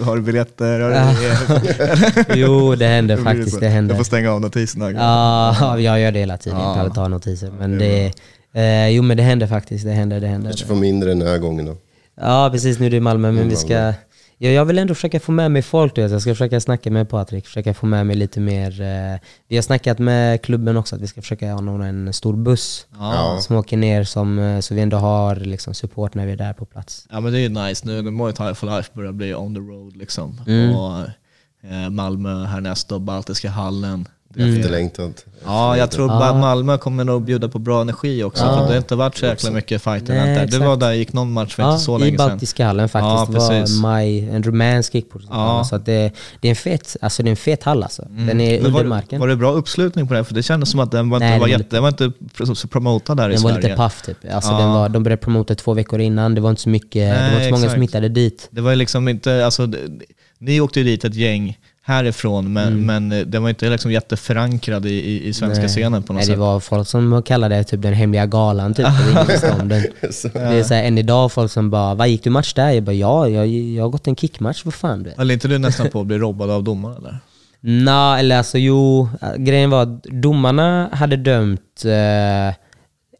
har 0.04 0.16
du 0.16 0.22
biljetter? 0.22 0.80
Har 0.80 0.90
du 2.34 2.34
jo, 2.40 2.74
det 2.74 2.86
händer 2.86 3.16
blir 3.16 3.24
faktiskt. 3.24 3.60
Det 3.60 3.66
Jag 3.66 3.72
händer. 3.72 3.94
får 3.94 4.04
stänga 4.04 4.32
av 4.32 4.40
notiserna. 4.40 4.90
Ja, 4.92 5.78
jag 5.78 6.00
gör 6.00 6.12
det 6.12 6.18
hela 6.18 6.36
tiden. 6.38 6.58
Jag 6.58 6.68
Ja. 6.68 6.72
behöver 6.74 6.90
ta 6.94 7.08
notiser. 7.08 7.50
Men 7.58 7.78
det, 7.78 8.12
eh, 8.54 8.88
jo 8.88 9.02
men 9.02 9.16
det 9.16 9.22
händer 9.22 9.46
faktiskt. 9.46 9.84
Det 9.84 9.92
händer, 9.92 10.20
det 10.20 10.26
händer. 10.26 10.50
Kanske 10.50 10.66
får 10.66 10.74
mindre 10.74 11.08
den 11.08 11.22
här 11.22 11.38
gången 11.38 11.66
då. 11.66 11.76
Ja 12.20 12.48
precis, 12.52 12.78
nu 12.78 12.86
är 12.86 12.90
det 12.90 12.96
i 12.96 13.00
Malmö 13.00 13.32
men 13.32 13.48
vi 13.48 13.56
ska... 13.56 13.92
Ja, 14.44 14.50
jag 14.50 14.64
vill 14.64 14.78
ändå 14.78 14.94
försöka 14.94 15.20
få 15.20 15.32
med 15.32 15.50
mig 15.50 15.62
folk. 15.62 15.98
Jag 15.98 16.22
ska 16.22 16.30
försöka 16.30 16.60
snacka 16.60 16.90
med 16.90 17.08
Patrik, 17.08 17.46
försöka 17.46 17.74
få 17.74 17.86
med 17.86 18.06
mig 18.06 18.16
lite 18.16 18.40
mer... 18.40 18.80
Eh, 18.80 19.18
vi 19.48 19.56
har 19.56 19.62
snackat 19.62 19.98
med 19.98 20.42
klubben 20.42 20.76
också 20.76 20.96
att 20.96 21.02
vi 21.02 21.06
ska 21.06 21.22
försöka 21.22 21.52
anordna 21.52 21.86
en 21.86 22.12
stor 22.12 22.36
buss 22.36 22.86
Ja. 22.98 23.38
som 23.40 23.56
åker 23.56 23.76
ner 23.76 24.04
som, 24.04 24.38
eh, 24.38 24.60
så 24.60 24.74
vi 24.74 24.80
ändå 24.80 24.96
har 24.96 25.36
liksom, 25.36 25.74
support 25.74 26.14
när 26.14 26.26
vi 26.26 26.32
är 26.32 26.36
där 26.36 26.52
på 26.52 26.64
plats. 26.64 27.06
Ja 27.10 27.20
men 27.20 27.32
det 27.32 27.38
är 27.38 27.42
ju 27.42 27.48
nice 27.48 27.86
nu 27.86 28.02
när 28.02 28.10
Muay 28.10 28.32
Thai 28.32 28.54
for 28.54 28.76
Life 28.76 28.90
börjar 28.94 29.12
bli 29.12 29.34
on 29.34 29.54
the 29.54 29.60
road 29.60 29.96
liksom. 29.96 30.40
Mm. 30.46 30.76
Och, 30.76 30.98
eh, 31.62 31.90
Malmö 31.90 32.44
härnäst 32.44 32.92
och 32.92 33.00
Baltiska 33.00 33.50
hallen. 33.50 34.08
Mm. 34.36 34.56
Efterlängtat. 34.56 35.24
Ja, 35.44 35.76
jag 35.76 35.90
tror 35.90 36.08
Ja. 36.10 36.18
bara 36.18 36.34
Malmö 36.34 36.78
kommer 36.78 37.04
nog 37.04 37.22
bjuda 37.24 37.48
på 37.48 37.58
bra 37.58 37.80
energi 37.80 38.22
också. 38.24 38.44
Ja. 38.44 38.50
För 38.52 38.60
det 38.60 38.68
har 38.68 38.76
inte 38.76 38.94
varit 38.94 39.16
så 39.16 39.26
jäkla 39.26 39.50
mycket 39.50 39.82
fighter 39.82 40.14
Nej, 40.14 40.34
där. 40.34 40.46
Du 40.46 40.58
var 40.58 40.76
där, 40.76 40.92
gick 40.92 41.12
någon 41.12 41.32
match 41.32 41.54
för 41.54 41.62
Ja, 41.62 41.72
inte 41.72 41.84
så 41.84 41.96
i 41.96 42.00
länge 42.00 42.18
sedan. 42.18 42.28
Baltiska 42.28 42.66
hallen 42.66 42.88
faktiskt. 42.88 43.10
Ja, 43.10 43.26
det 43.32 43.38
var 43.38 43.60
precis. 43.60 43.80
maj, 43.80 44.28
en 44.28 44.42
rumänsk 44.42 44.92
kickboxing. 44.92 45.30
Ja. 45.32 45.64
Så 45.64 45.76
att 45.76 45.86
det, 45.86 46.12
det, 46.40 46.48
är 46.48 46.50
en 46.50 46.56
fet, 46.56 46.96
alltså 47.00 47.22
det 47.22 47.28
är 47.28 47.30
en 47.30 47.36
fet 47.36 47.62
hall 47.62 47.82
alltså. 47.82 48.02
Den 48.08 48.40
är 48.40 48.58
under 48.58 48.70
var, 48.70 48.84
marken. 48.84 49.20
var 49.20 49.28
det 49.28 49.36
bra 49.36 49.52
uppslutning 49.52 50.08
på 50.08 50.14
det? 50.14 50.24
För 50.24 50.34
det 50.34 50.42
kändes 50.42 50.70
som 50.70 50.80
att 50.80 50.90
den 50.90 51.10
var, 51.10 51.18
Nej, 51.18 51.28
inte, 51.28 51.40
var, 51.40 51.48
den 51.48 51.58
jätte, 51.58 51.76
den 51.76 51.82
var 51.82 51.88
inte 51.88 52.54
så 52.60 52.68
promotad 52.68 53.16
där 53.16 53.30
i 53.30 53.32
Den 53.34 53.42
var 53.42 53.50
Sverige. 53.50 53.62
lite 53.62 53.76
paff 53.76 54.02
typ. 54.02 54.18
Alltså 54.32 54.50
Ja. 54.52 54.58
den 54.58 54.70
var, 54.72 54.88
de 54.88 55.02
började 55.02 55.22
promota 55.22 55.54
två 55.54 55.74
veckor 55.74 56.00
innan, 56.00 56.34
det 56.34 56.40
var 56.40 56.50
inte 56.50 56.62
så 56.62 56.68
mycket, 56.68 56.92
det 56.92 57.08
var 57.08 57.18
Nej, 57.20 57.34
inte 57.34 57.44
så 57.56 57.60
många 57.62 57.72
som 57.72 57.82
hittade 57.82 58.08
dit. 58.08 58.48
Det 58.50 58.60
var 58.60 58.74
liksom 58.76 59.08
inte, 59.08 59.44
alltså, 59.44 59.66
det- 59.66 59.78
ni 60.38 60.60
åkte 60.60 60.80
ju 60.80 60.84
dit 60.84 61.04
ett 61.04 61.14
gäng 61.14 61.58
härifrån, 61.84 62.52
men, 62.52 62.86
men 62.86 63.12
eh, 63.12 63.18
den 63.26 63.42
var 63.42 63.48
inte 63.50 63.70
liksom 63.70 63.92
jätteförankrad 63.92 64.86
i, 64.86 64.90
i, 64.90 65.28
i 65.28 65.32
svenska 65.32 65.52
Mm. 65.54 65.60
Nej. 65.62 65.68
scenen 65.68 66.02
på 66.02 66.12
något 66.12 66.18
Nej, 66.20 66.26
sätt. 66.26 66.34
det 66.34 66.40
var 66.40 66.60
folk 66.60 66.88
som 66.88 67.22
kallade 67.22 67.54
det 67.56 67.64
typ 67.64 67.82
den 67.82 67.94
hemliga 67.94 68.26
galan 68.26 68.74
typ. 68.74 68.86
den. 69.58 69.68
Det 69.68 70.38
är 70.38 70.62
så 70.62 70.74
här, 70.74 70.84
än 70.84 70.98
idag 70.98 71.32
folk 71.32 71.52
som 71.52 71.70
bara, 71.70 71.94
vad 71.94 72.08
gick 72.08 72.24
du 72.24 72.30
match 72.30 72.54
där? 72.54 72.70
Jag 72.70 72.82
bara, 72.82 72.92
ja, 72.92 73.28
jag, 73.28 73.46
jag 73.48 73.82
har 73.84 73.88
gått 73.90 74.06
en 74.06 74.16
kickmatch, 74.16 74.64
vad 74.64 74.74
fan 74.74 75.02
du 75.02 75.10
vet. 75.10 75.18
Eller 75.18 75.34
inte 75.34 75.48
du 75.48 75.58
nästan 75.58 75.88
på 75.88 76.00
att 76.00 76.06
bli 76.06 76.18
robbad 76.18 76.50
av 76.50 76.64
domaren 76.64 76.96
eller? 76.96 77.18
Nå, 77.60 78.14
eller 78.14 78.38
alltså 78.38 78.58
jo, 78.58 79.08
äh, 79.22 79.34
grejen 79.36 79.70
var 79.70 79.82
att 79.82 80.02
domarna 80.02 80.88
hade 80.92 81.16
dömt, 81.16 81.82
eh, 81.84 82.54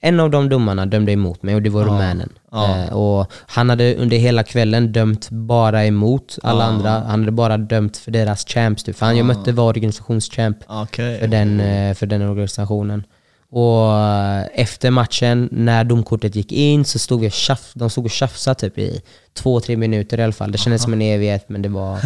en 0.04 0.20
av 0.20 0.30
de 0.30 0.48
domarna 0.48 0.86
dömde 0.86 1.12
emot 1.12 1.42
mig 1.42 1.54
och 1.54 1.62
det 1.62 1.70
var 1.70 1.84
rumänen. 1.84 2.28
Ja. 2.50 2.78
Eh, 2.78 2.92
och 2.92 3.32
han 3.46 3.70
hade 3.70 3.94
under 3.94 4.16
hela 4.16 4.42
kvällen 4.42 4.92
dömt 4.92 5.30
bara 5.30 5.84
emot 5.84 6.38
alla 6.42 6.64
andra. 6.64 6.90
Han 6.90 7.20
hade 7.20 7.32
bara 7.32 7.58
dömt 7.58 7.96
för 7.96 8.10
deras 8.10 8.44
champs. 8.44 8.82
Typ. 8.82 8.96
För 8.96 9.06
han 9.06 9.16
jag 9.16 9.26
mötte 9.26 9.52
var 9.52 9.64
organisationschamp 9.64 10.58
Okej. 10.66 11.18
för, 11.18 11.26
den, 11.26 11.60
eh, 11.60 11.94
för 11.94 12.06
den 12.06 12.22
organisationen. 12.22 13.04
Och 13.50 13.98
eh, 13.98 14.44
efter 14.54 14.90
matchen, 14.90 15.48
när 15.52 15.84
domkortet 15.84 16.36
gick 16.36 16.52
in, 16.52 16.84
så 16.84 16.98
stod 16.98 17.20
vi 17.20 17.28
och 17.28 17.32
tjaf, 17.32 17.72
de 17.74 17.90
stod 17.90 18.04
och 18.04 18.10
tjafsade 18.10 18.60
typ 18.60 18.78
i 18.78 19.02
två, 19.34 19.60
tre 19.60 19.76
minuter 19.76 20.20
i 20.20 20.22
alla 20.22 20.32
fall. 20.32 20.52
Det 20.52 20.58
kändes 20.58 20.82
som 20.82 20.92
en 20.92 21.02
evighet, 21.02 21.48
men 21.48 21.62
det 21.62 21.68
var... 21.68 21.98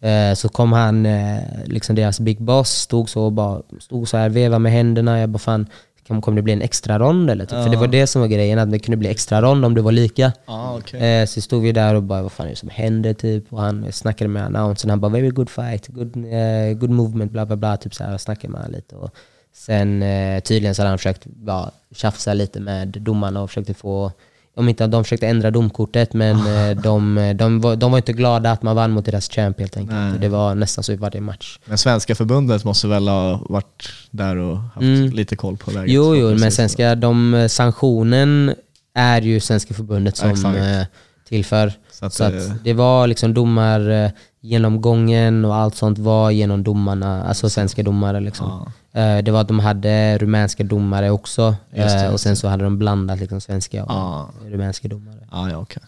eh, 0.00 0.34
så 0.34 0.48
kom 0.48 0.72
han, 0.72 1.06
eh, 1.06 1.38
liksom 1.64 1.96
deras 1.96 2.20
big 2.20 2.42
boss, 2.42 2.70
stod 2.70 3.08
så 3.08 3.22
och 3.22 3.32
bara 3.32 3.62
stod 3.80 4.08
så 4.08 4.16
här, 4.16 4.28
vevade 4.28 4.58
med 4.58 4.72
händerna. 4.72 5.20
Jag 5.20 5.28
bara 5.28 5.38
fan, 5.38 5.66
kommer 6.08 6.36
det 6.36 6.42
bli 6.42 6.52
en 6.52 6.62
extra 6.62 6.98
rond 6.98 7.30
eller? 7.30 7.44
Typ? 7.44 7.62
För 7.62 7.70
det 7.70 7.76
var 7.76 7.86
det 7.86 8.06
som 8.06 8.20
var 8.20 8.28
grejen, 8.28 8.58
att 8.58 8.70
det 8.70 8.78
kunde 8.78 8.96
bli 8.96 9.08
extra 9.08 9.42
rond 9.42 9.64
om 9.64 9.74
det 9.74 9.82
var 9.82 9.92
lika. 9.92 10.32
Ja, 10.46 10.78
okej. 10.78 11.20
Eh, 11.20 11.26
så 11.26 11.40
stod 11.40 11.62
vi 11.62 11.72
där 11.72 11.94
och 11.94 12.02
bara, 12.02 12.22
vad 12.22 12.32
fan 12.32 12.46
är 12.46 12.50
det 12.50 12.56
som 12.56 12.68
händer 12.68 13.14
typ? 13.14 13.52
Och 13.52 13.60
han 13.60 13.92
snackade 13.92 14.28
med 14.28 14.44
announcern, 14.44 14.90
han 14.90 15.00
bara, 15.00 15.12
very 15.12 15.30
good 15.30 15.50
fight, 15.50 15.88
good, 15.88 16.16
eh, 16.16 16.72
good 16.76 16.90
movement, 16.90 17.32
bla 17.32 17.46
bla 17.46 17.56
bla. 17.56 17.76
Typ 17.76 17.94
så 17.94 18.04
här, 18.04 18.14
och 18.14 18.20
snackade 18.20 18.52
med 18.52 18.60
honom 18.60 18.74
lite. 18.74 18.96
Och 18.96 19.10
sen 19.52 20.02
eh, 20.02 20.40
tydligen 20.40 20.74
så 20.74 20.82
hade 20.82 20.88
han 20.88 20.98
försökt 20.98 21.26
bara 21.26 21.70
tjafsa 21.94 22.34
lite 22.34 22.60
med 22.60 22.88
domarna 22.88 23.42
och 23.42 23.50
försökte 23.50 23.74
få 23.74 24.12
om 24.58 24.68
inte 24.68 24.86
de 24.86 25.04
försökte 25.04 25.26
ändra 25.26 25.50
domkortet, 25.50 26.12
men 26.14 26.36
eh, 26.70 26.76
de, 26.82 27.32
de, 27.36 27.60
var, 27.60 27.76
de 27.76 27.90
var 27.90 27.98
inte 27.98 28.12
glada 28.12 28.50
att 28.52 28.62
man 28.62 28.76
vann 28.76 28.90
mot 28.90 29.04
deras 29.04 29.28
champ 29.30 29.60
helt 29.60 29.76
enkelt. 29.76 29.98
Nej. 29.98 30.18
Det 30.20 30.28
var 30.28 30.54
nästan 30.54 30.84
så 30.84 30.92
i 30.92 30.96
varje 30.96 31.20
match. 31.20 31.58
Men 31.64 31.78
svenska 31.78 32.14
förbundet 32.14 32.64
måste 32.64 32.86
väl 32.88 33.08
ha 33.08 33.40
varit 33.48 33.88
där 34.10 34.36
och 34.36 34.56
haft 34.58 34.82
Mm. 34.82 35.10
lite 35.10 35.36
koll 35.36 35.56
på 35.56 35.70
läget? 35.70 35.90
Jo, 35.90 36.16
jo, 36.16 36.34
men 36.34 36.52
svenska, 36.52 36.94
de, 36.94 37.46
sanktionen 37.50 38.54
är 38.94 39.22
ju 39.22 39.40
Svenska 39.40 39.74
förbundet 39.74 40.16
som 40.16 40.30
Exakt. 40.30 40.58
Tillför. 41.28 41.72
Så 41.90 42.10
Så 42.10 42.24
att, 42.24 42.34
att, 42.34 42.48
eh, 42.48 42.54
det 42.64 42.72
var 42.72 43.06
liksom 43.06 43.34
domar, 43.34 43.90
eh, 43.90 44.10
genomgången 44.40 45.44
och 45.44 45.54
allt 45.54 45.74
sånt 45.74 45.98
var 45.98 46.30
genom 46.30 46.62
domarna, 46.62 47.24
alltså 47.24 47.50
svenska 47.50 47.82
domare. 47.82 48.20
Liksom. 48.20 48.72
Eh, 48.92 49.18
Det 49.18 49.30
var 49.30 49.40
att 49.40 49.48
de 49.48 49.58
hade 49.60 50.18
rumänska 50.18 50.64
domare 50.64 51.10
också 51.10 51.54
det, 51.74 52.08
och 52.12 52.20
sen 52.20 52.36
så 52.36 52.48
hade 52.48 52.64
de 52.64 52.78
blandat 52.78 53.18
liksom 53.20 53.40
svenska 53.40 53.84
och 53.84 53.90
Ja. 53.92 54.30
rumänska 54.46 54.88
domare. 54.88 55.28
Ja, 55.30 55.50
ja 55.50 55.56
okej. 55.56 55.82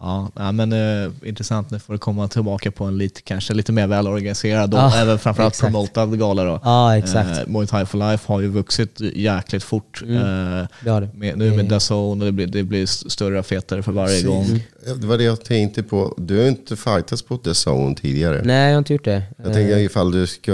Ja, 0.00 0.28
ja, 0.36 0.52
men 0.52 0.72
eh, 0.72 1.10
intressant. 1.24 1.70
Nu 1.70 1.78
får 1.78 1.92
du 1.92 1.98
komma 1.98 2.28
tillbaka 2.28 2.70
på 2.70 2.84
en 2.84 2.98
lite, 2.98 3.22
kanske 3.22 3.54
lite 3.54 3.72
mer 3.72 3.86
välorganiserad 3.86 4.74
och 4.74 4.80
Ja, 4.80 4.96
även 4.96 5.18
framförallt 5.18 5.54
exakt. 5.54 5.72
promotad 5.72 6.18
gala 6.18 6.44
då. 6.44 6.60
Ja, 6.64 6.96
exakt. 6.96 7.30
Eh, 7.38 7.46
Muay 7.46 7.66
Thai 7.66 7.86
for 7.86 7.98
Life 8.10 8.32
har 8.32 8.40
ju 8.40 8.48
vuxit 8.48 9.00
jäkligt 9.14 9.62
fort. 9.64 10.02
Mm. 10.02 10.16
Eh, 10.16 10.66
Det 10.84 10.90
har 10.90 11.00
det. 11.00 11.08
med, 11.14 11.38
nu 11.38 11.56
med 11.56 11.64
DAZN 11.64 11.94
och 11.94 12.16
det 12.18 12.32
blir, 12.32 12.46
det 12.46 12.62
blir 12.62 12.86
större 12.86 13.38
och 13.38 13.46
fetare 13.46 13.82
för 13.82 13.92
varje 13.92 14.08
Precis. 14.22 14.26
gång. 14.26 14.60
Det 15.00 15.06
var 15.06 15.18
det 15.18 15.24
jag 15.24 15.44
tänkte 15.44 15.82
på. 15.82 16.14
Du 16.18 16.38
har 16.40 16.46
inte 16.48 16.76
fightats 16.76 17.22
på 17.22 17.36
The 17.36 17.50
Zone 17.70 17.94
tidigare. 17.94 18.42
Nej, 18.44 18.66
jag 18.66 18.72
har 18.74 18.78
inte 18.78 18.92
gjort 18.92 19.04
det. 19.04 19.22
Jag 19.44 19.52
tänker 19.52 19.78
ifall 19.78 20.12
du 20.12 20.26
ska 20.26 20.52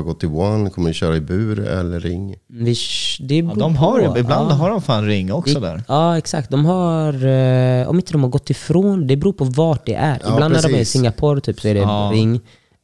gå 0.00 0.14
till 0.14 0.28
One, 0.28 0.70
kommer 0.70 0.88
du 0.88 0.94
köra 0.94 1.16
i 1.16 1.20
bur 1.20 1.58
eller 1.68 2.00
ring? 2.00 2.34
Vi, 2.48 2.76
det 3.20 3.36
Ja, 3.36 3.52
de 3.56 3.76
har, 3.76 4.18
ibland 4.18 4.50
ja. 4.50 4.54
har 4.54 4.70
de 4.70 4.82
fan 4.82 5.06
ring 5.06 5.32
också 5.32 5.60
Det- 5.60 5.66
där. 5.66 5.82
Ja, 5.88 6.18
exakt. 6.18 6.50
De 6.50 6.64
har, 6.64 7.26
eh, 7.26 7.88
om 7.88 7.96
inte 7.96 8.12
de 8.12 8.22
har 8.22 8.30
gått 8.30 8.50
ifrån, 8.50 8.81
det 9.06 9.16
beror 9.16 9.32
på 9.32 9.44
vart 9.44 9.86
det 9.86 9.94
är. 9.94 10.18
Ja, 10.24 10.32
Ibland 10.34 10.54
när 10.54 10.62
de 10.62 10.68
är 10.68 10.70
i 10.70 10.72
precis. 10.78 10.90
Singapore 10.92 11.40
typ, 11.40 11.60
så 11.60 11.68
är 11.68 11.74
det 11.74 11.80
Ja. 11.80 12.10
ring. 12.14 12.34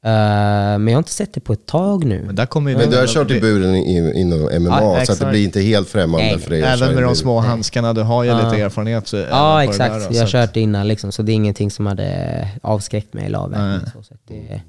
Eh, 0.05 0.11
men 0.78 0.86
jag 0.88 0.92
har 0.94 0.99
inte 0.99 1.11
sett 1.12 1.34
det 1.34 1.40
på 1.40 1.53
ett 1.53 1.66
tag 1.66 2.05
nu. 2.05 2.22
Men 2.26 2.34
där 2.36 2.46
kommer 2.46 2.70
ju 2.70 2.76
Men 2.76 2.90
du 2.90 2.96
har 2.99 3.07
kört 3.07 3.30
i 3.30 3.40
buren 3.40 3.74
i- 3.74 4.20
inom 4.20 4.49
MMA, 4.53 4.82
Ja, 4.82 5.05
så 5.07 5.12
att 5.12 5.18
det 5.20 5.26
blir 5.26 5.44
inte 5.44 5.61
helt 5.61 5.88
främmande 5.88 6.26
Nej. 6.26 6.38
för 6.38 6.51
dig 6.51 6.62
Även 6.62 6.94
med 6.94 7.03
de 7.03 7.07
bur. 7.09 7.14
små 7.14 7.38
handskarna, 7.40 7.92
du 7.92 8.03
har 8.03 8.24
ju 8.24 8.30
Ja. 8.30 8.51
lite 8.51 8.62
erfarenhet. 8.62 9.09
så- 9.09 9.16
Ja, 9.16 9.64
exakt. 9.64 9.94
där 9.94 10.14
jag 10.14 10.20
har 10.22 10.26
kört 10.28 10.55
det 10.55 10.61
innan 10.61 10.88
liksom, 10.88 11.12
så 11.12 11.22
det 11.22 11.32
är 11.32 11.34
ingenting 11.34 11.70
som 11.70 11.86
hade 11.86 12.49
avskräckt 12.62 13.14
mig 13.14 13.26
eller 13.26 13.46
mig. 13.46 13.80
Så, 13.94 14.03
så 14.03 14.14
att 14.14 14.20
det, 14.28 14.61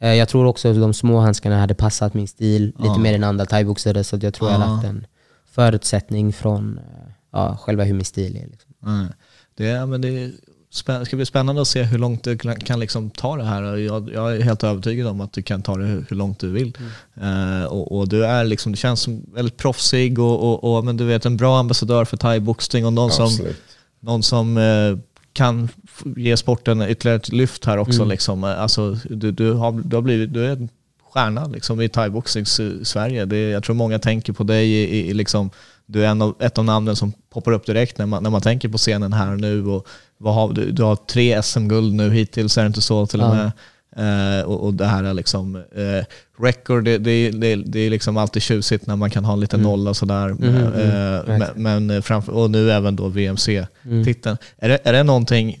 eh, 0.00 0.14
jag 0.14 0.28
tror 0.28 0.46
också 0.46 0.68
att 0.70 0.80
de 0.80 0.94
små 0.94 1.18
handskarna 1.18 1.60
hade 1.60 1.74
passat 1.74 2.14
min 2.14 2.28
stil 2.28 2.72
lite 2.78 2.98
mer 3.00 3.14
än 3.14 3.24
andra 3.24 3.46
thaiboxare, 3.46 4.04
så 4.04 4.16
att 4.16 4.22
jag 4.22 4.34
tror 4.34 4.50
jag 4.50 4.60
lagt 4.60 4.84
en 4.84 5.06
förutsättning 5.52 6.32
från 6.32 6.78
eh, 6.78 7.10
ja, 7.32 7.56
själva 7.60 7.84
hur 7.84 7.94
min 7.94 8.04
stil 8.04 8.36
är. 8.36 8.46
Liksom. 8.50 9.08
Det, 9.56 9.68
är, 9.68 9.86
men 9.86 10.00
det 10.00 10.08
är 10.08 10.30
spä- 10.72 11.04
ska 11.04 11.16
bli 11.16 11.26
spännande 11.26 11.62
att 11.62 11.68
se 11.68 11.82
hur 11.82 11.98
långt 11.98 12.24
du 12.24 12.38
kan, 12.38 12.80
liksom 12.80 13.10
ta 13.10 13.36
det 13.36 13.44
här. 13.44 13.76
Jag, 13.76 14.10
jag 14.14 14.36
är 14.36 14.40
helt 14.40 14.64
övertygad 14.64 15.06
om 15.06 15.20
att 15.20 15.32
du 15.32 15.42
kan 15.42 15.62
ta 15.62 15.76
det 15.76 15.84
hur, 15.84 16.04
hur 16.08 16.16
långt 16.16 16.38
du 16.38 16.50
vill. 16.50 16.76
Mm. 17.16 17.62
Eh, 17.62 17.66
och, 17.66 17.98
och 17.98 18.08
du 18.08 18.24
är 18.24 18.44
liksom, 18.44 18.72
du 18.72 18.78
känns 18.78 19.00
som 19.00 19.22
väldigt 19.34 19.56
proffsig 19.56 20.18
och, 20.18 20.42
och, 20.42 20.76
och 20.76 20.84
men 20.84 20.96
du 20.96 21.04
vet 21.04 21.26
en 21.26 21.36
bra 21.36 21.58
ambassadör 21.58 22.04
för 22.04 22.16
thaiboxning 22.16 22.86
och 22.86 22.92
någon 22.92 23.10
som, 23.10 23.24
Absolut. 23.24 23.62
någon 24.00 24.22
som 24.22 24.56
eh, 24.56 24.96
kan 25.32 25.68
ge 26.16 26.36
sporten 26.36 26.82
ytterligare 26.82 27.16
ett 27.16 27.32
lyft 27.32 27.64
här 27.64 27.78
också. 27.78 27.98
Mm. 27.98 28.08
Liksom. 28.08 28.44
Eh, 28.44 28.60
Alltså, 28.60 28.96
du, 29.10 29.30
du, 29.32 29.52
har, 29.52 29.72
du, 29.72 29.96
har 29.96 30.02
blivit, 30.02 30.32
du 30.32 30.46
är 30.46 30.50
en 30.50 30.68
stjärna 31.12 31.46
liksom, 31.46 31.80
i 31.80 31.88
thaiboxnings 31.88 32.60
Sverige. 32.82 33.24
Det, 33.24 33.50
jag 33.50 33.64
tror 33.64 33.74
många 33.74 33.98
tänker 33.98 34.32
på 34.32 34.44
dig 34.44 34.68
i, 34.72 34.98
i, 34.98 35.08
i 35.10 35.14
liksom, 35.14 35.50
du 35.86 36.04
är 36.04 36.08
en 36.08 36.22
av, 36.22 36.34
ett 36.40 36.58
av 36.58 36.64
namnen 36.64 36.96
som 36.96 37.12
poppar 37.30 37.52
upp 37.52 37.66
direkt 37.66 37.98
när 37.98 38.06
man, 38.06 38.22
när 38.22 38.30
man 38.30 38.40
tänker 38.40 38.68
på 38.68 38.78
scenen 38.78 39.12
här 39.12 39.32
och 39.32 39.40
nu. 39.40 39.66
Och 39.66 39.86
vad 40.18 40.34
har, 40.34 40.52
du, 40.52 40.70
du 40.70 40.82
har 40.82 40.96
tre 40.96 41.42
SM-guld 41.42 41.94
nu 41.94 42.10
hittills, 42.10 42.58
är 42.58 42.62
det 42.62 42.66
inte 42.66 42.80
så 42.80 43.06
till 43.06 43.20
och 43.20 43.30
med? 43.30 43.52
Eh, 43.96 44.42
och, 44.44 44.64
och 44.66 44.74
det 44.74 44.86
här 44.86 45.04
är 45.04 45.14
liksom, 45.14 45.56
eh, 45.56 46.04
record, 46.38 46.84
det, 46.84 46.98
det, 46.98 47.30
det, 47.30 47.56
det 47.56 47.80
är 47.80 47.90
liksom 47.90 48.16
alltid 48.16 48.42
tjusigt 48.42 48.86
när 48.86 48.96
man 48.96 49.10
kan 49.10 49.24
ha 49.24 49.32
en 49.32 49.40
liten 49.40 49.62
nolla 49.62 49.94
sådär. 49.94 50.28
Mhm, 50.28 50.56
mm, 50.56 50.72
Eh, 50.74 51.38
men, 51.38 51.86
men 51.86 52.02
framför, 52.02 52.32
och 52.32 52.50
nu 52.50 52.70
även 52.70 52.96
då 52.96 53.08
VMC-titeln. 53.08 54.36
Är, 54.58 54.68
det, 54.68 54.78
är 54.84 54.92
det 54.92 55.02
någonting, 55.02 55.58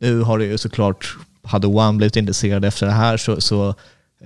nu 0.00 0.20
har 0.20 0.38
det 0.38 0.44
ju 0.44 0.58
såklart, 0.58 1.16
hade 1.42 1.66
One 1.66 1.96
blivit 1.96 2.16
intresserad 2.16 2.64
efter 2.64 2.86
det 2.86 2.92
här 2.92 3.16
så, 3.16 3.40
så 3.40 3.74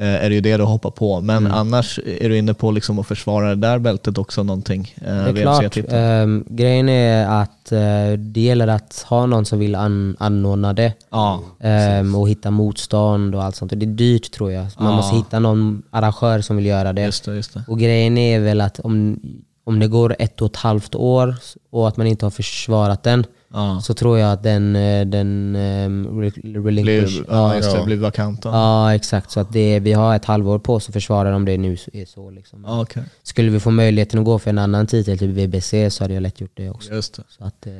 är 0.04 0.28
det 0.28 0.34
ju 0.34 0.40
det 0.40 0.56
du 0.56 0.62
hoppar 0.64 0.90
på. 0.90 1.20
Men 1.20 1.46
annars 1.46 1.98
är 2.20 2.28
du 2.28 2.38
inne 2.38 2.54
på 2.54 2.70
liksom 2.70 2.98
att 2.98 3.06
försvara 3.06 3.48
det 3.48 3.54
där 3.54 3.78
bältet 3.78 4.18
också 4.18 4.42
någonting? 4.42 4.94
Eh, 4.96 5.04
Det 5.24 5.40
är 5.40 5.42
klart. 5.42 5.76
Ehm, 5.88 6.44
grejen 6.48 6.88
är 6.88 7.26
att 7.42 7.72
eh, 7.72 8.12
det 8.18 8.40
gäller 8.40 8.68
att 8.68 9.04
ha 9.08 9.26
någon 9.26 9.44
som 9.44 9.58
vill 9.58 9.74
an, 9.74 10.16
anordna 10.18 10.72
det. 10.72 10.92
Ja, 11.10 11.40
ehm, 11.60 12.14
och 12.14 12.28
hitta 12.28 12.50
motstånd 12.50 13.34
och 13.34 13.44
allt 13.44 13.56
sånt. 13.56 13.72
Och 13.72 13.78
det 13.78 13.86
är 13.86 13.94
dyrt 13.94 14.30
tror 14.32 14.52
jag. 14.52 14.66
Man 14.78 14.90
Ja. 14.90 14.96
måste 14.96 15.16
hitta 15.16 15.38
någon 15.38 15.82
arrangör 15.90 16.40
som 16.40 16.56
vill 16.56 16.66
göra 16.66 16.92
det. 16.92 17.02
just 17.02 17.24
det. 17.24 17.34
Just 17.34 17.54
det. 17.54 17.62
Och 17.68 17.78
grejen 17.78 18.18
är 18.18 18.40
väl 18.40 18.60
att 18.60 18.80
om, 18.80 19.20
om 19.64 19.78
det 19.78 19.88
går 19.88 20.16
ett 20.18 20.40
och 20.42 20.50
ett 20.50 20.56
halvt 20.56 20.94
år 20.94 21.36
och 21.70 21.88
att 21.88 21.96
man 21.96 22.06
inte 22.06 22.26
har 22.26 22.30
försvarat 22.30 23.02
den 23.02 23.24
Ja. 23.52 23.80
så 23.80 23.94
tror 23.94 24.18
jag 24.18 24.32
att 24.32 24.42
den, 24.42 24.76
eh, 24.76 25.06
den 25.06 25.56
um, 25.56 26.20
relinquish. 26.64 26.82
Blir, 26.82 27.24
ja, 27.28 27.54
det. 27.60 27.66
Ja. 27.66 27.84
Blir 27.84 27.96
vakant. 27.96 28.40
Ja, 28.44 28.94
exakt. 28.94 29.30
Så 29.30 29.40
att 29.40 29.52
det, 29.52 29.80
vi 29.80 29.92
har 29.92 30.16
ett 30.16 30.24
halvår 30.24 30.58
på 30.58 30.74
oss 30.74 30.88
att 30.88 30.92
försvara 30.92 31.36
om 31.36 31.44
det 31.44 31.56
nu 31.58 31.76
är 31.92 32.04
så. 32.04 32.30
Liksom. 32.30 32.64
Ja, 32.66 32.80
okej. 32.82 33.02
Skulle 33.22 33.50
vi 33.50 33.60
få 33.60 33.70
möjligheten 33.70 34.18
att 34.18 34.24
gå 34.24 34.38
för 34.38 34.50
en 34.50 34.58
annan 34.58 34.86
titel, 34.86 35.18
typ 35.18 35.30
VBC, 35.30 35.90
så 35.90 36.04
hade 36.04 36.14
jag 36.14 36.22
lätt 36.22 36.40
gjort 36.40 36.52
det 36.54 36.70
också. 36.70 36.94
Just 36.94 37.16
det. 37.16 37.22
Så 37.38 37.44
att, 37.44 37.66
eh, 37.66 37.72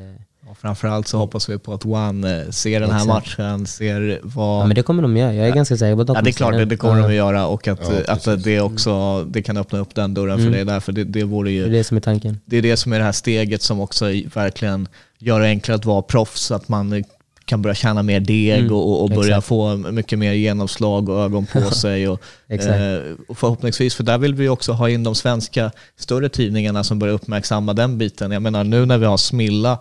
Och 0.51 0.59
framförallt 0.59 1.09
så 1.09 1.19
hoppas 1.19 1.49
vi 1.49 1.59
på 1.59 1.73
att 1.73 1.85
One 1.87 2.41
eh, 2.43 2.51
ser 2.51 2.81
den 2.81 2.91
här 2.91 2.99
Exakt. 2.99 3.39
matchen, 3.39 3.67
ser 3.67 4.21
vad... 4.23 4.63
ja, 4.63 4.67
men 4.67 4.75
det 4.75 4.83
kommer 4.83 5.03
de 5.03 5.17
göra. 5.17 5.35
Jag 5.35 5.49
är 5.49 5.55
ganska 5.55 5.77
säker 5.77 5.95
på 5.95 6.01
att 6.01 6.07
de 6.07 6.17
Ja 6.17 6.23
det 6.23 6.31
är 6.31 6.33
klart, 6.33 6.53
det, 6.53 6.65
det 6.65 6.77
kommer 6.77 6.97
ja, 6.97 7.03
de 7.03 7.09
att 7.09 7.15
göra 7.15 7.47
och 7.47 7.69
att, 7.69 7.81
Ja, 8.07 8.13
att 8.13 8.45
det 8.45 8.61
också 8.61 9.25
det 9.25 9.43
kan 9.43 9.57
öppna 9.57 9.79
upp 9.79 9.95
den 9.95 10.15
dörren 10.15 10.39
för 10.39 10.51
dig 10.51 10.65
där. 10.65 10.81
För 10.81 10.93
det, 10.93 11.05
det 11.05 11.25
vore 11.25 11.51
Det 11.51 11.59
är 11.65 11.69
det 11.69 11.85
som 11.85 11.97
är 11.97 12.01
tanken. 12.01 12.41
det 12.45 12.57
är 12.57 12.63
det 12.63 12.77
som 12.77 12.93
är 12.93 12.99
det 12.99 13.05
här 13.05 13.13
steget 13.13 13.63
som 13.63 13.81
också 13.81 14.05
verkligen 14.35 14.89
gör 15.19 15.41
det 15.41 15.47
enklare 15.47 15.77
att 15.77 15.85
vara 15.85 16.03
proffs, 16.03 16.51
att 16.51 16.69
man 16.69 17.05
kan 17.45 17.63
börja 17.63 17.75
tjäna 17.75 18.03
mer 18.03 18.21
deg 18.21 18.59
Mm, 18.61 18.73
och, 18.73 19.03
och 19.03 19.11
börja 19.11 19.29
exakt. 19.37 19.47
få 19.47 19.77
mycket 19.77 20.19
mer 20.19 20.33
genomslag 20.33 21.09
och 21.09 21.21
ögon 21.23 21.47
på 21.47 21.61
sig. 21.71 22.09
Och, 22.09 22.21
eh, 22.49 23.01
och 23.29 23.39
förhoppningsvis, 23.39 23.95
för 23.95 24.05
där 24.05 24.19
vill 24.19 24.35
vi 24.35 24.49
också 24.49 24.73
ha 24.73 24.89
in 24.89 25.05
de 25.05 25.15
svenska 25.15 25.71
större 25.99 26.29
tidningarna 26.29 26.85
som 26.85 26.99
börjar 26.99 27.15
uppmärksamma 27.15 27.73
den 27.73 27.99
biten. 27.99 28.31
Jag 28.31 28.43
menar 28.43 28.65
nu 28.65 28.87
när 28.87 28.99
vi 28.99 29.07
har 29.07 29.17
Smilla 29.17 29.79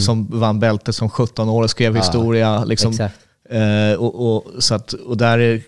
som 0.00 0.26
vann 0.40 0.60
bälte 0.60 0.92
som 0.92 1.10
17 1.10 1.48
år 1.48 1.62
och 1.62 1.70
skrev 1.70 1.90
Mm. 1.90 1.96
Ja, 1.96 2.02
historia. 2.06 2.64
Liksom, 2.64 2.90
Exakt. 2.90 3.14
Eh, 3.50 3.98
och, 3.98 4.36
och, 4.36 4.62
så 4.62 4.74
att, 4.74 4.92
och 4.92 5.16
där 5.16 5.38
är, 5.38 5.62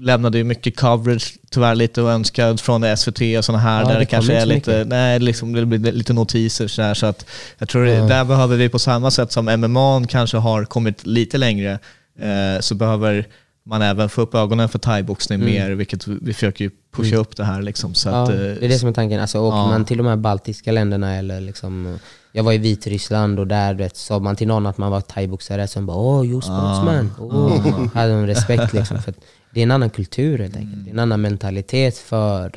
lämnade 0.00 0.38
ju 0.38 0.44
mycket 0.44 0.76
coverage, 0.76 1.34
tyvärr 1.50 1.74
lite 1.74 2.00
önskad 2.00 2.60
från 2.60 2.96
SVT 2.96 3.20
och 3.38 3.44
sådana 3.44 3.62
här, 3.62 3.82
Ja, 3.82 3.88
där 3.88 3.98
det 3.98 4.06
kanske 4.06 4.34
är 4.34 4.40
så 4.40 4.46
lite, 4.46 4.70
mycket. 4.70 4.88
nej, 4.88 5.18
liksom, 5.18 5.52
det 5.52 5.66
blir 5.66 5.92
lite 5.92 6.12
notiser 6.12 6.68
så, 6.68 6.82
här, 6.82 6.94
så 6.94 7.06
att 7.06 7.26
jag 7.58 7.68
tror 7.68 7.84
det, 7.84 8.08
där 8.08 8.24
behöver 8.24 8.56
vi 8.56 8.68
på 8.68 8.78
samma 8.78 9.10
sätt 9.10 9.32
som 9.32 9.44
MMA 9.44 10.06
kanske 10.08 10.36
har 10.36 10.64
kommit 10.64 11.06
lite 11.06 11.38
längre, 11.38 11.72
eh, 12.18 12.60
så 12.60 12.74
behöver 12.74 13.26
man 13.66 13.82
även 13.82 14.08
få 14.08 14.20
upp 14.20 14.34
ögonen 14.34 14.68
för 14.68 14.78
thaiboxning 14.78 15.44
mer, 15.44 15.70
vilket 15.70 16.06
vi, 16.06 16.34
försöker 16.34 16.64
ju 16.64 16.70
pusha 16.96 17.16
upp 17.16 17.36
det 17.36 17.44
här 17.44 17.62
liksom. 17.62 17.94
Så 17.94 18.08
Mm. 18.08 18.20
Ja, 18.20 18.24
att, 18.24 18.30
eh, 18.30 18.36
det 18.36 18.64
är 18.64 18.68
det 18.68 18.78
som 18.78 18.88
är 18.88 18.92
tanken. 18.92 19.20
Alltså, 19.20 19.38
åker 19.38 19.56
ja. 19.58 19.66
man 19.66 19.84
till 19.84 19.98
de 19.98 20.06
här 20.06 20.16
baltiska 20.16 20.72
länderna 20.72 21.14
eller 21.14 21.40
liksom, 21.40 21.98
jag 22.32 22.44
var 22.44 22.52
i 22.52 22.58
Vitryssland 22.58 23.38
och 23.38 23.46
där 23.46 23.74
vet, 23.74 23.96
sa 23.96 24.18
man 24.18 24.36
till 24.36 24.48
någon 24.48 24.66
att 24.66 24.78
man 24.78 24.90
var 24.90 25.00
thaiboxare 25.00 25.68
som 25.68 25.86
bara 25.86 25.96
åh, 25.96 26.26
you 26.26 26.40
sportsman. 26.40 27.12
Åh, 27.18 27.86
hade 27.94 28.12
de 28.12 28.26
respekt 28.26 28.72
liksom. 28.72 29.02
För 29.02 29.10
att 29.10 29.18
det 29.54 29.60
är 29.60 29.62
en 29.62 29.70
annan 29.70 29.90
kultur 29.90 30.38
helt 30.38 30.56
enkelt. 30.56 30.84
Det 30.84 30.90
är 30.90 30.92
en 30.92 30.98
annan 30.98 31.20
mentalitet 31.20 31.98
för 31.98 32.50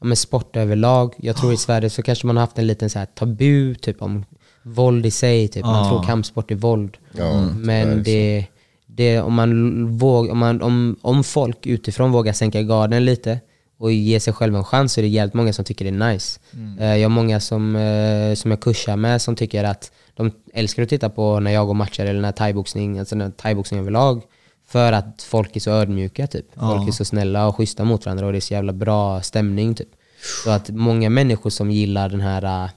ja, 0.00 0.06
men 0.06 0.16
sport 0.16 0.56
överlag. 0.56 1.14
Jag 1.18 1.36
tror 1.36 1.52
i 1.52 1.56
Sverige 1.56 1.90
så 1.90 2.02
kanske 2.02 2.26
man 2.26 2.36
har 2.36 2.40
haft 2.40 2.58
en 2.58 2.66
liten 2.66 2.90
så 2.90 2.98
här 2.98 3.06
tabu 3.06 3.74
typ 3.74 4.02
om 4.02 4.24
våld 4.62 5.06
i 5.06 5.10
sig. 5.10 5.48
Typ. 5.48 5.64
Man 5.64 5.84
Ja. 5.84 5.88
tror 5.90 6.02
kampsport 6.02 6.50
är 6.50 6.54
våld. 6.54 6.96
Ja, 7.12 7.40
Men 7.56 8.02
det, 8.02 8.46
det, 8.86 9.20
om, 9.20 9.34
man 9.34 9.86
våg, 9.98 10.30
om, 10.30 10.38
man, 10.38 10.62
om, 10.62 10.96
om 11.02 11.24
folk 11.24 11.66
utifrån 11.66 12.12
vågar 12.12 12.32
sänka 12.32 12.62
garden 12.62 13.04
lite 13.04 13.40
och 13.78 13.92
ge 13.92 14.20
sig 14.20 14.32
själv 14.32 14.56
en 14.56 14.64
chans 14.64 14.92
så 14.92 15.00
är 15.00 15.02
det 15.02 15.08
jävligt 15.08 15.34
många 15.34 15.52
som 15.52 15.64
tycker 15.64 15.84
det 15.84 15.90
är 16.04 16.12
nice. 16.12 16.40
Mm. 16.54 16.78
Eh, 16.78 16.96
Jag 16.96 17.04
har 17.08 17.14
många 17.14 17.40
som, 17.40 17.76
eh, 17.76 18.34
som 18.34 18.50
jag 18.50 18.60
kursar 18.60 18.96
med 18.96 19.22
som 19.22 19.36
tycker 19.36 19.64
att 19.64 19.92
de 20.14 20.30
älskar 20.54 20.82
att 20.82 20.88
titta 20.88 21.10
på 21.10 21.40
när 21.40 21.50
jag 21.50 21.66
går 21.66 21.74
matcher 21.74 22.04
eller 22.04 22.20
när 22.20 22.32
thaiboxning, 22.32 22.98
alltså 22.98 23.16
när 23.16 23.30
thaiboxning 23.30 23.80
överlag. 23.80 24.22
För 24.68 24.92
att 24.92 25.22
folk 25.22 25.56
är 25.56 25.60
så 25.60 25.70
ödmjuka 25.70 26.26
typ. 26.26 26.46
Folk 26.54 26.88
är 26.88 26.92
så 26.92 27.04
snälla 27.04 27.46
och 27.46 27.56
schyssta 27.56 27.84
mot 27.84 28.06
varandra 28.06 28.26
och 28.26 28.32
det 28.32 28.38
är 28.38 28.40
så 28.40 28.54
jävla 28.54 28.72
bra 28.72 29.22
stämning 29.22 29.74
typ. 29.74 29.88
Så 30.44 30.50
att 30.50 30.70
många 30.70 31.10
människor 31.10 31.50
som 31.50 31.70
gillar 31.70 32.08
den 32.08 32.20
här 32.20 32.64
äh, 32.64 32.70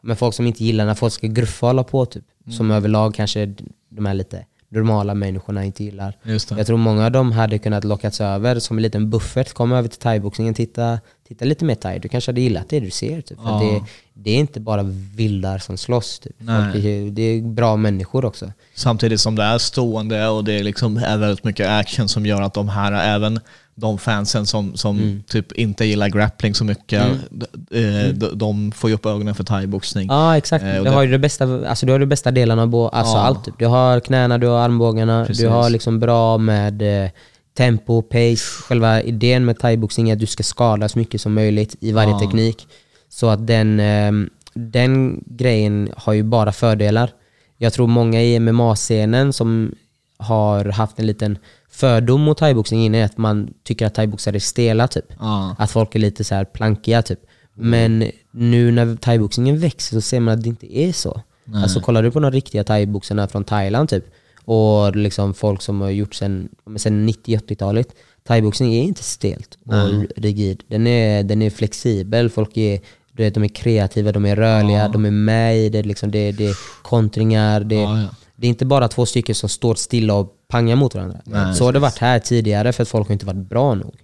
men 0.00 0.16
folk 0.16 0.34
som 0.34 0.46
inte 0.46 0.64
gillar 0.64 0.86
när 0.86 0.94
folk 0.94 1.12
ska 1.12 1.26
gruffa 1.26 1.66
och 1.66 1.68
hålla 1.68 1.84
på 1.84 2.06
typ. 2.06 2.24
Som 2.50 2.70
överlag 2.70 3.14
kanske 3.14 3.54
de 3.88 4.06
här 4.06 4.14
lite 4.14 4.46
normala 4.68 5.14
människorna 5.14 5.64
inte 5.64 5.84
gillar. 5.84 6.18
Jag 6.56 6.66
tror 6.66 6.76
många 6.76 7.04
av 7.06 7.12
dem 7.12 7.32
hade 7.32 7.58
kunnat 7.58 7.84
lockats 7.84 8.20
över 8.20 8.58
som 8.58 8.76
en 8.76 8.82
liten 8.82 9.10
buffert, 9.10 9.52
komma 9.52 9.78
över 9.78 9.88
till 9.88 9.98
thaiboxningen, 9.98 10.54
titta, 10.54 11.00
titta 11.34 11.44
lite 11.44 11.64
mer 11.64 11.74
thai, 11.74 11.98
du 11.98 12.08
kanske 12.08 12.28
hade 12.30 12.40
gillat 12.40 12.68
det 12.68 12.80
du 12.80 12.90
ser. 12.90 13.20
Typ. 13.20 13.38
Ja. 13.44 13.60
det, 13.62 13.80
det 14.14 14.30
är 14.30 14.36
inte 14.38 14.60
bara 14.60 14.82
vildar 15.16 15.58
som 15.58 15.76
slåss. 15.76 16.18
Typ. 16.18 16.40
Är, 16.48 17.10
det 17.10 17.22
är 17.22 17.42
bra 17.42 17.76
människor 17.76 18.24
också. 18.24 18.52
Samtidigt 18.74 19.20
som 19.20 19.34
det 19.36 19.42
är 19.42 19.58
stående 19.58 20.28
och 20.28 20.44
det 20.44 20.52
är, 20.52 20.62
liksom, 20.64 20.96
är 20.96 21.16
väldigt 21.16 21.44
mycket 21.44 21.68
action 21.68 22.08
som 22.08 22.26
gör 22.26 22.42
att 22.42 22.54
de 22.54 22.68
här, 22.68 22.92
även 22.92 23.40
de 23.74 23.98
fansen 23.98 24.46
som, 24.46 24.76
som 24.76 24.98
Mm. 24.98 25.22
typ 25.28 25.52
inte 25.52 25.84
gillar 25.84 26.08
grappling 26.08 26.54
så 26.54 26.64
mycket, 26.64 27.02
d- 27.30 27.46
eh, 27.70 28.14
de, 28.14 28.28
de 28.38 28.72
får 28.72 28.90
ju 28.90 28.94
upp 28.96 29.06
ögonen 29.06 29.34
för 29.34 29.44
thaiboxning. 29.44 30.08
Ja 30.10 30.36
exakt, 30.36 30.64
Eh, 30.64 30.78
och 30.78 30.84
du 30.84 30.90
har 30.90 31.06
det 31.06 31.18
bästa, 31.18 31.68
alltså 31.68 31.86
du 31.86 31.92
har 31.92 31.98
de 31.98 32.06
bästa 32.06 32.30
delarna 32.30 32.62
av 32.62 32.74
alltså 32.92 33.16
Ja. 33.16 33.20
allt. 33.22 33.44
Typ. 33.44 33.54
Du 33.58 33.66
har 33.66 34.00
knäna, 34.00 34.38
du 34.38 34.46
har 34.46 34.58
armbågarna, 34.60 35.24
Precis. 35.26 35.42
du 35.42 35.48
har 35.48 35.70
liksom 35.70 36.00
bra 36.00 36.38
med 36.38 37.04
eh, 37.04 37.10
tempo, 37.54 38.02
pace. 38.02 38.36
Själva 38.62 39.02
idén 39.02 39.44
med 39.44 39.58
thaiboxning 39.58 40.08
är 40.08 40.12
att 40.12 40.18
du 40.18 40.26
ska 40.26 40.42
skada 40.42 40.88
så 40.88 40.98
mycket 40.98 41.20
som 41.20 41.34
möjligt 41.34 41.76
i 41.80 41.92
varje 41.92 42.10
Ja. 42.10 42.18
teknik. 42.18 42.66
Så 43.08 43.28
att 43.28 43.46
den, 43.46 43.80
eh, 43.80 44.12
den 44.54 45.24
grejen 45.26 45.90
har 45.96 46.12
ju 46.12 46.22
bara 46.22 46.52
fördelar. 46.52 47.10
Jag 47.58 47.72
tror 47.72 47.86
många 47.86 48.22
i 48.22 48.36
MMA-scenen 48.40 49.32
som 49.32 49.74
har 50.18 50.64
haft 50.64 50.98
en 50.98 51.06
liten 51.06 51.38
fördom 51.70 52.20
mot 52.20 52.38
thaiboxning 52.38 52.84
innan 52.84 53.00
är 53.00 53.04
att 53.04 53.18
man 53.18 53.54
tycker 53.64 53.86
att 53.86 53.94
thaiboxare 53.94 54.36
är 54.36 54.40
stela 54.40 54.88
typ. 54.88 55.04
Ja. 55.18 55.56
Att 55.58 55.70
folk 55.70 55.94
är 55.94 55.98
lite 55.98 56.24
så 56.24 56.34
här 56.34 56.44
plankiga 56.44 57.02
typ. 57.02 57.20
Men 57.54 58.04
nu 58.30 58.70
när 58.72 58.96
thaiboxningen 58.96 59.58
växer 59.58 59.96
så 59.96 60.00
ser 60.00 60.20
man 60.20 60.34
att 60.34 60.42
det 60.42 60.48
inte 60.48 60.78
är 60.78 60.92
så. 60.92 61.20
Alltså 61.54 61.80
kollar 61.80 62.02
du 62.02 62.10
på 62.10 62.20
de 62.20 62.30
riktiga 62.30 62.64
thaiboxarna 62.64 63.28
från 63.28 63.44
Thailand 63.44 63.88
typ 63.88 64.04
och 64.44 64.96
liksom 64.96 65.34
folk 65.34 65.62
som 65.62 65.80
har 65.80 65.90
gjort 65.90 66.14
sen, 66.14 66.48
men 66.64 66.78
sen 66.78 67.08
90-80-talet. 67.08 67.88
Thaiboxning 68.26 68.74
är 68.74 68.82
inte 68.82 69.02
stelt 69.02 69.58
och 69.66 70.22
rigid. 70.22 70.62
Den 70.68 70.86
är, 70.86 71.22
den 71.22 71.42
är 71.42 71.50
flexibel. 71.50 72.30
Folk 72.30 72.56
är, 72.56 72.80
du 73.12 73.22
vet, 73.22 73.34
de 73.34 73.44
är 73.44 73.48
kreativa, 73.48 74.12
de 74.12 74.24
är 74.26 74.36
rörliga, 74.36 74.88
de 74.88 75.04
är 75.04 75.10
med 75.10 75.58
i 75.58 75.68
det. 75.68 75.82
Liksom 75.82 76.10
det, 76.10 76.32
det 76.32 76.46
är 76.46 76.56
kontringar. 76.82 77.60
Det, 77.60 77.74
Ja, 77.74 78.00
ja. 78.00 78.08
det 78.36 78.46
är 78.46 78.48
inte 78.48 78.64
bara 78.66 78.88
två 78.88 79.06
stycken 79.06 79.34
som 79.34 79.48
står 79.48 79.74
stilla 79.74 80.14
och 80.14 80.34
pangar 80.48 80.76
mot 80.76 80.94
varandra. 80.94 81.18
så 81.54 81.64
har 81.64 81.72
det 81.72 81.78
varit 81.78 81.98
här 81.98 82.18
tidigare 82.18 82.72
för 82.72 82.82
att 82.82 82.88
folk 82.88 83.08
har 83.08 83.12
inte 83.12 83.26
varit 83.26 83.48
bra 83.48 83.74
nog. 83.74 83.94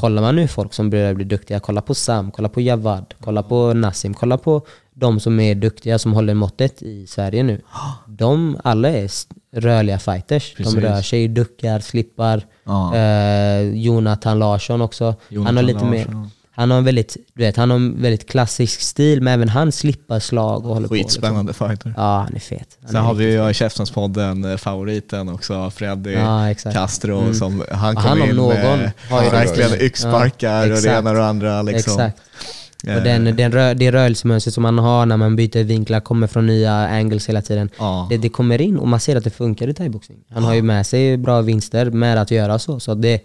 Kollar 0.00 0.22
man 0.22 0.36
nu 0.36 0.48
folk 0.48 0.74
som 0.74 0.90
börjar 0.90 1.14
bli 1.14 1.24
duktiga, 1.24 1.60
kolla 1.60 1.80
på 1.80 1.94
Sam, 1.94 2.30
kolla 2.30 2.48
på 2.48 2.60
Javad, 2.60 3.14
kolla 3.20 3.42
på 3.42 3.72
Nassim, 3.74 4.14
kolla 4.14 4.38
på 4.38 4.66
de 4.94 5.20
som 5.20 5.40
är 5.40 5.54
duktiga 5.54 5.98
som 5.98 6.12
håller 6.12 6.34
måttet 6.34 6.82
i 6.82 7.06
Sverige 7.06 7.42
nu. 7.42 7.60
De 8.08 8.58
alla 8.64 8.88
är 8.88 9.10
rörliga 9.56 9.98
fighters. 9.98 10.54
Precis. 10.56 10.74
De 10.74 10.80
rör 10.80 11.02
sig, 11.02 11.28
duckar, 11.28 11.80
slippar. 11.80 12.46
Ja. 12.64 12.96
Eh, 12.96 13.60
Jonathan 13.60 14.38
Larsson 14.38 14.80
också. 14.80 15.04
han 15.04 15.14
Jonathan 15.28 15.56
har 15.56 15.62
lite 15.62 15.74
Larsson. 15.84 15.90
mer 15.90 16.28
han 16.56 16.70
har 16.70 16.78
en 16.78 16.84
väldigt, 16.84 17.16
du 17.34 17.42
vet, 17.42 17.56
han 17.56 17.70
har 17.70 17.76
en 17.76 18.02
väldigt 18.02 18.28
klassisk 18.30 18.80
stil, 18.80 19.22
men 19.22 19.34
även 19.34 19.48
han 19.48 19.72
slippar 19.72 20.20
slag 20.20 20.66
och 20.66 20.74
håller 20.74 20.88
på. 20.88 20.94
Liksom. 20.94 21.08
Skitspännande 21.08 21.52
fighter. 21.52 21.94
Ja, 21.96 22.20
han 22.20 22.34
är 22.34 22.40
fet. 22.40 22.78
Han 22.80 22.88
Sen 22.90 22.96
är 22.96 23.00
har 23.04 23.14
vi 23.14 23.32
ju 23.32 23.50
i 23.50 23.54
Käftenspodden 23.54 24.44
eh, 24.44 24.56
favoriten 24.56 25.28
också, 25.28 25.70
Freddy 25.70 26.12
Ja. 26.12 26.54
Castro. 26.72 27.34
Som, 27.34 27.64
han 27.70 27.96
Och 27.96 28.02
kom 28.02 28.10
han 28.10 28.22
om 28.22 28.28
in 28.30 28.36
någon 28.36 28.56
med 28.56 28.92
har 29.10 29.30
verkligen 29.30 29.80
yxsparkar 29.80 30.66
Ja, 30.66 30.76
och 30.76 30.82
det 30.82 30.88
ena 30.88 31.10
och 31.10 31.16
det 31.16 31.26
andra. 31.26 31.62
Liksom. 31.62 31.92
Exakt. 31.92 32.20
Eh, 32.86 32.96
Och 32.96 33.02
den, 33.02 33.36
den 33.36 33.52
rö, 33.52 33.74
det 33.74 33.92
rörelsemönstret 33.92 34.54
som 34.54 34.62
man 34.62 34.78
har 34.78 35.06
när 35.06 35.16
man 35.16 35.36
byter 35.36 35.64
vinklar, 35.64 36.00
kommer 36.00 36.26
från 36.26 36.46
nya 36.46 36.72
angles 36.72 37.28
hela 37.28 37.42
tiden. 37.42 37.70
Ja. 37.78 38.06
Det, 38.10 38.16
det 38.16 38.28
kommer 38.28 38.60
in 38.60 38.78
och 38.78 38.88
man 38.88 39.00
ser 39.00 39.16
att 39.16 39.24
det 39.24 39.30
funkar 39.30 39.68
i 39.68 39.74
thaiboxning. 39.74 40.18
Han 40.30 40.44
har 40.44 40.54
ju 40.54 40.62
med 40.62 40.86
sig 40.86 41.16
bra 41.16 41.40
vinster 41.40 41.90
med 41.90 42.18
att 42.18 42.30
göra 42.30 42.58
så. 42.58 42.80
så 42.80 42.94
det, 42.94 43.24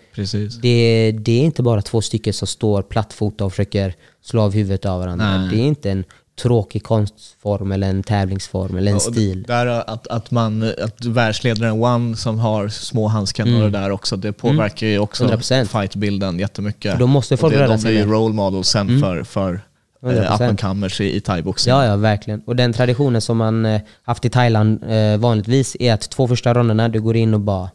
det, 0.61 1.11
det 1.11 1.31
är 1.41 1.43
inte 1.43 1.63
bara 1.63 1.81
två 1.81 2.01
stycken 2.01 2.33
som 2.33 2.47
står 2.47 2.81
plattfota 2.81 3.45
och 3.45 3.51
försöker 3.51 3.93
slå 4.21 4.41
av 4.41 4.53
huvudet 4.53 4.85
av 4.85 4.99
varandra. 4.99 5.37
Nej. 5.37 5.49
Det 5.49 5.61
är 5.61 5.65
inte 5.67 5.91
en 5.91 6.03
tråkig 6.41 6.83
konstform 6.83 7.71
eller 7.71 7.89
en 7.89 8.03
tävlingsform 8.03 8.77
eller 8.77 8.91
en 8.91 8.95
Och 8.95 9.01
stil. 9.01 9.43
Där, 9.47 9.67
att, 9.67 10.07
att, 10.07 10.31
man, 10.31 10.73
att 10.83 11.05
världsledaren 11.05 11.83
One 11.83 12.15
som 12.15 12.39
har 12.39 12.67
små 12.67 13.07
handskar 13.07 13.43
och 13.43 13.61
det 13.61 13.69
där 13.69 13.91
också, 13.91 14.15
det 14.17 14.33
påverkar 14.33 14.87
ju 14.87 14.99
också 14.99 15.25
100%. 15.25 15.65
fightbilden 15.65 16.39
jättemycket. 16.39 16.91
För 16.91 16.99
då 16.99 17.07
måste 17.07 17.33
Och 17.33 17.39
folk 17.39 17.53
det, 17.53 17.59
röra 17.59 17.67
De 17.67 17.77
sig 17.79 17.91
blir 17.91 18.05
ju 18.05 18.11
role 18.11 18.33
models 18.33 18.67
sen 18.67 18.99
för, 18.99 19.23
för 19.23 19.61
100%. 20.01 20.25
eh, 20.25 20.35
up 20.35 20.41
and 20.41 20.59
comers 20.59 21.01
i, 21.01 21.15
i 21.15 21.21
thaiboxning. 21.21 21.75
Ja, 21.75 21.85
ja, 21.85 21.95
verkligen. 21.95 22.41
Och 22.45 22.55
den 22.55 22.73
traditionen 22.73 23.21
som 23.21 23.37
man 23.37 23.65
eh, 23.65 23.81
haft 24.03 24.25
i 24.25 24.29
Thailand 24.29 24.83
eh, 24.89 25.17
vanligtvis 25.17 25.77
är 25.79 25.93
att 25.93 26.09
två 26.09 26.27
första 26.27 26.53
ronderna, 26.53 26.89
du 26.89 27.01
går 27.01 27.15
in 27.15 27.33
och 27.33 27.39
bara 27.39 27.69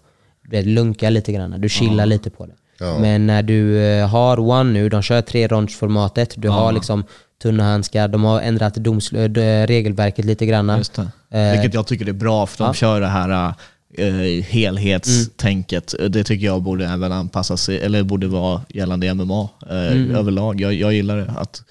du 0.51 0.63
lunkar 0.63 1.11
lite 1.11 1.33
grann. 1.33 1.61
Du 1.61 1.69
chillar 1.69 2.07
lite 2.07 2.31
på 2.31 2.47
det. 2.47 2.53
Ja. 2.79 2.99
Men 2.99 3.27
när 3.27 3.43
du 3.43 3.79
eh, 3.79 4.09
har 4.09 4.41
one 4.41 4.73
nu, 4.73 4.89
de 4.89 5.03
kör 5.03 5.23
tre 5.23 5.49
rondsformatet, 5.49 6.35
du 6.37 6.49
har 6.49 6.73
liksom 6.73 7.05
tunna 7.45 7.63
handskar, 7.65 8.09
de 8.09 8.25
har 8.25 8.41
ändrat 8.41 8.75
doms, 8.75 9.13
eh, 9.13 9.67
regelverket 9.67 10.25
lite 10.25 10.47
grann. 10.47 10.79
Just 10.79 10.95
det. 10.95 11.39
Eh, 11.39 11.53
Vilket 11.53 11.75
jag 11.75 11.87
tycker 11.87 12.09
är 12.09 12.13
bra, 12.13 12.47
för 12.47 12.59
de 12.59 12.67
ja. 12.67 12.75
kör 12.75 13.01
det 13.01 13.07
här 13.07 13.55
eh, 13.99 14.45
helhetstänket. 14.45 15.95
Det 16.09 16.25
tycker 16.25 16.47
jag 16.47 16.63
borde 16.63 16.87
även 16.87 17.13
anpassas, 17.13 17.69
eller 17.69 18.03
borde 18.03 18.27
vara 18.27 18.61
gällande 18.69 19.15
MMA 19.15 19.49
eh, 19.71 19.93
Mm, 19.93 20.15
överlag. 20.17 20.61
Jag, 20.61 20.75
jag 20.75 20.93
gillar 20.93 21.17
det. 21.17 21.33
Att, 21.37 21.63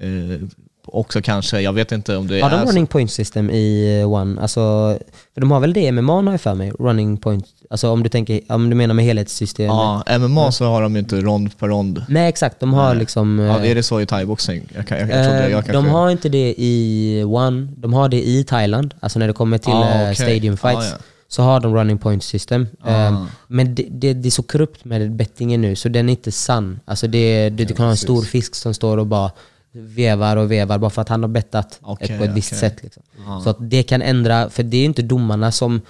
eh, 0.00 0.48
också 0.84 1.22
kanske, 1.22 1.60
jag 1.60 1.72
vet 1.72 1.92
inte 1.92 2.16
om 2.16 2.26
det 2.26 2.40
Har 2.40 2.50
de 2.50 2.56
är... 2.56 2.62
så- 2.64 2.68
running 2.70 2.86
point 2.86 3.10
system 3.12 3.50
i 3.50 3.98
eh, 4.00 4.12
One? 4.12 4.40
Alltså, 4.40 4.60
för 5.34 5.40
de 5.40 5.50
har 5.50 5.60
väl 5.60 5.72
det 5.72 5.80
i 5.80 5.92
MMA 5.92 6.12
har 6.22 6.30
jag 6.30 6.40
för 6.40 6.54
mig? 6.54 6.70
Running 6.78 7.16
point. 7.16 7.44
Alltså 7.70 7.90
om 7.90 8.02
du, 8.02 8.08
tänker, 8.08 8.40
om 8.48 8.70
du 8.70 8.76
menar 8.76 8.94
med 8.94 9.04
helhetssystem? 9.04 9.66
Ja, 9.66 10.04
MMA 10.18 10.52
så 10.52 10.64
har 10.64 10.82
de 10.82 10.92
ju 10.94 10.98
inte 10.98 11.20
rond 11.20 11.58
per 11.58 11.66
rond. 11.68 12.04
Nej 12.08 12.28
exakt, 12.28 12.60
de 12.60 12.72
har 12.74 12.94
liksom... 12.94 13.38
Ja, 13.38 13.58
eh, 13.64 13.70
är 13.70 13.74
det 13.74 13.82
så 13.82 14.00
i 14.00 14.06
thaiboxning? 14.06 14.62
Jag, 14.74 14.86
kan- 14.86 14.98
jag, 14.98 15.08
jag 15.10 15.24
trodde 15.24 15.38
Eh, 15.44 15.50
jag 15.50 15.64
kanske... 15.64 15.72
de 15.72 15.86
har 15.88 16.10
inte 16.10 16.28
det 16.28 16.54
i 16.58 17.24
One, 17.26 17.68
de 17.76 17.92
har 17.92 18.08
det 18.08 18.22
i 18.28 18.44
Thailand. 18.44 18.94
Alltså 19.00 19.18
när 19.18 19.26
det 19.26 19.32
kommer 19.32 19.58
till 19.58 19.72
Ah, 19.72 20.02
okej. 20.02 20.14
stadium 20.14 20.56
fights. 20.56 20.76
Ah, 20.76 20.84
ja. 20.84 20.96
Så 21.28 21.42
har 21.42 21.60
de 21.60 21.74
running 21.74 21.98
point 21.98 22.24
system. 22.24 22.66
Ah. 22.82 23.06
Eh, 23.06 23.24
men 23.46 23.74
det, 23.74 23.86
det, 23.90 24.12
det 24.14 24.28
är 24.28 24.30
så 24.30 24.42
korrupt 24.42 24.84
med 24.84 25.12
bettingen 25.16 25.60
nu, 25.60 25.76
så 25.76 25.88
den 25.88 26.08
är 26.08 26.10
inte 26.12 26.32
sann. 26.32 26.80
Alltså 26.84 27.06
det, 27.06 27.50
det, 27.50 27.64
du 27.64 27.74
kan 27.74 27.84
ha 27.84 27.90
en 27.90 27.96
stor 27.96 28.22
fisk 28.22 28.54
som 28.54 28.74
står 28.74 28.96
och 28.96 29.06
bara 29.06 29.30
vevar 29.72 30.36
och 30.36 30.50
vevar 30.50 30.78
bara 30.78 30.90
för 30.90 31.02
att 31.02 31.08
han 31.08 31.22
har 31.22 31.28
bettat 31.28 31.80
ett, 32.00 32.18
på 32.18 32.24
ett 32.24 32.30
visst 32.30 32.52
okej. 32.52 32.58
sätt. 32.70 32.82
Liksom. 32.82 33.02
Så 33.44 33.50
att 33.50 33.56
det 33.70 33.82
kan 33.82 34.02
ändra, 34.02 34.50
för 34.50 34.62
det 34.62 34.76
är 34.76 34.84
inte 34.84 35.02
domarna 35.02 35.52
som 35.52 35.80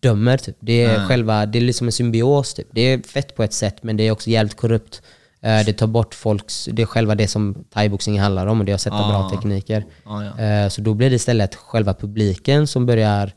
dömer. 0.00 0.36
Typ. 0.38 0.56
Det 0.60 0.82
är 0.84 0.98
Nej. 0.98 1.06
själva, 1.06 1.46
det 1.46 1.58
är 1.58 1.62
liksom 1.62 1.86
en 1.88 1.92
symbios. 1.92 2.54
Typ. 2.54 2.66
Det 2.70 2.80
är 2.80 2.98
fett 3.02 3.34
på 3.36 3.42
ett 3.42 3.52
sätt, 3.52 3.76
men 3.82 3.96
det 3.96 4.06
är 4.06 4.10
också 4.10 4.30
jävligt 4.30 4.56
korrupt. 4.56 5.02
Eh, 5.40 5.64
Det 5.66 5.72
tar 5.72 5.86
bort 5.86 6.14
folks, 6.14 6.68
det 6.72 6.82
är 6.82 6.86
själva 6.86 7.14
det 7.14 7.28
som 7.28 7.64
thaiboxning 7.74 8.20
handlar 8.20 8.46
om 8.46 8.60
och 8.60 8.66
det 8.66 8.72
är 8.72 8.74
att 8.74 8.80
sätta 8.80 8.96
bra 9.08 9.30
tekniker. 9.30 9.84
Ah, 10.04 10.22
ja. 10.22 10.38
Eh, 10.44 10.68
Så 10.68 10.80
då 10.80 10.94
blir 10.94 11.10
det 11.10 11.16
istället 11.16 11.54
själva 11.54 11.94
publiken 11.94 12.66
som 12.66 12.86
börjar 12.86 13.32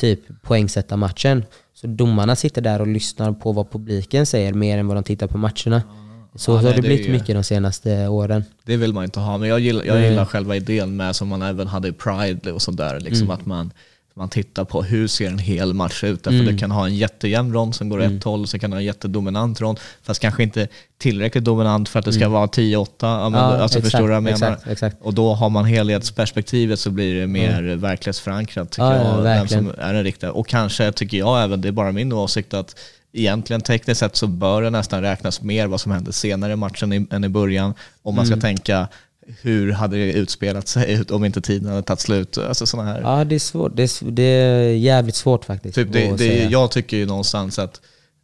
typ 0.00 0.20
poängsätta 0.42 0.96
matchen. 0.96 1.44
Så 1.74 1.86
domarna 1.86 2.36
sitter 2.36 2.62
där 2.62 2.80
och 2.80 2.86
lyssnar 2.86 3.32
på 3.32 3.52
vad 3.52 3.70
publiken 3.70 4.26
säger 4.26 4.52
mer 4.52 4.78
än 4.78 4.86
vad 4.86 4.96
de 4.96 5.04
tittar 5.04 5.26
på 5.26 5.38
matcherna. 5.38 5.82
Så 6.34 6.50
Ja, 6.52 6.56
har 6.56 6.62
nej, 6.62 6.72
det 6.72 6.76
det 6.76 6.88
blivit 6.88 7.08
ju- 7.08 7.12
mycket 7.12 7.34
de 7.36 7.44
senaste 7.44 8.08
åren. 8.08 8.44
Det 8.64 8.76
vill 8.76 8.92
man 8.92 9.04
inte 9.04 9.20
ha, 9.20 9.38
men 9.38 9.48
jag 9.48 9.60
gillar, 9.60 9.84
jag 9.84 10.02
gillar 10.02 10.24
själva 10.24 10.56
idén 10.56 10.96
med 10.96 11.16
som 11.16 11.28
man 11.28 11.42
även 11.42 11.66
hade 11.66 11.88
i 11.88 11.92
Pride 11.92 12.52
och 12.52 12.62
sådär. 12.62 13.00
Liksom 13.00 13.22
Mm. 13.26 13.30
Att 13.40 13.46
man, 13.46 13.70
man 14.14 14.28
tittar 14.28 14.64
på 14.64 14.82
hur 14.82 15.08
ser 15.08 15.26
en 15.28 15.38
hel 15.38 15.74
match 15.74 16.04
ut. 16.04 16.22
Därför 16.24 16.38
Mm. 16.40 16.52
du 16.52 16.58
kan 16.58 16.70
ha 16.70 16.86
en 16.86 16.96
jättejämn 16.96 17.52
rond 17.52 17.74
som 17.74 17.88
går 17.88 18.02
ett 18.02 18.24
håll, 18.24 18.46
så 18.46 18.58
kan 18.58 18.70
du 18.70 18.74
ha 18.74 18.80
en 18.80 18.84
jättedominant 18.86 19.60
rond. 19.60 19.80
Fast 20.02 20.20
kanske 20.20 20.42
inte 20.42 20.68
tillräckligt 20.98 21.44
dominant 21.44 21.88
för 21.88 21.98
att 21.98 22.04
det 22.04 22.12
ska 22.12 22.28
vara 22.28 22.46
10-8. 22.46 23.06
Ja, 23.06 23.26
Mm. 23.26 23.40
Ja, 23.40 23.46
alltså, 23.46 23.78
exakt, 23.78 23.82
förstår 23.92 23.98
du 24.00 24.06
vad 24.06 24.16
jag 24.16 24.22
menar? 24.22 24.36
exakt, 24.52 24.66
exakt. 24.66 24.96
Och 25.02 25.14
då 25.14 25.34
har 25.34 25.50
man 25.50 25.64
helhetsperspektivet 25.64 26.80
så 26.80 26.90
blir 26.90 27.20
det 27.20 27.26
mer 27.26 27.62
verklighetsförankrat 27.76 28.70
tycker 28.70 28.82
Ja, 28.84 28.96
ja, 28.96 29.16
jag. 29.16 29.22
verkligen. 29.22 29.64
som 29.64 29.74
är 29.78 29.92
den 29.94 30.04
riktiga. 30.04 30.32
Och 30.32 30.46
kanske 30.48 30.92
tycker 30.92 31.18
jag 31.18 31.42
även, 31.44 31.60
det 31.60 31.68
är 31.68 31.72
bara 31.72 31.92
min 31.92 32.12
åsikt, 32.12 32.54
att 32.54 32.76
egentligen 33.12 33.60
tekniskt 33.60 34.00
sett 34.00 34.16
så 34.16 34.26
bör 34.26 34.62
det 34.62 34.70
nästan 34.70 35.02
räknas 35.02 35.42
mer 35.42 35.66
vad 35.66 35.80
som 35.80 35.92
hände 35.92 36.12
senare 36.12 36.52
i 36.52 36.56
matchen 36.56 36.92
i, 36.92 37.06
än 37.10 37.24
i 37.24 37.28
början. 37.28 37.74
Om 38.02 38.14
man 38.14 38.26
ska 38.26 38.32
Mm. 38.34 38.40
tänka 38.40 38.88
hur 39.42 39.72
hade 39.72 39.96
det 39.96 40.12
utspelat 40.12 40.68
sig 40.68 41.02
om 41.10 41.24
inte 41.24 41.40
tiden 41.40 41.68
hade 41.68 41.82
tagit 41.82 42.00
slut? 42.00 42.38
Alltså 42.38 42.66
sådana 42.66 42.92
här. 42.92 43.00
Ja, 43.00 43.24
det 43.24 43.34
är 43.34 43.38
svårt. 43.38 43.72
Det 43.76 43.82
är, 43.82 44.10
det 44.10 44.22
är 44.22 44.72
jävligt 44.72 45.14
svårt 45.14 45.44
faktiskt. 45.44 45.74
Typ 45.74 45.92
det, 45.92 46.10
att 46.10 46.18
det, 46.18 46.44
jag 46.44 46.70
tycker 46.70 46.96
ju 46.96 47.06
någonstans 47.06 47.58
att 47.58 47.80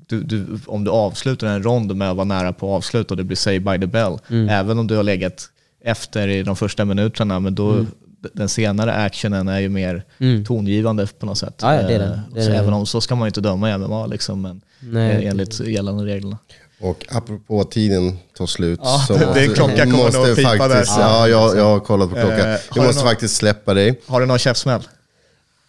du, 0.08 0.22
du, 0.22 0.46
om 0.66 0.84
du 0.84 0.90
avslutar 0.90 1.46
en 1.46 1.62
rond 1.62 1.96
med 1.96 2.10
att 2.10 2.16
vara 2.16 2.24
nära 2.24 2.52
på 2.52 2.74
avslut 2.74 3.10
och 3.10 3.16
det 3.16 3.24
blir 3.24 3.36
say 3.36 3.58
by 3.58 3.78
the 3.78 3.86
bell, 3.86 4.18
Mm. 4.30 4.48
även 4.48 4.78
om 4.78 4.86
du 4.86 4.96
har 4.96 5.02
legat 5.02 5.50
efter 5.84 6.28
i 6.28 6.42
de 6.42 6.56
första 6.56 6.84
minuterna, 6.84 7.40
men 7.40 7.54
då 7.54 7.86
den 8.34 8.48
senare 8.48 8.92
actionen 8.94 9.48
är 9.48 9.60
ju 9.60 9.68
mer 9.68 10.04
Mm. 10.20 10.44
tongivande 10.44 11.06
på 11.18 11.26
något 11.26 11.38
sätt. 11.38 11.54
Ja, 11.62 11.74
ja, 11.74 11.82
det 11.82 11.94
är 11.94 11.98
den. 11.98 12.12
Eh, 12.12 12.18
Det 12.34 12.40
är 12.40 12.44
så 12.44 12.50
den. 12.50 12.58
även 12.60 12.72
om 12.74 12.86
så 12.86 13.00
ska 13.00 13.14
man 13.14 13.26
ju 13.26 13.28
inte 13.28 13.40
döma 13.40 13.70
i 13.70 13.78
MMA 13.78 14.06
liksom, 14.06 14.42
men 14.42 14.60
Nej. 14.80 15.24
eh, 15.24 15.30
enligt 15.30 15.60
gällande 15.60 16.04
reglerna. 16.04 16.38
Och 16.80 17.06
apropå 17.10 17.64
tiden 17.64 18.18
tar 18.38 18.46
slut 18.46 18.80
Ja, 18.82 19.04
så 19.08 19.12
det- 19.16 19.28
det 19.34 19.40
är 19.44 19.54
klocka 19.54 19.76
kommer 19.84 19.96
måste 19.96 20.18
nog 20.18 20.36
pipa 20.36 20.48
faktiskt, 20.58 20.96
där. 20.96 21.02
Ja, 21.02 21.28
jag, 21.28 21.56
jag 21.58 21.64
har 21.64 21.80
kollat 21.80 22.08
på 22.10 22.14
klockan. 22.16 22.38
Eh, 22.40 22.46
jag 22.74 22.84
måste 22.86 23.02
någon- 23.02 23.10
faktiskt 23.10 23.36
släppa 23.36 23.74
dig. 23.74 24.00
Har 24.06 24.20
du 24.20 24.26
någon 24.26 24.38
käftsmäll? 24.38 24.82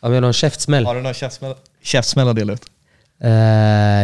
Har 0.01 0.09
någon 0.21 0.33
käftsmäll? 0.33 0.85
Har 0.85 0.95
du 0.95 1.01
någon 1.01 1.13
käftsmäll, 1.13 1.53
käftsmäll 1.83 2.27
att 2.27 2.35
dela 2.35 2.53
ut? 2.53 2.61
Eh, 3.21 3.29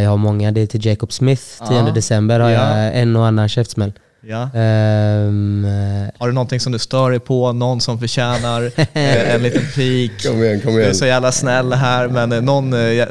jag 0.03 0.09
har 0.09 0.17
många. 0.17 0.51
Det 0.51 0.61
är 0.61 0.67
till 0.67 0.85
Jacob 0.85 1.13
Smith, 1.13 1.43
10 1.67 1.77
Ja. 1.87 1.91
december 1.93 2.39
har 2.39 2.49
Ja. 2.49 2.77
jag 2.79 2.97
en 3.01 3.15
och 3.15 3.25
annan 3.27 3.49
käftsmäll. 3.49 3.91
Ja. 4.27 4.41
Eh, 4.43 6.09
Har 6.17 6.27
du 6.27 6.33
någonting 6.33 6.59
som 6.59 6.71
du 6.71 6.79
stör 6.79 7.09
dig 7.11 7.19
på? 7.19 7.51
Någon 7.53 7.81
som 7.81 7.99
förtjänar 7.99 8.61
eh, 8.93 9.35
en 9.35 9.43
liten 9.43 9.61
pik? 9.75 10.11
Kom 10.27 10.43
igen, 10.43 10.61
kom 10.61 10.73
Du 10.73 10.79
är 10.79 10.83
igen. 10.83 10.95
så 10.95 11.05
jävla 11.05 11.31
snäll 11.31 11.73
här, 11.73 12.07
men 12.07 12.31
eh, 12.31 12.41
någon, 12.41 12.69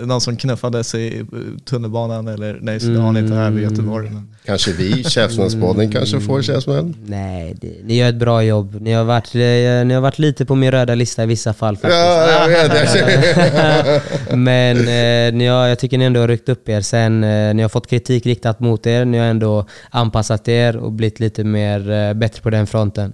någon 0.09 0.21
som 0.21 0.37
knuffades 0.37 0.95
i 0.95 1.25
tunnelbanan 1.65 2.29
eller 2.29 2.59
nej, 2.63 2.81
så 2.81 2.95
har 2.95 3.13
ni 3.13 3.21
inte 3.21 3.35
här 3.35 3.51
vid 3.51 3.63
Göteborg. 3.65 4.11
Men. 4.11 4.32
Kanske 4.45 4.73
vi, 4.73 5.05
Käftsmällspodden, 5.05 5.91
kanske 5.93 6.21
får 6.21 6.43
käftsmäll. 6.43 6.93
nej, 7.07 7.55
det, 7.61 7.73
ni 7.85 7.97
gör 7.97 8.09
ett 8.09 8.15
bra 8.15 8.43
jobb. 8.43 8.77
Ni 8.81 8.93
har, 8.93 9.05
varit, 9.05 9.35
eh, 9.35 9.87
ni 9.87 9.95
har 9.95 10.01
varit 10.01 10.19
lite 10.19 10.45
på 10.47 10.55
min 10.55 10.71
röda 10.71 10.95
lista 10.95 11.23
i 11.23 11.27
vissa 11.27 11.53
fall 11.55 11.77
faktiskt. 11.77 11.95
Ja, 11.95 12.51
jag 12.51 12.69
vet. 12.71 14.03
Men 14.37 14.77
eh, 14.79 15.35
ni 15.39 15.47
har, 15.47 15.67
jag 15.67 15.79
tycker 15.79 15.99
ni 15.99 16.05
ändå 16.05 16.21
har 16.21 16.29
ryckt 16.29 16.49
upp 16.49 16.69
er 16.69 16.81
sen. 16.81 17.25
Eh, 17.25 17.55
ni 17.55 17.63
har 17.63 17.69
fått 17.69 17.87
kritik 17.91 18.27
riktat 18.27 18.61
mot 18.61 18.87
er. 18.87 19.05
Ni 19.05 19.19
har 19.19 19.27
ändå 19.27 19.67
anpassat 19.91 20.49
er 20.49 20.77
och 20.77 20.93
blivit 20.93 21.21
lite 21.21 21.45
mer 21.45 21.91
eh, 21.91 22.15
bättre 22.15 22.43
på 22.43 22.51
den 22.51 22.67
fronten. 22.67 23.13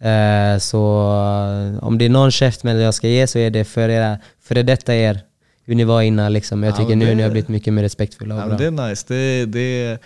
Eh, 0.00 0.58
så 0.58 0.78
eh, 1.76 1.84
om 1.84 1.98
det 1.98 2.04
är 2.04 2.08
någon 2.08 2.30
käftmäll 2.30 2.80
jag 2.80 2.94
ska 2.94 3.08
ge 3.08 3.26
så 3.26 3.38
är 3.38 3.50
det 3.50 3.64
för, 3.64 3.88
era, 3.88 4.18
för 4.42 4.54
det 4.54 4.62
detta 4.62 4.94
er. 4.94 5.20
Hur 5.66 5.74
ni 5.74 5.84
var 5.84 6.02
innan 6.02 6.32
liksom. 6.32 6.62
Jag 6.62 6.72
Ja, 6.72 6.76
tycker 6.76 6.96
nu 6.96 7.06
det- 7.06 7.14
ni 7.14 7.22
har 7.22 7.30
blivit 7.30 7.48
mycket 7.48 7.72
mer 7.72 7.82
respektfulla 7.82 8.34
och 8.34 8.40
Ja, 8.40 8.46
bra. 8.46 8.56
det 8.56 8.66
är 8.66 8.70
nice. 8.88 9.04
Det, 9.08 9.46
det, 9.46 9.98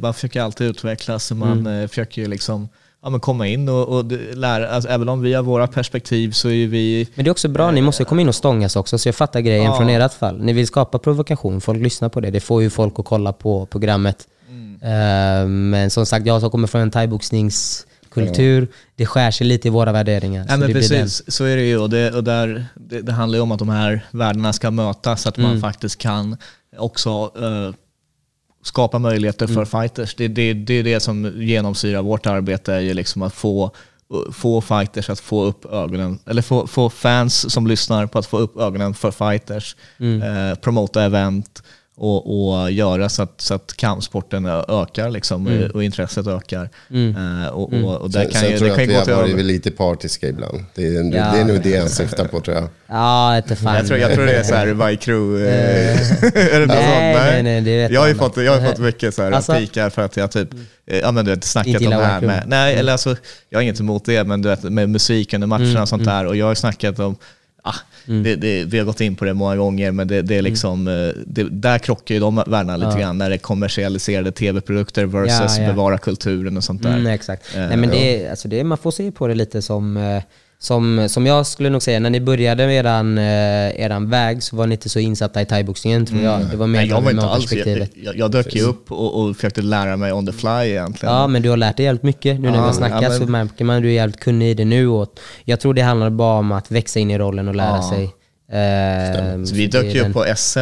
man 0.00 0.14
försöker 0.14 0.42
alltid 0.42 0.66
utvecklas 0.66 1.30
och 1.30 1.36
man 1.36 1.58
Mm. 1.66 1.82
eh, 1.82 1.88
försöker 1.88 2.22
ju 2.22 2.28
liksom 2.28 2.68
ja, 3.02 3.10
men 3.10 3.20
komma 3.20 3.46
in 3.46 3.68
och, 3.68 3.88
och 3.98 4.04
lära. 4.34 4.68
Alltså, 4.68 4.90
även 4.90 5.08
om 5.08 5.20
vi 5.20 5.34
har 5.34 5.42
våra 5.42 5.66
perspektiv 5.66 6.30
så 6.30 6.48
är 6.50 6.66
vi... 6.66 7.08
Men 7.14 7.24
det 7.24 7.28
är 7.28 7.32
också 7.32 7.48
bra, 7.48 7.70
ni 7.70 7.82
måste 7.82 8.04
komma 8.04 8.20
in 8.20 8.28
och 8.28 8.34
stångas 8.34 8.76
också, 8.76 8.98
så 8.98 9.08
jag 9.08 9.14
fattar 9.14 9.40
grejen 9.40 9.64
Ja. 9.64 9.76
från 9.76 9.88
ert 9.88 10.12
fall. 10.12 10.38
Ni 10.42 10.52
vill 10.52 10.66
skapa 10.66 10.98
provokation, 10.98 11.60
folk 11.60 11.82
lyssnar 11.82 12.08
på 12.08 12.20
det. 12.20 12.30
Det 12.30 12.40
får 12.40 12.62
ju 12.62 12.70
folk 12.70 12.98
att 12.98 13.04
kolla 13.04 13.32
på 13.32 13.66
programmet. 13.66 14.28
Mm. 14.48 14.74
Eh, 14.82 15.48
men 15.48 15.90
som 15.90 16.06
sagt, 16.06 16.26
jag 16.26 16.40
som 16.40 16.50
kommer 16.50 16.66
från 16.68 16.80
en 16.80 16.90
thaiboxningskultur, 16.90 18.68
det 18.96 19.06
skär 19.06 19.30
sig 19.30 19.46
lite 19.46 19.68
i 19.68 19.70
våra 19.70 19.92
värderingar. 19.92 20.46
Ja, 20.48 20.56
men 20.56 20.72
precis, 20.72 21.22
så 21.34 21.44
är 21.44 21.56
det 21.56 21.62
ju. 21.62 21.78
Och 21.78 21.90
det, 21.90 22.10
och 22.14 22.24
där, 22.24 22.66
det, 22.74 23.00
det 23.02 23.12
handlar 23.12 23.36
ju 23.36 23.42
om 23.42 23.52
att 23.52 23.58
de 23.58 23.68
här 23.68 24.00
värdena 24.10 24.52
ska 24.52 24.70
mötas, 24.70 25.22
så 25.22 25.28
att 25.28 25.38
Mm. 25.38 25.50
man 25.50 25.60
faktiskt 25.60 25.98
kan 25.98 26.36
också 26.78 27.10
eh, 27.36 27.74
skapa 28.62 28.98
möjligheter 28.98 29.46
Mm. 29.46 29.54
för 29.66 29.80
fighters. 29.80 30.14
Det, 30.14 30.28
det, 30.28 30.52
det 30.54 30.74
är 30.74 30.82
det 30.82 31.00
som 31.00 31.32
genomsyrar 31.42 32.02
vårt 32.02 32.26
arbete, 32.26 32.74
är 32.74 32.80
ju 32.80 32.94
liksom 32.94 33.22
att 33.22 33.34
få, 33.34 33.70
få 34.32 34.60
fighters 34.60 35.10
att 35.10 35.20
få 35.20 35.44
upp 35.44 35.64
ögonen, 35.72 36.18
eller 36.26 36.42
få, 36.42 36.66
få 36.66 36.90
fans 36.90 37.52
som 37.52 37.66
lyssnar 37.66 38.06
på 38.06 38.18
att 38.18 38.26
få 38.26 38.38
upp 38.38 38.56
ögonen 38.56 38.94
för 38.94 39.10
fighters, 39.10 39.76
Mm. 39.98 40.22
eh, 40.50 40.54
promota 40.54 41.02
event 41.04 41.62
och, 41.96 42.52
och 42.62 42.70
göra 42.70 43.08
så 43.08 43.22
att, 43.22 43.40
så 43.40 43.54
att 43.54 43.72
kampsporten 43.76 44.46
ökar 44.68 45.10
liksom, 45.10 45.46
Mm. 45.46 45.70
och 45.70 45.84
intresset 45.84 46.26
ökar. 46.26 46.68
Eh, 46.90 47.48
och, 47.48 47.72
och, 47.72 47.96
och 48.00 48.10
där 48.10 48.20
Sen, 48.22 48.30
kan 48.30 48.40
sen 48.40 48.50
ju, 48.50 48.58
tror 48.58 48.68
det 48.68 48.74
jag 48.74 48.82
att 48.82 48.82
ju 48.82 48.86
vi 49.06 49.12
har 49.12 49.20
varit 49.22 49.32
över- 49.32 49.42
lite 49.42 49.70
partiska 49.70 50.28
ibland. 50.28 50.64
Det 50.74 50.86
är, 50.86 50.92
Ja. 51.04 51.32
det 51.34 51.40
är 51.40 51.44
nog 51.44 51.62
det 51.62 51.70
jag 51.70 51.90
syftar 51.90 52.24
på 52.24 52.40
tror 52.40 52.56
jag. 52.56 52.68
Ja, 52.86 53.36
inte 53.36 53.56
fan. 53.56 53.74
Jag 53.76 53.86
tror, 53.86 53.98
jag 53.98 54.12
tror 54.14 54.26
det 54.26 54.32
är 54.32 54.42
så 54.42 54.54
här 54.54 54.66
My 54.74 54.96
Crew. 54.96 55.48
eh, 55.50 56.00
är 56.54 56.60
det 56.60 56.66
något 56.66 56.76
Nej, 56.76 57.14
sånt? 57.14 57.24
nej, 57.24 57.42
nej, 57.42 57.60
det 57.60 57.94
jag 57.94 58.00
har 58.00 58.08
ju 58.08 58.14
fått, 58.14 58.36
jag 58.36 58.60
har 58.60 58.68
fått 58.68 58.78
mycket 58.78 59.14
så 59.14 59.22
här 59.22 59.32
Alltså- 59.32 59.54
pikar 59.54 59.90
för 59.90 60.02
att 60.02 60.16
jag 60.16 60.30
typ, 60.32 60.48
eh, 60.86 60.98
ja 60.98 61.12
men 61.12 61.24
du 61.24 61.30
vet, 61.30 61.44
snackat 61.44 61.82
om 61.82 61.90
det 61.90 61.96
här 62.04 62.20
med, 62.20 62.42
nej 62.46 62.74
eller 62.76 62.92
alltså, 62.92 63.16
jag 63.50 63.58
har 63.58 63.62
inget 63.62 63.80
emot 63.80 64.04
det, 64.04 64.24
men 64.24 64.42
du 64.42 64.48
vet 64.48 64.62
med 64.62 64.88
musik 64.88 65.34
under 65.34 65.46
matcherna 65.46 65.68
Mm, 65.70 65.82
och 65.82 65.88
sånt 65.88 66.04
där 66.04 66.26
och 66.26 66.36
jag 66.36 66.46
har 66.46 66.54
snackat 66.54 66.98
om, 66.98 67.16
ah, 67.62 67.74
det, 68.06 68.36
det, 68.36 68.64
vi 68.64 68.78
har 68.78 68.84
gått 68.84 69.00
in 69.00 69.16
på 69.16 69.24
det 69.24 69.34
många 69.34 69.56
gånger, 69.56 69.90
men 69.92 70.08
det, 70.08 70.14
Mm. 70.14 70.26
det 70.26 70.34
är 70.36 70.42
liksom, 70.42 70.88
eh, 70.88 71.22
det, 71.26 71.42
där 71.50 71.78
krockar 71.78 72.14
ju 72.14 72.20
de 72.20 72.34
värdena 72.46 72.76
lite 72.76 72.90
Ja. 72.92 72.98
grann, 72.98 73.18
när 73.18 73.28
det 73.28 73.36
är 73.36 73.38
kommersialiserade 73.38 74.32
tv-produkter 74.32 75.04
versus 75.04 75.58
Ja, 75.58 75.62
ja. 75.62 75.68
bevara 75.68 75.98
kulturen 75.98 76.56
och 76.56 76.64
sånt 76.64 76.82
där. 76.82 76.92
Mm, 76.94 77.06
exakt. 77.06 77.54
Eh, 77.56 77.60
Nej, 77.68 77.76
men 77.76 77.90
det, 77.90 78.24
är, 78.24 78.30
alltså 78.30 78.48
det, 78.48 78.64
man 78.64 78.78
får 78.78 78.90
se 78.90 79.10
på 79.12 79.26
det 79.26 79.34
lite 79.34 79.62
som, 79.62 79.96
eh, 79.96 80.22
som, 80.62 81.08
som 81.08 81.26
jag 81.26 81.46
skulle 81.46 81.70
nog 81.70 81.82
säga, 81.82 82.00
när 82.00 82.10
ni 82.10 82.20
började 82.20 82.66
med 82.66 82.76
eran, 82.76 83.18
eh, 83.18 83.80
eran 83.84 84.10
väg 84.10 84.42
så 84.42 84.56
var 84.56 84.66
ni 84.66 84.74
inte 84.74 84.88
så 84.88 84.98
insatta 84.98 85.42
i 85.42 85.46
thaiboxningen 85.46 86.06
tror 86.06 86.20
jag. 86.22 86.40
Det 86.50 86.56
var 86.56 86.66
mer 86.66 86.78
Nej, 86.80 86.88
jag 86.88 87.00
var 87.00 87.10
inte 87.10 87.26
alls, 87.26 87.52
jag, 87.52 87.88
jag, 87.94 88.16
jag 88.16 88.30
dök 88.30 88.54
ju 88.54 88.62
upp 88.62 88.92
och, 88.92 89.20
och 89.22 89.36
försökte 89.36 89.62
lära 89.62 89.96
mig 89.96 90.12
on 90.12 90.26
the 90.26 90.32
fly 90.32 90.50
egentligen. 90.50 91.14
Ja, 91.14 91.26
men 91.26 91.42
du 91.42 91.50
har 91.50 91.56
lärt 91.56 91.76
dig 91.76 91.86
jävligt 91.86 92.02
mycket. 92.02 92.40
Nu 92.40 92.48
när 92.50 92.56
Ja, 92.56 92.60
vi 92.62 92.66
har 92.66 92.72
snackat 92.72 93.02
ja, 93.02 93.08
men- 93.08 93.18
så 93.18 93.26
märker 93.26 93.64
man 93.64 93.76
att 93.76 93.82
du 93.82 93.88
är 93.88 93.92
jävligt 93.92 94.20
kunnig 94.20 94.50
i 94.50 94.54
det 94.54 94.64
nu. 94.64 94.88
Och 94.88 95.14
jag 95.44 95.60
tror 95.60 95.74
det 95.74 95.82
handlar 95.82 96.10
bara 96.10 96.38
om 96.38 96.52
att 96.52 96.70
växa 96.70 97.00
in 97.00 97.10
i 97.10 97.18
rollen 97.18 97.48
och 97.48 97.54
lära 97.54 97.76
Ja. 97.76 97.90
sig. 97.90 98.04
Eh, 98.58 99.44
Så 99.44 99.54
vi 99.54 99.66
dök 99.66 99.94
ju 99.94 100.00
upp 100.00 100.12
på 100.12 100.24
SM 100.36 100.58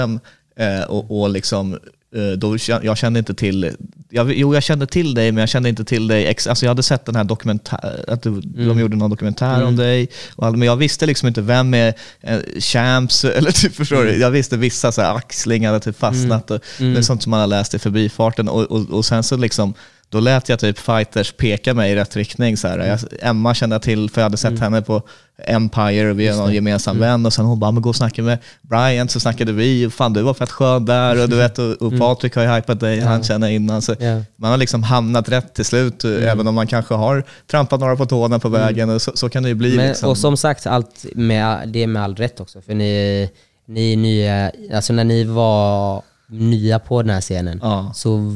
eh, 0.56 0.84
och, 0.88 1.20
och 1.20 1.30
liksom, 1.30 1.72
eh, 2.16 2.38
då, 2.38 2.56
jag 2.82 2.96
kände 2.98 3.18
inte 3.18 3.34
till, 3.34 3.70
jag, 4.10 4.32
jo 4.32 4.54
jag 4.54 4.62
kände 4.62 4.86
till 4.86 5.14
dig 5.14 5.32
men 5.32 5.40
jag 5.42 5.48
kände 5.48 5.68
inte 5.68 5.84
till 5.84 6.06
dig, 6.08 6.26
ex, 6.26 6.46
alltså 6.46 6.64
jag 6.64 6.70
hade 6.70 6.82
sett 6.82 7.04
den 7.06 7.16
här 7.16 7.24
dokumentär, 7.24 8.04
att 8.08 8.22
du, 8.22 8.28
Mm. 8.30 8.68
de 8.68 8.80
gjorde 8.80 8.96
någon 8.96 9.10
dokumentär 9.10 9.64
om 9.64 9.76
dig, 9.76 10.08
och, 10.36 10.52
men 10.58 10.62
jag 10.66 10.76
visste 10.76 11.06
liksom 11.06 11.28
inte 11.28 11.40
vem 11.42 11.74
är 11.74 11.94
eh, 12.20 12.38
Champs, 12.60 13.24
eller 13.36 13.50
typ 13.50 13.74
förstår 13.74 13.96
Mm. 14.02 14.08
du, 14.14 14.20
jag 14.20 14.30
visste 14.30 14.56
vissa 14.56 14.92
så 14.92 15.02
här 15.02 15.14
axling 15.16 15.66
hade 15.66 15.80
typ 15.80 15.98
fastnat, 15.98 16.50
och, 16.50 16.60
det 16.78 16.98
är 16.98 17.02
sånt 17.02 17.22
som 17.22 17.30
man 17.30 17.40
har 17.40 17.46
läst 17.46 17.74
i 17.74 17.78
förbifarten 17.78 18.48
och, 18.48 18.62
och, 18.62 18.90
och 18.90 19.04
sen 19.04 19.22
så 19.22 19.36
liksom 19.36 19.74
då 20.10 20.20
lät 20.20 20.48
jag 20.48 20.58
typ 20.58 20.78
fighters 20.78 21.32
peka 21.32 21.74
mig 21.74 21.92
i 21.92 21.96
rätt 21.96 22.16
riktning. 22.16 22.56
Så 22.56 22.68
här. 22.68 22.78
Jag, 22.78 22.98
Emma 23.20 23.54
kände 23.54 23.74
jag 23.74 23.82
till, 23.82 24.10
för 24.10 24.20
jag 24.20 24.24
hade 24.24 24.36
sett 24.36 24.50
Mm. 24.50 24.62
henne 24.62 24.82
på 24.82 25.02
Empire 25.46 26.10
och 26.10 26.20
vi 26.20 26.28
har 26.28 26.36
någon 26.38 26.54
gemensam 26.54 26.98
vän. 26.98 27.26
Och 27.26 27.32
sen 27.32 27.44
hon 27.44 27.58
bara, 27.60 27.70
men 27.70 27.82
gå 27.82 27.88
och 27.88 27.96
snacka 27.96 28.22
med 28.22 28.38
Brian, 28.62 29.08
så 29.08 29.20
snackade 29.20 29.52
vi. 29.52 29.90
Fan 29.90 30.12
du 30.12 30.22
var 30.22 30.34
fett 30.34 30.50
skön 30.50 30.84
där. 30.84 31.22
Och, 31.22 31.28
du 31.28 31.36
vet, 31.44 31.58
och, 31.58 31.70
och 31.82 31.98
Patrik 31.98 32.34
har 32.36 32.42
ju 32.42 32.48
hypat 32.54 32.80
dig, 32.80 33.00
han 33.00 33.22
känner 33.22 33.48
innan. 33.48 33.82
Så 33.82 33.92
Mm. 33.94 34.16
Ja. 34.18 34.24
Man 34.36 34.50
har 34.50 34.58
liksom 34.58 34.82
hamnat 34.82 35.28
rätt 35.28 35.54
till 35.54 35.64
slut, 35.64 36.04
Mm. 36.04 36.22
även 36.28 36.46
om 36.48 36.54
man 36.54 36.66
kanske 36.66 36.94
har 36.94 37.24
trampat 37.50 37.80
några 37.80 37.96
på 37.96 38.06
tårna 38.06 38.38
på 38.38 38.48
vägen. 38.48 38.90
Och 38.90 39.02
så, 39.02 39.12
så 39.14 39.28
kan 39.28 39.42
det 39.42 39.48
ju 39.48 39.54
bli. 39.54 39.76
Men, 39.76 39.88
liksom. 39.88 40.08
Och 40.10 40.18
som 40.18 40.36
sagt, 40.36 40.66
allt 40.66 41.04
med, 41.14 41.68
det 41.68 41.82
är 41.82 41.86
med 41.86 42.02
all 42.02 42.14
rätt 42.16 42.40
också. 42.40 42.60
För 42.60 42.74
ni, 42.74 43.30
ni 43.66 43.92
är 43.92 43.96
nya, 43.96 44.50
alltså 44.76 44.92
när 44.92 45.04
ni 45.04 45.24
var 45.24 46.02
nya 46.26 46.78
på 46.78 47.02
den 47.02 47.10
här 47.14 47.20
scenen 47.20 47.58
Ja. 47.62 47.92
så 47.94 48.32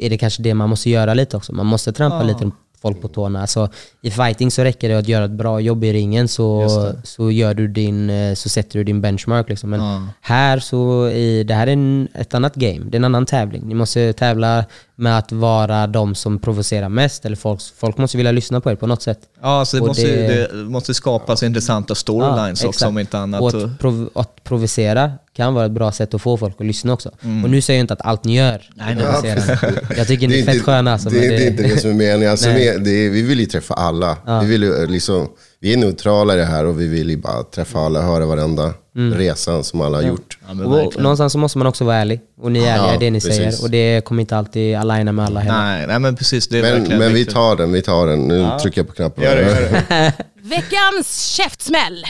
är 0.00 0.10
det 0.10 0.18
kanske 0.18 0.42
det 0.42 0.54
man 0.54 0.68
måste 0.68 0.90
göra 0.90 1.14
lite 1.14 1.36
också. 1.36 1.52
Man 1.52 1.66
måste 1.66 1.92
trampa 1.92 2.22
lite 2.22 2.50
folk 2.82 3.00
på 3.02 3.08
tårna. 3.08 3.40
Alltså, 3.40 3.68
I 4.02 4.10
fighting 4.10 4.50
så 4.50 4.64
räcker 4.64 4.88
det 4.88 4.98
att 4.98 5.08
göra 5.08 5.24
ett 5.24 5.30
bra 5.30 5.60
jobb 5.60 5.84
i 5.84 5.92
ringen 5.92 6.28
så, 6.28 6.68
så, 7.04 7.30
gör 7.30 7.54
du 7.54 7.68
din, 7.68 8.10
eh, 8.10 8.34
så 8.34 8.48
sätter 8.48 8.78
du 8.78 8.84
din 8.84 9.00
benchmark. 9.00 9.48
Liksom. 9.48 9.70
Men 9.70 9.80
Ja. 9.80 10.02
här 10.20 10.58
så 10.58 11.08
i, 11.08 11.44
det 11.44 11.54
här 11.54 11.66
är 11.66 11.72
en, 11.72 12.08
ett 12.14 12.34
annat 12.34 12.54
game, 12.54 12.80
det 12.84 12.94
är 12.94 12.98
en 12.98 13.04
annan 13.04 13.26
tävling. 13.26 13.62
Ni 13.68 13.74
måste 13.74 14.12
tävla 14.12 14.64
med 14.96 15.18
att 15.18 15.32
vara 15.32 15.86
de 15.86 16.14
som 16.14 16.38
provocerar 16.38 16.88
mest. 16.88 17.24
Eller 17.24 17.36
folk, 17.36 17.60
folk 17.76 17.98
måste 17.98 18.16
vilja 18.16 18.32
lyssna 18.32 18.60
på 18.60 18.70
er 18.70 18.74
på 18.74 18.86
något 18.86 19.02
sätt. 19.02 19.18
Ja, 19.42 19.64
så 19.64 19.76
det 19.76 19.80
Och 19.82 19.88
måste, 19.88 20.06
det- 20.06 20.48
det... 20.52 20.54
måste 20.64 20.94
skapas 20.94 21.42
intressanta 21.42 21.94
storylines 21.94 22.62
Ja, 22.62 22.68
också 22.68 22.86
om 22.86 22.98
inte 22.98 23.18
annat. 23.18 23.40
Och 23.40 23.48
att, 23.48 23.78
prov 23.78 24.10
att 24.14 24.44
provocera 24.44 25.12
kan 25.36 25.54
vara 25.54 25.66
ett 25.66 25.72
bra 25.72 25.92
sätt 25.92 26.14
att 26.14 26.22
få 26.22 26.36
folk 26.36 26.60
att 26.60 26.66
lyssna 26.66 26.92
också. 26.92 27.08
Och 27.44 27.50
nu 27.50 27.60
säger 27.60 27.78
jag 27.78 27.82
inte 27.84 27.94
att 27.94 28.02
allt 28.06 28.24
ni 28.24 28.36
gör 28.36 28.70
är 28.80 28.96
provocerande. 28.96 29.80
Jag 29.96 30.06
tycker 30.06 30.28
ni 30.28 30.40
är 30.40 30.44
fett 30.44 30.62
sköna 30.62 30.92
alltså. 30.92 31.08
det, 31.10 31.18
det, 31.28 31.46
är 31.46 31.50
inte 31.50 31.62
det 31.62 31.78
som 31.80 31.90
är 31.90 31.94
meningen. 31.94 32.30
Alltså, 32.30 32.50
Det 32.78 33.08
vi 33.08 33.22
vill 33.22 33.40
ju 33.40 33.46
träffa 33.46 33.74
alla. 33.74 34.16
Vi, 34.42 34.46
vill 34.46 34.62
ju, 34.62 34.86
liksom, 34.86 35.28
vi 35.60 35.72
är 35.72 35.76
neutrala 35.76 36.34
i 36.34 36.36
det 36.36 36.44
här 36.44 36.64
och 36.64 36.80
vi 36.80 36.88
vill 36.88 37.10
ju 37.10 37.16
bara 37.16 37.42
träffa 37.42 37.78
alla, 37.78 38.02
höra 38.02 38.26
varenda 38.26 38.72
Mm. 38.96 39.18
resan 39.18 39.64
som 39.64 39.80
alla 39.80 39.98
har 39.98 40.02
gjort. 40.02 40.38
Ja, 40.48 40.64
och 40.66 41.02
någonstans 41.02 41.32
så 41.32 41.38
måste 41.38 41.58
man 41.58 41.66
också 41.66 41.84
vara 41.84 41.96
ärlig. 41.96 42.20
Och 42.40 42.52
ni 42.52 42.58
är 42.58 42.62
ärliga 42.72 42.86
Ja, 42.86 42.94
i 42.94 42.98
det 42.98 43.10
ni 43.10 43.20
precis. 43.20 43.36
säger. 43.36 43.62
Och 43.62 43.70
det 43.70 44.04
kommer 44.04 44.20
inte 44.20 44.36
alltid 44.36 44.76
aligna 44.76 45.12
med 45.12 45.24
alla 45.24 45.40
heller. 45.40 45.58
Nej, 45.62 45.86
nej, 45.86 45.98
men 45.98 46.16
precis. 46.16 46.48
Det 46.48 46.58
är 46.58 46.62
Men, 46.62 46.72
verkligen 46.72 46.98
men 46.98 47.14
vi 47.14 47.24
tar 47.24 47.56
den, 47.56 47.72
vi 47.72 47.82
tar 47.82 48.06
den. 48.06 48.20
Nu 48.20 48.48
trycker 48.62 48.80
jag 48.80 48.88
på 48.88 48.94
knappen. 48.94 49.24
Gör 49.24 49.36
det, 49.36 49.42
gör 49.42 49.60
det. 49.88 50.12
Veckans 50.42 51.20
käftsmäll. 51.36 52.04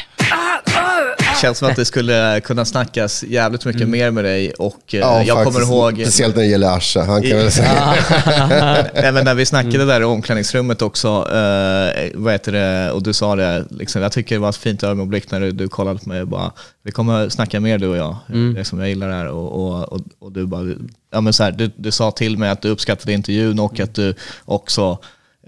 Känns 1.40 1.58
som 1.58 1.68
att 1.68 1.76
det 1.76 1.84
skulle 1.84 2.40
kunna 2.40 2.64
snackas 2.64 3.22
jävligt 3.24 3.64
mycket 3.64 3.88
mer 3.88 4.10
med 4.10 4.24
dig 4.24 4.50
och 4.50 4.94
eh, 4.94 5.00
Ja, 5.00 5.22
jag 5.22 5.36
faktiskt. 5.36 5.68
kommer 5.68 5.76
ihåg 5.76 5.94
Speciellt 5.94 6.36
när 6.36 6.42
det 6.42 6.48
gäller 6.48 6.76
Asha. 6.76 7.04
Han 7.04 7.22
kan 7.22 7.30
väl 7.38 7.50
säga... 7.52 7.94
Nej, 8.94 9.12
men 9.12 9.24
när 9.24 9.34
vi 9.34 9.46
snackade 9.46 9.84
där 9.84 10.00
i 10.00 10.04
omklädningsrummet 10.04 10.82
också, 10.82 11.08
eh, 11.08 12.10
vad 12.14 12.32
heter 12.32 12.52
det, 12.52 12.90
och 12.92 13.02
du 13.02 13.12
sa 13.12 13.36
det, 13.36 13.64
liksom, 13.70 14.02
jag 14.02 14.12
tycker 14.12 14.34
det 14.34 14.38
var 14.40 14.48
ett 14.48 14.56
fint 14.56 14.82
ögonblick 14.82 15.30
när 15.30 15.40
du, 15.40 15.52
du 15.52 15.68
kollade 15.68 15.98
på 15.98 16.08
mig 16.08 16.22
och 16.22 16.28
bara, 16.28 16.52
vi 16.84 16.92
kommer 16.92 17.28
snacka 17.28 17.60
mer 17.60 17.78
du 17.78 17.88
och 17.88 17.96
jag, 17.96 18.16
liksom, 18.56 18.78
jag 18.80 18.88
gillar 18.88 19.08
det 19.08 19.14
här. 19.14 19.26
Och, 19.28 19.52
och, 19.66 19.92
och, 19.92 20.00
och 20.18 20.32
du 20.32 20.46
bara, 20.46 20.74
ja 21.12 21.20
men 21.20 21.32
så 21.32 21.42
här, 21.44 21.50
du, 21.52 21.70
du 21.76 21.90
sa 21.90 22.10
till 22.10 22.38
mig 22.38 22.50
att 22.50 22.62
du 22.62 22.68
uppskattade 22.68 23.12
intervjun 23.12 23.58
och 23.58 23.80
att 23.80 23.94
du 23.94 24.14
också 24.44 24.98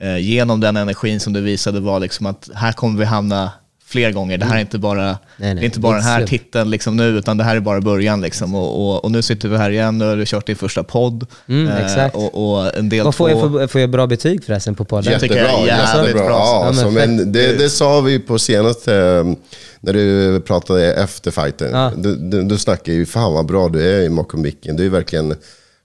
eh, 0.01 0.18
genom 0.18 0.61
den 0.61 0.76
energin 0.76 1.20
som 1.20 1.33
du 1.33 1.41
visade 1.41 1.80
var 1.80 2.01
liksom 2.01 2.26
att 2.26 2.51
här 2.55 2.72
kommer 2.72 2.99
vi 2.99 3.05
hamna 3.05 3.51
fler 3.93 4.12
gånger. 4.12 4.38
Det 4.38 4.45
här 4.47 4.57
är 4.57 4.61
inte 4.61 4.78
bara, 4.78 5.05
Nej, 5.05 5.16
nej, 5.36 5.55
det 5.55 5.61
är 5.61 5.64
inte 5.64 5.80
bara 5.80 5.95
den 5.97 6.05
här 6.05 6.18
slut. 6.18 6.28
titeln 6.28 6.70
liksom 6.70 6.97
nu, 6.97 7.05
utan 7.18 7.36
det 7.36 7.45
här 7.45 7.57
är 7.57 7.61
bara 7.61 7.80
början. 7.80 8.20
Liksom. 8.20 8.55
Och, 8.55 8.80
och, 8.90 9.05
och 9.05 9.11
nu 9.11 9.22
sitter 9.22 9.49
vi 9.49 9.57
här 9.57 9.70
igen, 9.70 9.99
nu 9.99 10.05
har 10.05 10.16
du 10.16 10.24
kört 10.26 10.47
din 10.47 10.57
första 10.57 10.82
podd. 10.84 11.26
Mm, 11.49 11.68
Eh, 11.68 11.84
exakt. 11.84 12.14
och, 12.16 12.53
och 12.55 12.76
en 12.76 12.88
del 12.88 13.05
Vad 13.05 13.14
får 13.14 13.30
jag, 13.30 13.40
två- 13.40 13.59
för, 13.59 13.66
får 13.66 13.80
jag 13.80 13.90
bra 13.90 14.07
betyg 14.07 14.45
förresten 14.45 14.74
på 14.74 14.84
podden? 14.84 15.12
jag 15.12 15.22
Jättebra, 15.22 15.66
jättebra. 15.66 16.24
bra. 16.24 16.28
Ja, 16.30 16.55
Ja, 16.55 16.59
men 16.61 16.68
alltså, 16.68 16.90
men 16.90 17.32
det, 17.32 17.59
det 17.59 17.70
sa 17.70 18.01
vi 18.01 18.18
på 18.18 18.38
senaste, 18.38 18.97
eh, 18.97 19.24
när 19.80 19.93
du 19.93 20.40
pratade 20.40 20.95
efter 20.95 21.30
fighten. 21.30 21.68
Ja. 21.72 21.93
Du, 21.97 22.16
du, 22.16 22.43
du 22.43 22.59
snackade 22.59 22.97
ju, 22.97 23.07
fan 23.07 23.32
vad 23.34 23.47
bra 23.47 23.68
du 23.68 23.95
är 23.97 24.01
i 24.01 24.09
mock 24.09 24.32
och 24.34 24.40
micken. 24.40 24.76
Du 24.76 24.86
är 24.86 24.90
verkligen 24.90 25.34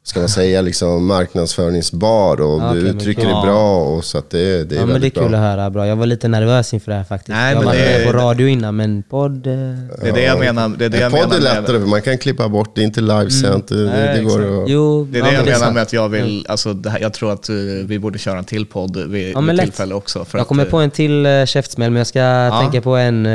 ska 0.08 0.20
man 0.20 0.30
säga, 0.30 0.62
liksom 0.62 1.06
marknadsföringsbar 1.06 2.42
och 2.42 2.62
Ja, 2.62 2.74
men 2.74 2.86
uttrycker 2.88 3.22
dig 3.24 3.32
bra 3.44 3.80
och 3.84 4.04
så 4.06 4.18
att 4.18 4.30
det, 4.30 4.64
det 4.64 4.76
är 4.76 4.80
Ja 4.80 4.86
men 4.86 5.02
det 5.02 5.08
är 5.08 5.10
kul 5.10 5.30
bra. 5.30 5.38
att 5.40 5.44
höra. 5.46 5.70
Bra. 5.70 5.88
Jag 5.88 5.96
var 5.96 6.06
lite 6.06 6.28
nervös 6.28 6.74
inför 6.74 6.92
det 6.92 6.98
här 6.98 7.04
faktiskt. 7.04 7.30
Nej, 7.30 7.54
jag 7.54 7.62
var 7.64 7.74
det- 7.74 7.80
med 7.80 8.06
på 8.12 8.18
radio 8.18 8.48
innan 8.48 8.76
men 8.76 9.04
podd... 9.04 9.48
eh, 9.48 9.54
Det 10.02 10.10
är 10.10 10.14
det 10.14 10.24
jag 10.24 10.40
menar. 10.40 10.70
Det 10.70 10.86
är 10.86 10.90
det 10.90 10.98
jag 11.00 11.12
podd 11.12 11.20
menar 11.20 11.36
är 11.36 11.40
lättare 11.42 11.80
för 11.80 11.88
man 11.88 12.02
kan 12.02 12.18
klippa 12.18 12.50
bort, 12.50 12.72
det 12.76 12.82
är 12.82 12.86
inte 12.86 13.02
livesänt. 13.02 13.68
det, 13.68 13.76
Nej, 13.76 14.18
det 14.18 14.24
går 14.24 14.40
exakt. 14.40 14.64
att... 14.64 14.70
Jo, 14.70 15.08
Det 15.12 15.18
är 15.18 15.20
ja, 15.20 15.26
det 15.26 15.32
men 15.38 15.48
jag 15.52 15.60
menar 15.60 15.72
med 15.74 15.84
att 15.84 15.94
jag 15.94 16.10
vill, 16.10 16.46
alltså 16.50 16.74
det 16.74 16.90
här, 16.90 17.00
jag 17.00 17.14
tror 17.14 17.34
att 17.34 17.50
eh, 17.50 17.56
vi 17.86 18.00
borde 18.00 18.20
köra 18.20 18.38
en 18.38 18.46
till 18.46 18.66
podd 18.66 18.98
vid, 18.98 19.32
Ja, 19.36 19.42
men 19.42 19.58
tillfälle 19.58 19.96
också. 19.96 20.26
För 20.26 20.38
Jag 20.38 20.42
att, 20.42 20.48
kommer 20.48 20.66
eh, 20.66 20.70
på 20.72 20.78
en 20.78 20.92
till 20.92 21.26
uh, 21.26 21.46
käftsmäll 21.46 21.92
men 21.92 21.98
jag 21.98 22.08
ska 22.08 22.60
tänka 22.62 22.82
på 22.82 22.96
en 22.96 23.28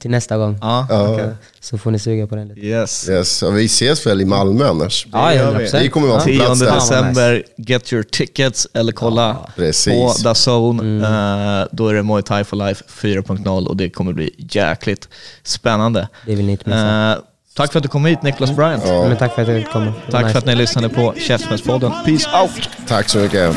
till 0.00 0.10
nästa 0.10 0.36
gång. 0.38 0.58
Ja, 0.60 0.86
Ja. 0.90 1.20
Så 1.64 1.78
får 1.78 1.90
ni 1.90 1.98
suga 1.98 2.26
på 2.26 2.36
den 2.36 2.48
lite. 2.48 2.60
yes. 2.60 3.08
Yes. 3.08 3.42
och 3.42 3.58
vi 3.58 3.64
ses 3.64 4.06
väl 4.06 4.20
i 4.20 4.24
Malmö 4.24 4.68
annars? 4.68 5.06
Ja, 5.12 5.28
vi. 5.28 5.38
100%. 5.38 5.80
Vi 5.80 5.88
kommer 5.88 6.08
vara 6.08 6.18
på 6.18 6.24
10 6.24 6.38
plats 6.38 6.60
där. 6.60 6.66
Fan, 6.66 6.76
vad 6.78 6.88
december, 6.88 7.44
get 7.56 7.92
your 7.92 8.02
tickets 8.02 8.68
eller 8.74 8.92
kolla 8.92 9.36
Precis. 9.56 9.94
på 9.94 10.14
DAZN. 10.22 10.80
Mm. 10.80 11.04
Eh, 11.04 11.66
då 11.72 11.88
är 11.88 11.94
det 11.94 12.02
Muay 12.02 12.22
Thai 12.22 12.44
for 12.44 12.56
Life 12.56 12.84
4.0 12.88 13.66
och 13.66 13.76
det 13.76 13.90
kommer 13.90 14.12
bli 14.12 14.30
jäkligt 14.38 15.08
spännande. 15.42 16.08
Det 16.26 16.34
vill 16.34 16.46
ni 16.46 16.52
inte 16.52 16.68
missa. 16.70 17.12
Eh, 17.12 17.18
tack 17.54 17.72
för 17.72 17.78
att 17.78 17.82
du 17.82 17.88
kom 17.88 18.04
hit 18.04 18.22
Niklas 18.22 18.56
Bryant. 18.56 18.84
Men 18.84 19.16
tack 19.16 19.34
för 19.34 19.42
att 19.42 19.48
jag 19.48 19.62
fick 19.62 19.72
komma. 19.72 19.92
Tack 20.10 20.22
nice. 20.22 20.32
för 20.32 20.38
att 20.38 20.46
ni 20.46 20.54
lyssnade 20.54 20.88
på 20.88 21.14
Käftsmällspodden. 21.16 21.92
Peace 22.04 22.28
out! 22.42 22.68
Tack 22.88 23.08
så 23.08 23.18
mycket. 23.18 23.56